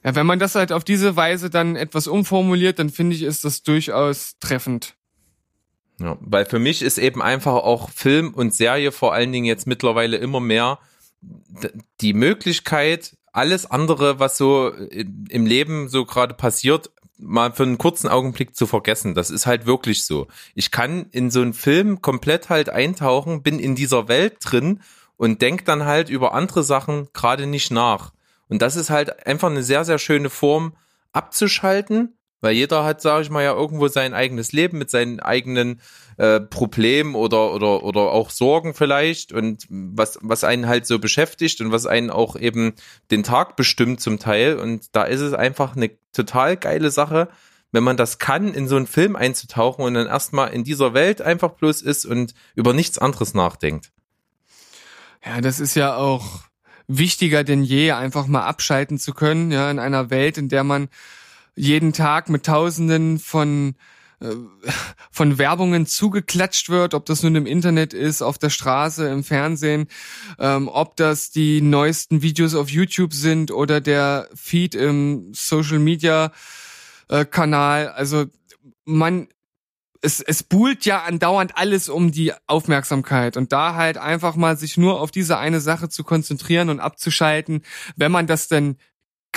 Ja, 0.05 0.15
wenn 0.15 0.27
man 0.27 0.39
das 0.39 0.55
halt 0.55 0.73
auf 0.73 0.85
diese 0.85 1.17
Weise 1.17 1.51
dann 1.51 1.75
etwas 1.75 2.07
umformuliert, 2.07 2.79
dann 2.79 2.91
finde 2.91 3.17
ich, 3.17 3.23
ist 3.23 3.45
das 3.45 3.63
durchaus 3.63 4.39
treffend. 4.39 4.95
Ja, 6.01 6.17
weil 6.21 6.47
für 6.47 6.61
mich 6.61 6.83
ist 6.83 6.99
eben 6.99 7.21
einfach 7.21 7.55
auch 7.55 7.91
Film 7.91 8.33
und 8.33 8.55
Serie 8.55 8.93
vor 8.93 9.15
allen 9.15 9.33
Dingen 9.33 9.47
jetzt 9.47 9.67
mittlerweile 9.67 10.17
immer 10.17 10.39
mehr 10.39 10.79
die 12.01 12.15
Möglichkeit, 12.15 13.17
alles 13.39 13.70
andere, 13.70 14.18
was 14.18 14.36
so 14.36 14.70
im 14.72 15.47
Leben 15.47 15.89
so 15.89 16.05
gerade 16.05 16.34
passiert, 16.34 16.91
mal 17.18 17.53
für 17.53 17.62
einen 17.62 17.78
kurzen 17.78 18.09
Augenblick 18.09 18.57
zu 18.57 18.66
vergessen. 18.66 19.14
Das 19.14 19.30
ist 19.30 19.47
halt 19.47 19.64
wirklich 19.64 20.05
so. 20.05 20.26
Ich 20.57 20.72
kann 20.72 21.07
in 21.12 21.30
so 21.30 21.41
einen 21.41 21.55
Film 21.55 22.03
komplett 22.03 22.49
halt 22.49 22.68
eintauchen, 22.68 23.45
bin 23.45 23.61
in 23.61 23.76
dieser 23.76 24.09
Welt 24.09 24.39
drin 24.43 24.80
und 25.16 25.41
denk 25.41 25.64
dann 25.64 25.84
halt 25.84 26.09
über 26.09 26.34
andere 26.34 26.64
Sachen 26.64 27.09
gerade 27.12 27.47
nicht 27.47 27.70
nach. 27.70 28.12
Und 28.49 28.61
das 28.61 28.74
ist 28.74 28.91
halt 28.91 29.24
einfach 29.24 29.51
eine 29.51 29.62
sehr, 29.62 29.84
sehr 29.84 29.99
schöne 30.01 30.30
Form 30.30 30.74
abzuschalten, 31.12 32.18
weil 32.41 32.55
jeder 32.55 32.84
hat, 32.84 33.01
sage 33.01 33.22
ich 33.22 33.30
mal, 33.30 33.43
ja 33.43 33.53
irgendwo 33.53 33.89
sein 33.89 34.14
eigenes 34.14 34.53
Leben 34.53 34.78
mit 34.78 34.91
seinen 34.91 35.20
eigenen 35.20 35.80
äh, 36.18 36.41
Problemen 36.41 37.14
oder, 37.14 37.53
oder, 37.53 37.82
oder 37.82 38.01
auch 38.12 38.30
Sorgen 38.30 38.74
vielleicht 38.74 39.32
und 39.32 39.66
was, 39.68 40.18
was 40.22 40.45
einen 40.45 40.68
halt 40.68 40.86
so 40.86 40.99
beschäftigt 40.99 41.61
und 41.61 41.72
was 41.72 41.86
einen 41.86 42.11
auch 42.11 42.36
eben 42.36 42.74
den 43.11 43.22
Tag 43.22 43.57
bestimmt 43.57 44.01
zum 44.01 44.18
Teil. 44.18 44.57
Und 44.59 44.95
da 44.95 45.05
ist 45.05 45.20
es 45.20 45.32
einfach 45.32 45.76
eine 45.76 45.91
total 46.12 46.57
geile 46.57 46.91
Sache, 46.91 47.28
wenn 47.72 47.84
man 47.84 47.97
das 47.97 48.18
kann, 48.18 48.55
in 48.55 48.68
so 48.68 48.76
einen 48.76 48.86
Film 48.86 49.16
einzutauchen 49.16 49.84
und 49.84 49.95
dann 49.95 50.07
erstmal 50.07 50.53
in 50.53 50.64
dieser 50.64 50.95
Welt 50.95 51.20
einfach 51.20 51.51
bloß 51.51 51.82
ist 51.82 52.07
und 52.07 52.34
über 52.55 52.72
nichts 52.72 52.99
anderes 52.99 53.34
nachdenkt. 53.34 53.91
Ja, 55.24 55.41
das 55.41 55.61
ist 55.61 55.74
ja 55.74 55.97
auch 55.97 56.49
wichtiger 56.86 57.45
denn 57.45 57.62
je, 57.62 57.93
einfach 57.93 58.26
mal 58.26 58.47
abschalten 58.47 58.99
zu 58.99 59.12
können, 59.12 59.51
ja, 59.51 59.70
in 59.70 59.78
einer 59.78 60.11
Welt, 60.11 60.39
in 60.39 60.49
der 60.49 60.64
man 60.64 60.89
jeden 61.59 61.93
Tag 61.93 62.29
mit 62.29 62.47
Tausenden 62.47 63.19
von 63.19 63.75
äh, 64.21 64.35
von 65.11 65.39
Werbungen 65.39 65.87
zugeklatscht 65.87 66.69
wird, 66.71 66.95
ob 66.95 67.07
das 67.07 67.23
nun 67.23 67.37
im 67.37 67.47
Internet 67.47 67.95
ist, 67.95 68.23
auf 68.23 68.39
der 68.39 68.51
Straße, 68.51 69.09
im 69.09 69.23
Fernsehen, 69.23 69.87
ähm, 70.39 70.69
ob 70.69 70.97
das 70.97 71.31
die 71.31 71.61
neuesten 71.61 72.23
Videos 72.23 72.55
auf 72.55 72.69
YouTube 72.69 73.13
sind 73.13 73.51
oder 73.51 73.81
der 73.81 74.29
Feed 74.35 74.75
im 74.75 75.33
Social 75.35 75.79
Media 75.79 76.33
äh, 77.09 77.25
Kanal. 77.25 77.89
Also 77.89 78.27
man 78.85 79.29
es, 80.01 80.21
es 80.21 80.43
buhlt 80.43 80.85
ja 80.85 81.03
andauernd 81.03 81.57
alles 81.57 81.89
um 81.89 82.13
die 82.13 82.33
Aufmerksamkeit 82.47 83.37
und 83.37 83.53
da 83.53 83.75
halt 83.75 83.99
einfach 83.99 84.37
mal 84.37 84.57
sich 84.57 84.77
nur 84.77 85.01
auf 85.01 85.11
diese 85.11 85.39
eine 85.39 85.61
Sache 85.61 85.89
zu 85.89 86.05
konzentrieren 86.05 86.71
und 86.71 86.81
abzuschalten, 86.81 87.63
wenn 87.97 88.13
man 88.13 88.27
das 88.27 88.49
denn 88.49 88.77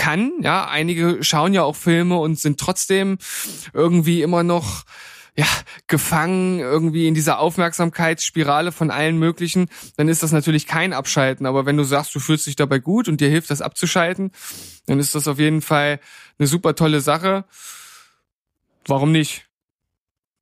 kann, 0.01 0.31
ja, 0.41 0.67
einige 0.67 1.23
schauen 1.23 1.53
ja 1.53 1.61
auch 1.61 1.75
Filme 1.75 2.17
und 2.17 2.39
sind 2.39 2.59
trotzdem 2.59 3.19
irgendwie 3.71 4.23
immer 4.23 4.41
noch 4.41 4.83
ja, 5.35 5.45
gefangen 5.85 6.59
irgendwie 6.59 7.07
in 7.07 7.13
dieser 7.13 7.37
Aufmerksamkeitsspirale 7.37 8.71
von 8.71 8.89
allen 8.89 9.19
möglichen, 9.19 9.69
dann 9.97 10.09
ist 10.09 10.23
das 10.23 10.31
natürlich 10.31 10.65
kein 10.65 10.91
Abschalten. 10.91 11.45
Aber 11.45 11.67
wenn 11.67 11.77
du 11.77 11.83
sagst, 11.83 12.15
du 12.15 12.19
fühlst 12.19 12.47
dich 12.47 12.55
dabei 12.55 12.79
gut 12.79 13.07
und 13.07 13.21
dir 13.21 13.29
hilft 13.29 13.51
das 13.51 13.61
abzuschalten, 13.61 14.31
dann 14.87 14.99
ist 14.99 15.13
das 15.13 15.27
auf 15.27 15.37
jeden 15.37 15.61
Fall 15.61 15.99
eine 16.39 16.47
super 16.47 16.73
tolle 16.73 16.99
Sache. 16.99 17.45
Warum 18.87 19.11
nicht? 19.11 19.45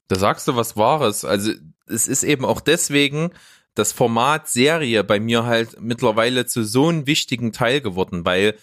Da 0.07 0.17
sagst 0.17 0.47
du 0.47 0.55
was 0.55 0.77
Wahres. 0.77 1.25
Also 1.25 1.51
es 1.85 2.07
ist 2.07 2.23
eben 2.23 2.45
auch 2.45 2.61
deswegen 2.61 3.31
das 3.75 3.91
Format 3.91 4.47
Serie 4.47 5.03
bei 5.03 5.19
mir 5.19 5.43
halt 5.43 5.81
mittlerweile 5.81 6.45
zu 6.45 6.63
so 6.63 6.87
einem 6.87 7.07
wichtigen 7.07 7.51
Teil 7.51 7.81
geworden, 7.81 8.23
weil 8.23 8.55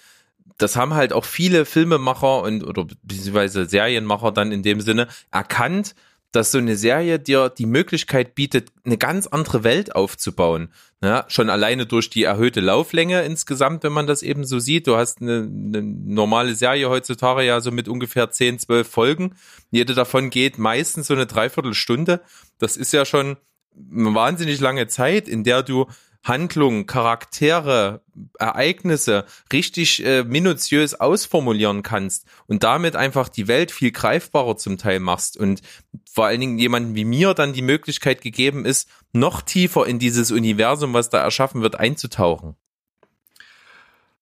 das 0.59 0.77
haben 0.77 0.95
halt 0.95 1.13
auch 1.13 1.25
viele 1.25 1.65
Filmemacher 1.65 2.43
und 2.43 2.65
oder 2.65 2.87
beziehungsweise 3.03 3.67
Serienmacher 3.67 4.33
dann 4.33 4.53
in 4.53 4.63
dem 4.63 4.81
Sinne 4.81 5.09
erkannt, 5.31 5.95
dass 6.33 6.53
so 6.53 6.59
eine 6.59 6.77
Serie 6.77 7.19
dir 7.19 7.49
die 7.49 7.67
Möglichkeit 7.67 8.35
bietet, 8.35 8.71
eine 8.85 8.99
ganz 8.99 9.27
andere 9.27 9.65
Welt 9.65 9.95
aufzubauen. 9.95 10.69
Ja, 11.03 11.25
schon 11.29 11.51
alleine 11.51 11.87
durch 11.87 12.11
die 12.11 12.25
erhöhte 12.25 12.61
Lauflänge 12.61 13.23
insgesamt, 13.23 13.85
wenn 13.85 13.93
man 13.93 14.07
das 14.07 14.23
eben 14.23 14.45
so 14.45 14.59
sieht. 14.59 14.87
Du 14.87 14.97
hast 14.97 15.21
eine, 15.21 15.49
eine 15.49 15.83
normale 15.83 16.55
Serie 16.55 16.89
heutzutage 16.91 17.43
ja 17.43 17.61
so 17.61 17.71
mit 17.71 17.89
ungefähr 17.89 18.31
10, 18.31 18.59
12 18.59 18.89
Folgen. 18.89 19.35
Jede 19.71 19.95
davon 19.95 20.31
geht 20.31 20.59
meistens 20.59 21.07
so 21.07 21.15
eine 21.15 21.27
Dreiviertelstunde. 21.27 22.21
Das 22.59 22.77
ist 22.77 22.93
ja 22.93 23.05
schon 23.05 23.37
eine 23.75 24.15
wahnsinnig 24.15 24.61
lange 24.61 24.87
Zeit, 24.89 25.29
in 25.29 25.45
der 25.45 25.63
du 25.63 25.87
Handlungen, 26.27 26.87
Charaktere, 26.87 28.03
Ereignisse 28.39 29.27
richtig 29.53 30.05
äh, 30.05 30.25
minutiös 30.25 30.95
ausformulieren 30.95 31.83
kannst 31.83 32.27
und 32.47 32.63
damit 32.63 32.97
einfach 32.97 33.29
die 33.29 33.49
Welt 33.49 33.71
viel 33.71 33.93
greifbarer 33.93 34.57
zum 34.57 34.79
Teil 34.79 35.01
machst 35.01 35.37
und 35.37 35.63
vor 36.11 36.27
allen 36.27 36.41
Dingen 36.41 36.59
jemandem 36.59 36.95
wie 36.95 37.05
mir 37.05 37.35
dann 37.35 37.53
die 37.53 37.63
Möglichkeit 37.63 38.21
gegeben 38.23 38.65
ist, 38.65 38.89
noch 39.13 39.43
tiefer 39.43 39.87
in 39.87 39.99
dieses 39.99 40.31
Universum, 40.33 40.95
was 40.95 41.11
da 41.11 41.19
erschaffen 41.19 41.63
wird, 41.63 41.79
einzutauchen. 41.79 42.57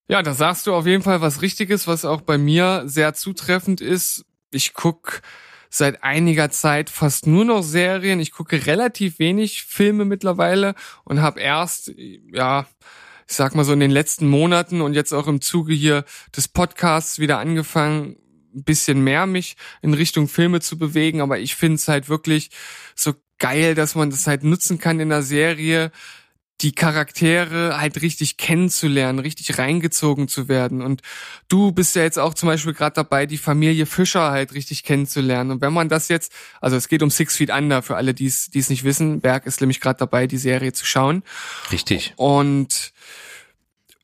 Ja, 0.06 0.22
da 0.22 0.34
sagst 0.34 0.66
du 0.66 0.74
auf 0.74 0.86
jeden 0.86 1.02
Fall 1.02 1.22
was 1.22 1.40
Richtiges, 1.40 1.86
was 1.86 2.04
auch 2.04 2.20
bei 2.20 2.36
mir 2.36 2.82
sehr 2.84 3.14
zutreffend 3.14 3.80
ist. 3.80 4.26
Ich 4.50 4.74
guck 4.74 5.22
seit 5.74 6.04
einiger 6.04 6.50
Zeit 6.50 6.88
fast 6.88 7.26
nur 7.26 7.44
noch 7.44 7.62
Serien. 7.62 8.20
Ich 8.20 8.30
gucke 8.30 8.66
relativ 8.66 9.18
wenig 9.18 9.64
Filme 9.64 10.04
mittlerweile 10.04 10.74
und 11.04 11.20
habe 11.20 11.40
erst, 11.40 11.92
ja, 12.32 12.66
ich 13.26 13.34
sag 13.34 13.54
mal 13.54 13.64
so 13.64 13.72
in 13.72 13.80
den 13.80 13.90
letzten 13.90 14.28
Monaten 14.28 14.80
und 14.80 14.94
jetzt 14.94 15.12
auch 15.12 15.26
im 15.26 15.40
Zuge 15.40 15.74
hier 15.74 16.04
des 16.36 16.46
Podcasts 16.46 17.18
wieder 17.18 17.38
angefangen, 17.38 18.16
ein 18.54 18.62
bisschen 18.62 19.02
mehr 19.02 19.26
mich 19.26 19.56
in 19.82 19.94
Richtung 19.94 20.28
Filme 20.28 20.60
zu 20.60 20.78
bewegen. 20.78 21.20
Aber 21.20 21.40
ich 21.40 21.56
finde 21.56 21.76
es 21.76 21.88
halt 21.88 22.08
wirklich 22.08 22.50
so 22.94 23.14
geil, 23.38 23.74
dass 23.74 23.96
man 23.96 24.10
das 24.10 24.28
halt 24.28 24.44
nutzen 24.44 24.78
kann 24.78 25.00
in 25.00 25.08
der 25.08 25.22
Serie, 25.22 25.90
die 26.60 26.72
Charaktere 26.72 27.78
halt 27.78 28.00
richtig 28.00 28.36
kennenzulernen, 28.36 29.18
richtig 29.18 29.58
reingezogen 29.58 30.28
zu 30.28 30.48
werden. 30.48 30.82
Und 30.82 31.02
du 31.48 31.72
bist 31.72 31.96
ja 31.96 32.02
jetzt 32.02 32.18
auch 32.18 32.34
zum 32.34 32.48
Beispiel 32.48 32.72
gerade 32.72 32.94
dabei, 32.94 33.26
die 33.26 33.38
Familie 33.38 33.86
Fischer 33.86 34.30
halt 34.30 34.54
richtig 34.54 34.84
kennenzulernen. 34.84 35.50
Und 35.50 35.60
wenn 35.60 35.72
man 35.72 35.88
das 35.88 36.08
jetzt, 36.08 36.32
also 36.60 36.76
es 36.76 36.88
geht 36.88 37.02
um 37.02 37.10
Six 37.10 37.36
Feet 37.36 37.50
Under, 37.50 37.82
für 37.82 37.96
alle, 37.96 38.14
die 38.14 38.26
es 38.26 38.50
nicht 38.70 38.84
wissen, 38.84 39.20
Berg 39.20 39.46
ist 39.46 39.60
nämlich 39.60 39.80
gerade 39.80 39.98
dabei, 39.98 40.26
die 40.26 40.38
Serie 40.38 40.72
zu 40.72 40.86
schauen. 40.86 41.22
Richtig. 41.72 42.14
Und 42.16 42.92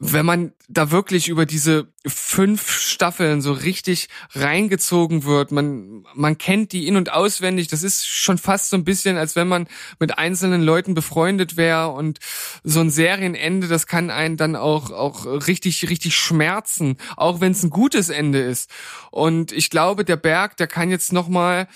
wenn 0.03 0.25
man 0.25 0.53
da 0.67 0.91
wirklich 0.91 1.29
über 1.29 1.45
diese 1.45 1.89
fünf 2.07 2.71
Staffeln 2.71 3.43
so 3.43 3.53
richtig 3.53 4.09
reingezogen 4.31 5.25
wird, 5.25 5.53
man, 5.53 6.07
man 6.15 6.39
kennt 6.39 6.73
die 6.73 6.87
in- 6.89 6.97
und 6.97 7.13
auswendig, 7.13 7.69
das 7.69 7.83
ist 7.83 8.09
schon 8.09 8.39
fast 8.39 8.71
so 8.71 8.79
ein 8.79 8.85
bisschen, 8.85 9.19
als 9.19 9.37
wenn 9.37 9.47
man 9.47 9.69
mit 9.99 10.17
einzelnen 10.17 10.63
Leuten 10.63 10.95
befreundet 10.95 11.59
wäre 11.59 11.89
und 11.89 12.19
so 12.65 12.81
ein 12.81 12.89
Serienende, 12.89 13.69
das 13.69 13.87
kann 13.87 14.09
einen 14.09 14.39
dann 14.39 14.57
auch, 14.57 14.91
auch 14.91 15.27
richtig, 15.27 15.91
richtig 15.91 16.17
schmerzen, 16.17 16.97
auch 17.19 17.43
wenn 17.43 17.53
es 17.53 17.63
ein 17.63 17.71
gutes 17.71 18.09
Ende 18.09 18.41
ist. 18.41 18.71
Und 19.11 19.53
ich 19.53 19.69
glaube, 19.69 20.07
der 20.07 20.17
Berg, 20.17 20.57
der 20.57 20.67
kann 20.67 20.89
jetzt 20.89 21.13
nochmal 21.13 21.69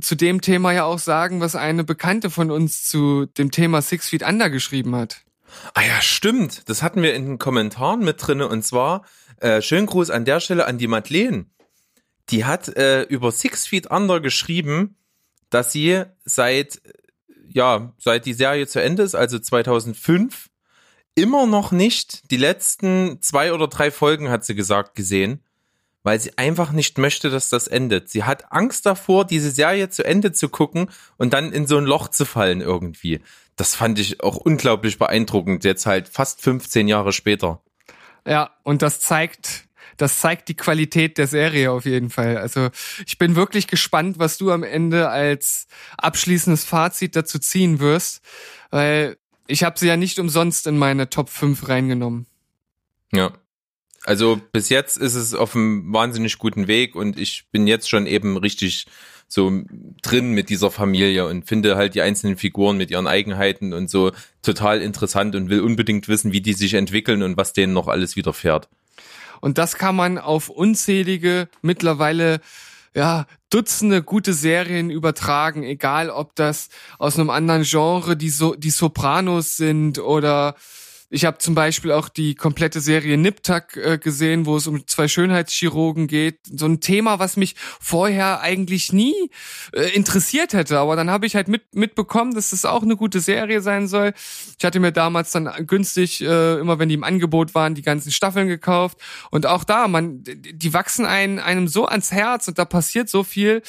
zu 0.00 0.14
dem 0.14 0.40
Thema 0.40 0.72
ja 0.72 0.84
auch 0.84 0.98
sagen, 0.98 1.40
was 1.40 1.54
eine 1.54 1.84
Bekannte 1.84 2.30
von 2.30 2.50
uns 2.50 2.88
zu 2.88 3.26
dem 3.26 3.50
Thema 3.50 3.82
Six 3.82 4.08
Feet 4.08 4.22
Under 4.22 4.48
geschrieben 4.48 4.96
hat. 4.96 5.27
Ah 5.74 5.82
ja, 5.82 6.00
stimmt. 6.00 6.68
Das 6.68 6.82
hatten 6.82 7.02
wir 7.02 7.14
in 7.14 7.26
den 7.26 7.38
Kommentaren 7.38 8.00
mit 8.00 8.26
drinne 8.26 8.48
und 8.48 8.64
zwar 8.64 9.04
äh, 9.40 9.62
schönen 9.62 9.86
Gruß 9.86 10.10
an 10.10 10.24
der 10.24 10.40
Stelle 10.40 10.66
an 10.66 10.78
die 10.78 10.86
Madeleine. 10.86 11.46
Die 12.30 12.44
hat 12.44 12.68
äh, 12.68 13.02
über 13.02 13.32
Six 13.32 13.66
Feet 13.66 13.90
Under 13.90 14.20
geschrieben, 14.20 14.96
dass 15.50 15.72
sie 15.72 16.04
seit 16.24 16.80
ja 17.48 17.92
seit 17.98 18.26
die 18.26 18.34
Serie 18.34 18.66
zu 18.66 18.82
Ende 18.82 19.02
ist, 19.02 19.14
also 19.14 19.38
2005, 19.38 20.48
immer 21.14 21.46
noch 21.46 21.72
nicht 21.72 22.30
die 22.30 22.36
letzten 22.36 23.20
zwei 23.22 23.52
oder 23.52 23.68
drei 23.68 23.90
Folgen 23.90 24.30
hat 24.30 24.44
sie 24.44 24.54
gesagt 24.54 24.94
gesehen, 24.94 25.42
weil 26.02 26.20
sie 26.20 26.36
einfach 26.38 26.72
nicht 26.72 26.98
möchte, 26.98 27.30
dass 27.30 27.48
das 27.48 27.66
endet. 27.66 28.08
Sie 28.08 28.24
hat 28.24 28.52
Angst 28.52 28.86
davor, 28.86 29.24
diese 29.24 29.50
Serie 29.50 29.88
zu 29.88 30.04
Ende 30.04 30.32
zu 30.32 30.48
gucken 30.48 30.90
und 31.16 31.32
dann 31.32 31.52
in 31.52 31.66
so 31.66 31.76
ein 31.76 31.84
Loch 31.84 32.08
zu 32.08 32.24
fallen 32.24 32.60
irgendwie 32.60 33.20
das 33.58 33.74
fand 33.74 33.98
ich 33.98 34.22
auch 34.22 34.36
unglaublich 34.36 34.98
beeindruckend, 34.98 35.64
jetzt 35.64 35.84
halt 35.84 36.08
fast 36.08 36.40
15 36.40 36.88
Jahre 36.88 37.12
später. 37.12 37.60
Ja, 38.24 38.50
und 38.62 38.82
das 38.82 39.00
zeigt, 39.00 39.68
das 39.96 40.20
zeigt 40.20 40.48
die 40.48 40.56
Qualität 40.56 41.18
der 41.18 41.26
Serie 41.26 41.72
auf 41.72 41.84
jeden 41.84 42.08
Fall. 42.08 42.38
Also 42.38 42.70
ich 43.04 43.18
bin 43.18 43.36
wirklich 43.36 43.66
gespannt, 43.66 44.18
was 44.18 44.38
du 44.38 44.52
am 44.52 44.62
Ende 44.62 45.08
als 45.08 45.66
abschließendes 45.96 46.64
Fazit 46.64 47.16
dazu 47.16 47.38
ziehen 47.38 47.80
wirst, 47.80 48.22
weil 48.70 49.18
ich 49.48 49.64
habe 49.64 49.78
sie 49.78 49.88
ja 49.88 49.96
nicht 49.96 50.18
umsonst 50.18 50.66
in 50.66 50.78
meine 50.78 51.10
Top 51.10 51.28
5 51.28 51.68
reingenommen. 51.68 52.26
Ja. 53.12 53.32
Also 54.08 54.40
bis 54.52 54.70
jetzt 54.70 54.96
ist 54.96 55.14
es 55.14 55.34
auf 55.34 55.54
einem 55.54 55.92
wahnsinnig 55.92 56.38
guten 56.38 56.66
Weg 56.66 56.96
und 56.96 57.18
ich 57.18 57.44
bin 57.52 57.66
jetzt 57.66 57.90
schon 57.90 58.06
eben 58.06 58.38
richtig 58.38 58.86
so 59.28 59.52
drin 60.00 60.32
mit 60.32 60.48
dieser 60.48 60.70
Familie 60.70 61.26
und 61.26 61.46
finde 61.46 61.76
halt 61.76 61.94
die 61.94 62.00
einzelnen 62.00 62.38
Figuren 62.38 62.78
mit 62.78 62.90
ihren 62.90 63.06
Eigenheiten 63.06 63.74
und 63.74 63.90
so 63.90 64.12
total 64.40 64.80
interessant 64.80 65.36
und 65.36 65.50
will 65.50 65.60
unbedingt 65.60 66.08
wissen, 66.08 66.32
wie 66.32 66.40
die 66.40 66.54
sich 66.54 66.72
entwickeln 66.72 67.22
und 67.22 67.36
was 67.36 67.52
denen 67.52 67.74
noch 67.74 67.86
alles 67.86 68.16
widerfährt. 68.16 68.70
Und 69.42 69.58
das 69.58 69.76
kann 69.76 69.94
man 69.94 70.16
auf 70.16 70.48
unzählige, 70.48 71.50
mittlerweile 71.60 72.40
ja, 72.94 73.26
Dutzende 73.50 74.02
gute 74.02 74.32
Serien 74.32 74.88
übertragen, 74.88 75.64
egal 75.64 76.08
ob 76.08 76.34
das 76.34 76.70
aus 76.98 77.18
einem 77.18 77.28
anderen 77.28 77.64
Genre 77.64 78.16
die, 78.16 78.30
so 78.30 78.54
die 78.54 78.70
Sopranos 78.70 79.58
sind 79.58 79.98
oder 79.98 80.54
ich 81.10 81.24
habe 81.24 81.38
zum 81.38 81.54
Beispiel 81.54 81.92
auch 81.92 82.08
die 82.10 82.34
komplette 82.34 82.80
Serie 82.80 83.16
Niptak 83.16 83.76
äh, 83.76 83.98
gesehen, 83.98 84.44
wo 84.44 84.56
es 84.56 84.66
um 84.66 84.86
zwei 84.86 85.08
Schönheitschirurgen 85.08 86.06
geht. 86.06 86.40
So 86.44 86.66
ein 86.66 86.80
Thema, 86.80 87.18
was 87.18 87.38
mich 87.38 87.54
vorher 87.80 88.40
eigentlich 88.42 88.92
nie 88.92 89.14
äh, 89.72 89.88
interessiert 89.94 90.52
hätte. 90.52 90.78
Aber 90.78 90.96
dann 90.96 91.10
habe 91.10 91.24
ich 91.24 91.34
halt 91.34 91.48
mit, 91.48 91.74
mitbekommen, 91.74 92.34
dass 92.34 92.50
das 92.50 92.66
auch 92.66 92.82
eine 92.82 92.96
gute 92.96 93.20
Serie 93.20 93.62
sein 93.62 93.88
soll. 93.88 94.12
Ich 94.58 94.64
hatte 94.64 94.80
mir 94.80 94.92
damals 94.92 95.32
dann 95.32 95.50
günstig, 95.66 96.20
äh, 96.20 96.58
immer 96.58 96.78
wenn 96.78 96.90
die 96.90 96.94
im 96.94 97.04
Angebot 97.04 97.54
waren, 97.54 97.74
die 97.74 97.82
ganzen 97.82 98.12
Staffeln 98.12 98.48
gekauft. 98.48 98.98
Und 99.30 99.46
auch 99.46 99.64
da, 99.64 99.88
man, 99.88 100.22
die 100.22 100.74
wachsen 100.74 101.06
einem, 101.06 101.38
einem 101.38 101.68
so 101.68 101.86
ans 101.86 102.12
Herz 102.12 102.48
und 102.48 102.58
da 102.58 102.66
passiert 102.66 103.08
so 103.08 103.24
viel 103.24 103.62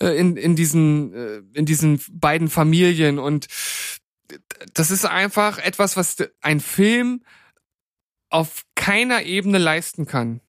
äh, 0.00 0.18
in, 0.18 0.38
in, 0.38 0.56
diesen, 0.56 1.12
äh, 1.12 1.42
in 1.52 1.66
diesen 1.66 2.00
beiden 2.10 2.48
Familien. 2.48 3.18
Und 3.18 3.48
das 4.74 4.90
ist 4.90 5.04
einfach 5.04 5.58
etwas, 5.58 5.96
was 5.96 6.16
ein 6.40 6.60
Film 6.60 7.22
auf 8.28 8.64
keiner 8.74 9.22
Ebene 9.22 9.58
leisten 9.58 10.06
kann. 10.06 10.40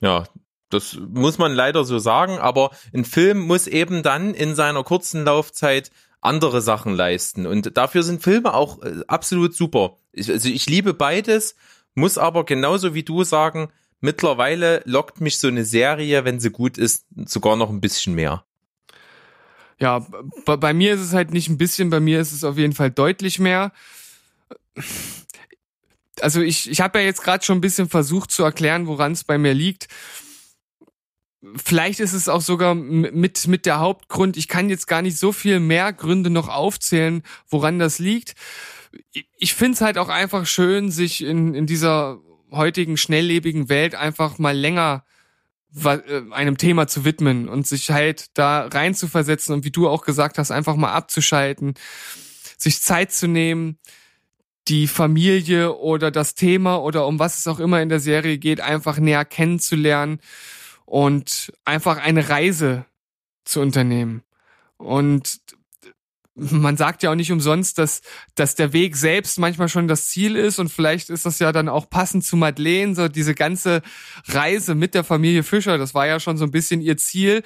Ja, 0.00 0.24
das 0.70 0.98
muss 1.08 1.38
man 1.38 1.52
leider 1.52 1.84
so 1.84 1.98
sagen, 1.98 2.38
aber 2.38 2.70
ein 2.92 3.04
Film 3.04 3.40
muss 3.40 3.66
eben 3.66 4.02
dann 4.02 4.34
in 4.34 4.54
seiner 4.54 4.82
kurzen 4.82 5.24
Laufzeit 5.24 5.90
andere 6.20 6.62
Sachen 6.62 6.94
leisten. 6.94 7.46
Und 7.46 7.76
dafür 7.76 8.02
sind 8.02 8.22
Filme 8.22 8.54
auch 8.54 8.82
äh, 8.82 9.02
absolut 9.06 9.54
super. 9.54 9.96
Ich, 10.12 10.30
also 10.30 10.48
ich 10.48 10.66
liebe 10.66 10.94
beides, 10.94 11.54
muss 11.94 12.18
aber 12.18 12.44
genauso 12.44 12.94
wie 12.94 13.02
du 13.02 13.24
sagen, 13.24 13.68
mittlerweile 14.00 14.82
lockt 14.84 15.20
mich 15.20 15.38
so 15.38 15.48
eine 15.48 15.64
Serie, 15.64 16.24
wenn 16.24 16.40
sie 16.40 16.50
gut 16.50 16.78
ist, 16.78 17.06
sogar 17.26 17.56
noch 17.56 17.70
ein 17.70 17.80
bisschen 17.80 18.14
mehr. 18.14 18.44
Ja, 19.80 20.06
bei, 20.44 20.72
mir 20.72 20.94
ist 20.94 21.00
es 21.00 21.12
halt 21.12 21.32
nicht 21.32 21.48
ein 21.48 21.58
bisschen, 21.58 21.90
bei 21.90 22.00
mir 22.00 22.20
ist 22.20 22.32
es 22.32 22.44
auf 22.44 22.56
jeden 22.56 22.72
Fall 22.72 22.90
deutlich 22.90 23.38
mehr. 23.38 23.72
Also 26.20 26.40
ich, 26.40 26.70
ich 26.70 26.80
habe 26.80 27.00
ja 27.00 27.04
jetzt 27.04 27.22
gerade 27.22 27.44
schon 27.44 27.58
ein 27.58 27.62
bisschen 27.62 27.88
versucht 27.88 28.30
zu 28.30 28.44
erklären, 28.44 28.86
woran 28.86 29.12
es 29.12 29.24
bei 29.24 29.36
mir 29.36 29.52
liegt. 29.52 29.88
Vielleicht 31.62 32.00
ist 32.00 32.14
es 32.14 32.28
auch 32.28 32.40
sogar 32.40 32.74
mit, 32.74 33.46
mit 33.46 33.66
der 33.66 33.78
Hauptgrund. 33.78 34.36
Ich 34.36 34.48
kann 34.48 34.70
jetzt 34.70 34.86
gar 34.86 35.02
nicht 35.02 35.18
so 35.18 35.32
viel 35.32 35.60
mehr 35.60 35.92
Gründe 35.92 36.30
noch 36.30 36.48
aufzählen, 36.48 37.22
woran 37.48 37.78
das 37.78 37.98
liegt. 37.98 38.34
Ich 39.36 39.54
finde 39.54 39.74
es 39.74 39.80
halt 39.80 39.98
auch 39.98 40.08
einfach 40.08 40.46
schön, 40.46 40.90
sich 40.90 41.22
in, 41.22 41.54
in 41.54 41.66
dieser 41.66 42.20
heutigen 42.50 42.96
schnelllebigen 42.96 43.68
Welt 43.68 43.94
einfach 43.94 44.38
mal 44.38 44.56
länger 44.56 45.04
einem 46.30 46.56
Thema 46.56 46.86
zu 46.86 47.04
widmen 47.04 47.48
und 47.48 47.66
sich 47.66 47.90
halt 47.90 48.26
da 48.34 48.66
rein 48.66 48.94
zu 48.94 49.08
versetzen 49.08 49.52
und 49.52 49.64
wie 49.64 49.70
du 49.70 49.88
auch 49.88 50.04
gesagt 50.04 50.38
hast, 50.38 50.50
einfach 50.50 50.76
mal 50.76 50.92
abzuschalten, 50.92 51.74
sich 52.56 52.80
Zeit 52.80 53.12
zu 53.12 53.26
nehmen, 53.26 53.78
die 54.68 54.86
Familie 54.86 55.74
oder 55.76 56.10
das 56.10 56.34
Thema 56.34 56.76
oder 56.76 57.06
um 57.06 57.18
was 57.18 57.38
es 57.38 57.46
auch 57.46 57.58
immer 57.58 57.82
in 57.82 57.88
der 57.88 58.00
Serie 58.00 58.38
geht, 58.38 58.60
einfach 58.60 58.98
näher 58.98 59.24
kennenzulernen 59.24 60.20
und 60.86 61.52
einfach 61.64 61.98
eine 61.98 62.28
Reise 62.28 62.86
zu 63.44 63.60
unternehmen. 63.60 64.22
Und 64.76 65.40
man 66.34 66.76
sagt 66.76 67.02
ja 67.02 67.10
auch 67.10 67.14
nicht 67.14 67.30
umsonst, 67.30 67.78
dass, 67.78 68.02
dass 68.34 68.54
der 68.54 68.72
Weg 68.72 68.96
selbst 68.96 69.38
manchmal 69.38 69.68
schon 69.68 69.88
das 69.88 70.08
Ziel 70.08 70.36
ist 70.36 70.58
und 70.58 70.70
vielleicht 70.70 71.10
ist 71.10 71.26
das 71.26 71.38
ja 71.38 71.52
dann 71.52 71.68
auch 71.68 71.88
passend 71.88 72.24
zu 72.24 72.36
Madeleine, 72.36 72.94
so 72.94 73.08
diese 73.08 73.34
ganze 73.34 73.82
Reise 74.26 74.74
mit 74.74 74.94
der 74.94 75.04
Familie 75.04 75.44
Fischer, 75.44 75.78
das 75.78 75.94
war 75.94 76.06
ja 76.06 76.18
schon 76.18 76.36
so 76.36 76.44
ein 76.44 76.50
bisschen 76.50 76.80
ihr 76.80 76.96
Ziel, 76.96 77.42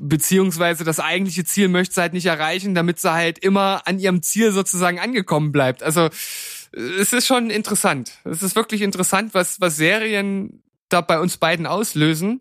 beziehungsweise 0.00 0.84
das 0.84 1.00
eigentliche 1.00 1.44
Ziel 1.44 1.68
möchte 1.68 1.94
sie 1.94 2.00
halt 2.00 2.12
nicht 2.12 2.26
erreichen, 2.26 2.74
damit 2.74 3.00
sie 3.00 3.12
halt 3.12 3.38
immer 3.38 3.82
an 3.86 3.98
ihrem 3.98 4.22
Ziel 4.22 4.52
sozusagen 4.52 5.00
angekommen 5.00 5.52
bleibt. 5.52 5.82
Also 5.82 6.10
es 6.72 7.12
ist 7.12 7.26
schon 7.26 7.50
interessant. 7.50 8.12
Es 8.24 8.42
ist 8.42 8.56
wirklich 8.56 8.82
interessant, 8.82 9.34
was, 9.34 9.60
was 9.60 9.76
Serien 9.76 10.62
da 10.88 11.00
bei 11.00 11.18
uns 11.18 11.36
beiden 11.36 11.66
auslösen. 11.66 12.40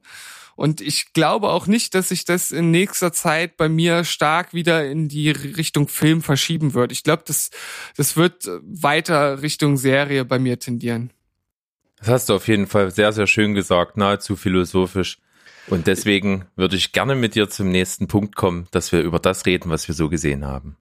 Und 0.56 0.82
ich 0.82 1.14
glaube 1.14 1.50
auch 1.50 1.68
nicht, 1.68 1.96
dass 1.96 2.10
sich 2.10 2.26
das 2.26 2.52
in 2.52 2.72
nächster 2.72 3.12
Zeit 3.12 3.58
bei 3.58 3.70
mir 3.70 4.04
stark 4.04 4.54
wieder 4.54 4.90
in 4.90 5.08
die 5.08 5.32
Richtung 5.32 5.88
Film 5.88 6.22
verschieben 6.22 6.74
wird. 6.74 6.92
Ich 6.92 7.04
glaube, 7.04 7.24
das, 7.26 7.50
das 7.98 8.16
wird 8.16 8.48
weiter 8.62 9.42
Richtung 9.42 9.78
Serie 9.78 10.26
bei 10.26 10.40
mir 10.40 10.60
tendieren. 10.60 11.12
Das 12.00 12.08
hast 12.10 12.30
du 12.30 12.36
auf 12.36 12.48
jeden 12.48 12.68
Fall 12.68 12.92
sehr, 12.92 13.14
sehr 13.14 13.28
schön 13.28 13.54
gesagt, 13.54 13.98
nahezu 13.98 14.36
philosophisch. 14.36 15.20
Und 15.68 15.88
deswegen 15.88 16.46
würde 16.56 16.76
ich 16.76 16.92
gerne 16.92 17.16
mit 17.16 17.36
dir 17.36 17.50
zum 17.50 17.70
nächsten 17.70 18.08
Punkt 18.08 18.36
kommen, 18.36 18.68
dass 18.72 18.92
wir 18.92 19.02
über 19.02 19.20
das 19.20 19.46
reden, 19.46 19.70
was 19.70 19.88
wir 19.88 19.96
so 19.96 20.10
gesehen 20.10 20.46
haben. 20.46 20.76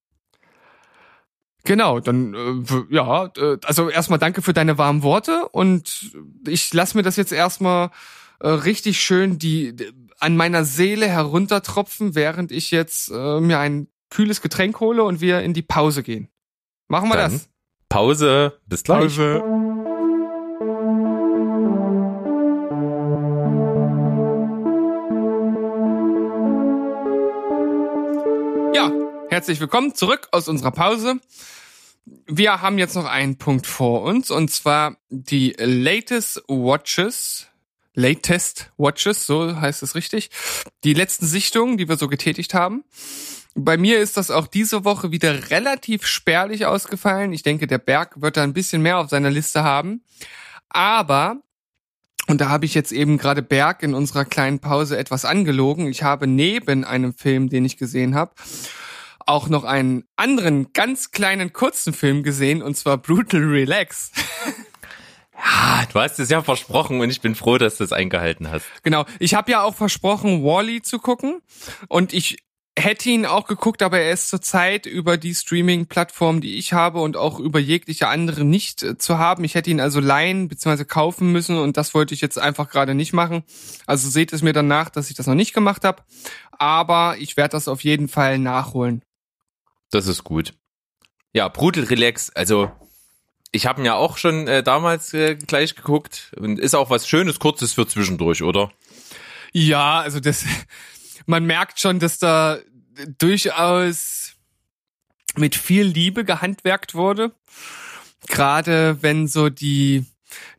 Genau, 1.65 2.01
dann 2.01 2.35
äh, 2.35 2.95
ja, 2.95 3.31
äh, 3.37 3.59
also 3.65 3.89
erstmal 3.89 4.19
danke 4.19 4.43
für 4.43 4.53
deine 4.53 4.79
warmen 4.79 5.05
Worte 5.05 5.49
und 5.49 6.11
ich 6.47 6.75
lasse 6.75 6.97
mir 6.97 7.05
das 7.05 7.17
jetzt 7.17 7.33
erstmal 7.33 7.91
äh, 8.43 8.49
richtig 8.49 9.01
schön 9.01 9.39
die 9.39 9.75
an 10.19 10.37
meiner 10.37 10.65
Seele 10.65 11.07
heruntertropfen, 11.07 12.17
während 12.17 12.51
ich 12.51 12.73
jetzt 12.73 13.09
äh, 13.11 13.41
mir 13.41 13.61
ein 13.61 13.87
kühles 14.11 14.43
Getränk 14.43 14.81
hole 14.81 15.05
und 15.05 15.21
wir 15.21 15.43
in 15.43 15.55
die 15.55 15.63
Pause 15.63 16.03
gehen. 16.03 16.29
Machen 16.89 17.09
wir 17.09 17.17
Dann 17.17 17.33
das. 17.33 17.49
Pause, 17.89 18.59
bis 18.67 18.83
gleich. 18.83 19.17
Pause. 19.17 19.43
Ja, 28.75 28.93
herzlich 29.29 29.61
willkommen 29.61 29.95
zurück 29.95 30.27
aus 30.33 30.49
unserer 30.49 30.73
Pause. 30.73 31.21
Wir 32.27 32.61
haben 32.61 32.79
jetzt 32.79 32.97
noch 32.97 33.07
einen 33.07 33.39
Punkt 33.39 33.69
vor 33.69 34.03
uns 34.03 34.33
und 34.33 34.51
zwar 34.51 34.97
die 35.11 35.55
latest 35.59 36.43
Watches. 36.49 37.52
Latest 37.95 38.71
Watches, 38.77 39.27
so 39.27 39.61
heißt 39.61 39.83
es 39.83 39.95
richtig. 39.95 40.31
Die 40.85 40.95
letzten 40.95 41.27
Sichtungen, 41.27 41.77
die 41.77 41.89
wir 41.89 41.97
so 41.97 42.09
getätigt 42.09 42.55
haben. 42.55 42.85
Bei 43.55 43.77
mir 43.77 44.01
ist 44.01 44.17
das 44.17 44.31
auch 44.31 44.47
diese 44.47 44.85
Woche 44.85 45.11
wieder 45.11 45.51
relativ 45.51 46.07
spärlich 46.07 46.65
ausgefallen. 46.65 47.33
Ich 47.33 47.43
denke, 47.43 47.67
der 47.67 47.79
Berg 47.79 48.21
wird 48.23 48.39
da 48.39 48.43
ein 48.43 48.55
bisschen 48.55 48.81
mehr 48.81 48.99
auf 48.99 49.11
seiner 49.11 49.31
Liste 49.31 49.63
haben. 49.63 50.03
Aber, 50.71 51.37
und 52.29 52.41
da 52.41 52.49
habe 52.49 52.65
ich 52.65 52.73
jetzt 52.73 52.93
eben 52.93 53.19
gerade 53.19 53.43
Berg 53.43 53.83
in 53.83 53.93
unserer 53.93 54.25
kleinen 54.25 54.61
Pause 54.61 54.97
etwas 54.97 55.27
angelogen. 55.27 55.87
Ich 55.87 56.03
habe 56.03 56.27
neben 56.27 56.85
einem 56.85 57.13
Film, 57.13 57.51
den 57.51 57.67
ich 57.67 57.77
gesehen 57.77 58.15
habe, 58.15 58.33
auch 59.27 59.49
noch 59.49 59.65
einen 59.65 60.05
anderen 60.17 60.73
ganz 60.73 61.11
kleinen 61.11 61.53
kurzen 61.53 61.93
Film 61.93 62.23
gesehen, 62.23 62.63
und 62.63 62.77
zwar 62.77 62.97
Brutal 62.97 63.43
Relax. 63.43 64.13
Ah, 65.45 65.85
du 65.93 65.99
hast 65.99 66.21
es 66.21 66.31
ja 66.31 66.41
versprochen 66.41 67.01
und 67.01 67.11
ich 67.11 67.21
bin 67.21 67.35
froh, 67.35 67.59
dass 67.59 67.79
du 67.79 67.85
es 67.85 67.93
eingehalten 67.93 68.49
hast. 68.49 68.65
Genau. 68.85 69.05
Ich 69.19 69.35
habe 69.35 69.51
ja 69.51 69.63
auch 69.63 69.75
versprochen, 69.75 70.45
Wally 70.45 70.83
zu 70.83 71.01
gucken. 71.01 71.43
Und 71.89 72.13
ich 72.13 72.39
hätte 72.79 73.11
ihn 73.11 73.27
auch 73.27 73.49
geguckt, 73.49 73.83
aber 73.83 73.99
er 73.99 74.13
ist 74.13 74.29
zurzeit 74.29 74.87
über 74.87 75.17
die 75.17 75.35
Streaming-Plattform, 75.35 76.41
die 76.41 76.59
ich 76.59 76.73
habe 76.73 77.01
und 77.01 77.17
auch 77.17 77.41
über 77.41 77.59
jegliche 77.59 78.07
andere 78.07 78.45
nicht 78.45 78.85
äh, 78.85 78.97
zu 78.97 79.19
haben. 79.19 79.43
Ich 79.43 79.57
hätte 79.57 79.71
ihn 79.71 79.81
also 79.81 79.99
leihen 79.99 80.47
bzw. 80.47 80.85
kaufen 80.85 81.33
müssen 81.33 81.59
und 81.59 81.77
das 81.77 81.93
wollte 81.93 82.15
ich 82.15 82.21
jetzt 82.21 82.39
einfach 82.39 82.71
gerade 82.71 82.95
nicht 82.95 83.13
machen. 83.13 83.43
Also 83.87 84.09
seht 84.09 84.33
es 84.33 84.43
mir 84.43 84.53
dann 84.53 84.69
nach, 84.69 84.91
dass 84.91 85.11
ich 85.11 85.17
das 85.17 85.27
noch 85.27 85.35
nicht 85.35 85.55
gemacht 85.55 85.85
habe. 85.85 86.05
Aber 86.53 87.17
ich 87.19 87.37
werde 87.37 87.53
das 87.53 87.67
auf 87.67 87.83
jeden 87.83 88.07
Fall 88.07 88.39
nachholen. 88.39 89.03
Das 89.91 90.07
ist 90.07 90.23
gut. 90.23 90.55
Ja, 91.33 91.49
Brutal 91.49 91.85
Relax, 91.85 92.31
also 92.31 92.71
ich 93.53 93.67
habe 93.67 93.81
ihn 93.81 93.85
ja 93.85 93.95
auch 93.95 94.17
schon 94.17 94.49
äh, 94.49 94.63
damals 94.63 95.13
äh, 95.13 95.37
gleich 95.37 95.77
geguckt 95.77 96.33
und 96.37 96.59
ist 96.59 96.75
auch 96.75 96.91
was 96.91 97.07
Schönes, 97.07 97.39
Kurzes 97.39 97.75
für 97.75 97.87
zwischendurch, 97.87 98.43
oder? 98.43 98.73
Ja, 99.53 100.01
also 100.01 100.19
das, 100.21 100.45
man 101.27 101.45
merkt 101.45 101.79
schon, 101.79 101.99
dass 101.99 102.19
da 102.19 102.59
durchaus 103.19 104.33
mit 105.37 105.55
viel 105.55 105.85
Liebe 105.85 106.25
gehandwerkt 106.25 106.95
wurde. 106.95 107.33
Gerade 108.29 109.03
wenn 109.03 109.29
so 109.29 109.49
die, 109.49 110.07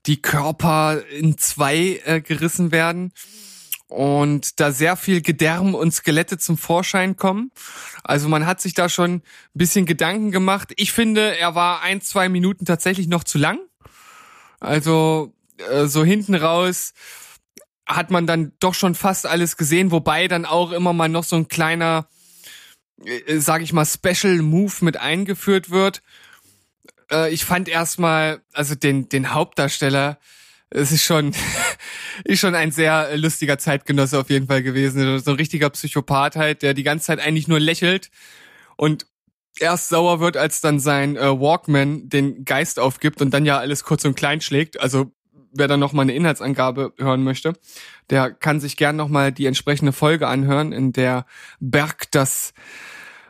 die 0.06 0.22
Körper 0.22 1.04
in 1.10 1.38
zwei 1.38 2.02
äh, 2.06 2.22
gerissen 2.22 2.72
werden 2.72 3.12
und 3.94 4.60
da 4.60 4.72
sehr 4.72 4.98
viel 4.98 5.22
Gedärm 5.22 5.76
und 5.76 5.92
Skelette 5.92 6.40
zum 6.40 6.58
Vorschein 6.58 7.16
kommen. 7.16 7.52
Also 8.04 8.28
man 8.28 8.48
hat 8.48 8.60
sich 8.60 8.74
da 8.74 8.90
schon 8.90 9.18
ein 9.18 9.22
bisschen 9.54 9.86
Gedanken 9.86 10.32
gemacht. 10.32 10.74
Ich 10.78 10.92
finde, 10.92 11.38
er 11.38 11.54
war 11.54 11.84
ein, 11.84 12.02
zwei 12.02 12.28
Minuten 12.28 12.66
tatsächlich 12.66 13.08
noch 13.08 13.24
zu 13.24 13.38
lang. 13.38 13.60
Also 14.60 15.32
äh, 15.70 15.86
so 15.86 16.04
hinten 16.04 16.34
raus 16.34 16.94
hat 17.86 18.10
man 18.10 18.26
dann 18.26 18.54
doch 18.60 18.74
schon 18.74 18.96
fast 18.96 19.28
alles 19.28 19.58
gesehen, 19.58 19.92
wobei 19.92 20.28
dann 20.28 20.46
auch 20.46 20.72
immer 20.72 20.94
mal 20.94 21.10
noch 21.10 21.24
so 21.24 21.36
ein 21.36 21.48
kleiner, 21.48 22.08
äh, 23.06 23.38
sag 23.38 23.62
ich 23.62 23.74
mal, 23.74 23.86
Special 23.86 24.42
Move 24.42 24.74
mit 24.82 24.98
eingeführt 24.98 25.70
wird. 25.70 26.02
Äh, 27.12 27.32
ich 27.32 27.46
fand 27.46 27.70
erstmal, 27.70 28.42
also 28.54 28.74
den, 28.74 29.08
den 29.08 29.36
Hauptdarsteller, 29.36 30.18
es 30.74 30.92
ist 30.92 31.04
schon, 31.04 31.34
ist 32.24 32.40
schon 32.40 32.56
ein 32.56 32.72
sehr 32.72 33.16
lustiger 33.18 33.58
Zeitgenosse 33.58 34.20
auf 34.20 34.30
jeden 34.30 34.48
Fall 34.48 34.64
gewesen. 34.64 35.20
So 35.20 35.32
ein 35.32 35.38
richtiger 35.38 35.70
Psychopath 35.70 36.36
halt, 36.36 36.62
der 36.62 36.74
die 36.74 36.84
ganze 36.84 37.06
Zeit 37.06 37.20
eigentlich 37.20 37.48
nur 37.48 37.60
lächelt 37.60 38.10
und 38.76 39.06
erst 39.60 39.90
sauer 39.90 40.20
wird, 40.20 40.36
als 40.36 40.62
dann 40.62 40.80
sein 40.80 41.16
äh, 41.16 41.40
Walkman 41.40 42.10
den 42.10 42.44
Geist 42.44 42.80
aufgibt 42.80 43.22
und 43.22 43.34
dann 43.34 43.46
ja 43.46 43.60
alles 43.60 43.84
kurz 43.84 44.04
und 44.04 44.16
klein 44.16 44.42
schlägt. 44.42 44.80
Also 44.80 45.12
wer 45.52 45.68
dann 45.68 45.80
noch 45.80 45.94
mal 45.94 46.02
eine 46.02 46.16
Inhaltsangabe 46.16 46.94
hören 46.98 47.24
möchte, 47.24 47.54
der 48.10 48.32
kann 48.32 48.60
sich 48.60 48.76
gern 48.76 48.96
noch 48.96 49.10
mal 49.10 49.32
die 49.32 49.46
entsprechende 49.46 49.94
Folge 49.94 50.28
anhören, 50.28 50.72
in 50.72 50.92
der 50.92 51.28
Berg 51.60 52.10
das 52.12 52.54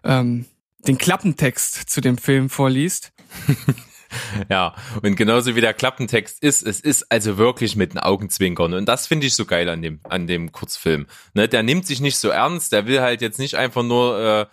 ähm, 0.06 0.46
den 0.88 0.98
Klappentext 0.98 1.90
zu 1.90 2.00
dem 2.00 2.18
Film 2.18 2.50
vorliest. 2.50 3.12
Ja, 4.50 4.76
und 5.02 5.16
genauso 5.16 5.56
wie 5.56 5.62
der 5.62 5.74
Klappentext 5.74 6.42
ist, 6.42 6.66
es 6.66 6.80
ist 6.80 7.12
also 7.12 7.38
wirklich 7.38 7.76
mit 7.76 7.94
den 7.94 8.00
Augenzwinkern. 8.00 8.74
Und 8.74 8.86
das 8.88 9.08
finde 9.08 9.28
ich 9.28 9.36
so 9.36 9.46
geil 9.46 9.70
an 9.70 9.82
dem, 9.82 10.00
an 10.04 10.28
dem 10.28 10.52
Kurzfilm. 10.52 11.08
Ne, 11.34 11.48
der 11.48 11.64
nimmt 11.64 11.86
sich 11.86 12.02
nicht 12.02 12.18
so 12.18 12.30
ernst, 12.30 12.72
der 12.72 12.88
will 12.88 13.02
halt 13.02 13.22
jetzt 13.22 13.40
nicht 13.40 13.56
einfach 13.56 13.84
nur 13.84 14.20
äh, 14.20 14.46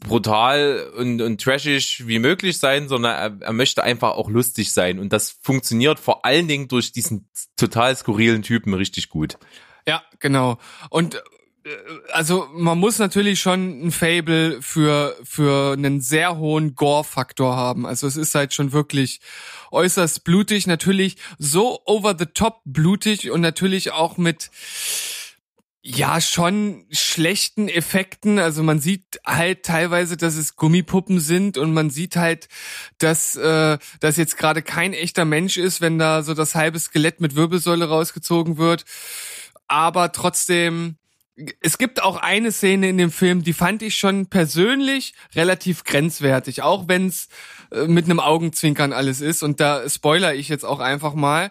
brutal 0.00 0.90
und, 0.96 1.20
und 1.20 1.40
trashig 1.40 2.06
wie 2.06 2.18
möglich 2.18 2.58
sein, 2.58 2.88
sondern 2.88 3.40
er, 3.40 3.46
er 3.46 3.52
möchte 3.52 3.82
einfach 3.82 4.12
auch 4.12 4.30
lustig 4.30 4.72
sein. 4.72 4.98
Und 4.98 5.12
das 5.12 5.38
funktioniert 5.42 5.98
vor 5.98 6.24
allen 6.24 6.48
Dingen 6.48 6.68
durch 6.68 6.92
diesen 6.92 7.28
total 7.56 7.96
skurrilen 7.96 8.42
Typen 8.42 8.74
richtig 8.74 9.08
gut. 9.08 9.38
Ja, 9.86 10.02
genau. 10.20 10.58
Und 10.90 11.22
also 12.12 12.48
man 12.52 12.78
muss 12.78 12.98
natürlich 12.98 13.40
schon 13.40 13.86
ein 13.86 13.92
Fable 13.92 14.60
für 14.62 15.16
für 15.22 15.72
einen 15.72 16.00
sehr 16.00 16.36
hohen 16.36 16.74
Gore-Faktor 16.74 17.56
haben. 17.56 17.86
Also 17.86 18.06
es 18.06 18.16
ist 18.16 18.34
halt 18.34 18.52
schon 18.52 18.72
wirklich 18.72 19.20
äußerst 19.70 20.24
blutig, 20.24 20.66
natürlich 20.66 21.16
so 21.38 21.80
over 21.86 22.16
the 22.18 22.26
top 22.26 22.60
blutig 22.64 23.30
und 23.30 23.40
natürlich 23.40 23.92
auch 23.92 24.16
mit 24.16 24.50
ja 25.82 26.20
schon 26.20 26.86
schlechten 26.90 27.68
Effekten. 27.68 28.38
Also 28.38 28.62
man 28.62 28.80
sieht 28.80 29.20
halt 29.26 29.64
teilweise, 29.64 30.16
dass 30.16 30.36
es 30.36 30.56
Gummipuppen 30.56 31.20
sind 31.20 31.58
und 31.58 31.72
man 31.74 31.90
sieht 31.90 32.16
halt, 32.16 32.48
dass 32.98 33.36
äh, 33.36 33.78
das 34.00 34.16
jetzt 34.16 34.36
gerade 34.36 34.62
kein 34.62 34.92
echter 34.94 35.24
Mensch 35.24 35.56
ist, 35.56 35.80
wenn 35.80 35.98
da 35.98 36.22
so 36.22 36.34
das 36.34 36.54
halbe 36.54 36.78
Skelett 36.78 37.20
mit 37.20 37.34
Wirbelsäule 37.34 37.88
rausgezogen 37.88 38.58
wird. 38.58 38.84
Aber 39.66 40.12
trotzdem 40.12 40.96
es 41.60 41.78
gibt 41.78 42.02
auch 42.02 42.16
eine 42.16 42.52
Szene 42.52 42.88
in 42.88 42.98
dem 42.98 43.10
Film, 43.10 43.42
die 43.42 43.52
fand 43.52 43.82
ich 43.82 43.96
schon 43.96 44.26
persönlich 44.26 45.14
relativ 45.34 45.84
grenzwertig, 45.84 46.62
auch 46.62 46.88
wenn 46.88 47.06
es 47.06 47.28
äh, 47.70 47.86
mit 47.86 48.04
einem 48.04 48.20
Augenzwinkern 48.20 48.92
alles 48.92 49.20
ist. 49.20 49.42
Und 49.42 49.60
da 49.60 49.88
spoiler 49.88 50.34
ich 50.34 50.48
jetzt 50.48 50.64
auch 50.64 50.80
einfach 50.80 51.14
mal. 51.14 51.50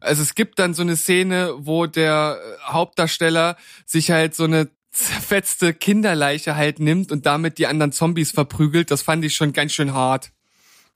Also 0.00 0.22
es 0.22 0.34
gibt 0.34 0.58
dann 0.58 0.74
so 0.74 0.82
eine 0.82 0.96
Szene, 0.96 1.54
wo 1.58 1.86
der 1.86 2.40
äh, 2.40 2.72
Hauptdarsteller 2.72 3.56
sich 3.86 4.10
halt 4.10 4.34
so 4.34 4.44
eine 4.44 4.68
zerfetzte 4.92 5.72
Kinderleiche 5.72 6.56
halt 6.56 6.80
nimmt 6.80 7.12
und 7.12 7.26
damit 7.26 7.58
die 7.58 7.68
anderen 7.68 7.92
Zombies 7.92 8.32
verprügelt. 8.32 8.90
Das 8.90 9.02
fand 9.02 9.24
ich 9.24 9.36
schon 9.36 9.52
ganz 9.52 9.72
schön 9.72 9.94
hart. 9.94 10.32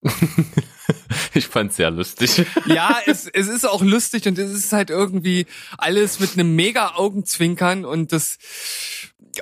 ich 1.34 1.46
fand's 1.46 1.76
sehr 1.76 1.90
lustig. 1.90 2.44
Ja, 2.66 2.98
es, 3.06 3.26
es 3.26 3.48
ist 3.48 3.66
auch 3.66 3.82
lustig 3.82 4.26
und 4.26 4.38
es 4.38 4.52
ist 4.52 4.72
halt 4.72 4.90
irgendwie 4.90 5.46
alles 5.78 6.20
mit 6.20 6.34
einem 6.34 6.54
mega 6.54 6.94
Augenzwinkern 6.94 7.84
und 7.84 8.12
das, 8.12 8.38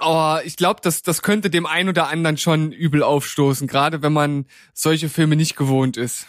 oh, 0.01 0.37
ich 0.45 0.57
glaube, 0.57 0.81
das, 0.83 1.03
das 1.03 1.23
könnte 1.23 1.51
dem 1.51 1.67
einen 1.67 1.89
oder 1.89 2.09
anderen 2.09 2.37
schon 2.37 2.73
übel 2.73 3.03
aufstoßen, 3.03 3.67
gerade 3.67 4.03
wenn 4.03 4.13
man 4.13 4.47
solche 4.73 5.09
Filme 5.09 5.37
nicht 5.37 5.57
gewohnt 5.57 5.97
ist. 5.97 6.27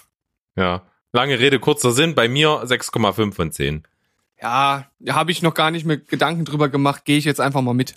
Ja. 0.56 0.84
Lange 1.16 1.38
Rede, 1.38 1.60
kurzer 1.60 1.92
Sinn. 1.92 2.16
Bei 2.16 2.28
mir 2.28 2.64
6,5 2.66 3.34
von 3.34 3.52
10. 3.52 3.84
Ja, 4.42 4.90
habe 5.08 5.32
ich 5.32 5.44
noch 5.44 5.54
gar 5.54 5.70
nicht 5.70 5.86
mehr 5.86 5.98
Gedanken 5.98 6.44
drüber 6.44 6.70
gemacht, 6.70 7.06
gehe 7.06 7.18
ich 7.18 7.26
jetzt 7.26 7.40
einfach 7.40 7.62
mal 7.62 7.76
mit. 7.76 7.96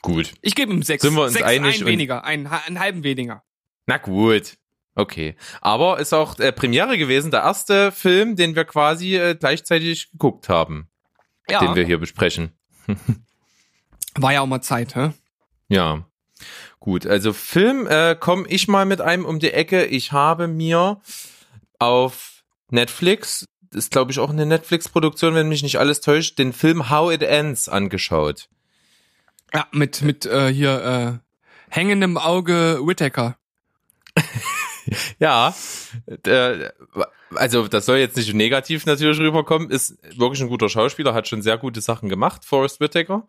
Gut. 0.00 0.32
Ich 0.40 0.54
gebe 0.54 0.72
ihm 0.72 0.82
sechs. 0.82 1.02
Sind 1.02 1.14
wir 1.14 1.24
uns 1.24 1.34
sechs, 1.34 1.44
einig 1.44 1.80
Ein 1.80 1.86
weniger, 1.86 2.24
einen, 2.24 2.46
einen 2.48 2.80
halben 2.80 3.04
weniger. 3.04 3.44
Na 3.86 3.98
gut. 3.98 4.54
Okay. 4.94 5.36
Aber 5.60 5.98
ist 5.98 6.12
auch 6.12 6.38
äh, 6.38 6.52
Premiere 6.52 6.98
gewesen, 6.98 7.30
der 7.30 7.40
erste 7.40 7.92
Film, 7.92 8.36
den 8.36 8.54
wir 8.54 8.64
quasi 8.64 9.16
äh, 9.16 9.34
gleichzeitig 9.34 10.10
geguckt 10.12 10.48
haben, 10.48 10.88
Ja, 11.48 11.60
den 11.60 11.74
wir 11.74 11.84
hier 11.84 11.98
besprechen. 11.98 12.52
war 14.14 14.32
ja 14.32 14.42
auch 14.42 14.46
mal 14.46 14.60
Zeit, 14.60 14.94
hä? 14.94 15.12
Ja. 15.68 16.04
Gut, 16.80 17.06
also 17.06 17.32
Film 17.32 17.86
äh, 17.86 18.16
komme 18.18 18.46
ich 18.48 18.68
mal 18.68 18.84
mit 18.84 19.00
einem 19.00 19.24
um 19.24 19.38
die 19.38 19.52
Ecke. 19.52 19.84
Ich 19.86 20.12
habe 20.12 20.48
mir 20.48 21.00
auf 21.78 22.42
Netflix, 22.68 23.46
ist 23.72 23.92
glaube 23.92 24.10
ich 24.12 24.18
auch 24.18 24.30
eine 24.30 24.44
Netflix-Produktion, 24.44 25.34
wenn 25.34 25.48
mich 25.48 25.62
nicht 25.62 25.78
alles 25.78 26.00
täuscht, 26.00 26.38
den 26.38 26.52
Film 26.52 26.90
How 26.90 27.12
It 27.12 27.22
Ends 27.22 27.68
angeschaut. 27.68 28.48
Ja, 29.54 29.66
mit, 29.72 30.02
mit 30.02 30.26
äh, 30.26 30.52
hier 30.52 31.20
äh, 31.22 31.72
hängendem 31.72 32.18
Auge 32.18 32.80
Whittaker. 32.84 33.36
Ja, 35.18 35.54
äh, 36.26 36.68
also 37.34 37.68
das 37.68 37.86
soll 37.86 37.98
jetzt 37.98 38.16
nicht 38.16 38.34
negativ 38.34 38.84
natürlich 38.86 39.18
rüberkommen, 39.18 39.70
ist 39.70 39.96
wirklich 40.16 40.42
ein 40.42 40.48
guter 40.48 40.68
Schauspieler, 40.68 41.14
hat 41.14 41.28
schon 41.28 41.42
sehr 41.42 41.58
gute 41.58 41.80
Sachen 41.80 42.08
gemacht, 42.08 42.44
Forrest 42.44 42.80
Whitaker. 42.80 43.26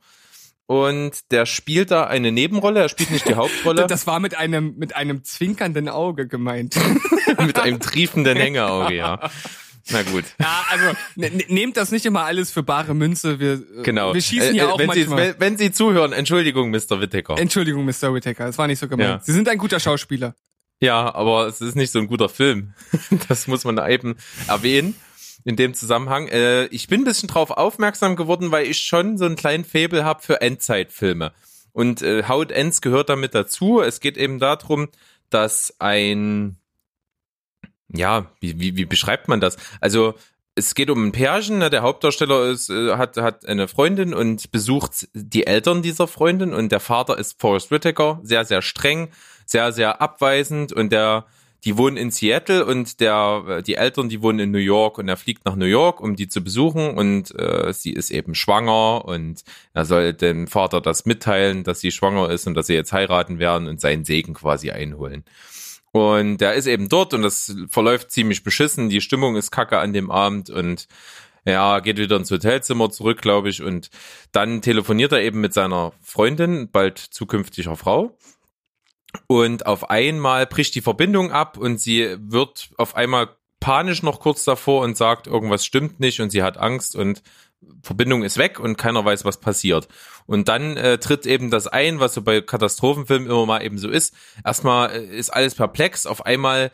Und 0.66 1.32
der 1.32 1.46
spielt 1.46 1.92
da 1.92 2.06
eine 2.06 2.32
Nebenrolle, 2.32 2.80
er 2.82 2.90
spielt 2.90 3.12
nicht 3.12 3.28
die 3.28 3.36
Hauptrolle, 3.36 3.86
Das 3.88 4.08
war 4.08 4.20
mit 4.20 4.38
einem, 4.38 4.76
mit 4.78 4.96
einem 4.96 5.24
zwinkernden 5.24 5.90
Auge 5.90 6.28
gemeint. 6.28 6.76
mit 7.40 7.60
einem 7.60 7.80
triefenden 7.80 8.38
Hängeauge, 8.38 8.96
ja. 8.96 9.30
Na 9.92 10.02
gut. 10.04 10.24
ja, 10.40 10.64
also 10.70 10.86
ne, 11.16 11.30
ne, 11.32 11.44
nehmt 11.50 11.76
das 11.76 11.92
nicht 11.92 12.06
immer 12.06 12.24
alles 12.24 12.52
für 12.52 12.64
bare 12.64 12.94
Münze. 12.94 13.42
Wir, 13.42 13.54
äh, 13.56 13.84
Genau. 13.84 14.14
wir 14.14 14.22
schießen 14.22 14.54
Äh, 14.56 14.58
ja 14.58 14.64
äh, 14.70 14.72
auch 14.72 14.80
wenn 14.80 14.90
Sie, 14.92 15.00
manchmal. 15.02 15.18
wenn, 15.34 15.40
wenn 15.42 15.58
Sie 15.58 15.72
zuhören, 15.74 16.14
Entschuldigung, 16.14 16.72
Mr. 16.72 17.02
Whittaker. 17.02 17.38
Entschuldigung, 17.38 17.84
Mr. 17.84 18.14
Whittaker, 18.14 18.46
das 18.46 18.58
war 18.58 18.68
nicht 18.68 18.80
so 18.80 18.88
gemeint. 18.88 19.10
Ja. 19.10 19.20
Sie 19.22 19.34
sind 19.34 19.50
ein 19.50 19.58
guter 19.58 19.82
Schauspieler. 19.82 20.36
Ja, 20.82 21.14
aber 21.14 21.48
es 21.48 21.62
ist 21.62 21.76
nicht 21.76 21.92
so 21.92 22.00
ein 22.00 22.08
guter 22.08 22.30
Film. 22.30 22.74
Das 23.28 23.48
muss 23.48 23.64
man 23.64 23.78
eben 23.90 24.16
erwähnen. 24.48 24.96
In 25.46 25.58
dem 25.58 25.74
Zusammenhang. 25.74 26.30
Äh, 26.30 26.66
ich 26.68 26.88
bin 26.88 27.02
ein 27.02 27.06
bisschen 27.06 27.28
drauf 27.28 27.52
aufmerksam 27.52 28.16
geworden, 28.16 28.52
weil 28.52 28.66
ich 28.66 28.78
schon 28.78 29.18
so 29.18 29.26
einen 29.26 29.36
kleinen 29.36 29.66
Faible 29.66 30.06
habe 30.06 30.22
für 30.22 30.40
Endzeitfilme. 30.40 31.34
Und 31.74 32.02
äh, 32.02 32.24
How 32.28 32.44
It 32.44 32.52
Ends 32.52 32.82
gehört 32.82 33.10
damit 33.10 33.36
dazu. 33.36 33.82
Es 33.82 34.00
geht 34.00 34.16
eben 34.16 34.40
darum, 34.40 34.88
dass 35.30 35.76
ein, 35.80 36.58
ja, 37.90 38.32
wie, 38.40 38.60
wie, 38.60 38.78
wie 38.78 38.86
beschreibt 38.86 39.28
man 39.28 39.42
das? 39.42 39.58
Also 39.82 40.14
es 40.56 40.76
geht 40.76 40.90
um 40.90 41.04
ein 41.04 41.12
Pärchen, 41.12 41.58
ne? 41.58 41.70
der 41.70 41.82
Hauptdarsteller 41.82 42.46
ist, 42.46 42.70
äh, 42.70 42.96
hat, 42.96 43.18
hat 43.18 43.48
eine 43.48 43.68
Freundin 43.68 44.14
und 44.14 44.52
besucht 44.52 45.08
die 45.14 45.48
Eltern 45.48 45.82
dieser 45.82 46.08
Freundin 46.08 46.54
und 46.54 46.72
der 46.72 46.80
Vater 46.80 47.18
ist 47.18 47.40
Forrest 47.40 47.72
Whitaker, 47.72 48.20
sehr, 48.24 48.46
sehr 48.46 48.62
streng, 48.62 49.10
sehr, 49.54 49.72
sehr 49.72 50.02
abweisend 50.02 50.74
und 50.74 50.92
der, 50.92 51.26
die 51.64 51.78
wohnen 51.78 51.96
in 51.96 52.10
Seattle 52.10 52.66
und 52.66 53.00
der, 53.00 53.62
die 53.62 53.76
Eltern, 53.76 54.10
die 54.10 54.24
wohnen 54.24 54.40
in 54.40 54.52
New 54.52 54.58
York 54.58 54.98
und 54.98 55.08
er 55.08 55.16
fliegt 55.16 55.46
nach 55.46 55.56
New 55.56 55.66
York, 55.66 56.02
um 56.02 56.16
die 56.16 56.28
zu 56.28 56.44
besuchen 56.44 56.98
und 56.98 57.40
äh, 57.40 57.72
sie 57.72 57.94
ist 57.94 58.10
eben 58.10 58.34
schwanger 58.34 59.06
und 59.06 59.44
er 59.76 59.86
soll 59.86 60.14
dem 60.14 60.48
Vater 60.48 60.82
das 60.82 61.06
mitteilen, 61.06 61.64
dass 61.64 61.82
sie 61.82 61.92
schwanger 61.92 62.32
ist 62.32 62.48
und 62.48 62.56
dass 62.56 62.66
sie 62.66 62.74
jetzt 62.74 62.94
heiraten 62.94 63.38
werden 63.38 63.68
und 63.68 63.80
seinen 63.80 64.06
Segen 64.06 64.34
quasi 64.34 64.72
einholen. 64.72 65.24
Und 65.92 66.40
der 66.40 66.56
ist 66.56 66.66
eben 66.66 66.90
dort 66.90 67.14
und 67.14 67.22
das 67.22 67.56
verläuft 67.70 68.10
ziemlich 68.10 68.44
beschissen. 68.44 68.90
Die 68.90 69.02
Stimmung 69.02 69.36
ist 69.36 69.52
kacke 69.52 69.78
an 69.78 69.94
dem 69.94 70.10
Abend 70.10 70.50
und 70.50 70.88
ja, 71.46 71.80
geht 71.80 71.98
wieder 71.98 72.16
ins 72.16 72.32
Hotelzimmer 72.32 72.90
zurück, 72.90 73.22
glaube 73.22 73.50
ich. 73.50 73.62
Und 73.62 73.92
dann 74.32 74.64
telefoniert 74.64 75.12
er 75.12 75.22
eben 75.22 75.42
mit 75.42 75.54
seiner 75.54 75.92
Freundin, 76.02 76.72
bald 76.72 76.98
zukünftiger 76.98 77.76
Frau. 77.76 78.18
Und 79.28 79.66
auf 79.66 79.90
einmal 79.90 80.46
bricht 80.46 80.76
die 80.76 80.82
Verbindung 80.82 81.32
ab 81.32 81.58
und 81.58 81.80
sie 81.80 82.16
wird 82.20 82.70
auf 82.78 82.96
einmal 82.96 83.30
panisch 83.60 84.04
noch 84.04 84.20
kurz 84.20 84.44
davor 84.44 84.84
und 84.84 84.98
sagt, 84.98 85.28
irgendwas 85.28 85.66
stimmt 85.66 86.00
nicht 86.00 86.20
und 86.20 86.32
sie 86.32 86.44
hat 86.44 86.58
Angst 86.58 86.96
und 86.96 87.24
Verbindung 87.82 88.24
ist 88.24 88.38
weg 88.38 88.60
und 88.60 88.78
keiner 88.78 89.06
weiß, 89.06 89.24
was 89.24 89.40
passiert. 89.40 89.88
Und 90.26 90.50
dann 90.50 90.78
äh, 90.78 90.98
tritt 90.98 91.26
eben 91.26 91.50
das 91.50 91.68
ein, 91.68 92.00
was 92.00 92.14
so 92.14 92.22
bei 92.22 92.42
Katastrophenfilmen 92.42 93.30
immer 93.30 93.46
mal 93.46 93.64
eben 93.64 93.78
so 93.78 93.90
ist. 93.90 94.14
Erstmal 94.44 94.92
äh, 94.92 95.06
ist 95.06 95.30
alles 95.30 95.56
perplex, 95.56 96.06
auf 96.06 96.26
einmal 96.26 96.72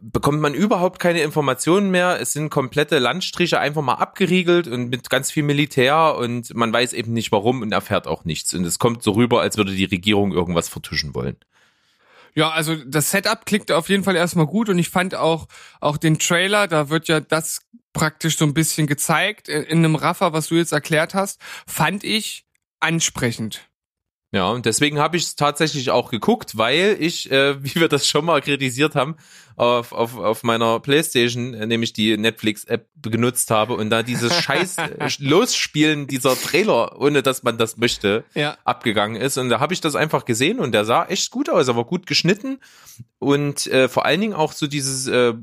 bekommt 0.00 0.40
man 0.40 0.54
überhaupt 0.54 0.98
keine 0.98 1.20
Informationen 1.20 1.90
mehr. 1.90 2.18
Es 2.20 2.32
sind 2.32 2.48
komplette 2.48 2.98
Landstriche 2.98 3.58
einfach 3.58 3.82
mal 3.82 3.94
abgeriegelt 3.94 4.66
und 4.66 4.88
mit 4.88 5.10
ganz 5.10 5.30
viel 5.30 5.42
Militär 5.42 6.16
und 6.16 6.54
man 6.54 6.72
weiß 6.72 6.92
eben 6.92 7.12
nicht 7.12 7.32
warum 7.32 7.62
und 7.62 7.72
erfährt 7.72 8.06
auch 8.06 8.24
nichts. 8.24 8.54
Und 8.54 8.64
es 8.64 8.78
kommt 8.78 9.02
so 9.02 9.12
rüber, 9.12 9.42
als 9.42 9.56
würde 9.56 9.74
die 9.74 9.84
Regierung 9.84 10.32
irgendwas 10.32 10.68
vertuschen 10.68 11.14
wollen. 11.14 11.36
Ja, 12.34 12.50
also 12.50 12.76
das 12.76 13.10
Setup 13.10 13.44
klingt 13.44 13.72
auf 13.72 13.88
jeden 13.88 14.04
Fall 14.04 14.16
erstmal 14.16 14.46
gut 14.46 14.68
und 14.68 14.78
ich 14.78 14.90
fand 14.90 15.14
auch 15.14 15.46
auch 15.80 15.96
den 15.96 16.18
Trailer, 16.18 16.68
da 16.68 16.88
wird 16.88 17.08
ja 17.08 17.20
das 17.20 17.60
praktisch 17.92 18.38
so 18.38 18.44
ein 18.44 18.54
bisschen 18.54 18.86
gezeigt 18.86 19.48
in 19.48 19.78
einem 19.78 19.96
Raffer, 19.96 20.32
was 20.32 20.48
du 20.48 20.54
jetzt 20.54 20.72
erklärt 20.72 21.14
hast, 21.14 21.40
fand 21.66 22.04
ich 22.04 22.46
ansprechend. 22.78 23.70
Ja, 24.32 24.48
und 24.50 24.64
deswegen 24.64 25.00
habe 25.00 25.16
ich 25.16 25.24
es 25.24 25.34
tatsächlich 25.34 25.90
auch 25.90 26.08
geguckt, 26.10 26.56
weil 26.56 26.96
ich, 27.00 27.30
äh, 27.32 27.62
wie 27.64 27.80
wir 27.80 27.88
das 27.88 28.06
schon 28.06 28.24
mal 28.24 28.40
kritisiert 28.40 28.94
haben, 28.94 29.16
auf, 29.60 29.92
auf, 29.92 30.16
auf 30.16 30.42
meiner 30.42 30.80
Playstation, 30.80 31.52
äh, 31.52 31.66
nämlich 31.66 31.92
die 31.92 32.16
Netflix-App 32.16 32.86
genutzt 33.02 33.50
habe 33.50 33.74
und 33.74 33.90
da 33.90 34.02
dieses 34.02 34.34
scheiß 34.42 34.78
äh, 34.78 35.08
Losspielen 35.18 36.06
dieser 36.06 36.34
Trailer, 36.34 36.98
ohne 36.98 37.22
dass 37.22 37.42
man 37.42 37.58
das 37.58 37.76
möchte, 37.76 38.24
Ja. 38.34 38.56
abgegangen 38.64 39.20
ist. 39.20 39.36
Und 39.36 39.50
da 39.50 39.60
habe 39.60 39.74
ich 39.74 39.80
das 39.82 39.94
einfach 39.96 40.24
gesehen 40.24 40.60
und 40.60 40.72
der 40.72 40.86
sah 40.86 41.04
echt 41.04 41.30
gut 41.30 41.50
aus, 41.50 41.68
er 41.68 41.76
war 41.76 41.84
gut 41.84 42.06
geschnitten 42.06 42.58
und 43.18 43.66
äh, 43.66 43.88
vor 43.88 44.06
allen 44.06 44.20
Dingen 44.22 44.32
auch 44.34 44.52
so 44.52 44.66
dieses, 44.66 45.06
äh, 45.06 45.34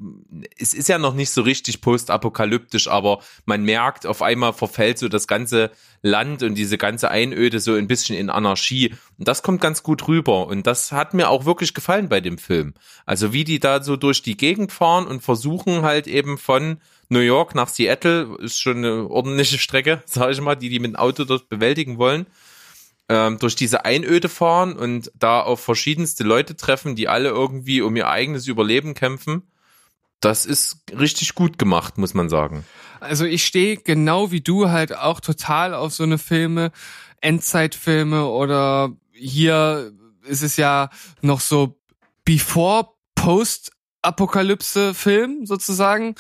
es 0.58 0.74
ist 0.74 0.90
ja 0.90 0.98
noch 0.98 1.14
nicht 1.14 1.30
so 1.30 1.44
richtig 1.44 1.82
postapokalyptisch, 1.82 2.88
aber 2.88 3.20
man 3.46 3.64
merkt, 3.64 4.08
auf 4.08 4.24
einmal 4.24 4.54
verfällt 4.54 4.98
so 4.98 5.10
das 5.10 5.28
ganze 5.28 5.70
Land 6.02 6.42
und 6.42 6.56
diese 6.56 6.78
ganze 6.78 7.10
Einöde 7.12 7.60
so 7.60 7.74
ein 7.74 7.88
bisschen 7.88 8.16
in 8.16 8.30
Anarchie. 8.32 8.94
Und 9.20 9.28
das 9.28 9.44
kommt 9.44 9.62
ganz 9.62 9.84
gut 9.84 10.08
rüber. 10.08 10.48
Und 10.48 10.66
das 10.66 10.92
hat 10.92 11.14
mir 11.14 11.30
auch 11.30 11.46
wirklich 11.46 11.74
gefallen 11.74 12.08
bei 12.10 12.22
dem 12.22 12.38
Film. 12.38 12.74
Also 13.06 13.34
wie 13.34 13.44
die 13.44 13.60
da 13.60 13.84
so 13.84 13.96
durch 13.96 14.07
die 14.12 14.38
Gegend 14.38 14.72
fahren 14.72 15.08
und 15.08 15.22
versuchen 15.22 15.82
halt 15.84 16.08
eben 16.08 16.38
von 16.38 16.80
New 17.10 17.20
York 17.20 17.56
nach 17.56 17.70
Seattle, 17.70 18.36
ist 18.40 18.60
schon 18.60 18.78
eine 18.78 19.10
ordentliche 19.10 19.58
Strecke, 19.58 20.04
sage 20.06 20.34
ich 20.34 20.42
mal, 20.42 20.56
die 20.56 20.70
die 20.70 20.80
mit 20.80 20.92
dem 20.92 20.96
Auto 20.96 21.24
dort 21.24 21.50
bewältigen 21.50 21.98
wollen 21.98 22.26
ähm, 23.10 23.40
durch 23.40 23.56
diese 23.56 23.86
Einöde 23.86 24.30
fahren 24.30 24.74
und 24.74 25.12
da 25.16 25.42
auf 25.42 25.62
verschiedenste 25.62 26.24
Leute 26.24 26.56
treffen, 26.56 26.96
die 26.96 27.08
alle 27.08 27.30
irgendwie 27.30 27.82
um 27.82 27.96
ihr 27.96 28.10
eigenes 28.10 28.48
Überleben 28.48 28.94
kämpfen. 28.94 29.44
Das 30.20 30.46
ist 30.46 30.80
richtig 30.98 31.36
gut 31.36 31.60
gemacht, 31.60 31.98
muss 31.98 32.14
man 32.14 32.30
sagen. 32.30 32.66
Also 33.00 33.26
ich 33.26 33.46
stehe 33.46 33.78
genau 33.78 34.32
wie 34.32 34.42
du 34.42 34.70
halt 34.70 34.96
auch 34.96 35.20
total 35.20 35.74
auf 35.74 35.94
so 35.94 36.04
eine 36.04 36.18
Filme, 36.18 36.72
Endzeitfilme 37.22 38.26
oder 38.26 38.92
hier 39.14 39.94
ist 40.24 40.42
es 40.42 40.58
ja 40.58 40.90
noch 41.22 41.40
so 41.40 41.80
before, 42.26 42.90
post 43.16 43.72
Apokalypse-Film 44.02 45.46
sozusagen. 45.46 46.16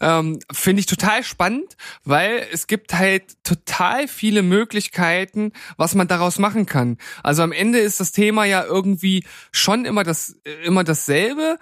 Ähm, 0.00 0.38
Finde 0.52 0.80
ich 0.80 0.86
total 0.86 1.22
spannend, 1.22 1.76
weil 2.04 2.46
es 2.52 2.66
gibt 2.66 2.94
halt 2.94 3.42
total 3.44 4.08
viele 4.08 4.42
Möglichkeiten, 4.42 5.52
was 5.76 5.94
man 5.94 6.08
daraus 6.08 6.38
machen 6.38 6.66
kann. 6.66 6.98
Also 7.22 7.42
am 7.42 7.52
Ende 7.52 7.78
ist 7.78 8.00
das 8.00 8.12
Thema 8.12 8.44
ja 8.44 8.64
irgendwie 8.64 9.24
schon 9.52 9.84
immer 9.84 10.04
das 10.04 10.36
immer 10.64 10.84
dasselbe, 10.84 11.58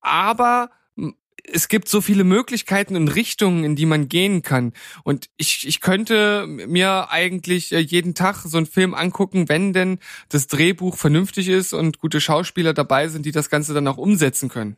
aber 0.00 0.70
es 1.52 1.68
gibt 1.68 1.88
so 1.88 2.00
viele 2.00 2.24
Möglichkeiten 2.24 2.96
und 2.96 3.08
Richtungen, 3.08 3.64
in 3.64 3.76
die 3.76 3.86
man 3.86 4.08
gehen 4.08 4.42
kann. 4.42 4.72
Und 5.04 5.28
ich, 5.36 5.66
ich 5.66 5.80
könnte 5.80 6.46
mir 6.46 7.10
eigentlich 7.10 7.72
äh, 7.72 7.78
jeden 7.78 8.14
Tag 8.14 8.42
so 8.44 8.56
einen 8.56 8.66
Film 8.66 8.94
angucken, 8.94 9.48
wenn 9.48 9.72
denn 9.72 9.98
das 10.28 10.46
Drehbuch 10.46 10.96
vernünftig 10.96 11.48
ist 11.48 11.72
und 11.72 12.00
gute 12.00 12.20
Schauspieler 12.20 12.74
dabei 12.74 13.08
sind, 13.08 13.26
die 13.26 13.32
das 13.32 13.50
Ganze 13.50 13.74
dann 13.74 13.88
auch 13.88 13.98
umsetzen 13.98 14.48
können. 14.48 14.76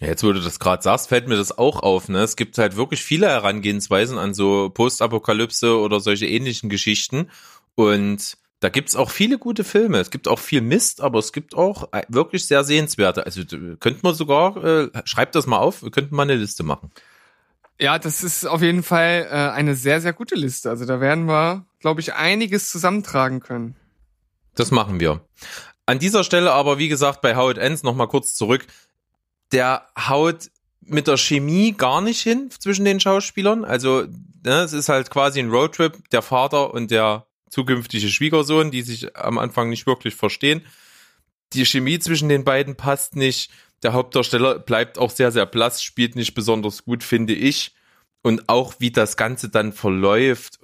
Ja, 0.00 0.08
jetzt, 0.08 0.22
wo 0.22 0.32
du 0.32 0.40
das 0.40 0.58
gerade 0.58 0.82
sagst, 0.82 1.08
fällt 1.08 1.26
mir 1.26 1.36
das 1.36 1.56
auch 1.56 1.80
auf. 1.80 2.08
Ne? 2.08 2.18
Es 2.18 2.36
gibt 2.36 2.58
halt 2.58 2.76
wirklich 2.76 3.02
viele 3.02 3.28
Herangehensweisen 3.28 4.18
an 4.18 4.34
so 4.34 4.68
Postapokalypse 4.68 5.78
oder 5.78 6.00
solche 6.00 6.26
ähnlichen 6.26 6.68
Geschichten. 6.68 7.30
Und 7.74 8.36
da 8.60 8.68
gibt's 8.68 8.94
auch 8.94 9.10
viele 9.10 9.38
gute 9.38 9.64
Filme. 9.64 9.98
Es 9.98 10.10
gibt 10.10 10.28
auch 10.28 10.38
viel 10.38 10.60
Mist, 10.60 11.00
aber 11.00 11.18
es 11.18 11.32
gibt 11.32 11.54
auch 11.54 11.92
äh, 11.92 12.02
wirklich 12.08 12.46
sehr 12.46 12.62
sehenswerte. 12.64 13.24
Also 13.24 13.42
könnte 13.44 14.00
man 14.02 14.14
sogar, 14.14 14.62
äh, 14.62 14.90
schreibt 15.04 15.34
das 15.34 15.46
mal 15.46 15.58
auf, 15.58 15.82
wir 15.82 15.90
könnten 15.90 16.14
mal 16.14 16.22
eine 16.22 16.34
Liste 16.34 16.62
machen. 16.62 16.90
Ja, 17.78 17.98
das 17.98 18.22
ist 18.22 18.46
auf 18.46 18.62
jeden 18.62 18.82
Fall 18.82 19.28
äh, 19.30 19.34
eine 19.34 19.74
sehr, 19.74 20.00
sehr 20.00 20.12
gute 20.12 20.34
Liste. 20.34 20.70
Also 20.70 20.84
da 20.86 21.00
werden 21.00 21.26
wir, 21.26 21.66
glaube 21.80 22.00
ich, 22.00 22.14
einiges 22.14 22.70
zusammentragen 22.70 23.40
können. 23.40 23.76
Das 24.54 24.70
machen 24.70 25.00
wir. 25.00 25.20
An 25.84 25.98
dieser 25.98 26.24
Stelle 26.24 26.52
aber, 26.52 26.78
wie 26.78 26.88
gesagt, 26.88 27.20
bei 27.20 27.36
How 27.36 27.50
It 27.50 27.58
Ends 27.58 27.82
nochmal 27.82 28.08
kurz 28.08 28.34
zurück. 28.34 28.66
Der 29.52 29.86
haut 29.98 30.50
mit 30.80 31.06
der 31.08 31.16
Chemie 31.16 31.72
gar 31.72 32.00
nicht 32.00 32.20
hin 32.20 32.50
zwischen 32.50 32.84
den 32.84 33.00
Schauspielern. 33.00 33.64
Also, 33.64 34.06
ne, 34.44 34.62
es 34.62 34.72
ist 34.72 34.88
halt 34.88 35.10
quasi 35.10 35.40
ein 35.40 35.50
Roadtrip, 35.50 36.08
der 36.10 36.22
Vater 36.22 36.72
und 36.72 36.90
der 36.90 37.26
zukünftige 37.50 38.08
Schwiegersohn, 38.08 38.70
die 38.70 38.82
sich 38.82 39.16
am 39.16 39.38
Anfang 39.38 39.68
nicht 39.68 39.86
wirklich 39.86 40.14
verstehen. 40.14 40.62
Die 41.52 41.64
Chemie 41.64 41.98
zwischen 41.98 42.28
den 42.28 42.44
beiden 42.44 42.76
passt 42.76 43.16
nicht. 43.16 43.50
Der 43.82 43.92
Hauptdarsteller 43.92 44.58
bleibt 44.58 44.98
auch 44.98 45.10
sehr, 45.10 45.32
sehr 45.32 45.46
blass, 45.46 45.82
spielt 45.82 46.16
nicht 46.16 46.34
besonders 46.34 46.84
gut, 46.84 47.04
finde 47.04 47.34
ich. 47.34 47.74
Und 48.22 48.48
auch 48.48 48.74
wie 48.78 48.90
das 48.90 49.16
Ganze 49.16 49.48
dann 49.48 49.72
verläuft, 49.72 50.58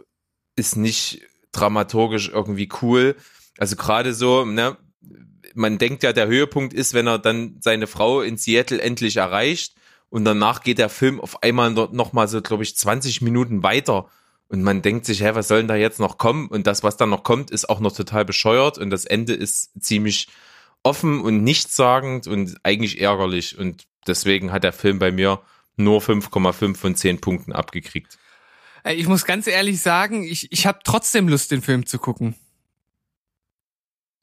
ist 0.56 0.76
nicht 0.76 1.22
dramaturgisch 1.52 2.28
irgendwie 2.28 2.68
cool. 2.82 3.16
Also 3.58 3.76
gerade 3.76 4.14
so, 4.14 4.44
ne, 4.44 4.76
man 5.54 5.78
denkt 5.78 6.02
ja, 6.02 6.12
der 6.12 6.26
Höhepunkt 6.26 6.74
ist, 6.74 6.94
wenn 6.94 7.06
er 7.06 7.18
dann 7.18 7.56
seine 7.60 7.86
Frau 7.86 8.20
in 8.20 8.36
Seattle 8.36 8.80
endlich 8.80 9.16
erreicht 9.16 9.74
und 10.10 10.24
danach 10.24 10.62
geht 10.62 10.78
der 10.78 10.88
Film 10.88 11.20
auf 11.20 11.42
einmal 11.42 11.70
noch 11.70 12.12
mal 12.12 12.28
so, 12.28 12.42
glaube 12.42 12.62
ich, 12.62 12.76
20 12.76 13.22
Minuten 13.22 13.62
weiter 13.62 14.08
und 14.48 14.62
man 14.62 14.82
denkt 14.82 15.06
sich, 15.06 15.22
hä, 15.22 15.30
was 15.34 15.48
soll 15.48 15.58
denn 15.58 15.68
da 15.68 15.76
jetzt 15.76 15.98
noch 15.98 16.18
kommen? 16.18 16.48
Und 16.48 16.66
das, 16.66 16.82
was 16.82 16.98
dann 16.98 17.10
noch 17.10 17.24
kommt, 17.24 17.50
ist 17.50 17.70
auch 17.70 17.80
noch 17.80 17.92
total 17.92 18.24
bescheuert 18.24 18.76
und 18.78 18.90
das 18.90 19.04
Ende 19.04 19.32
ist 19.32 19.70
ziemlich 19.80 20.28
offen 20.82 21.20
und 21.20 21.42
nichtssagend 21.42 22.26
und 22.26 22.56
eigentlich 22.62 23.00
ärgerlich 23.00 23.58
und 23.58 23.84
deswegen 24.06 24.52
hat 24.52 24.64
der 24.64 24.72
Film 24.72 24.98
bei 24.98 25.10
mir 25.10 25.40
nur 25.76 26.00
5,5 26.00 26.76
von 26.76 26.94
10 26.94 27.20
Punkten 27.20 27.52
abgekriegt. 27.52 28.18
Ich 28.84 29.06
muss 29.06 29.24
ganz 29.24 29.46
ehrlich 29.46 29.80
sagen, 29.80 30.24
ich, 30.24 30.50
ich 30.50 30.66
habe 30.66 30.80
trotzdem 30.84 31.28
Lust, 31.28 31.50
den 31.50 31.62
Film 31.62 31.86
zu 31.86 31.98
gucken. 31.98 32.34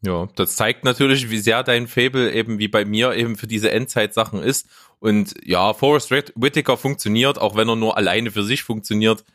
Ja, 0.02 0.28
das 0.36 0.56
zeigt 0.56 0.86
natürlich, 0.86 1.30
wie 1.30 1.40
sehr 1.40 1.62
dein 1.64 1.88
Fable 1.88 2.32
eben 2.32 2.58
wie 2.58 2.70
bei 2.70 2.86
mir 2.86 3.14
eben 3.16 3.36
für 3.36 3.48
diese 3.48 3.72
Endzeitsachen 3.72 4.42
ist. 4.42 4.68
Und 5.00 5.34
ja, 5.44 5.74
Forrest 5.74 6.10
Whit- 6.12 6.34
Whitaker 6.36 6.78
funktioniert, 6.78 7.38
auch 7.38 7.56
wenn 7.56 7.68
er 7.68 7.76
nur 7.76 7.98
alleine 7.98 8.32
für 8.32 8.44
sich 8.44 8.64
funktioniert. 8.64 9.26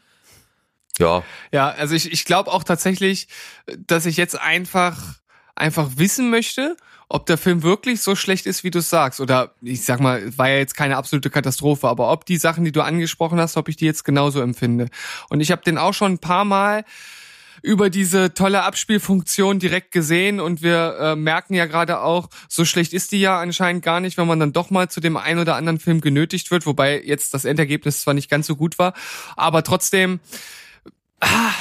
Ja, 0.99 1.23
Ja, 1.53 1.71
also 1.71 1.95
ich, 1.95 2.13
ich 2.13 2.25
glaube 2.25 2.53
auch 2.53 2.65
tatsächlich, 2.65 3.29
dass 3.87 4.07
ich 4.07 4.17
jetzt 4.17 4.41
einfach 4.41 5.19
einfach 5.57 5.91
wissen 5.97 6.31
möchte, 6.31 6.77
ob 7.09 7.27
der 7.27 7.39
Film 7.39 7.63
wirklich 7.63 8.01
so 8.01 8.17
schlecht 8.17 8.47
ist, 8.47 8.65
wie 8.65 8.71
du 8.71 8.81
sagst. 8.81 9.21
Oder 9.21 9.55
ich 9.61 9.85
sag 9.85 10.01
mal, 10.01 10.37
war 10.37 10.49
ja 10.49 10.57
jetzt 10.57 10.77
keine 10.77 10.97
absolute 10.97 11.31
Katastrophe, 11.31 11.89
aber 11.89 12.11
ob 12.11 12.25
die 12.27 12.39
Sachen, 12.39 12.65
die 12.65 12.73
du 12.73 12.81
angesprochen 12.83 13.39
hast, 13.39 13.57
ob 13.57 13.69
ich 13.69 13.77
die 13.77 13.85
jetzt 13.85 14.05
genauso 14.05 14.41
empfinde. 14.41 14.89
Und 15.29 15.41
ich 15.41 15.53
habe 15.53 15.63
den 15.63 15.79
auch 15.79 15.95
schon 15.95 16.13
ein 16.13 16.19
paar 16.19 16.45
Mal 16.45 16.85
über 17.65 17.89
diese 17.89 18.35
tolle 18.35 18.63
Abspielfunktion 18.63 19.59
direkt 19.59 19.91
gesehen 19.91 20.39
und 20.39 20.63
wir 20.63 20.97
äh, 21.01 21.17
merken 21.17 21.55
ja 21.55 21.65
gerade 21.65 22.01
auch, 22.01 22.29
so 22.47 22.67
schlecht 22.67 22.93
ist 22.93 23.11
die 23.13 23.21
ja 23.21 23.41
anscheinend 23.41 23.83
gar 23.83 24.01
nicht, 24.01 24.19
wenn 24.19 24.27
man 24.27 24.39
dann 24.39 24.53
doch 24.53 24.69
mal 24.69 24.91
zu 24.91 25.01
dem 25.01 25.17
einen 25.17 25.41
oder 25.41 25.57
anderen 25.57 25.81
Film 25.81 26.03
genötigt 26.03 26.51
wird, 26.51 26.67
wobei 26.67 27.03
jetzt 27.03 27.33
das 27.33 27.47
Endergebnis 27.47 28.03
zwar 28.03 28.13
nicht 28.13 28.29
ganz 28.29 28.47
so 28.47 28.55
gut 28.55 28.79
war, 28.79 28.93
aber 29.35 29.63
trotzdem 29.63 30.21
ah, 31.21 31.53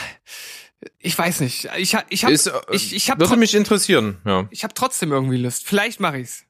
ich 1.00 1.18
weiß 1.18 1.40
nicht. 1.40 1.70
Ich 1.78 1.96
ich 2.10 2.26
habe 2.26 2.34
äh, 2.34 2.76
ich, 2.76 2.94
ich 2.94 3.10
hab 3.10 3.20
würde 3.20 3.38
mich 3.38 3.56
interessieren, 3.56 4.18
ja. 4.26 4.48
ich 4.52 4.66
hab 4.66 4.76
trotzdem 4.76 5.14
irgendwie 5.14 5.38
Lust. 5.38 5.66
Vielleicht 5.66 6.02
mache 6.02 6.20
ich's. 6.20 6.44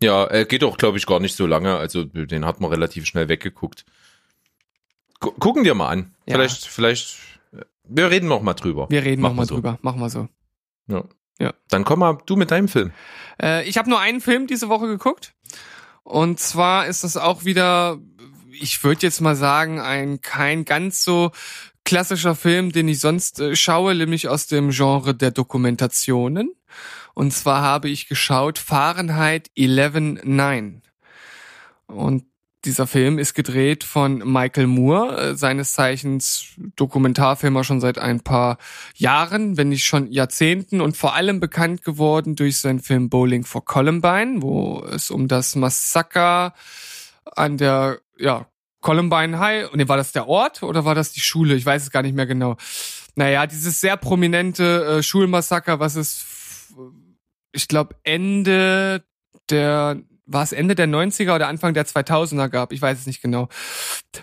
Ja, 0.00 0.24
er 0.24 0.44
geht 0.44 0.62
auch, 0.62 0.76
glaube 0.76 0.98
ich, 0.98 1.06
gar 1.06 1.18
nicht 1.18 1.34
so 1.34 1.46
lange. 1.46 1.76
Also 1.76 2.04
den 2.04 2.44
hat 2.44 2.60
man 2.60 2.70
relativ 2.70 3.06
schnell 3.06 3.28
weggeguckt. 3.28 3.84
Gu 5.18 5.32
gucken 5.32 5.64
wir 5.64 5.74
mal 5.74 5.88
an. 5.88 6.14
Ja. 6.26 6.36
Vielleicht, 6.36 6.66
vielleicht. 6.66 7.16
Wir 7.88 8.10
reden 8.10 8.28
noch 8.28 8.42
mal 8.42 8.54
drüber. 8.54 8.86
Wir 8.90 9.04
reden 9.04 9.22
Machen 9.22 9.32
noch 9.32 9.36
mal 9.42 9.46
so. 9.46 9.54
drüber. 9.56 9.78
Machen 9.82 10.00
wir 10.00 10.10
so. 10.10 10.28
Ja. 10.88 11.04
Ja. 11.40 11.54
Dann 11.68 11.84
komm 11.84 12.00
mal 12.00 12.18
du 12.26 12.36
mit 12.36 12.50
deinem 12.50 12.68
Film. 12.68 12.92
Äh, 13.40 13.68
ich 13.68 13.78
habe 13.78 13.88
nur 13.88 14.00
einen 14.00 14.20
Film 14.20 14.46
diese 14.46 14.68
Woche 14.68 14.86
geguckt. 14.86 15.34
Und 16.02 16.40
zwar 16.40 16.86
ist 16.86 17.04
das 17.04 17.16
auch 17.16 17.44
wieder, 17.44 17.98
ich 18.50 18.82
würde 18.82 19.02
jetzt 19.02 19.20
mal 19.20 19.36
sagen, 19.36 19.80
ein 19.80 20.20
kein 20.20 20.64
ganz 20.64 21.04
so 21.04 21.30
klassischer 21.84 22.34
Film, 22.34 22.72
den 22.72 22.88
ich 22.88 23.00
sonst 23.00 23.40
äh, 23.40 23.56
schaue, 23.56 23.94
nämlich 23.94 24.28
aus 24.28 24.46
dem 24.46 24.70
Genre 24.70 25.14
der 25.14 25.30
Dokumentationen. 25.30 26.52
Und 27.14 27.32
zwar 27.32 27.62
habe 27.62 27.88
ich 27.88 28.08
geschaut 28.08 28.58
Fahrenheit 28.58 29.50
11.9. 29.56 30.82
Und 31.86 32.24
dieser 32.64 32.86
Film 32.86 33.18
ist 33.18 33.34
gedreht 33.34 33.84
von 33.84 34.18
Michael 34.18 34.66
Moore, 34.66 35.16
äh, 35.16 35.34
seines 35.34 35.72
Zeichens 35.72 36.54
Dokumentarfilmer 36.76 37.64
schon 37.64 37.80
seit 37.80 37.98
ein 37.98 38.20
paar 38.20 38.58
Jahren, 38.96 39.56
wenn 39.56 39.68
nicht 39.68 39.84
schon 39.84 40.10
Jahrzehnten 40.10 40.80
und 40.80 40.96
vor 40.96 41.14
allem 41.14 41.40
bekannt 41.40 41.82
geworden 41.84 42.34
durch 42.34 42.58
seinen 42.58 42.80
Film 42.80 43.08
Bowling 43.08 43.44
for 43.44 43.64
Columbine, 43.64 44.42
wo 44.42 44.84
es 44.84 45.10
um 45.10 45.28
das 45.28 45.54
Massaker 45.54 46.52
an 47.36 47.56
der, 47.56 48.00
ja, 48.18 48.46
Columbine 48.80 49.38
High, 49.38 49.72
nee, 49.74 49.88
war 49.88 49.96
das 49.96 50.12
der 50.12 50.28
Ort 50.28 50.62
oder 50.62 50.84
war 50.84 50.94
das 50.94 51.12
die 51.12 51.20
Schule? 51.20 51.54
Ich 51.54 51.66
weiß 51.66 51.82
es 51.82 51.90
gar 51.90 52.02
nicht 52.02 52.14
mehr 52.14 52.26
genau. 52.26 52.56
Naja, 53.16 53.46
dieses 53.46 53.80
sehr 53.80 53.96
prominente 53.96 54.98
äh, 54.98 55.02
Schulmassaker, 55.02 55.80
was 55.80 55.96
es, 55.96 56.72
ich 57.52 57.66
glaube, 57.66 57.96
Ende 58.04 59.04
der, 59.50 60.00
war 60.28 60.42
es 60.42 60.52
Ende 60.52 60.74
der 60.74 60.86
90er 60.86 61.34
oder 61.34 61.48
Anfang 61.48 61.74
der 61.74 61.86
2000er 61.86 62.48
gab, 62.48 62.72
ich 62.72 62.80
weiß 62.80 63.00
es 63.00 63.06
nicht 63.06 63.22
genau. 63.22 63.48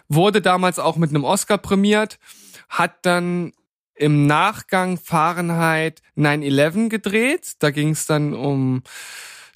Wurde 0.08 0.42
damals 0.42 0.80
auch 0.80 0.96
mit 0.96 1.10
einem 1.10 1.24
Oscar 1.24 1.58
prämiert, 1.58 2.20
hat 2.70 3.06
dann 3.06 3.52
im 3.96 4.28
Nachgang 4.28 4.98
Fahrenheit 4.98 6.02
9-11 6.18 6.90
gedreht. 6.90 7.54
Da 7.60 7.72
ging 7.72 7.92
es 7.92 8.06
dann 8.06 8.34
um 8.34 8.84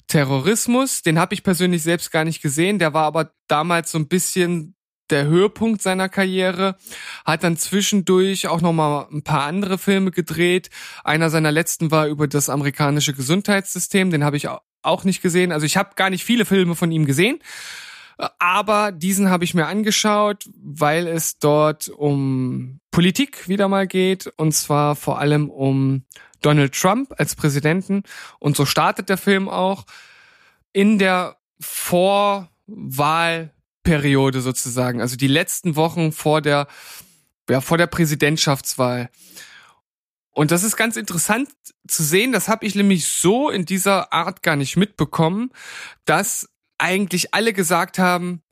Terrorismus. 0.06 1.02
Den 1.02 1.18
habe 1.18 1.34
ich 1.34 1.42
persönlich 1.42 1.82
selbst 1.82 2.10
gar 2.10 2.24
nicht 2.24 2.42
gesehen. 2.42 2.78
Der 2.78 2.94
war 2.94 3.04
aber 3.04 3.32
damals 3.48 3.92
so 3.92 3.98
ein 3.98 4.08
bisschen 4.08 4.74
der 5.10 5.26
Höhepunkt 5.26 5.82
seiner 5.82 6.08
Karriere. 6.08 6.76
Hat 7.24 7.44
dann 7.44 7.56
zwischendurch 7.56 8.48
auch 8.48 8.60
noch 8.60 8.72
mal 8.72 9.08
ein 9.12 9.22
paar 9.22 9.42
andere 9.42 9.76
Filme 9.76 10.10
gedreht. 10.10 10.70
Einer 11.04 11.30
seiner 11.30 11.52
letzten 11.52 11.90
war 11.90 12.06
über 12.06 12.26
das 12.26 12.48
amerikanische 12.48 13.12
Gesundheitssystem. 13.12 14.10
Den 14.10 14.24
habe 14.24 14.36
ich 14.36 14.48
auch 14.82 15.04
nicht 15.04 15.22
gesehen. 15.22 15.52
Also 15.52 15.66
ich 15.66 15.76
habe 15.76 15.90
gar 15.96 16.10
nicht 16.10 16.24
viele 16.24 16.44
Filme 16.44 16.74
von 16.74 16.92
ihm 16.92 17.06
gesehen. 17.06 17.40
Aber 18.38 18.92
diesen 18.92 19.30
habe 19.30 19.44
ich 19.44 19.54
mir 19.54 19.66
angeschaut, 19.66 20.44
weil 20.62 21.06
es 21.06 21.38
dort 21.38 21.88
um 21.88 22.80
Politik 22.90 23.48
wieder 23.48 23.68
mal 23.68 23.86
geht 23.86 24.26
und 24.36 24.52
zwar 24.52 24.94
vor 24.94 25.18
allem 25.18 25.48
um 25.48 26.04
Donald 26.42 26.74
Trump 26.74 27.14
als 27.16 27.34
Präsidenten. 27.34 28.02
Und 28.38 28.56
so 28.56 28.66
startet 28.66 29.08
der 29.08 29.16
Film 29.16 29.48
auch 29.48 29.86
in 30.72 30.98
der 30.98 31.36
Vorwahlperiode 31.60 34.40
sozusagen, 34.40 35.00
also 35.00 35.16
die 35.16 35.26
letzten 35.26 35.74
Wochen 35.76 36.12
vor 36.12 36.42
der, 36.42 36.66
ja, 37.48 37.60
vor 37.60 37.78
der 37.78 37.86
Präsidentschaftswahl. 37.86 39.08
Und 40.32 40.50
das 40.50 40.62
ist 40.62 40.76
ganz 40.76 40.96
interessant 40.96 41.50
zu 41.86 42.02
sehen, 42.02 42.32
das 42.32 42.48
habe 42.48 42.64
ich 42.64 42.74
nämlich 42.74 43.06
so 43.06 43.50
in 43.50 43.64
dieser 43.64 44.12
Art 44.12 44.42
gar 44.42 44.56
nicht 44.56 44.76
mitbekommen, 44.76 45.50
dass 46.04 46.48
eigentlich 46.78 47.34
alle 47.34 47.52
gesagt 47.52 47.98
haben, 47.98 48.42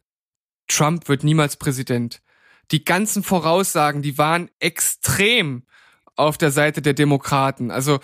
Trump 0.67 1.09
wird 1.09 1.25
niemals 1.25 1.57
Präsident. 1.57 2.21
Die 2.71 2.85
ganzen 2.85 3.23
Voraussagen, 3.23 4.03
die 4.03 4.19
waren 4.19 4.51
extrem 4.59 5.65
auf 6.17 6.37
der 6.37 6.51
Seite 6.51 6.83
der 6.83 6.95
Demokraten. 6.95 7.71
Also 7.71 8.01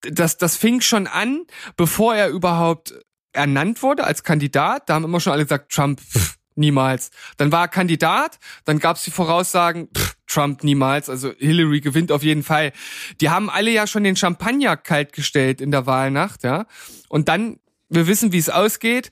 das, 0.00 0.38
das 0.38 0.56
fing 0.56 0.80
schon 0.80 1.06
an, 1.06 1.44
bevor 1.76 2.14
er 2.14 2.28
überhaupt 2.28 2.94
ernannt 3.32 3.82
wurde 3.82 4.04
als 4.04 4.22
Kandidat. 4.22 4.88
Da 4.88 4.94
haben 4.94 5.04
immer 5.04 5.20
schon 5.20 5.32
alle 5.32 5.44
gesagt, 5.44 5.72
Trump 5.72 6.00
pff, 6.00 6.36
niemals. 6.56 7.10
Dann 7.36 7.52
war 7.52 7.62
er 7.62 7.68
Kandidat, 7.68 8.38
dann 8.64 8.78
gab 8.78 8.96
es 8.96 9.04
die 9.04 9.10
Voraussagen, 9.10 9.88
pff, 9.96 10.16
Trump 10.26 10.64
niemals, 10.64 11.08
also 11.08 11.32
Hillary 11.38 11.80
gewinnt 11.80 12.12
auf 12.12 12.22
jeden 12.22 12.42
Fall. 12.42 12.72
Die 13.20 13.30
haben 13.30 13.48
alle 13.48 13.70
ja 13.70 13.86
schon 13.86 14.04
den 14.04 14.16
Champagner 14.16 14.76
kalt 14.76 15.12
gestellt 15.12 15.60
in 15.60 15.70
der 15.70 15.86
Wahlnacht, 15.86 16.42
ja. 16.42 16.66
Und 17.08 17.28
dann, 17.28 17.58
wir 17.88 18.06
wissen, 18.06 18.32
wie 18.32 18.38
es 18.38 18.50
ausgeht. 18.50 19.10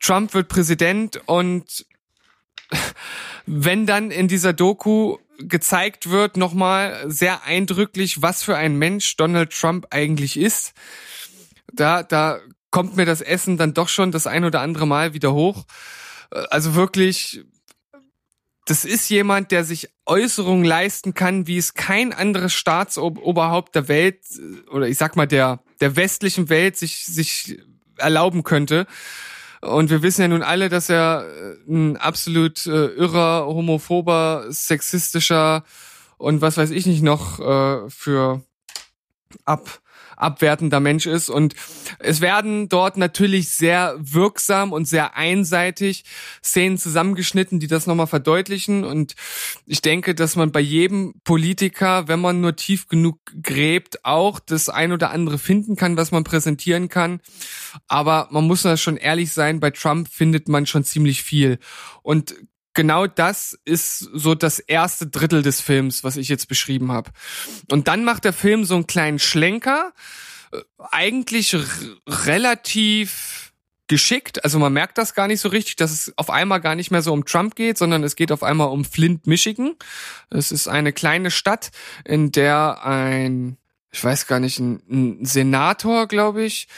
Trump 0.00 0.34
wird 0.34 0.48
Präsident 0.48 1.20
und 1.26 1.86
wenn 3.46 3.86
dann 3.86 4.10
in 4.10 4.28
dieser 4.28 4.52
Doku 4.52 5.18
gezeigt 5.38 6.10
wird, 6.10 6.36
nochmal 6.36 7.04
sehr 7.06 7.44
eindrücklich, 7.44 8.22
was 8.22 8.42
für 8.42 8.56
ein 8.56 8.76
Mensch 8.76 9.16
Donald 9.16 9.52
Trump 9.52 9.86
eigentlich 9.90 10.36
ist, 10.36 10.72
da, 11.72 12.02
da 12.02 12.40
kommt 12.70 12.96
mir 12.96 13.06
das 13.06 13.20
Essen 13.20 13.56
dann 13.56 13.74
doch 13.74 13.88
schon 13.88 14.10
das 14.10 14.26
ein 14.26 14.44
oder 14.44 14.60
andere 14.60 14.86
Mal 14.86 15.14
wieder 15.14 15.32
hoch. 15.32 15.64
Äh, 16.30 16.44
Also 16.50 16.74
wirklich, 16.74 17.44
das 18.66 18.84
ist 18.84 19.08
jemand, 19.08 19.52
der 19.52 19.64
sich 19.64 19.90
Äußerungen 20.06 20.64
leisten 20.64 21.14
kann, 21.14 21.46
wie 21.46 21.58
es 21.58 21.74
kein 21.74 22.12
anderes 22.12 22.52
Staatsoberhaupt 22.52 23.74
der 23.74 23.88
Welt 23.88 24.20
äh, 24.36 24.68
oder 24.70 24.88
ich 24.88 24.98
sag 24.98 25.16
mal 25.16 25.26
der, 25.26 25.60
der 25.80 25.96
westlichen 25.96 26.48
Welt 26.48 26.76
sich, 26.76 27.04
sich 27.04 27.60
erlauben 27.96 28.42
könnte. 28.42 28.86
Und 29.62 29.90
wir 29.90 30.02
wissen 30.02 30.20
ja 30.20 30.28
nun 30.28 30.42
alle, 30.42 30.68
dass 30.68 30.88
er 30.88 31.26
äh, 31.26 31.70
ein 31.72 31.96
absolut 31.96 32.66
äh, 32.66 32.86
irrer, 32.88 33.46
homophober, 33.46 34.46
sexistischer 34.50 35.64
und 36.18 36.40
was 36.40 36.56
weiß 36.56 36.70
ich 36.70 36.86
nicht 36.86 37.02
noch 37.02 37.40
äh, 37.40 37.90
für 37.90 38.42
ab, 39.44 39.80
abwertender 40.16 40.80
Mensch 40.80 41.06
ist. 41.06 41.28
Und 41.28 41.54
es 41.98 42.20
werden 42.20 42.68
dort 42.68 42.96
natürlich 42.96 43.50
sehr 43.50 43.96
wirksam 43.98 44.72
und 44.72 44.86
sehr 44.86 45.16
einseitig 45.16 46.04
Szenen 46.42 46.78
zusammengeschnitten, 46.78 47.60
die 47.60 47.66
das 47.66 47.86
nochmal 47.86 48.06
verdeutlichen. 48.06 48.84
Und 48.84 49.14
ich 49.66 49.82
denke, 49.82 50.14
dass 50.14 50.36
man 50.36 50.52
bei 50.52 50.60
jedem 50.60 51.14
Politiker, 51.24 52.08
wenn 52.08 52.20
man 52.20 52.40
nur 52.40 52.56
tief 52.56 52.88
genug 52.88 53.18
gräbt, 53.42 54.04
auch 54.04 54.40
das 54.40 54.68
ein 54.68 54.92
oder 54.92 55.10
andere 55.10 55.38
finden 55.38 55.76
kann, 55.76 55.96
was 55.96 56.10
man 56.10 56.24
präsentieren 56.24 56.88
kann. 56.88 57.20
Aber 57.88 58.28
man 58.30 58.46
muss 58.46 58.62
da 58.62 58.76
schon 58.76 58.96
ehrlich 58.96 59.32
sein, 59.32 59.60
bei 59.60 59.70
Trump 59.70 60.08
findet 60.08 60.48
man 60.48 60.66
schon 60.66 60.84
ziemlich 60.84 61.22
viel. 61.22 61.58
Und 62.02 62.34
genau 62.76 63.08
das 63.08 63.58
ist 63.64 63.98
so 63.98 64.36
das 64.36 64.60
erste 64.60 65.08
Drittel 65.08 65.42
des 65.42 65.60
Films, 65.60 66.04
was 66.04 66.16
ich 66.16 66.28
jetzt 66.28 66.46
beschrieben 66.46 66.92
habe. 66.92 67.10
Und 67.72 67.88
dann 67.88 68.04
macht 68.04 68.24
der 68.24 68.32
Film 68.32 68.64
so 68.64 68.76
einen 68.76 68.86
kleinen 68.86 69.18
Schlenker, 69.18 69.92
äh, 70.52 70.58
eigentlich 70.92 71.56
relativ 72.06 73.52
geschickt. 73.88 74.44
Also 74.44 74.58
man 74.58 74.72
merkt 74.72 74.98
das 74.98 75.14
gar 75.14 75.26
nicht 75.26 75.40
so 75.40 75.48
richtig, 75.48 75.76
dass 75.76 75.90
es 75.90 76.12
auf 76.16 76.30
einmal 76.30 76.60
gar 76.60 76.74
nicht 76.74 76.90
mehr 76.90 77.02
so 77.02 77.12
um 77.12 77.24
Trump 77.24 77.54
geht, 77.56 77.78
sondern 77.78 78.04
es 78.04 78.16
geht 78.16 78.32
auf 78.32 78.42
einmal 78.42 78.68
um 78.68 78.84
Flint, 78.84 79.26
Michigan. 79.26 79.74
Es 80.30 80.52
ist 80.52 80.68
eine 80.68 80.92
kleine 80.92 81.30
Stadt, 81.30 81.70
in 82.04 82.32
der 82.32 82.84
ein, 82.84 83.56
ich 83.90 84.02
weiß 84.02 84.26
gar 84.26 84.40
nicht, 84.40 84.58
ein, 84.58 84.82
ein 84.90 85.24
Senator, 85.24 86.08
glaube 86.08 86.44
ich, 86.44 86.68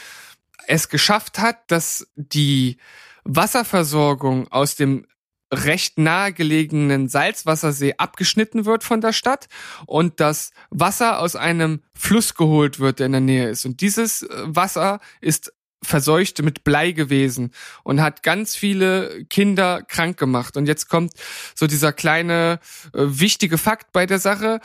es 0.67 0.89
geschafft 0.89 1.39
hat, 1.39 1.71
dass 1.71 2.07
die 2.15 2.77
Wasserversorgung 3.23 4.47
aus 4.51 4.75
dem 4.75 5.05
recht 5.51 5.97
nahegelegenen 5.97 7.09
Salzwassersee 7.09 7.95
abgeschnitten 7.97 8.65
wird 8.65 8.83
von 8.83 9.01
der 9.01 9.13
Stadt 9.13 9.47
und 9.85 10.19
das 10.19 10.51
Wasser 10.69 11.19
aus 11.19 11.35
einem 11.35 11.81
Fluss 11.93 12.35
geholt 12.35 12.79
wird, 12.79 12.99
der 12.99 13.07
in 13.07 13.13
der 13.13 13.21
Nähe 13.21 13.49
ist. 13.49 13.65
Und 13.65 13.81
dieses 13.81 14.23
äh, 14.23 14.27
Wasser 14.45 14.99
ist 15.21 15.53
verseucht 15.81 16.41
mit 16.41 16.63
Blei 16.63 16.91
gewesen 16.91 17.51
und 17.83 18.01
hat 18.01 18.21
ganz 18.21 18.55
viele 18.55 19.25
Kinder 19.25 19.81
krank 19.83 20.17
gemacht. 20.17 20.57
Und 20.57 20.67
jetzt 20.67 20.89
kommt 20.89 21.13
so 21.55 21.67
dieser 21.67 21.93
kleine 21.93 22.59
äh, 22.93 22.99
wichtige 23.05 23.57
Fakt 23.57 23.91
bei 23.93 24.05
der 24.05 24.19
Sache. 24.19 24.59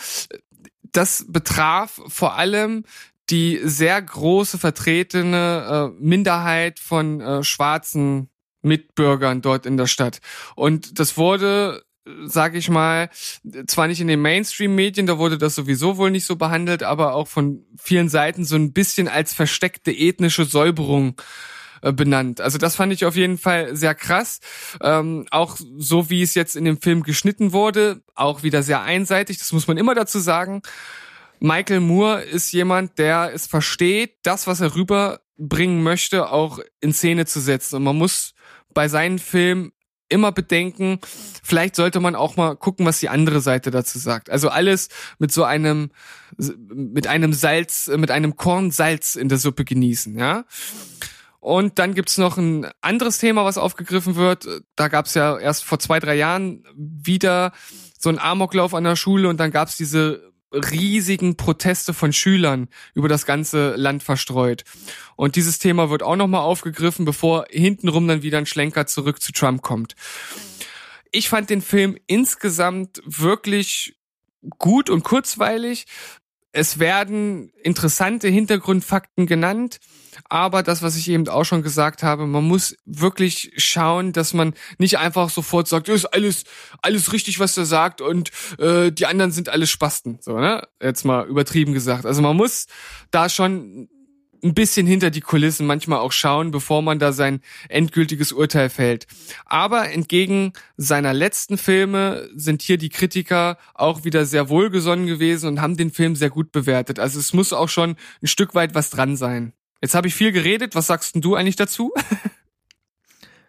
Das 0.92 1.24
betraf 1.28 2.00
vor 2.08 2.34
allem 2.34 2.84
die 3.30 3.60
sehr 3.62 4.00
große 4.00 4.58
vertretene 4.58 5.92
äh, 5.96 6.02
Minderheit 6.02 6.78
von 6.78 7.20
äh, 7.20 7.42
schwarzen 7.42 8.28
Mitbürgern 8.64 9.42
dort 9.42 9.66
in 9.66 9.76
der 9.76 9.86
Stadt. 9.86 10.20
Und 10.54 10.98
das 10.98 11.16
wurde 11.16 11.82
sag 12.24 12.54
ich 12.54 12.68
mal, 12.68 13.08
zwar 13.66 13.86
nicht 13.86 14.00
in 14.00 14.08
den 14.08 14.20
Mainstream-Medien, 14.20 15.06
da 15.06 15.18
wurde 15.18 15.38
das 15.38 15.54
sowieso 15.54 15.96
wohl 15.96 16.10
nicht 16.10 16.26
so 16.26 16.36
behandelt, 16.36 16.82
aber 16.82 17.14
auch 17.14 17.28
von 17.28 17.64
vielen 17.78 18.08
Seiten 18.08 18.44
so 18.44 18.56
ein 18.56 18.72
bisschen 18.72 19.08
als 19.08 19.32
versteckte 19.32 19.90
ethnische 19.90 20.44
Säuberung 20.44 21.16
äh, 21.80 21.92
benannt. 21.92 22.40
Also 22.40 22.58
das 22.58 22.76
fand 22.76 22.92
ich 22.92 23.04
auf 23.04 23.16
jeden 23.16 23.38
Fall 23.38 23.74
sehr 23.74 23.94
krass. 23.94 24.40
Ähm, 24.82 25.26
auch 25.30 25.56
so 25.78 26.10
wie 26.10 26.22
es 26.22 26.34
jetzt 26.34 26.56
in 26.56 26.64
dem 26.64 26.80
Film 26.80 27.02
geschnitten 27.04 27.52
wurde, 27.52 28.02
auch 28.14 28.42
wieder 28.42 28.62
sehr 28.62 28.82
einseitig, 28.82 29.38
das 29.38 29.52
muss 29.52 29.66
man 29.66 29.78
immer 29.78 29.94
dazu 29.94 30.18
sagen. 30.18 30.62
Michael 31.40 31.80
Moore 31.80 32.22
ist 32.22 32.52
jemand, 32.52 32.98
der 32.98 33.32
es 33.34 33.46
versteht, 33.46 34.16
das, 34.22 34.46
was 34.46 34.60
er 34.60 34.74
rüberbringen 35.38 35.82
möchte, 35.82 36.30
auch 36.30 36.58
in 36.80 36.92
Szene 36.92 37.26
zu 37.26 37.40
setzen. 37.40 37.76
Und 37.76 37.84
man 37.84 37.96
muss 37.96 38.34
bei 38.72 38.88
seinen 38.88 39.18
Filmen 39.18 39.72
immer 40.08 40.32
bedenken, 40.32 41.00
vielleicht 41.42 41.76
sollte 41.76 41.98
man 41.98 42.14
auch 42.14 42.36
mal 42.36 42.56
gucken, 42.56 42.84
was 42.86 43.00
die 43.00 43.08
andere 43.08 43.40
Seite 43.40 43.70
dazu 43.70 43.98
sagt. 43.98 44.30
Also 44.30 44.48
alles 44.48 44.88
mit 45.18 45.32
so 45.32 45.44
einem, 45.44 45.90
mit 46.36 47.06
einem 47.06 47.32
Salz, 47.32 47.88
mit 47.88 48.10
einem 48.10 48.36
Korn 48.36 48.70
Salz 48.70 49.16
in 49.16 49.28
der 49.28 49.38
Suppe 49.38 49.64
genießen, 49.64 50.16
ja. 50.18 50.44
Und 51.40 51.78
dann 51.78 51.94
gibt's 51.94 52.16
noch 52.16 52.38
ein 52.38 52.66
anderes 52.80 53.18
Thema, 53.18 53.44
was 53.44 53.58
aufgegriffen 53.58 54.16
wird. 54.16 54.46
Da 54.76 54.88
gab's 54.88 55.14
ja 55.14 55.38
erst 55.38 55.64
vor 55.64 55.78
zwei, 55.78 56.00
drei 56.00 56.14
Jahren 56.14 56.64
wieder 56.74 57.52
so 57.98 58.08
einen 58.08 58.18
Amoklauf 58.18 58.72
an 58.72 58.84
der 58.84 58.96
Schule 58.96 59.28
und 59.28 59.38
dann 59.40 59.50
gab's 59.50 59.76
diese 59.76 60.33
riesigen 60.54 61.36
Proteste 61.36 61.94
von 61.94 62.12
Schülern 62.12 62.68
über 62.94 63.08
das 63.08 63.26
ganze 63.26 63.74
Land 63.76 64.02
verstreut. 64.02 64.64
Und 65.16 65.36
dieses 65.36 65.58
Thema 65.58 65.90
wird 65.90 66.02
auch 66.02 66.16
nochmal 66.16 66.42
aufgegriffen, 66.42 67.04
bevor 67.04 67.46
hintenrum 67.50 68.08
dann 68.08 68.22
wieder 68.22 68.38
ein 68.38 68.46
Schlenker 68.46 68.86
zurück 68.86 69.20
zu 69.20 69.32
Trump 69.32 69.62
kommt. 69.62 69.94
Ich 71.10 71.28
fand 71.28 71.50
den 71.50 71.62
Film 71.62 71.96
insgesamt 72.06 73.02
wirklich 73.04 73.96
gut 74.58 74.90
und 74.90 75.04
kurzweilig. 75.04 75.86
Es 76.52 76.78
werden 76.78 77.50
interessante 77.62 78.28
Hintergrundfakten 78.28 79.26
genannt, 79.26 79.80
aber 80.28 80.62
das, 80.62 80.82
was 80.82 80.96
ich 80.96 81.08
eben 81.08 81.28
auch 81.28 81.44
schon 81.44 81.62
gesagt 81.62 82.02
habe, 82.02 82.26
man 82.26 82.44
muss 82.44 82.76
wirklich 82.84 83.52
schauen, 83.56 84.12
dass 84.12 84.34
man 84.34 84.54
nicht 84.78 84.98
einfach 84.98 85.30
sofort 85.30 85.68
sagt, 85.68 85.88
ist 85.88 86.06
alles 86.06 86.44
alles 86.82 87.12
richtig, 87.12 87.38
was 87.40 87.56
er 87.56 87.66
sagt 87.66 88.00
und 88.00 88.30
äh, 88.58 88.90
die 88.90 89.06
anderen 89.06 89.32
sind 89.32 89.48
alles 89.48 89.70
Spasten, 89.70 90.18
so 90.20 90.38
ne? 90.38 90.66
Jetzt 90.82 91.04
mal 91.04 91.26
übertrieben 91.26 91.72
gesagt. 91.72 92.06
Also 92.06 92.22
man 92.22 92.36
muss 92.36 92.66
da 93.10 93.28
schon 93.28 93.88
ein 94.44 94.54
bisschen 94.54 94.86
hinter 94.86 95.10
die 95.10 95.22
Kulissen 95.22 95.66
manchmal 95.66 96.00
auch 96.00 96.12
schauen, 96.12 96.50
bevor 96.50 96.82
man 96.82 96.98
da 96.98 97.12
sein 97.12 97.40
endgültiges 97.68 98.30
Urteil 98.30 98.68
fällt. 98.68 99.06
Aber 99.46 99.90
entgegen 99.90 100.52
seiner 100.76 101.14
letzten 101.14 101.56
Filme 101.56 102.28
sind 102.34 102.62
hier 102.62 102.76
die 102.76 102.90
Kritiker 102.90 103.56
auch 103.72 104.04
wieder 104.04 104.26
sehr 104.26 104.50
wohlgesonnen 104.50 105.06
gewesen 105.06 105.48
und 105.48 105.60
haben 105.60 105.76
den 105.76 105.90
Film 105.90 106.14
sehr 106.14 106.30
gut 106.30 106.52
bewertet. 106.52 106.98
Also 106.98 107.18
es 107.18 107.32
muss 107.32 107.52
auch 107.52 107.70
schon 107.70 107.96
ein 108.22 108.26
Stück 108.26 108.54
weit 108.54 108.74
was 108.74 108.90
dran 108.90 109.16
sein. 109.16 109.54
Jetzt 109.84 109.94
habe 109.94 110.08
ich 110.08 110.14
viel 110.14 110.32
geredet. 110.32 110.74
Was 110.74 110.86
sagst 110.86 111.14
denn 111.14 111.20
du 111.20 111.34
eigentlich 111.34 111.56
dazu? 111.56 111.92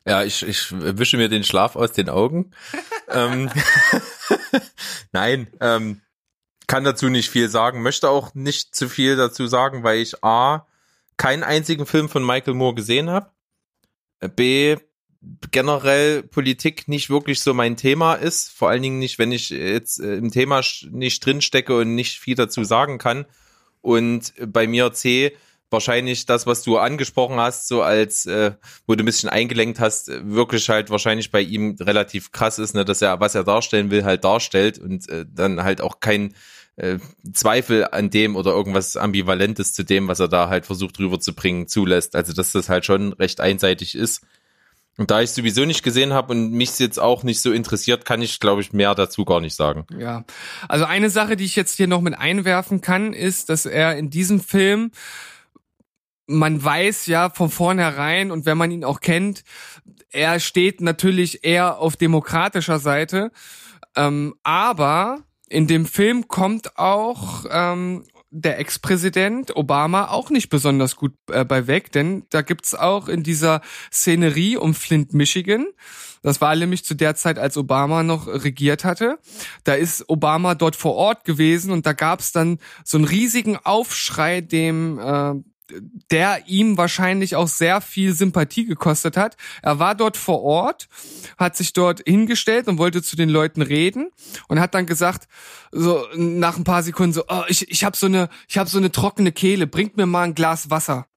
Ja, 0.08 0.24
ich, 0.24 0.44
ich 0.44 0.72
wische 0.72 1.18
mir 1.18 1.30
den 1.30 1.44
Schlaf 1.44 1.76
aus 1.76 1.92
den 1.92 2.10
Augen. 2.10 2.52
ähm, 3.10 3.50
Nein, 5.12 5.48
ähm, 5.60 6.02
kann 6.68 6.84
dazu 6.84 7.10
nicht 7.10 7.32
viel 7.32 7.50
sagen, 7.50 7.82
möchte 7.82 8.08
auch 8.08 8.36
nicht 8.36 8.76
zu 8.76 8.88
viel 8.88 9.16
dazu 9.16 9.48
sagen, 9.48 9.82
weil 9.82 9.98
ich 9.98 10.24
A, 10.24 10.68
keinen 11.18 11.42
einzigen 11.42 11.88
Film 11.88 12.08
von 12.08 12.24
Michael 12.24 12.54
Moore 12.54 12.76
gesehen 12.76 13.10
habe. 13.10 13.32
B, 14.36 14.78
generell 15.50 16.22
Politik 16.22 16.88
nicht 16.88 17.10
wirklich 17.10 17.40
so 17.40 17.56
mein 17.56 17.76
Thema 17.76 18.14
ist. 18.14 18.52
Vor 18.52 18.70
allen 18.70 18.84
Dingen 18.84 19.00
nicht, 19.00 19.18
wenn 19.18 19.32
ich 19.32 19.50
jetzt 19.50 20.00
äh, 20.00 20.18
im 20.18 20.30
Thema 20.30 20.62
nicht 20.92 21.26
drinstecke 21.26 21.76
und 21.80 21.96
nicht 21.96 22.20
viel 22.20 22.36
dazu 22.36 22.64
sagen 22.64 23.00
kann. 23.00 23.26
Und 23.82 24.34
bei 24.40 24.68
mir 24.68 24.94
C, 24.94 25.36
wahrscheinlich 25.70 26.26
das, 26.26 26.46
was 26.46 26.64
du 26.64 26.78
angesprochen 26.78 27.38
hast, 27.38 27.68
so 27.68 27.82
als, 27.82 28.26
äh, 28.26 28.52
wo 28.88 28.96
du 28.96 29.04
ein 29.04 29.06
bisschen 29.06 29.30
eingelenkt 29.30 29.80
hast, 29.80 30.10
wirklich 30.24 30.70
halt 30.70 30.90
wahrscheinlich 30.90 31.32
bei 31.32 31.42
ihm 31.42 31.76
relativ 31.80 32.32
krass 32.32 32.60
ist, 32.60 32.76
ne, 32.76 32.86
dass 32.86 33.02
er, 33.02 33.20
was 33.20 33.36
er 33.36 33.44
darstellen 33.44 33.92
will, 33.92 34.04
halt 34.04 34.24
darstellt 34.24 34.80
und 34.80 35.10
äh, 35.10 35.26
dann 35.28 35.64
halt 35.64 35.82
auch 35.82 36.00
kein 36.00 36.36
äh, 36.78 37.00
Zweifel 37.34 37.88
an 37.92 38.10
dem 38.10 38.36
oder 38.36 38.52
irgendwas 38.52 38.98
Ambivalentes 38.98 39.74
zu 39.74 39.84
dem, 39.84 40.08
was 40.08 40.20
er 40.20 40.28
da 40.28 40.50
halt 40.50 40.66
versucht 40.66 41.00
rüberzubringen, 41.00 41.68
zulässt. 41.68 42.16
Also 42.16 42.34
dass 42.34 42.52
das 42.52 42.70
halt 42.70 42.86
schon 42.86 43.14
recht 43.14 43.40
einseitig 43.40 43.96
ist. 43.96 44.22
Und 44.98 45.12
da 45.12 45.22
ich 45.22 45.32
sowieso 45.32 45.66
nicht 45.66 45.84
gesehen 45.84 46.14
habe 46.14 46.32
und 46.32 46.52
mich 46.52 46.80
jetzt 46.80 47.00
auch 47.00 47.24
nicht 47.24 47.42
so 47.42 47.52
interessiert, 47.52 48.06
kann 48.06 48.22
ich, 48.22 48.40
glaube 48.40 48.62
ich, 48.62 48.72
mehr 48.72 48.96
dazu 48.96 49.26
gar 49.26 49.42
nicht 49.42 49.56
sagen. 49.56 49.86
Ja, 49.98 50.24
also 50.70 50.86
eine 50.86 51.10
Sache, 51.10 51.36
die 51.36 51.44
ich 51.44 51.58
jetzt 51.58 51.76
hier 51.76 51.88
noch 51.88 52.00
mit 52.00 52.18
einwerfen 52.18 52.80
kann, 52.80 53.12
ist, 53.12 53.50
dass 53.50 53.66
er 53.66 53.98
in 53.98 54.10
diesem 54.10 54.40
Film 54.40 54.92
man 56.28 56.64
weiß 56.64 57.06
ja 57.08 57.30
von 57.30 57.50
vornherein 57.50 58.32
und 58.32 58.46
wenn 58.46 58.58
man 58.58 58.72
ihn 58.72 58.84
auch 58.84 59.02
kennt, 59.02 59.44
er 60.10 60.40
steht 60.40 60.82
natürlich 60.82 61.44
eher 61.44 61.80
auf 61.80 61.96
demokratischer 61.96 62.80
Seite, 62.80 63.32
ähm, 63.96 64.36
aber 64.44 65.20
in 65.50 65.68
dem 65.68 65.86
Film 65.86 66.28
kommt 66.28 66.78
auch 66.78 67.46
ähm, 67.50 68.06
der 68.32 68.60
Ex-Präsident 68.60 69.56
Obama 69.56 70.08
auch 70.08 70.30
nicht 70.30 70.50
besonders 70.50 70.96
gut 70.96 71.14
äh, 71.32 71.46
bei 71.46 71.68
weg, 71.68 71.92
denn 71.92 72.26
da 72.32 72.42
gibt's 72.42 72.76
auch 72.76 73.08
in 73.08 73.24
dieser 73.24 73.62
Szenerie 73.92 74.58
um 74.58 74.74
Flint, 74.74 75.14
Michigan, 75.14 75.68
das 76.22 76.42
war 76.42 76.56
nämlich 76.56 76.84
zu 76.84 76.96
der 76.96 77.16
Zeit, 77.16 77.38
als 77.38 77.56
Obama 77.56 78.04
noch 78.04 78.28
regiert 78.28 78.84
hatte, 78.84 79.20
da 79.64 79.76
ist 79.76 80.10
Obama 80.10 80.56
dort 80.56 80.76
vor 80.76 80.96
Ort 80.96 81.24
gewesen 81.24 81.72
und 81.72 81.86
da 81.86 81.94
gab's 81.94 82.32
dann 82.32 82.60
so 82.84 82.98
einen 82.98 83.06
riesigen 83.06 83.58
Aufschrei 83.58 84.42
dem 84.42 85.00
äh, 85.00 85.36
der 86.12 86.44
ihm 86.48 86.78
wahrscheinlich 86.78 87.36
auch 87.36 87.48
sehr 87.48 87.82
viel 87.82 88.14
Sympathie 88.14 88.66
gekostet 88.66 89.18
hat. 89.18 89.36
Er 89.62 89.80
war 89.80 89.96
dort 89.96 90.18
vor 90.18 90.44
Ort, 90.44 90.88
hat 91.38 91.56
sich 91.56 91.74
dort 91.74 92.02
hingestellt 92.06 92.68
und 92.68 92.78
wollte 92.78 93.02
zu 93.02 93.16
den 93.16 93.30
Leuten 93.30 93.62
reden 93.62 94.12
und 94.48 94.60
hat 94.60 94.76
dann 94.76 94.86
gesagt, 94.86 95.28
so 95.72 96.06
nach 96.16 96.58
ein 96.58 96.64
paar 96.64 96.84
Sekunden 96.84 97.14
so, 97.14 97.24
oh, 97.28 97.44
ich, 97.48 97.70
ich 97.70 97.84
habe 97.84 97.98
so 97.98 98.06
eine, 98.06 98.30
ich 98.48 98.58
habe 98.58 98.70
so 98.70 98.78
eine 98.78 98.92
trockene 98.92 99.32
Kehle, 99.32 99.68
bringt 99.68 99.98
mir 99.98 100.06
mal 100.06 100.24
ein 100.24 100.36
Glas 100.36 100.70
Wasser. 100.70 101.08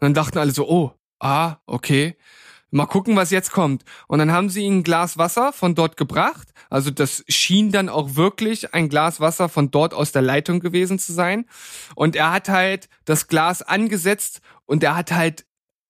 Und 0.00 0.02
dann 0.02 0.14
dachten 0.14 0.38
alle 0.38 0.52
so, 0.52 0.68
oh, 0.68 0.92
ah, 1.18 1.56
okay. 1.66 2.16
Mal 2.70 2.86
gucken, 2.86 3.16
was 3.16 3.30
jetzt 3.30 3.50
kommt. 3.50 3.84
Und 4.08 4.18
dann 4.18 4.32
haben 4.32 4.50
sie 4.50 4.62
ihm 4.62 4.78
ein 4.78 4.82
Glas 4.82 5.16
Wasser 5.16 5.52
von 5.52 5.74
dort 5.74 5.96
gebracht. 5.96 6.48
Also 6.68 6.90
das 6.90 7.24
schien 7.28 7.72
dann 7.72 7.88
auch 7.88 8.16
wirklich 8.16 8.74
ein 8.74 8.88
Glas 8.90 9.20
Wasser 9.20 9.48
von 9.48 9.70
dort 9.70 9.94
aus 9.94 10.12
der 10.12 10.22
Leitung 10.22 10.60
gewesen 10.60 10.98
zu 10.98 11.12
sein. 11.12 11.46
Und 11.94 12.14
er 12.14 12.30
hat 12.30 12.48
halt 12.48 12.88
das 13.06 13.26
Glas 13.26 13.62
angesetzt 13.62 14.40
und 14.66 14.84
er 14.84 14.96
hat 14.96 15.12
halt, 15.12 15.46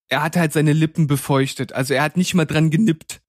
er 0.08 0.22
hat 0.22 0.36
halt 0.36 0.52
seine 0.52 0.72
Lippen 0.72 1.08
befeuchtet. 1.08 1.72
Also 1.72 1.94
er 1.94 2.02
hat 2.02 2.16
nicht 2.16 2.34
mal 2.34 2.46
dran 2.46 2.70
genippt. 2.70 3.20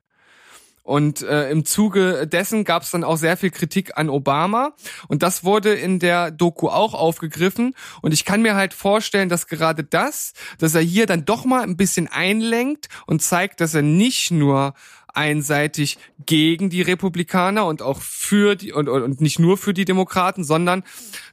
Und 0.90 1.22
äh, 1.22 1.52
im 1.52 1.66
Zuge 1.66 2.26
dessen 2.26 2.64
gab 2.64 2.82
es 2.82 2.90
dann 2.90 3.03
auch 3.03 3.18
sehr 3.18 3.38
viel 3.38 3.52
Kritik 3.52 3.95
an 3.95 4.10
Obama. 4.10 4.74
Und 5.07 5.22
das 5.22 5.44
wurde 5.44 5.72
in 5.72 5.99
der 5.99 6.32
Doku 6.32 6.68
auch 6.68 6.95
aufgegriffen. 6.95 7.76
Und 8.02 8.11
ich 8.11 8.26
kann 8.26 8.41
mir 8.41 8.56
halt 8.56 8.74
vorstellen, 8.74 9.30
dass 9.30 9.45
gerade 9.45 9.84
das, 9.84 10.34
dass 10.57 10.74
er 10.74 10.82
hier 10.82 11.06
dann 11.06 11.26
doch 11.26 11.45
mal 11.45 11.61
ein 11.61 11.78
bisschen 11.78 12.07
einlenkt 12.07 12.90
und 13.06 13.22
zeigt, 13.22 13.61
dass 13.61 13.76
er 13.76 13.84
nicht 13.84 14.32
nur 14.32 14.74
einseitig 15.14 15.99
gegen 16.26 16.72
die 16.72 16.82
Republikaner 16.82 17.68
und 17.68 17.84
auch 17.84 18.02
für 18.02 18.56
die 18.56 18.74
und, 18.74 18.90
und 18.90 19.22
nicht 19.22 19.38
nur 19.38 19.60
für 19.60 19.76
die 19.76 19.86
Demokraten, 19.86 20.44
sondern 20.44 20.82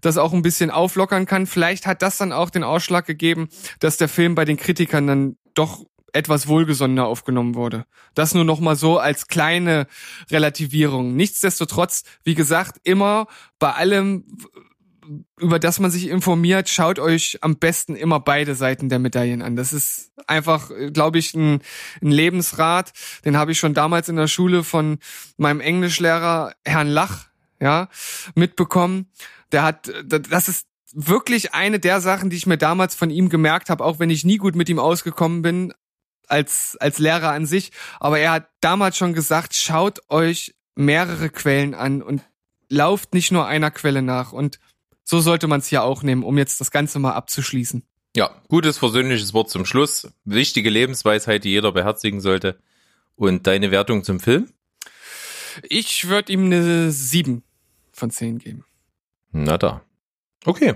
das 0.03 0.19
auch 0.19 0.35
ein 0.35 0.43
bisschen 0.43 0.71
auflockern 0.71 1.25
kann. 1.25 1.47
Vielleicht 1.47 1.87
hat 1.87 2.03
das 2.03 2.19
dann 2.19 2.33
auch 2.33 2.51
den 2.51 2.63
Ausschlag 2.63 3.07
gegeben, 3.07 3.49
dass 3.81 3.97
der 3.97 4.11
Film 4.11 4.35
bei 4.35 4.45
den 4.45 4.59
Kritikern 4.59 5.07
dann 5.07 5.37
doch 5.55 5.87
etwas 6.17 6.49
wohlgesonnener 6.49 7.07
aufgenommen 7.07 7.55
wurde. 7.55 7.85
Das 8.15 8.35
nur 8.35 8.45
noch 8.45 8.61
mal 8.61 8.77
so 8.77 8.99
als 8.99 9.29
kleine 9.29 9.87
Relativierung. 10.31 11.15
Nichtsdestotrotz, 11.15 12.05
wie 12.25 12.35
gesagt, 12.35 12.81
immer 12.83 13.27
bei 13.59 13.73
allem, 13.73 14.25
über 15.39 15.59
das 15.59 15.79
man 15.79 15.91
sich 15.91 16.09
informiert, 16.09 16.69
schaut 16.69 16.99
euch 16.99 17.39
am 17.43 17.57
besten 17.57 17.95
immer 17.95 18.21
beide 18.21 18.55
Seiten 18.55 18.89
der 18.89 18.99
Medaillen 18.99 19.43
an. 19.43 19.57
Das 19.57 19.73
ist 19.73 20.13
einfach, 20.27 20.71
glaube 20.93 21.19
ich, 21.19 21.35
ein, 21.35 21.61
ein 22.03 22.11
Lebensrat. 22.11 22.93
Den 23.25 23.37
habe 23.37 23.53
ich 23.53 23.59
schon 23.59 23.75
damals 23.75 24.09
in 24.09 24.17
der 24.17 24.29
Schule 24.29 24.65
von 24.65 24.99
meinem 25.37 25.61
Englischlehrer 25.61 26.55
Herrn 26.65 26.89
Lach, 26.89 27.27
ja, 27.61 27.89
mitbekommen. 28.35 29.07
Der 29.53 29.63
hat, 29.63 29.93
das 30.05 30.49
ist 30.49 30.67
wirklich 30.93 31.55
eine 31.55 31.79
der 31.79 32.01
Sachen, 32.01 32.31
die 32.31 32.37
ich 32.37 32.47
mir 32.47 32.59
damals 32.59 32.95
von 32.95 33.11
ihm 33.11 33.29
gemerkt 33.29 33.71
habe, 33.71 33.85
auch 33.85 33.99
wenn 33.99 34.11
ich 34.11 34.25
nie 34.25 34.39
gut 34.39 34.57
mit 34.57 34.69
ihm 34.69 34.79
ausgekommen 34.79 35.43
bin, 35.43 35.73
als, 36.27 36.77
als 36.81 36.99
Lehrer 36.99 37.31
an 37.33 37.47
sich. 37.47 37.73
Aber 38.01 38.19
er 38.19 38.33
hat 38.33 38.49
damals 38.61 38.97
schon 38.97 39.13
gesagt, 39.13 39.55
schaut 39.55 40.01
euch 40.09 40.55
mehrere 40.75 41.31
Quellen 41.31 41.75
an 41.75 42.03
und 42.03 42.23
lauft 42.69 43.15
nicht 43.15 43.33
nur 43.33 43.47
einer 43.47 43.71
Quelle 43.71 44.03
nach. 44.03 44.33
Und 44.33 44.59
so 45.05 45.21
sollte 45.21 45.47
man 45.47 45.61
es 45.61 45.69
hier 45.69 45.83
auch 45.83 46.03
nehmen, 46.03 46.25
um 46.25 46.39
jetzt 46.39 46.61
das 46.61 46.71
Ganze 46.71 46.99
mal 46.99 47.13
abzuschließen. 47.13 47.83
Ja, 48.17 48.31
gutes 48.49 48.79
versöhnliches 48.79 49.35
Wort 49.35 49.51
zum 49.51 49.67
Schluss. 49.67 50.09
Wichtige 50.25 50.71
Lebensweisheit, 50.71 51.45
die 51.45 51.51
jeder 51.51 51.73
beherzigen 51.73 52.21
sollte. 52.21 52.59
Und 53.15 53.47
deine 53.47 53.71
Wertung 53.71 54.05
zum 54.05 54.21
Film? 54.21 54.51
Ich 55.63 56.09
würde 56.09 56.33
ihm 56.33 56.47
eine 56.47 56.91
7 56.91 57.43
von 57.93 58.11
10 58.11 58.39
geben. 58.39 58.65
Na 59.33 59.59
da. 59.59 59.83
Okay. 60.45 60.75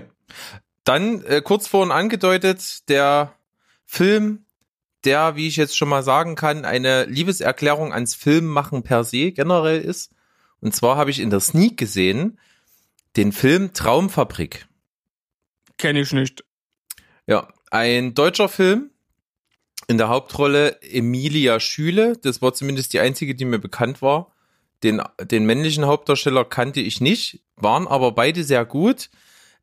Dann 0.83 1.23
äh, 1.23 1.41
kurz 1.41 1.67
vorhin 1.67 1.91
angedeutet, 1.91 2.89
der 2.89 3.33
Film, 3.85 4.45
der, 5.05 5.35
wie 5.35 5.47
ich 5.47 5.55
jetzt 5.55 5.77
schon 5.77 5.89
mal 5.89 6.03
sagen 6.03 6.35
kann, 6.35 6.65
eine 6.65 7.05
Liebeserklärung 7.05 7.93
ans 7.93 8.15
Filmmachen 8.15 8.83
per 8.83 9.03
se 9.03 9.31
generell 9.31 9.81
ist. 9.81 10.11
Und 10.59 10.75
zwar 10.75 10.97
habe 10.97 11.09
ich 11.09 11.19
in 11.19 11.29
der 11.29 11.39
Sneak 11.39 11.77
gesehen 11.77 12.39
den 13.15 13.31
Film 13.31 13.73
Traumfabrik. 13.73 14.67
Kenne 15.77 16.01
ich 16.01 16.13
nicht. 16.13 16.43
Ja, 17.27 17.47
ein 17.71 18.13
deutscher 18.13 18.49
Film. 18.49 18.91
In 19.87 19.97
der 19.97 20.09
Hauptrolle 20.09 20.81
Emilia 20.81 21.59
Schüle. 21.59 22.17
Das 22.17 22.41
war 22.41 22.53
zumindest 22.53 22.93
die 22.93 22.99
einzige, 22.99 23.35
die 23.35 23.45
mir 23.45 23.59
bekannt 23.59 24.01
war. 24.01 24.31
Den, 24.83 25.01
den 25.19 25.45
männlichen 25.45 25.85
Hauptdarsteller 25.85 26.45
kannte 26.45 26.79
ich 26.79 27.01
nicht, 27.01 27.41
waren 27.55 27.87
aber 27.87 28.13
beide 28.13 28.43
sehr 28.43 28.65
gut. 28.65 29.09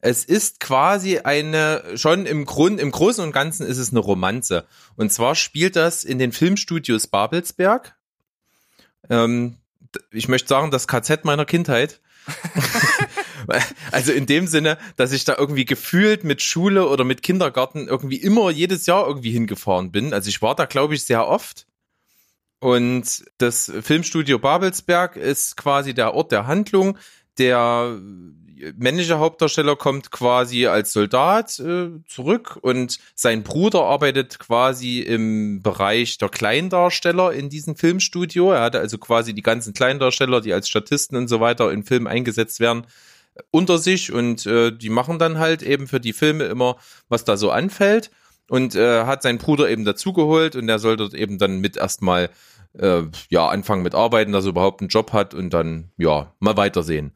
Es 0.00 0.24
ist 0.24 0.60
quasi 0.60 1.18
eine, 1.18 1.82
schon 1.96 2.26
im 2.26 2.44
Grund, 2.44 2.80
im 2.80 2.90
Großen 2.90 3.22
und 3.22 3.32
Ganzen 3.32 3.66
ist 3.66 3.78
es 3.78 3.90
eine 3.90 3.98
Romanze. 4.00 4.66
Und 4.96 5.12
zwar 5.12 5.34
spielt 5.34 5.76
das 5.76 6.04
in 6.04 6.18
den 6.18 6.32
Filmstudios 6.32 7.08
Babelsberg. 7.08 7.96
Ähm, 9.10 9.56
ich 10.12 10.28
möchte 10.28 10.48
sagen, 10.48 10.70
das 10.70 10.86
KZ 10.86 11.24
meiner 11.24 11.44
Kindheit. 11.44 12.00
also 13.92 14.12
in 14.12 14.26
dem 14.26 14.46
Sinne, 14.46 14.78
dass 14.96 15.12
ich 15.12 15.24
da 15.24 15.36
irgendwie 15.36 15.64
gefühlt 15.64 16.24
mit 16.24 16.42
Schule 16.42 16.88
oder 16.88 17.04
mit 17.04 17.22
Kindergarten 17.22 17.88
irgendwie 17.88 18.16
immer 18.16 18.50
jedes 18.50 18.86
Jahr 18.86 19.06
irgendwie 19.06 19.30
hingefahren 19.30 19.90
bin. 19.90 20.12
Also 20.12 20.28
ich 20.28 20.42
war 20.42 20.54
da, 20.54 20.66
glaube 20.66 20.94
ich, 20.94 21.04
sehr 21.04 21.26
oft. 21.26 21.66
Und 22.60 23.24
das 23.38 23.72
Filmstudio 23.82 24.38
Babelsberg 24.38 25.16
ist 25.16 25.56
quasi 25.56 25.94
der 25.94 26.14
Ort 26.14 26.32
der 26.32 26.46
Handlung. 26.46 26.98
Der 27.38 27.98
männliche 28.76 29.18
Hauptdarsteller 29.18 29.76
kommt 29.76 30.10
quasi 30.10 30.66
als 30.66 30.92
Soldat 30.92 31.58
äh, 31.58 31.90
zurück 32.06 32.58
und 32.60 32.98
sein 33.14 33.42
Bruder 33.42 33.84
arbeitet 33.84 34.38
quasi 34.38 35.00
im 35.00 35.62
Bereich 35.62 36.18
der 36.18 36.28
Kleindarsteller 36.28 37.32
in 37.32 37.48
diesem 37.48 37.76
Filmstudio. 37.76 38.52
Er 38.52 38.62
hatte 38.62 38.80
also 38.80 38.98
quasi 38.98 39.34
die 39.34 39.42
ganzen 39.42 39.74
Kleindarsteller, 39.74 40.40
die 40.40 40.52
als 40.52 40.68
Statisten 40.68 41.16
und 41.16 41.28
so 41.28 41.40
weiter 41.40 41.72
in 41.72 41.84
Filmen 41.84 42.06
eingesetzt 42.06 42.60
werden, 42.60 42.86
unter 43.50 43.78
sich 43.78 44.12
und 44.12 44.46
äh, 44.46 44.72
die 44.72 44.90
machen 44.90 45.18
dann 45.18 45.38
halt 45.38 45.62
eben 45.62 45.86
für 45.86 46.00
die 46.00 46.12
Filme 46.12 46.44
immer, 46.44 46.76
was 47.08 47.24
da 47.24 47.36
so 47.36 47.50
anfällt 47.50 48.10
und 48.48 48.74
äh, 48.74 49.04
hat 49.04 49.22
seinen 49.22 49.38
Bruder 49.38 49.68
eben 49.68 49.84
dazugeholt 49.84 50.56
und 50.56 50.66
der 50.66 50.78
soll 50.78 50.96
dort 50.96 51.14
eben 51.14 51.38
dann 51.38 51.60
mit 51.60 51.76
erstmal 51.76 52.30
äh, 52.78 53.02
ja 53.28 53.48
anfangen 53.48 53.82
mit 53.82 53.94
arbeiten, 53.94 54.32
dass 54.32 54.44
er 54.44 54.50
überhaupt 54.50 54.80
einen 54.80 54.88
Job 54.88 55.12
hat 55.12 55.34
und 55.34 55.50
dann 55.50 55.90
ja 55.96 56.32
mal 56.38 56.56
weitersehen. 56.56 57.12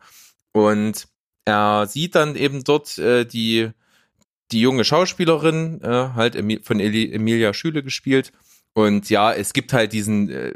Und 0.52 1.08
er 1.44 1.86
sieht 1.86 2.14
dann 2.14 2.36
eben 2.36 2.64
dort 2.64 2.98
äh, 2.98 3.24
die 3.24 3.70
die 4.52 4.60
junge 4.60 4.84
Schauspielerin, 4.84 5.80
äh, 5.82 6.10
halt 6.14 6.36
von 6.64 6.78
Emilia 6.78 7.54
Schüle 7.54 7.82
gespielt. 7.82 8.32
Und 8.74 9.10
ja, 9.10 9.32
es 9.32 9.52
gibt 9.52 9.72
halt 9.72 9.92
diesen, 9.92 10.30
äh, 10.30 10.52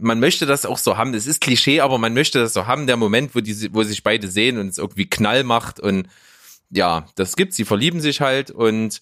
man 0.00 0.20
möchte 0.20 0.46
das 0.46 0.66
auch 0.66 0.78
so 0.78 0.96
haben, 0.96 1.14
es 1.14 1.26
ist 1.26 1.40
Klischee, 1.40 1.80
aber 1.80 1.98
man 1.98 2.14
möchte 2.14 2.38
das 2.38 2.52
so 2.52 2.66
haben, 2.66 2.86
der 2.86 2.96
Moment, 2.96 3.34
wo 3.34 3.40
die, 3.40 3.72
wo 3.72 3.82
sich 3.82 4.02
beide 4.02 4.28
sehen 4.28 4.58
und 4.58 4.68
es 4.68 4.78
irgendwie 4.78 5.08
Knall 5.08 5.44
macht 5.44 5.80
und 5.80 6.08
ja, 6.70 7.06
das 7.14 7.36
gibt's, 7.36 7.56
sie 7.56 7.64
verlieben 7.64 8.00
sich 8.00 8.20
halt 8.20 8.50
und 8.50 9.00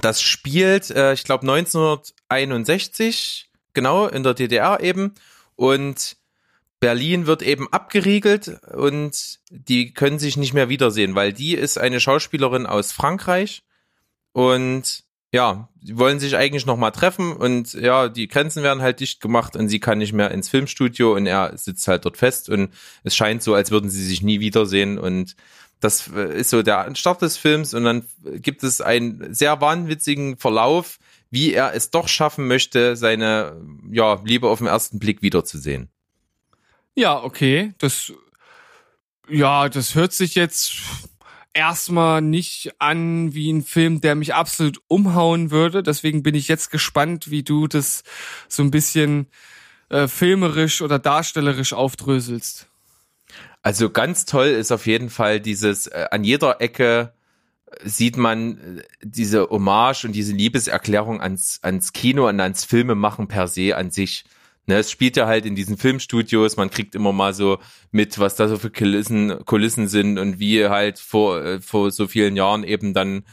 das 0.00 0.22
spielt, 0.22 0.90
äh, 0.90 1.14
ich 1.14 1.24
glaube 1.24 1.42
1961, 1.42 3.50
genau, 3.74 4.06
in 4.06 4.22
der 4.22 4.34
DDR 4.34 4.80
eben. 4.80 5.14
Und 5.56 6.16
Berlin 6.80 7.26
wird 7.26 7.42
eben 7.42 7.72
abgeriegelt 7.72 8.60
und 8.72 9.40
die 9.50 9.92
können 9.92 10.18
sich 10.18 10.36
nicht 10.36 10.54
mehr 10.54 10.68
wiedersehen, 10.68 11.14
weil 11.14 11.32
die 11.32 11.54
ist 11.54 11.78
eine 11.78 12.00
Schauspielerin 12.00 12.66
aus 12.66 12.92
Frankreich 12.92 13.64
und 14.32 15.04
ja, 15.32 15.68
die 15.74 15.98
wollen 15.98 16.20
sich 16.20 16.36
eigentlich 16.36 16.64
noch 16.64 16.76
mal 16.76 16.90
treffen 16.90 17.32
und 17.32 17.74
ja, 17.74 18.08
die 18.08 18.28
Grenzen 18.28 18.62
werden 18.62 18.82
halt 18.82 19.00
dicht 19.00 19.20
gemacht 19.20 19.56
und 19.56 19.68
sie 19.68 19.80
kann 19.80 19.98
nicht 19.98 20.12
mehr 20.12 20.30
ins 20.30 20.48
Filmstudio 20.48 21.14
und 21.14 21.26
er 21.26 21.56
sitzt 21.58 21.86
halt 21.88 22.04
dort 22.04 22.16
fest 22.16 22.48
und 22.48 22.72
es 23.02 23.14
scheint 23.14 23.42
so, 23.42 23.54
als 23.54 23.70
würden 23.70 23.90
sie 23.90 24.04
sich 24.04 24.22
nie 24.22 24.40
wiedersehen 24.40 24.98
und 24.98 25.34
das 25.80 26.08
ist 26.08 26.50
so 26.50 26.62
der 26.62 26.94
Start 26.96 27.22
des 27.22 27.36
Films 27.36 27.74
und 27.74 27.84
dann 27.84 28.04
gibt 28.36 28.62
es 28.64 28.80
einen 28.80 29.34
sehr 29.34 29.60
wahnwitzigen 29.60 30.36
Verlauf, 30.36 30.98
wie 31.30 31.52
er 31.52 31.74
es 31.74 31.90
doch 31.90 32.08
schaffen 32.08 32.46
möchte, 32.46 32.96
seine 32.96 33.60
ja, 33.90 34.20
Liebe 34.24 34.48
auf 34.48 34.58
den 34.58 34.66
ersten 34.66 34.98
Blick 34.98 35.22
wiederzusehen. 35.22 35.90
Ja, 36.98 37.22
okay, 37.22 37.74
das 37.78 38.12
ja, 39.28 39.68
das 39.68 39.94
hört 39.94 40.12
sich 40.12 40.34
jetzt 40.34 40.72
erstmal 41.54 42.20
nicht 42.22 42.72
an 42.80 43.34
wie 43.34 43.52
ein 43.52 43.62
Film, 43.62 44.00
der 44.00 44.16
mich 44.16 44.34
absolut 44.34 44.80
umhauen 44.88 45.52
würde. 45.52 45.84
Deswegen 45.84 46.24
bin 46.24 46.34
ich 46.34 46.48
jetzt 46.48 46.72
gespannt, 46.72 47.30
wie 47.30 47.44
du 47.44 47.68
das 47.68 48.02
so 48.48 48.64
ein 48.64 48.72
bisschen 48.72 49.28
äh, 49.90 50.08
filmerisch 50.08 50.82
oder 50.82 50.98
darstellerisch 50.98 51.72
aufdröselst. 51.72 52.66
Also 53.62 53.90
ganz 53.90 54.24
toll 54.24 54.48
ist 54.48 54.72
auf 54.72 54.88
jeden 54.88 55.08
Fall 55.08 55.38
dieses 55.38 55.86
äh, 55.86 56.06
an 56.10 56.24
jeder 56.24 56.60
Ecke 56.60 57.12
sieht 57.84 58.16
man 58.16 58.78
äh, 58.78 58.82
diese 59.02 59.48
Hommage 59.48 60.04
und 60.04 60.16
diese 60.16 60.32
Liebeserklärung 60.32 61.20
ans 61.20 61.60
ans 61.62 61.92
Kino 61.92 62.28
und 62.28 62.40
ans 62.40 62.64
Filmemachen 62.64 63.28
per 63.28 63.46
se 63.46 63.76
an 63.76 63.92
sich. 63.92 64.24
Ne, 64.68 64.76
es 64.76 64.90
spielt 64.90 65.16
ja 65.16 65.26
halt 65.26 65.46
in 65.46 65.54
diesen 65.54 65.78
Filmstudios, 65.78 66.58
man 66.58 66.68
kriegt 66.68 66.94
immer 66.94 67.14
mal 67.14 67.32
so 67.32 67.58
mit, 67.90 68.18
was 68.18 68.36
da 68.36 68.48
so 68.48 68.58
für 68.58 68.68
Kulissen, 68.68 69.42
Kulissen 69.46 69.88
sind 69.88 70.18
und 70.18 70.40
wie 70.40 70.66
halt 70.68 70.98
vor, 70.98 71.42
äh, 71.42 71.60
vor 71.62 71.90
so 71.90 72.06
vielen 72.06 72.36
Jahren 72.36 72.64
eben 72.64 72.92
dann 72.92 73.24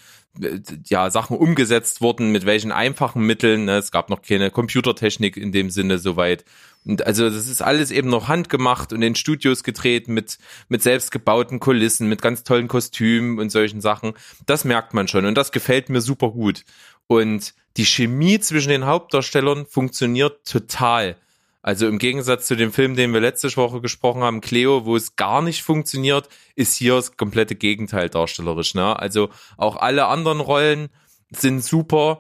äh, 0.42 0.60
ja 0.86 1.10
Sachen 1.12 1.36
umgesetzt 1.36 2.00
wurden, 2.00 2.32
mit 2.32 2.46
welchen 2.46 2.72
einfachen 2.72 3.26
Mitteln. 3.26 3.66
Ne? 3.66 3.76
Es 3.80 3.92
gab 3.92 4.10
noch 4.10 4.22
keine 4.22 4.50
Computertechnik 4.50 5.36
in 5.36 5.52
dem 5.52 5.72
Sinne 5.72 5.98
soweit. 5.98 6.46
Und 6.86 7.06
also 7.06 7.30
das 7.30 7.50
ist 7.50 7.62
alles 7.62 7.92
eben 7.92 8.08
noch 8.08 8.30
handgemacht 8.30 8.94
und 8.94 9.02
in 9.02 9.16
Studios 9.16 9.66
gedreht 9.66 10.08
mit 10.08 10.38
mit 10.70 10.84
selbstgebauten 10.84 11.60
Kulissen, 11.60 12.08
mit 12.08 12.22
ganz 12.22 12.44
tollen 12.44 12.70
Kostümen 12.70 13.40
und 13.40 13.50
solchen 13.50 13.82
Sachen. 13.82 14.14
Das 14.46 14.64
merkt 14.64 14.94
man 14.94 15.10
schon 15.10 15.26
und 15.26 15.36
das 15.36 15.52
gefällt 15.52 15.90
mir 15.90 16.00
super 16.00 16.30
gut. 16.30 16.64
Und 17.08 17.54
die 17.76 17.86
Chemie 17.86 18.40
zwischen 18.40 18.70
den 18.70 18.86
Hauptdarstellern 18.86 19.66
funktioniert 19.66 20.48
total. 20.48 21.18
Also 21.66 21.88
im 21.88 21.98
Gegensatz 21.98 22.46
zu 22.46 22.56
dem 22.56 22.72
Film, 22.72 22.96
den 22.96 23.12
wir 23.12 23.22
letzte 23.22 23.48
Woche 23.58 23.82
gesprochen 23.82 24.22
haben, 24.22 24.40
Cleo, 24.40 24.86
wo 24.86 24.96
es 24.96 25.16
gar 25.16 25.42
nicht 25.42 25.64
funktioniert, 25.64 26.30
ist 26.54 26.76
hier 26.76 26.94
das 26.94 27.18
komplette 27.18 27.56
Gegenteil 27.56 28.08
darstellerisch. 28.08 28.76
Ne? 28.76 29.00
Also 29.00 29.30
auch 29.58 29.76
alle 29.76 30.06
anderen 30.06 30.42
Rollen 30.42 30.90
sind 31.32 31.64
super. 31.64 32.20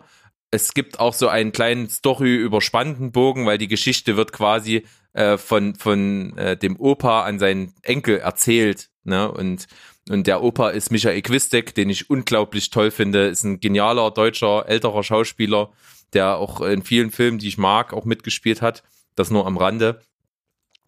Es 0.50 0.74
gibt 0.74 1.00
auch 1.00 1.14
so 1.14 1.28
einen 1.28 1.52
kleinen 1.52 1.90
Story-überspannten 1.90 3.12
Bogen, 3.12 3.46
weil 3.46 3.60
die 3.60 3.68
Geschichte 3.68 4.18
wird 4.18 4.32
quasi 4.32 4.84
äh, 5.14 5.38
von, 5.38 5.76
von 5.76 6.36
äh, 6.40 6.58
dem 6.58 6.80
Opa 6.80 7.24
an 7.24 7.38
seinen 7.38 7.76
Enkel 7.84 8.18
erzählt. 8.18 8.90
Ne? 9.04 9.32
Und, 9.32 9.68
und 10.10 10.26
der 10.26 10.42
Opa 10.42 10.70
ist 10.70 10.92
Michael 10.92 11.22
Quistek, 11.22 11.76
den 11.76 11.92
ich 11.92 12.10
unglaublich 12.10 12.72
toll 12.72 12.90
finde. 12.90 13.28
Ist 13.28 13.44
ein 13.44 13.60
genialer 13.60 14.10
deutscher 14.10 14.68
älterer 14.68 15.04
Schauspieler, 15.04 15.72
der 16.14 16.38
auch 16.38 16.62
in 16.62 16.82
vielen 16.82 17.12
Filmen, 17.12 17.38
die 17.38 17.50
ich 17.50 17.60
mag, 17.60 17.94
auch 17.94 18.06
mitgespielt 18.06 18.64
hat. 18.64 18.82
Das 19.16 19.32
nur 19.32 19.48
am 19.48 19.58
Rande. 19.58 20.02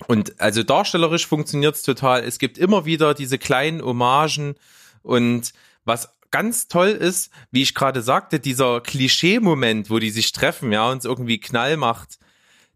Und 0.07 0.39
also 0.39 0.63
darstellerisch 0.63 1.25
funktioniert's 1.25 1.81
total. 1.81 2.23
Es 2.23 2.37
gibt 2.37 2.57
immer 2.57 2.85
wieder 2.85 3.13
diese 3.13 3.37
kleinen 3.37 3.81
Hommagen 3.81 4.55
und 5.01 5.53
was 5.85 6.17
ganz 6.29 6.67
toll 6.67 6.89
ist, 6.89 7.31
wie 7.51 7.61
ich 7.61 7.73
gerade 7.73 8.01
sagte, 8.01 8.39
dieser 8.39 8.81
Klischee-Moment, 8.81 9.89
wo 9.89 9.99
die 9.99 10.11
sich 10.11 10.31
treffen, 10.33 10.71
ja, 10.71 10.91
und 10.91 10.99
es 10.99 11.05
irgendwie 11.05 11.39
Knall 11.39 11.77
macht, 11.77 12.19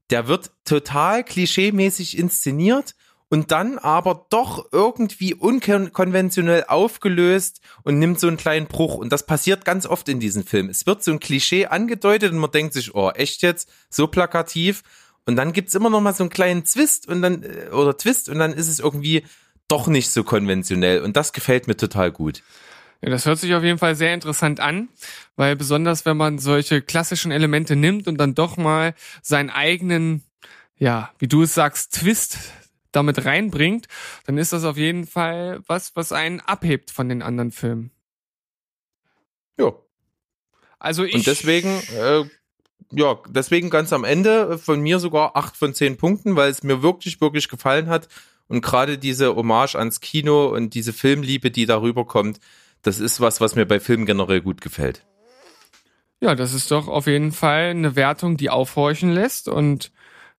der 0.09 0.27
wird 0.27 0.51
total 0.65 1.23
klischeemäßig 1.23 2.17
inszeniert 2.17 2.95
und 3.29 3.51
dann 3.51 3.77
aber 3.77 4.25
doch 4.29 4.67
irgendwie 4.71 5.33
unkonventionell 5.33 6.65
aufgelöst 6.67 7.61
und 7.83 7.97
nimmt 7.97 8.19
so 8.19 8.27
einen 8.27 8.37
kleinen 8.37 8.67
Bruch. 8.67 8.95
Und 8.95 9.11
das 9.13 9.25
passiert 9.25 9.63
ganz 9.63 9.85
oft 9.85 10.09
in 10.09 10.19
diesem 10.19 10.43
Film. 10.43 10.69
Es 10.69 10.85
wird 10.85 11.01
so 11.01 11.11
ein 11.11 11.19
Klischee 11.21 11.67
angedeutet 11.67 12.33
und 12.33 12.39
man 12.39 12.51
denkt 12.51 12.73
sich, 12.73 12.93
oh, 12.93 13.09
echt 13.11 13.41
jetzt? 13.41 13.69
So 13.89 14.07
plakativ? 14.07 14.83
Und 15.25 15.35
dann 15.35 15.53
gibt's 15.53 15.75
immer 15.75 15.89
noch 15.89 16.01
mal 16.01 16.13
so 16.13 16.23
einen 16.23 16.29
kleinen 16.29 16.63
Twist 16.63 17.07
und 17.07 17.21
dann, 17.21 17.43
äh, 17.43 17.69
oder 17.71 17.97
Twist 17.97 18.29
und 18.29 18.39
dann 18.39 18.53
ist 18.53 18.67
es 18.67 18.79
irgendwie 18.79 19.23
doch 19.67 19.87
nicht 19.87 20.09
so 20.09 20.23
konventionell. 20.23 21.01
Und 21.01 21.15
das 21.15 21.33
gefällt 21.33 21.67
mir 21.67 21.77
total 21.77 22.11
gut. 22.11 22.43
Ja, 23.01 23.09
das 23.09 23.25
hört 23.25 23.39
sich 23.39 23.53
auf 23.55 23.63
jeden 23.63 23.79
Fall 23.79 23.95
sehr 23.95 24.13
interessant 24.13 24.59
an, 24.59 24.89
weil 25.35 25.55
besonders 25.55 26.05
wenn 26.05 26.17
man 26.17 26.37
solche 26.37 26.81
klassischen 26.81 27.31
Elemente 27.31 27.75
nimmt 27.75 28.07
und 28.07 28.17
dann 28.17 28.35
doch 28.35 28.57
mal 28.57 28.93
seinen 29.23 29.49
eigenen, 29.49 30.23
ja, 30.77 31.11
wie 31.17 31.27
du 31.27 31.43
es 31.43 31.55
sagst, 31.55 31.95
Twist 31.95 32.37
damit 32.91 33.25
reinbringt, 33.25 33.87
dann 34.25 34.37
ist 34.37 34.53
das 34.53 34.65
auf 34.65 34.77
jeden 34.77 35.07
Fall 35.07 35.61
was, 35.65 35.95
was 35.95 36.11
einen 36.11 36.41
abhebt 36.41 36.91
von 36.91 37.09
den 37.09 37.21
anderen 37.21 37.51
Filmen. 37.51 37.91
Ja. 39.57 39.73
Also 40.77 41.03
ich. 41.03 41.15
Und 41.15 41.27
deswegen 41.27 41.81
äh, 41.95 42.25
ja, 42.91 43.17
deswegen 43.29 43.69
ganz 43.69 43.93
am 43.93 44.03
Ende 44.03 44.57
von 44.57 44.81
mir 44.81 44.99
sogar 44.99 45.35
acht 45.35 45.55
von 45.55 45.73
zehn 45.73 45.97
Punkten, 45.97 46.35
weil 46.35 46.49
es 46.49 46.63
mir 46.63 46.81
wirklich, 46.81 47.21
wirklich 47.21 47.47
gefallen 47.49 47.87
hat. 47.87 48.07
Und 48.47 48.61
gerade 48.61 48.97
diese 48.97 49.35
Hommage 49.35 49.75
ans 49.75 50.01
Kino 50.01 50.47
und 50.47 50.73
diese 50.73 50.91
Filmliebe, 50.91 51.51
die 51.51 51.65
darüber 51.65 52.05
kommt, 52.05 52.39
das 52.81 52.99
ist 52.99 53.21
was, 53.21 53.39
was 53.39 53.55
mir 53.55 53.65
bei 53.65 53.79
Filmen 53.79 54.05
generell 54.05 54.41
gut 54.41 54.61
gefällt. 54.61 55.05
Ja, 56.19 56.35
das 56.35 56.53
ist 56.53 56.69
doch 56.69 56.87
auf 56.87 57.07
jeden 57.07 57.31
Fall 57.31 57.69
eine 57.69 57.95
Wertung, 57.95 58.37
die 58.37 58.49
aufhorchen 58.49 59.11
lässt. 59.11 59.47
Und 59.47 59.91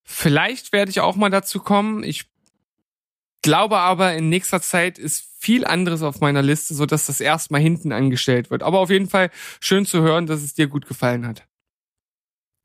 vielleicht 0.02 0.72
werde 0.72 0.90
ich 0.90 1.00
auch 1.00 1.16
mal 1.16 1.30
dazu 1.30 1.60
kommen. 1.60 2.04
Ich 2.04 2.26
glaube 3.42 3.78
aber, 3.78 4.14
in 4.14 4.28
nächster 4.28 4.62
Zeit 4.62 4.98
ist 4.98 5.24
viel 5.38 5.64
anderes 5.64 6.02
auf 6.02 6.20
meiner 6.20 6.42
Liste, 6.42 6.74
so 6.74 6.86
dass 6.86 7.06
das 7.06 7.20
erstmal 7.20 7.60
hinten 7.60 7.92
angestellt 7.92 8.50
wird. 8.50 8.62
Aber 8.62 8.78
auf 8.78 8.90
jeden 8.90 9.08
Fall 9.08 9.30
schön 9.58 9.86
zu 9.86 10.02
hören, 10.02 10.26
dass 10.26 10.42
es 10.42 10.54
dir 10.54 10.68
gut 10.68 10.86
gefallen 10.86 11.26
hat. 11.26 11.46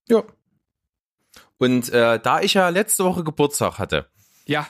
Ja. 0.09 0.23
Und 1.57 1.89
äh, 1.89 2.19
da 2.19 2.41
ich 2.41 2.53
ja 2.53 2.69
letzte 2.69 3.03
Woche 3.03 3.23
Geburtstag 3.23 3.79
hatte, 3.79 4.07
Ja. 4.45 4.67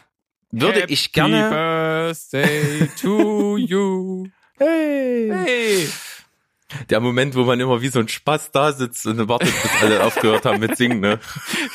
würde 0.52 0.82
Happy 0.82 0.94
ich 0.94 1.12
gerne. 1.12 1.50
Birthday 1.50 2.90
to 3.02 3.58
you. 3.58 4.28
Hey. 4.58 5.30
Hey. 5.32 5.90
Der 6.90 7.00
Moment, 7.00 7.36
wo 7.36 7.44
man 7.46 7.60
immer 7.60 7.82
wie 7.82 7.88
so 7.90 8.00
ein 8.00 8.08
Spaß 8.10 8.52
da 8.52 8.74
sitzt 8.74 9.06
und 9.06 9.28
wartet, 9.30 9.54
bis 9.62 9.72
alle 9.82 10.04
aufgehört 10.06 10.46
haben 10.46 10.60
mit 10.60 10.76
Singen, 10.76 11.00
ne? 11.00 11.20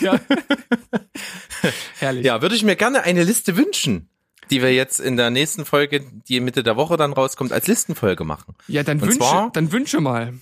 Ja. 0.01 0.19
Herrlich. 1.99 2.25
Ja, 2.27 2.43
würde 2.43 2.55
ich 2.55 2.63
mir 2.63 2.77
gerne 2.77 3.03
eine 3.03 3.23
Liste 3.25 3.57
wünschen, 3.57 4.09
die 4.51 4.61
wir 4.63 4.73
jetzt 4.75 4.99
in 5.01 5.17
der 5.17 5.31
nächsten 5.31 5.65
Folge, 5.65 6.01
die 6.29 6.41
Mitte 6.41 6.63
der 6.63 6.77
Woche 6.77 6.97
dann 6.97 7.13
rauskommt, 7.13 7.53
als 7.53 7.67
Listenfolge 7.69 8.25
machen. 8.25 8.55
Ja, 8.69 8.83
dann 8.83 8.99
Und 9.01 9.07
wünsche, 9.09 9.19
zwar- 9.19 9.51
dann 9.53 9.73
wünsche 9.73 10.01
mal. 10.01 10.35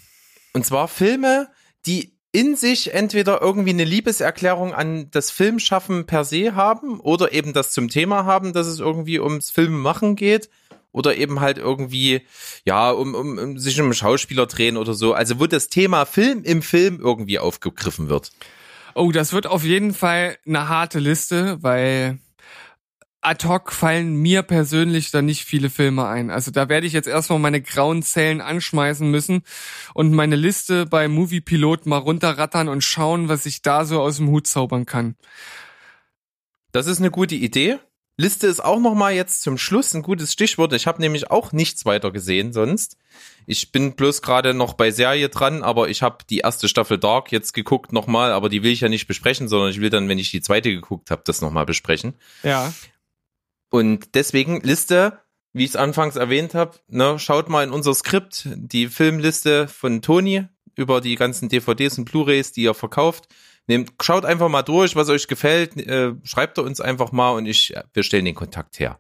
Und 0.52 0.66
zwar 0.66 0.88
Filme, 0.88 1.48
die 1.86 2.12
in 2.32 2.54
sich 2.56 2.94
entweder 2.94 3.42
irgendwie 3.42 3.70
eine 3.70 3.84
Liebeserklärung 3.84 4.72
an 4.72 5.10
das 5.10 5.30
Filmschaffen 5.30 6.06
per 6.06 6.24
se 6.24 6.54
haben 6.54 7.00
oder 7.00 7.32
eben 7.32 7.52
das 7.52 7.72
zum 7.72 7.88
Thema 7.88 8.24
haben, 8.24 8.52
dass 8.52 8.66
es 8.66 8.78
irgendwie 8.78 9.18
ums 9.18 9.50
Filmemachen 9.50 10.14
geht 10.14 10.48
oder 10.92 11.16
eben 11.16 11.40
halt 11.40 11.58
irgendwie, 11.58 12.22
ja, 12.64 12.90
um, 12.90 13.14
um, 13.14 13.38
um 13.38 13.58
sich 13.58 13.80
um 13.80 13.92
Schauspieler 13.92 14.46
drehen 14.46 14.76
oder 14.76 14.94
so. 14.94 15.12
Also 15.12 15.40
wo 15.40 15.46
das 15.46 15.68
Thema 15.68 16.04
Film 16.04 16.42
im 16.44 16.62
Film 16.62 17.00
irgendwie 17.00 17.38
aufgegriffen 17.38 18.08
wird. 18.08 18.30
Oh, 18.94 19.12
das 19.12 19.32
wird 19.32 19.46
auf 19.46 19.64
jeden 19.64 19.94
Fall 19.94 20.36
eine 20.46 20.68
harte 20.68 20.98
Liste, 20.98 21.58
weil 21.62 22.18
ad 23.22 23.46
hoc 23.46 23.72
fallen 23.72 24.14
mir 24.14 24.42
persönlich 24.42 25.10
da 25.10 25.22
nicht 25.22 25.44
viele 25.44 25.70
Filme 25.70 26.06
ein. 26.06 26.30
Also 26.30 26.50
da 26.50 26.68
werde 26.68 26.86
ich 26.86 26.92
jetzt 26.92 27.08
erstmal 27.08 27.38
meine 27.38 27.60
grauen 27.60 28.02
Zellen 28.02 28.40
anschmeißen 28.40 29.10
müssen 29.10 29.42
und 29.94 30.12
meine 30.12 30.36
Liste 30.36 30.86
bei 30.86 31.08
Movie 31.08 31.40
Pilot 31.40 31.86
mal 31.86 31.98
runterrattern 31.98 32.68
und 32.68 32.82
schauen, 32.82 33.28
was 33.28 33.46
ich 33.46 33.62
da 33.62 33.84
so 33.84 34.00
aus 34.00 34.16
dem 34.16 34.28
Hut 34.28 34.46
zaubern 34.46 34.86
kann. 34.86 35.16
Das 36.72 36.86
ist 36.86 37.00
eine 37.00 37.10
gute 37.10 37.34
Idee. 37.34 37.78
Liste 38.16 38.46
ist 38.46 38.62
auch 38.62 38.78
noch 38.78 38.94
mal 38.94 39.14
jetzt 39.14 39.40
zum 39.40 39.56
Schluss 39.56 39.94
ein 39.94 40.02
gutes 40.02 40.32
Stichwort. 40.32 40.74
Ich 40.74 40.86
habe 40.86 41.00
nämlich 41.00 41.30
auch 41.30 41.52
nichts 41.52 41.86
weiter 41.86 42.10
gesehen 42.10 42.52
sonst. 42.52 42.98
Ich 43.46 43.72
bin 43.72 43.96
bloß 43.96 44.20
gerade 44.20 44.52
noch 44.52 44.74
bei 44.74 44.90
Serie 44.90 45.30
dran, 45.30 45.62
aber 45.62 45.88
ich 45.88 46.02
habe 46.02 46.18
die 46.28 46.38
erste 46.38 46.68
Staffel 46.68 46.98
Dark 46.98 47.32
jetzt 47.32 47.54
geguckt 47.54 47.92
nochmal, 47.92 48.32
aber 48.32 48.50
die 48.50 48.62
will 48.62 48.72
ich 48.72 48.82
ja 48.82 48.90
nicht 48.90 49.06
besprechen, 49.06 49.48
sondern 49.48 49.70
ich 49.70 49.80
will 49.80 49.88
dann, 49.88 50.08
wenn 50.08 50.18
ich 50.18 50.30
die 50.30 50.42
zweite 50.42 50.70
geguckt 50.70 51.10
habe, 51.10 51.22
das 51.24 51.40
nochmal 51.40 51.64
besprechen. 51.64 52.14
Ja. 52.42 52.72
Und 53.70 54.14
deswegen 54.14 54.60
Liste, 54.60 55.20
wie 55.52 55.64
ich 55.64 55.70
es 55.70 55.76
anfangs 55.76 56.16
erwähnt 56.16 56.54
habe, 56.54 56.78
ne, 56.88 57.18
schaut 57.18 57.48
mal 57.48 57.64
in 57.64 57.70
unser 57.70 57.94
Skript, 57.94 58.48
die 58.54 58.88
Filmliste 58.88 59.68
von 59.68 60.02
Toni 60.02 60.46
über 60.76 61.00
die 61.00 61.14
ganzen 61.14 61.48
DVDs 61.48 61.98
und 61.98 62.04
Blu-rays, 62.04 62.52
die 62.52 62.66
er 62.66 62.74
verkauft. 62.74 63.28
Nehmt, 63.66 63.92
schaut 64.02 64.24
einfach 64.24 64.48
mal 64.48 64.62
durch, 64.62 64.96
was 64.96 65.08
euch 65.08 65.28
gefällt, 65.28 65.76
äh, 65.76 66.14
schreibt 66.24 66.58
er 66.58 66.64
uns 66.64 66.80
einfach 66.80 67.12
mal 67.12 67.30
und 67.30 67.46
ich, 67.46 67.72
wir 67.92 68.02
stellen 68.02 68.24
den 68.24 68.34
Kontakt 68.34 68.80
her. 68.80 68.98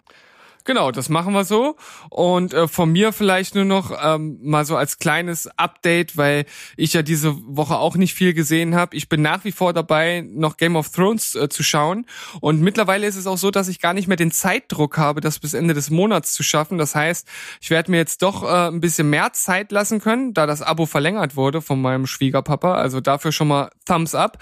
Genau, 0.64 0.90
das 0.90 1.08
machen 1.08 1.32
wir 1.32 1.44
so. 1.44 1.76
Und 2.10 2.52
äh, 2.52 2.68
von 2.68 2.90
mir 2.92 3.12
vielleicht 3.12 3.54
nur 3.54 3.64
noch 3.64 3.92
ähm, 4.02 4.38
mal 4.42 4.64
so 4.64 4.76
als 4.76 4.98
kleines 4.98 5.48
Update, 5.56 6.16
weil 6.16 6.44
ich 6.76 6.92
ja 6.92 7.02
diese 7.02 7.34
Woche 7.46 7.76
auch 7.76 7.96
nicht 7.96 8.14
viel 8.14 8.34
gesehen 8.34 8.74
habe. 8.74 8.96
Ich 8.96 9.08
bin 9.08 9.22
nach 9.22 9.44
wie 9.44 9.52
vor 9.52 9.72
dabei, 9.72 10.24
noch 10.28 10.56
Game 10.56 10.76
of 10.76 10.90
Thrones 10.90 11.34
äh, 11.34 11.48
zu 11.48 11.62
schauen. 11.62 12.06
Und 12.40 12.60
mittlerweile 12.60 13.06
ist 13.06 13.16
es 13.16 13.26
auch 13.26 13.38
so, 13.38 13.50
dass 13.50 13.68
ich 13.68 13.80
gar 13.80 13.94
nicht 13.94 14.08
mehr 14.08 14.16
den 14.16 14.32
Zeitdruck 14.32 14.98
habe, 14.98 15.20
das 15.20 15.38
bis 15.38 15.54
Ende 15.54 15.74
des 15.74 15.90
Monats 15.90 16.34
zu 16.34 16.42
schaffen. 16.42 16.78
Das 16.78 16.94
heißt, 16.94 17.26
ich 17.60 17.70
werde 17.70 17.90
mir 17.90 17.98
jetzt 17.98 18.22
doch 18.22 18.42
äh, 18.42 18.68
ein 18.68 18.80
bisschen 18.80 19.08
mehr 19.08 19.32
Zeit 19.32 19.72
lassen 19.72 20.00
können, 20.00 20.34
da 20.34 20.46
das 20.46 20.62
Abo 20.62 20.86
verlängert 20.86 21.36
wurde 21.36 21.62
von 21.62 21.80
meinem 21.80 22.06
Schwiegerpapa. 22.06 22.74
Also 22.74 23.00
dafür 23.00 23.32
schon 23.32 23.48
mal 23.48 23.70
Thumbs 23.86 24.14
up. 24.14 24.38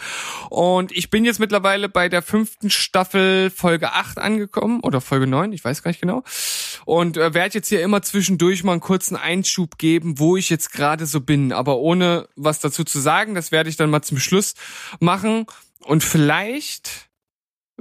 Und 0.51 0.93
ich 0.93 1.11
bin 1.11 1.25
jetzt 1.25 1.39
mittlerweile 1.41 1.89
bei 1.89 2.09
der 2.09 2.23
fünften 2.23 2.71
Staffel 2.71 3.51
Folge 3.51 3.93
8 3.93 4.19
angekommen 4.19 4.81
oder 4.81 5.01
Folge 5.01 5.27
9, 5.27 5.53
ich 5.53 5.65
weiß 5.65 5.83
gar 5.83 5.91
nicht 5.91 6.01
genau. 6.01 6.08
Und 6.85 7.17
äh, 7.17 7.35
werde 7.35 7.55
jetzt 7.55 7.69
hier 7.69 7.83
immer 7.83 8.03
zwischendurch 8.03 8.65
mal 8.65 8.73
einen 8.73 8.81
kurzen 8.81 9.17
Einschub 9.17 9.79
geben, 9.79 10.19
wo 10.19 10.37
ich 10.37 10.51
jetzt 10.51 10.73
gerade 10.73 11.07
so 11.07 11.21
bin. 11.21 11.53
Aber 11.53 11.79
ohne 11.79 12.29
was 12.37 12.61
dazu 12.61 12.85
zu 12.85 12.99
sagen, 12.99 13.35
das 13.35 13.53
werde 13.53 13.71
ich 13.71 13.77
dann 13.77 13.91
mal 13.91 14.03
zum 14.03 14.19
Schluss 14.19 14.55
machen. 15.01 15.47
Und 15.81 16.05
vielleicht 16.05 17.09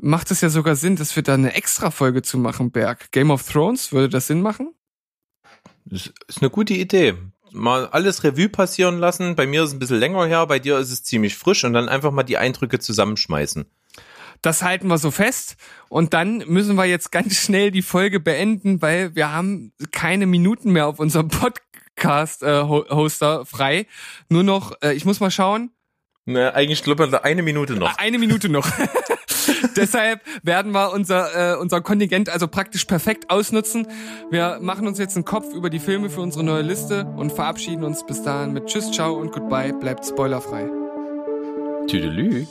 macht 0.02 0.32
es 0.32 0.42
ja 0.42 0.50
sogar 0.50 0.76
Sinn, 0.76 0.96
dass 0.96 1.16
wir 1.16 1.24
da 1.24 1.34
eine 1.34 1.54
extra 1.54 1.92
Folge 1.92 2.22
zu 2.22 2.38
machen, 2.38 2.72
Berg. 2.72 3.12
Game 3.12 3.32
of 3.32 3.44
Thrones, 3.44 3.92
würde 3.92 4.10
das 4.10 4.28
Sinn 4.28 4.42
machen? 4.42 4.74
Das 5.86 6.12
ist 6.28 6.42
eine 6.42 6.50
gute 6.50 6.74
Idee. 6.74 7.16
Mal 7.52 7.88
alles 7.88 8.24
Revue 8.24 8.50
passieren 8.50 9.00
lassen. 9.00 9.36
Bei 9.36 9.48
mir 9.48 9.64
ist 9.64 9.70
es 9.70 9.76
ein 9.76 9.80
bisschen 9.80 10.00
länger 10.00 10.26
her, 10.26 10.46
bei 10.48 10.60
dir 10.60 10.78
ist 10.78 10.92
es 10.92 11.04
ziemlich 11.04 11.36
frisch 11.36 11.64
und 11.64 11.74
dann 11.74 11.90
einfach 11.90 12.12
mal 12.12 12.24
die 12.24 12.38
Eindrücke 12.38 12.80
zusammenschmeißen. 12.80 13.66
Das 14.42 14.64
halten 14.64 14.88
wir 14.88 14.98
so 14.98 15.12
fest. 15.12 15.56
Und 15.90 16.14
dann 16.14 16.38
müssen 16.48 16.76
wir 16.76 16.86
jetzt 16.86 17.12
ganz 17.12 17.36
schnell 17.36 17.72
die 17.72 17.82
Folge 17.82 18.20
beenden, 18.20 18.82
weil 18.82 19.16
wir 19.16 19.32
haben 19.32 19.74
keine 19.92 20.26
Minuten 20.26 20.72
mehr 20.72 20.88
auf 20.88 21.00
unserem 21.00 21.30
Podcast-Hoster 21.30 23.46
frei. 23.46 23.88
Nur 24.30 24.44
noch, 24.44 24.74
äh, 24.82 24.94
ich 24.94 25.06
muss 25.06 25.20
mal 25.20 25.32
schauen, 25.32 25.72
Ne, 26.30 26.54
eigentlich 26.54 26.84
glaube 26.84 27.06
ich 27.06 27.14
eine 27.24 27.42
Minute 27.42 27.76
noch. 27.76 27.98
eine 27.98 28.20
Minute 28.20 28.50
noch. 28.50 28.68
Deshalb 29.78 30.20
werden 30.44 30.74
wir 30.74 30.92
unser, 30.92 31.54
äh, 31.54 31.58
unser 31.58 31.80
Kontingent 31.80 32.28
also 32.28 32.50
praktisch 32.50 32.84
perfekt 32.84 33.30
ausnutzen. 33.30 33.88
Wir 34.30 34.60
machen 34.62 34.88
uns 34.88 35.00
jetzt 35.00 35.16
einen 35.16 35.24
Kopf 35.24 35.54
über 35.54 35.70
die 35.70 35.80
Filme 35.80 36.10
für 36.10 36.20
unsere 36.20 36.44
neue 36.44 36.64
Liste 36.64 37.06
und 37.16 37.32
verabschieden 37.32 37.86
uns 37.86 38.06
bis 38.06 38.24
dahin 38.24 38.52
mit 38.52 38.66
Tschüss, 38.66 38.92
Ciao 38.92 39.14
und 39.14 39.32
Goodbye. 39.32 39.72
Bleibt 39.72 40.06
spoilerfrei. 40.06 40.68
Tüdelü. 41.88 42.46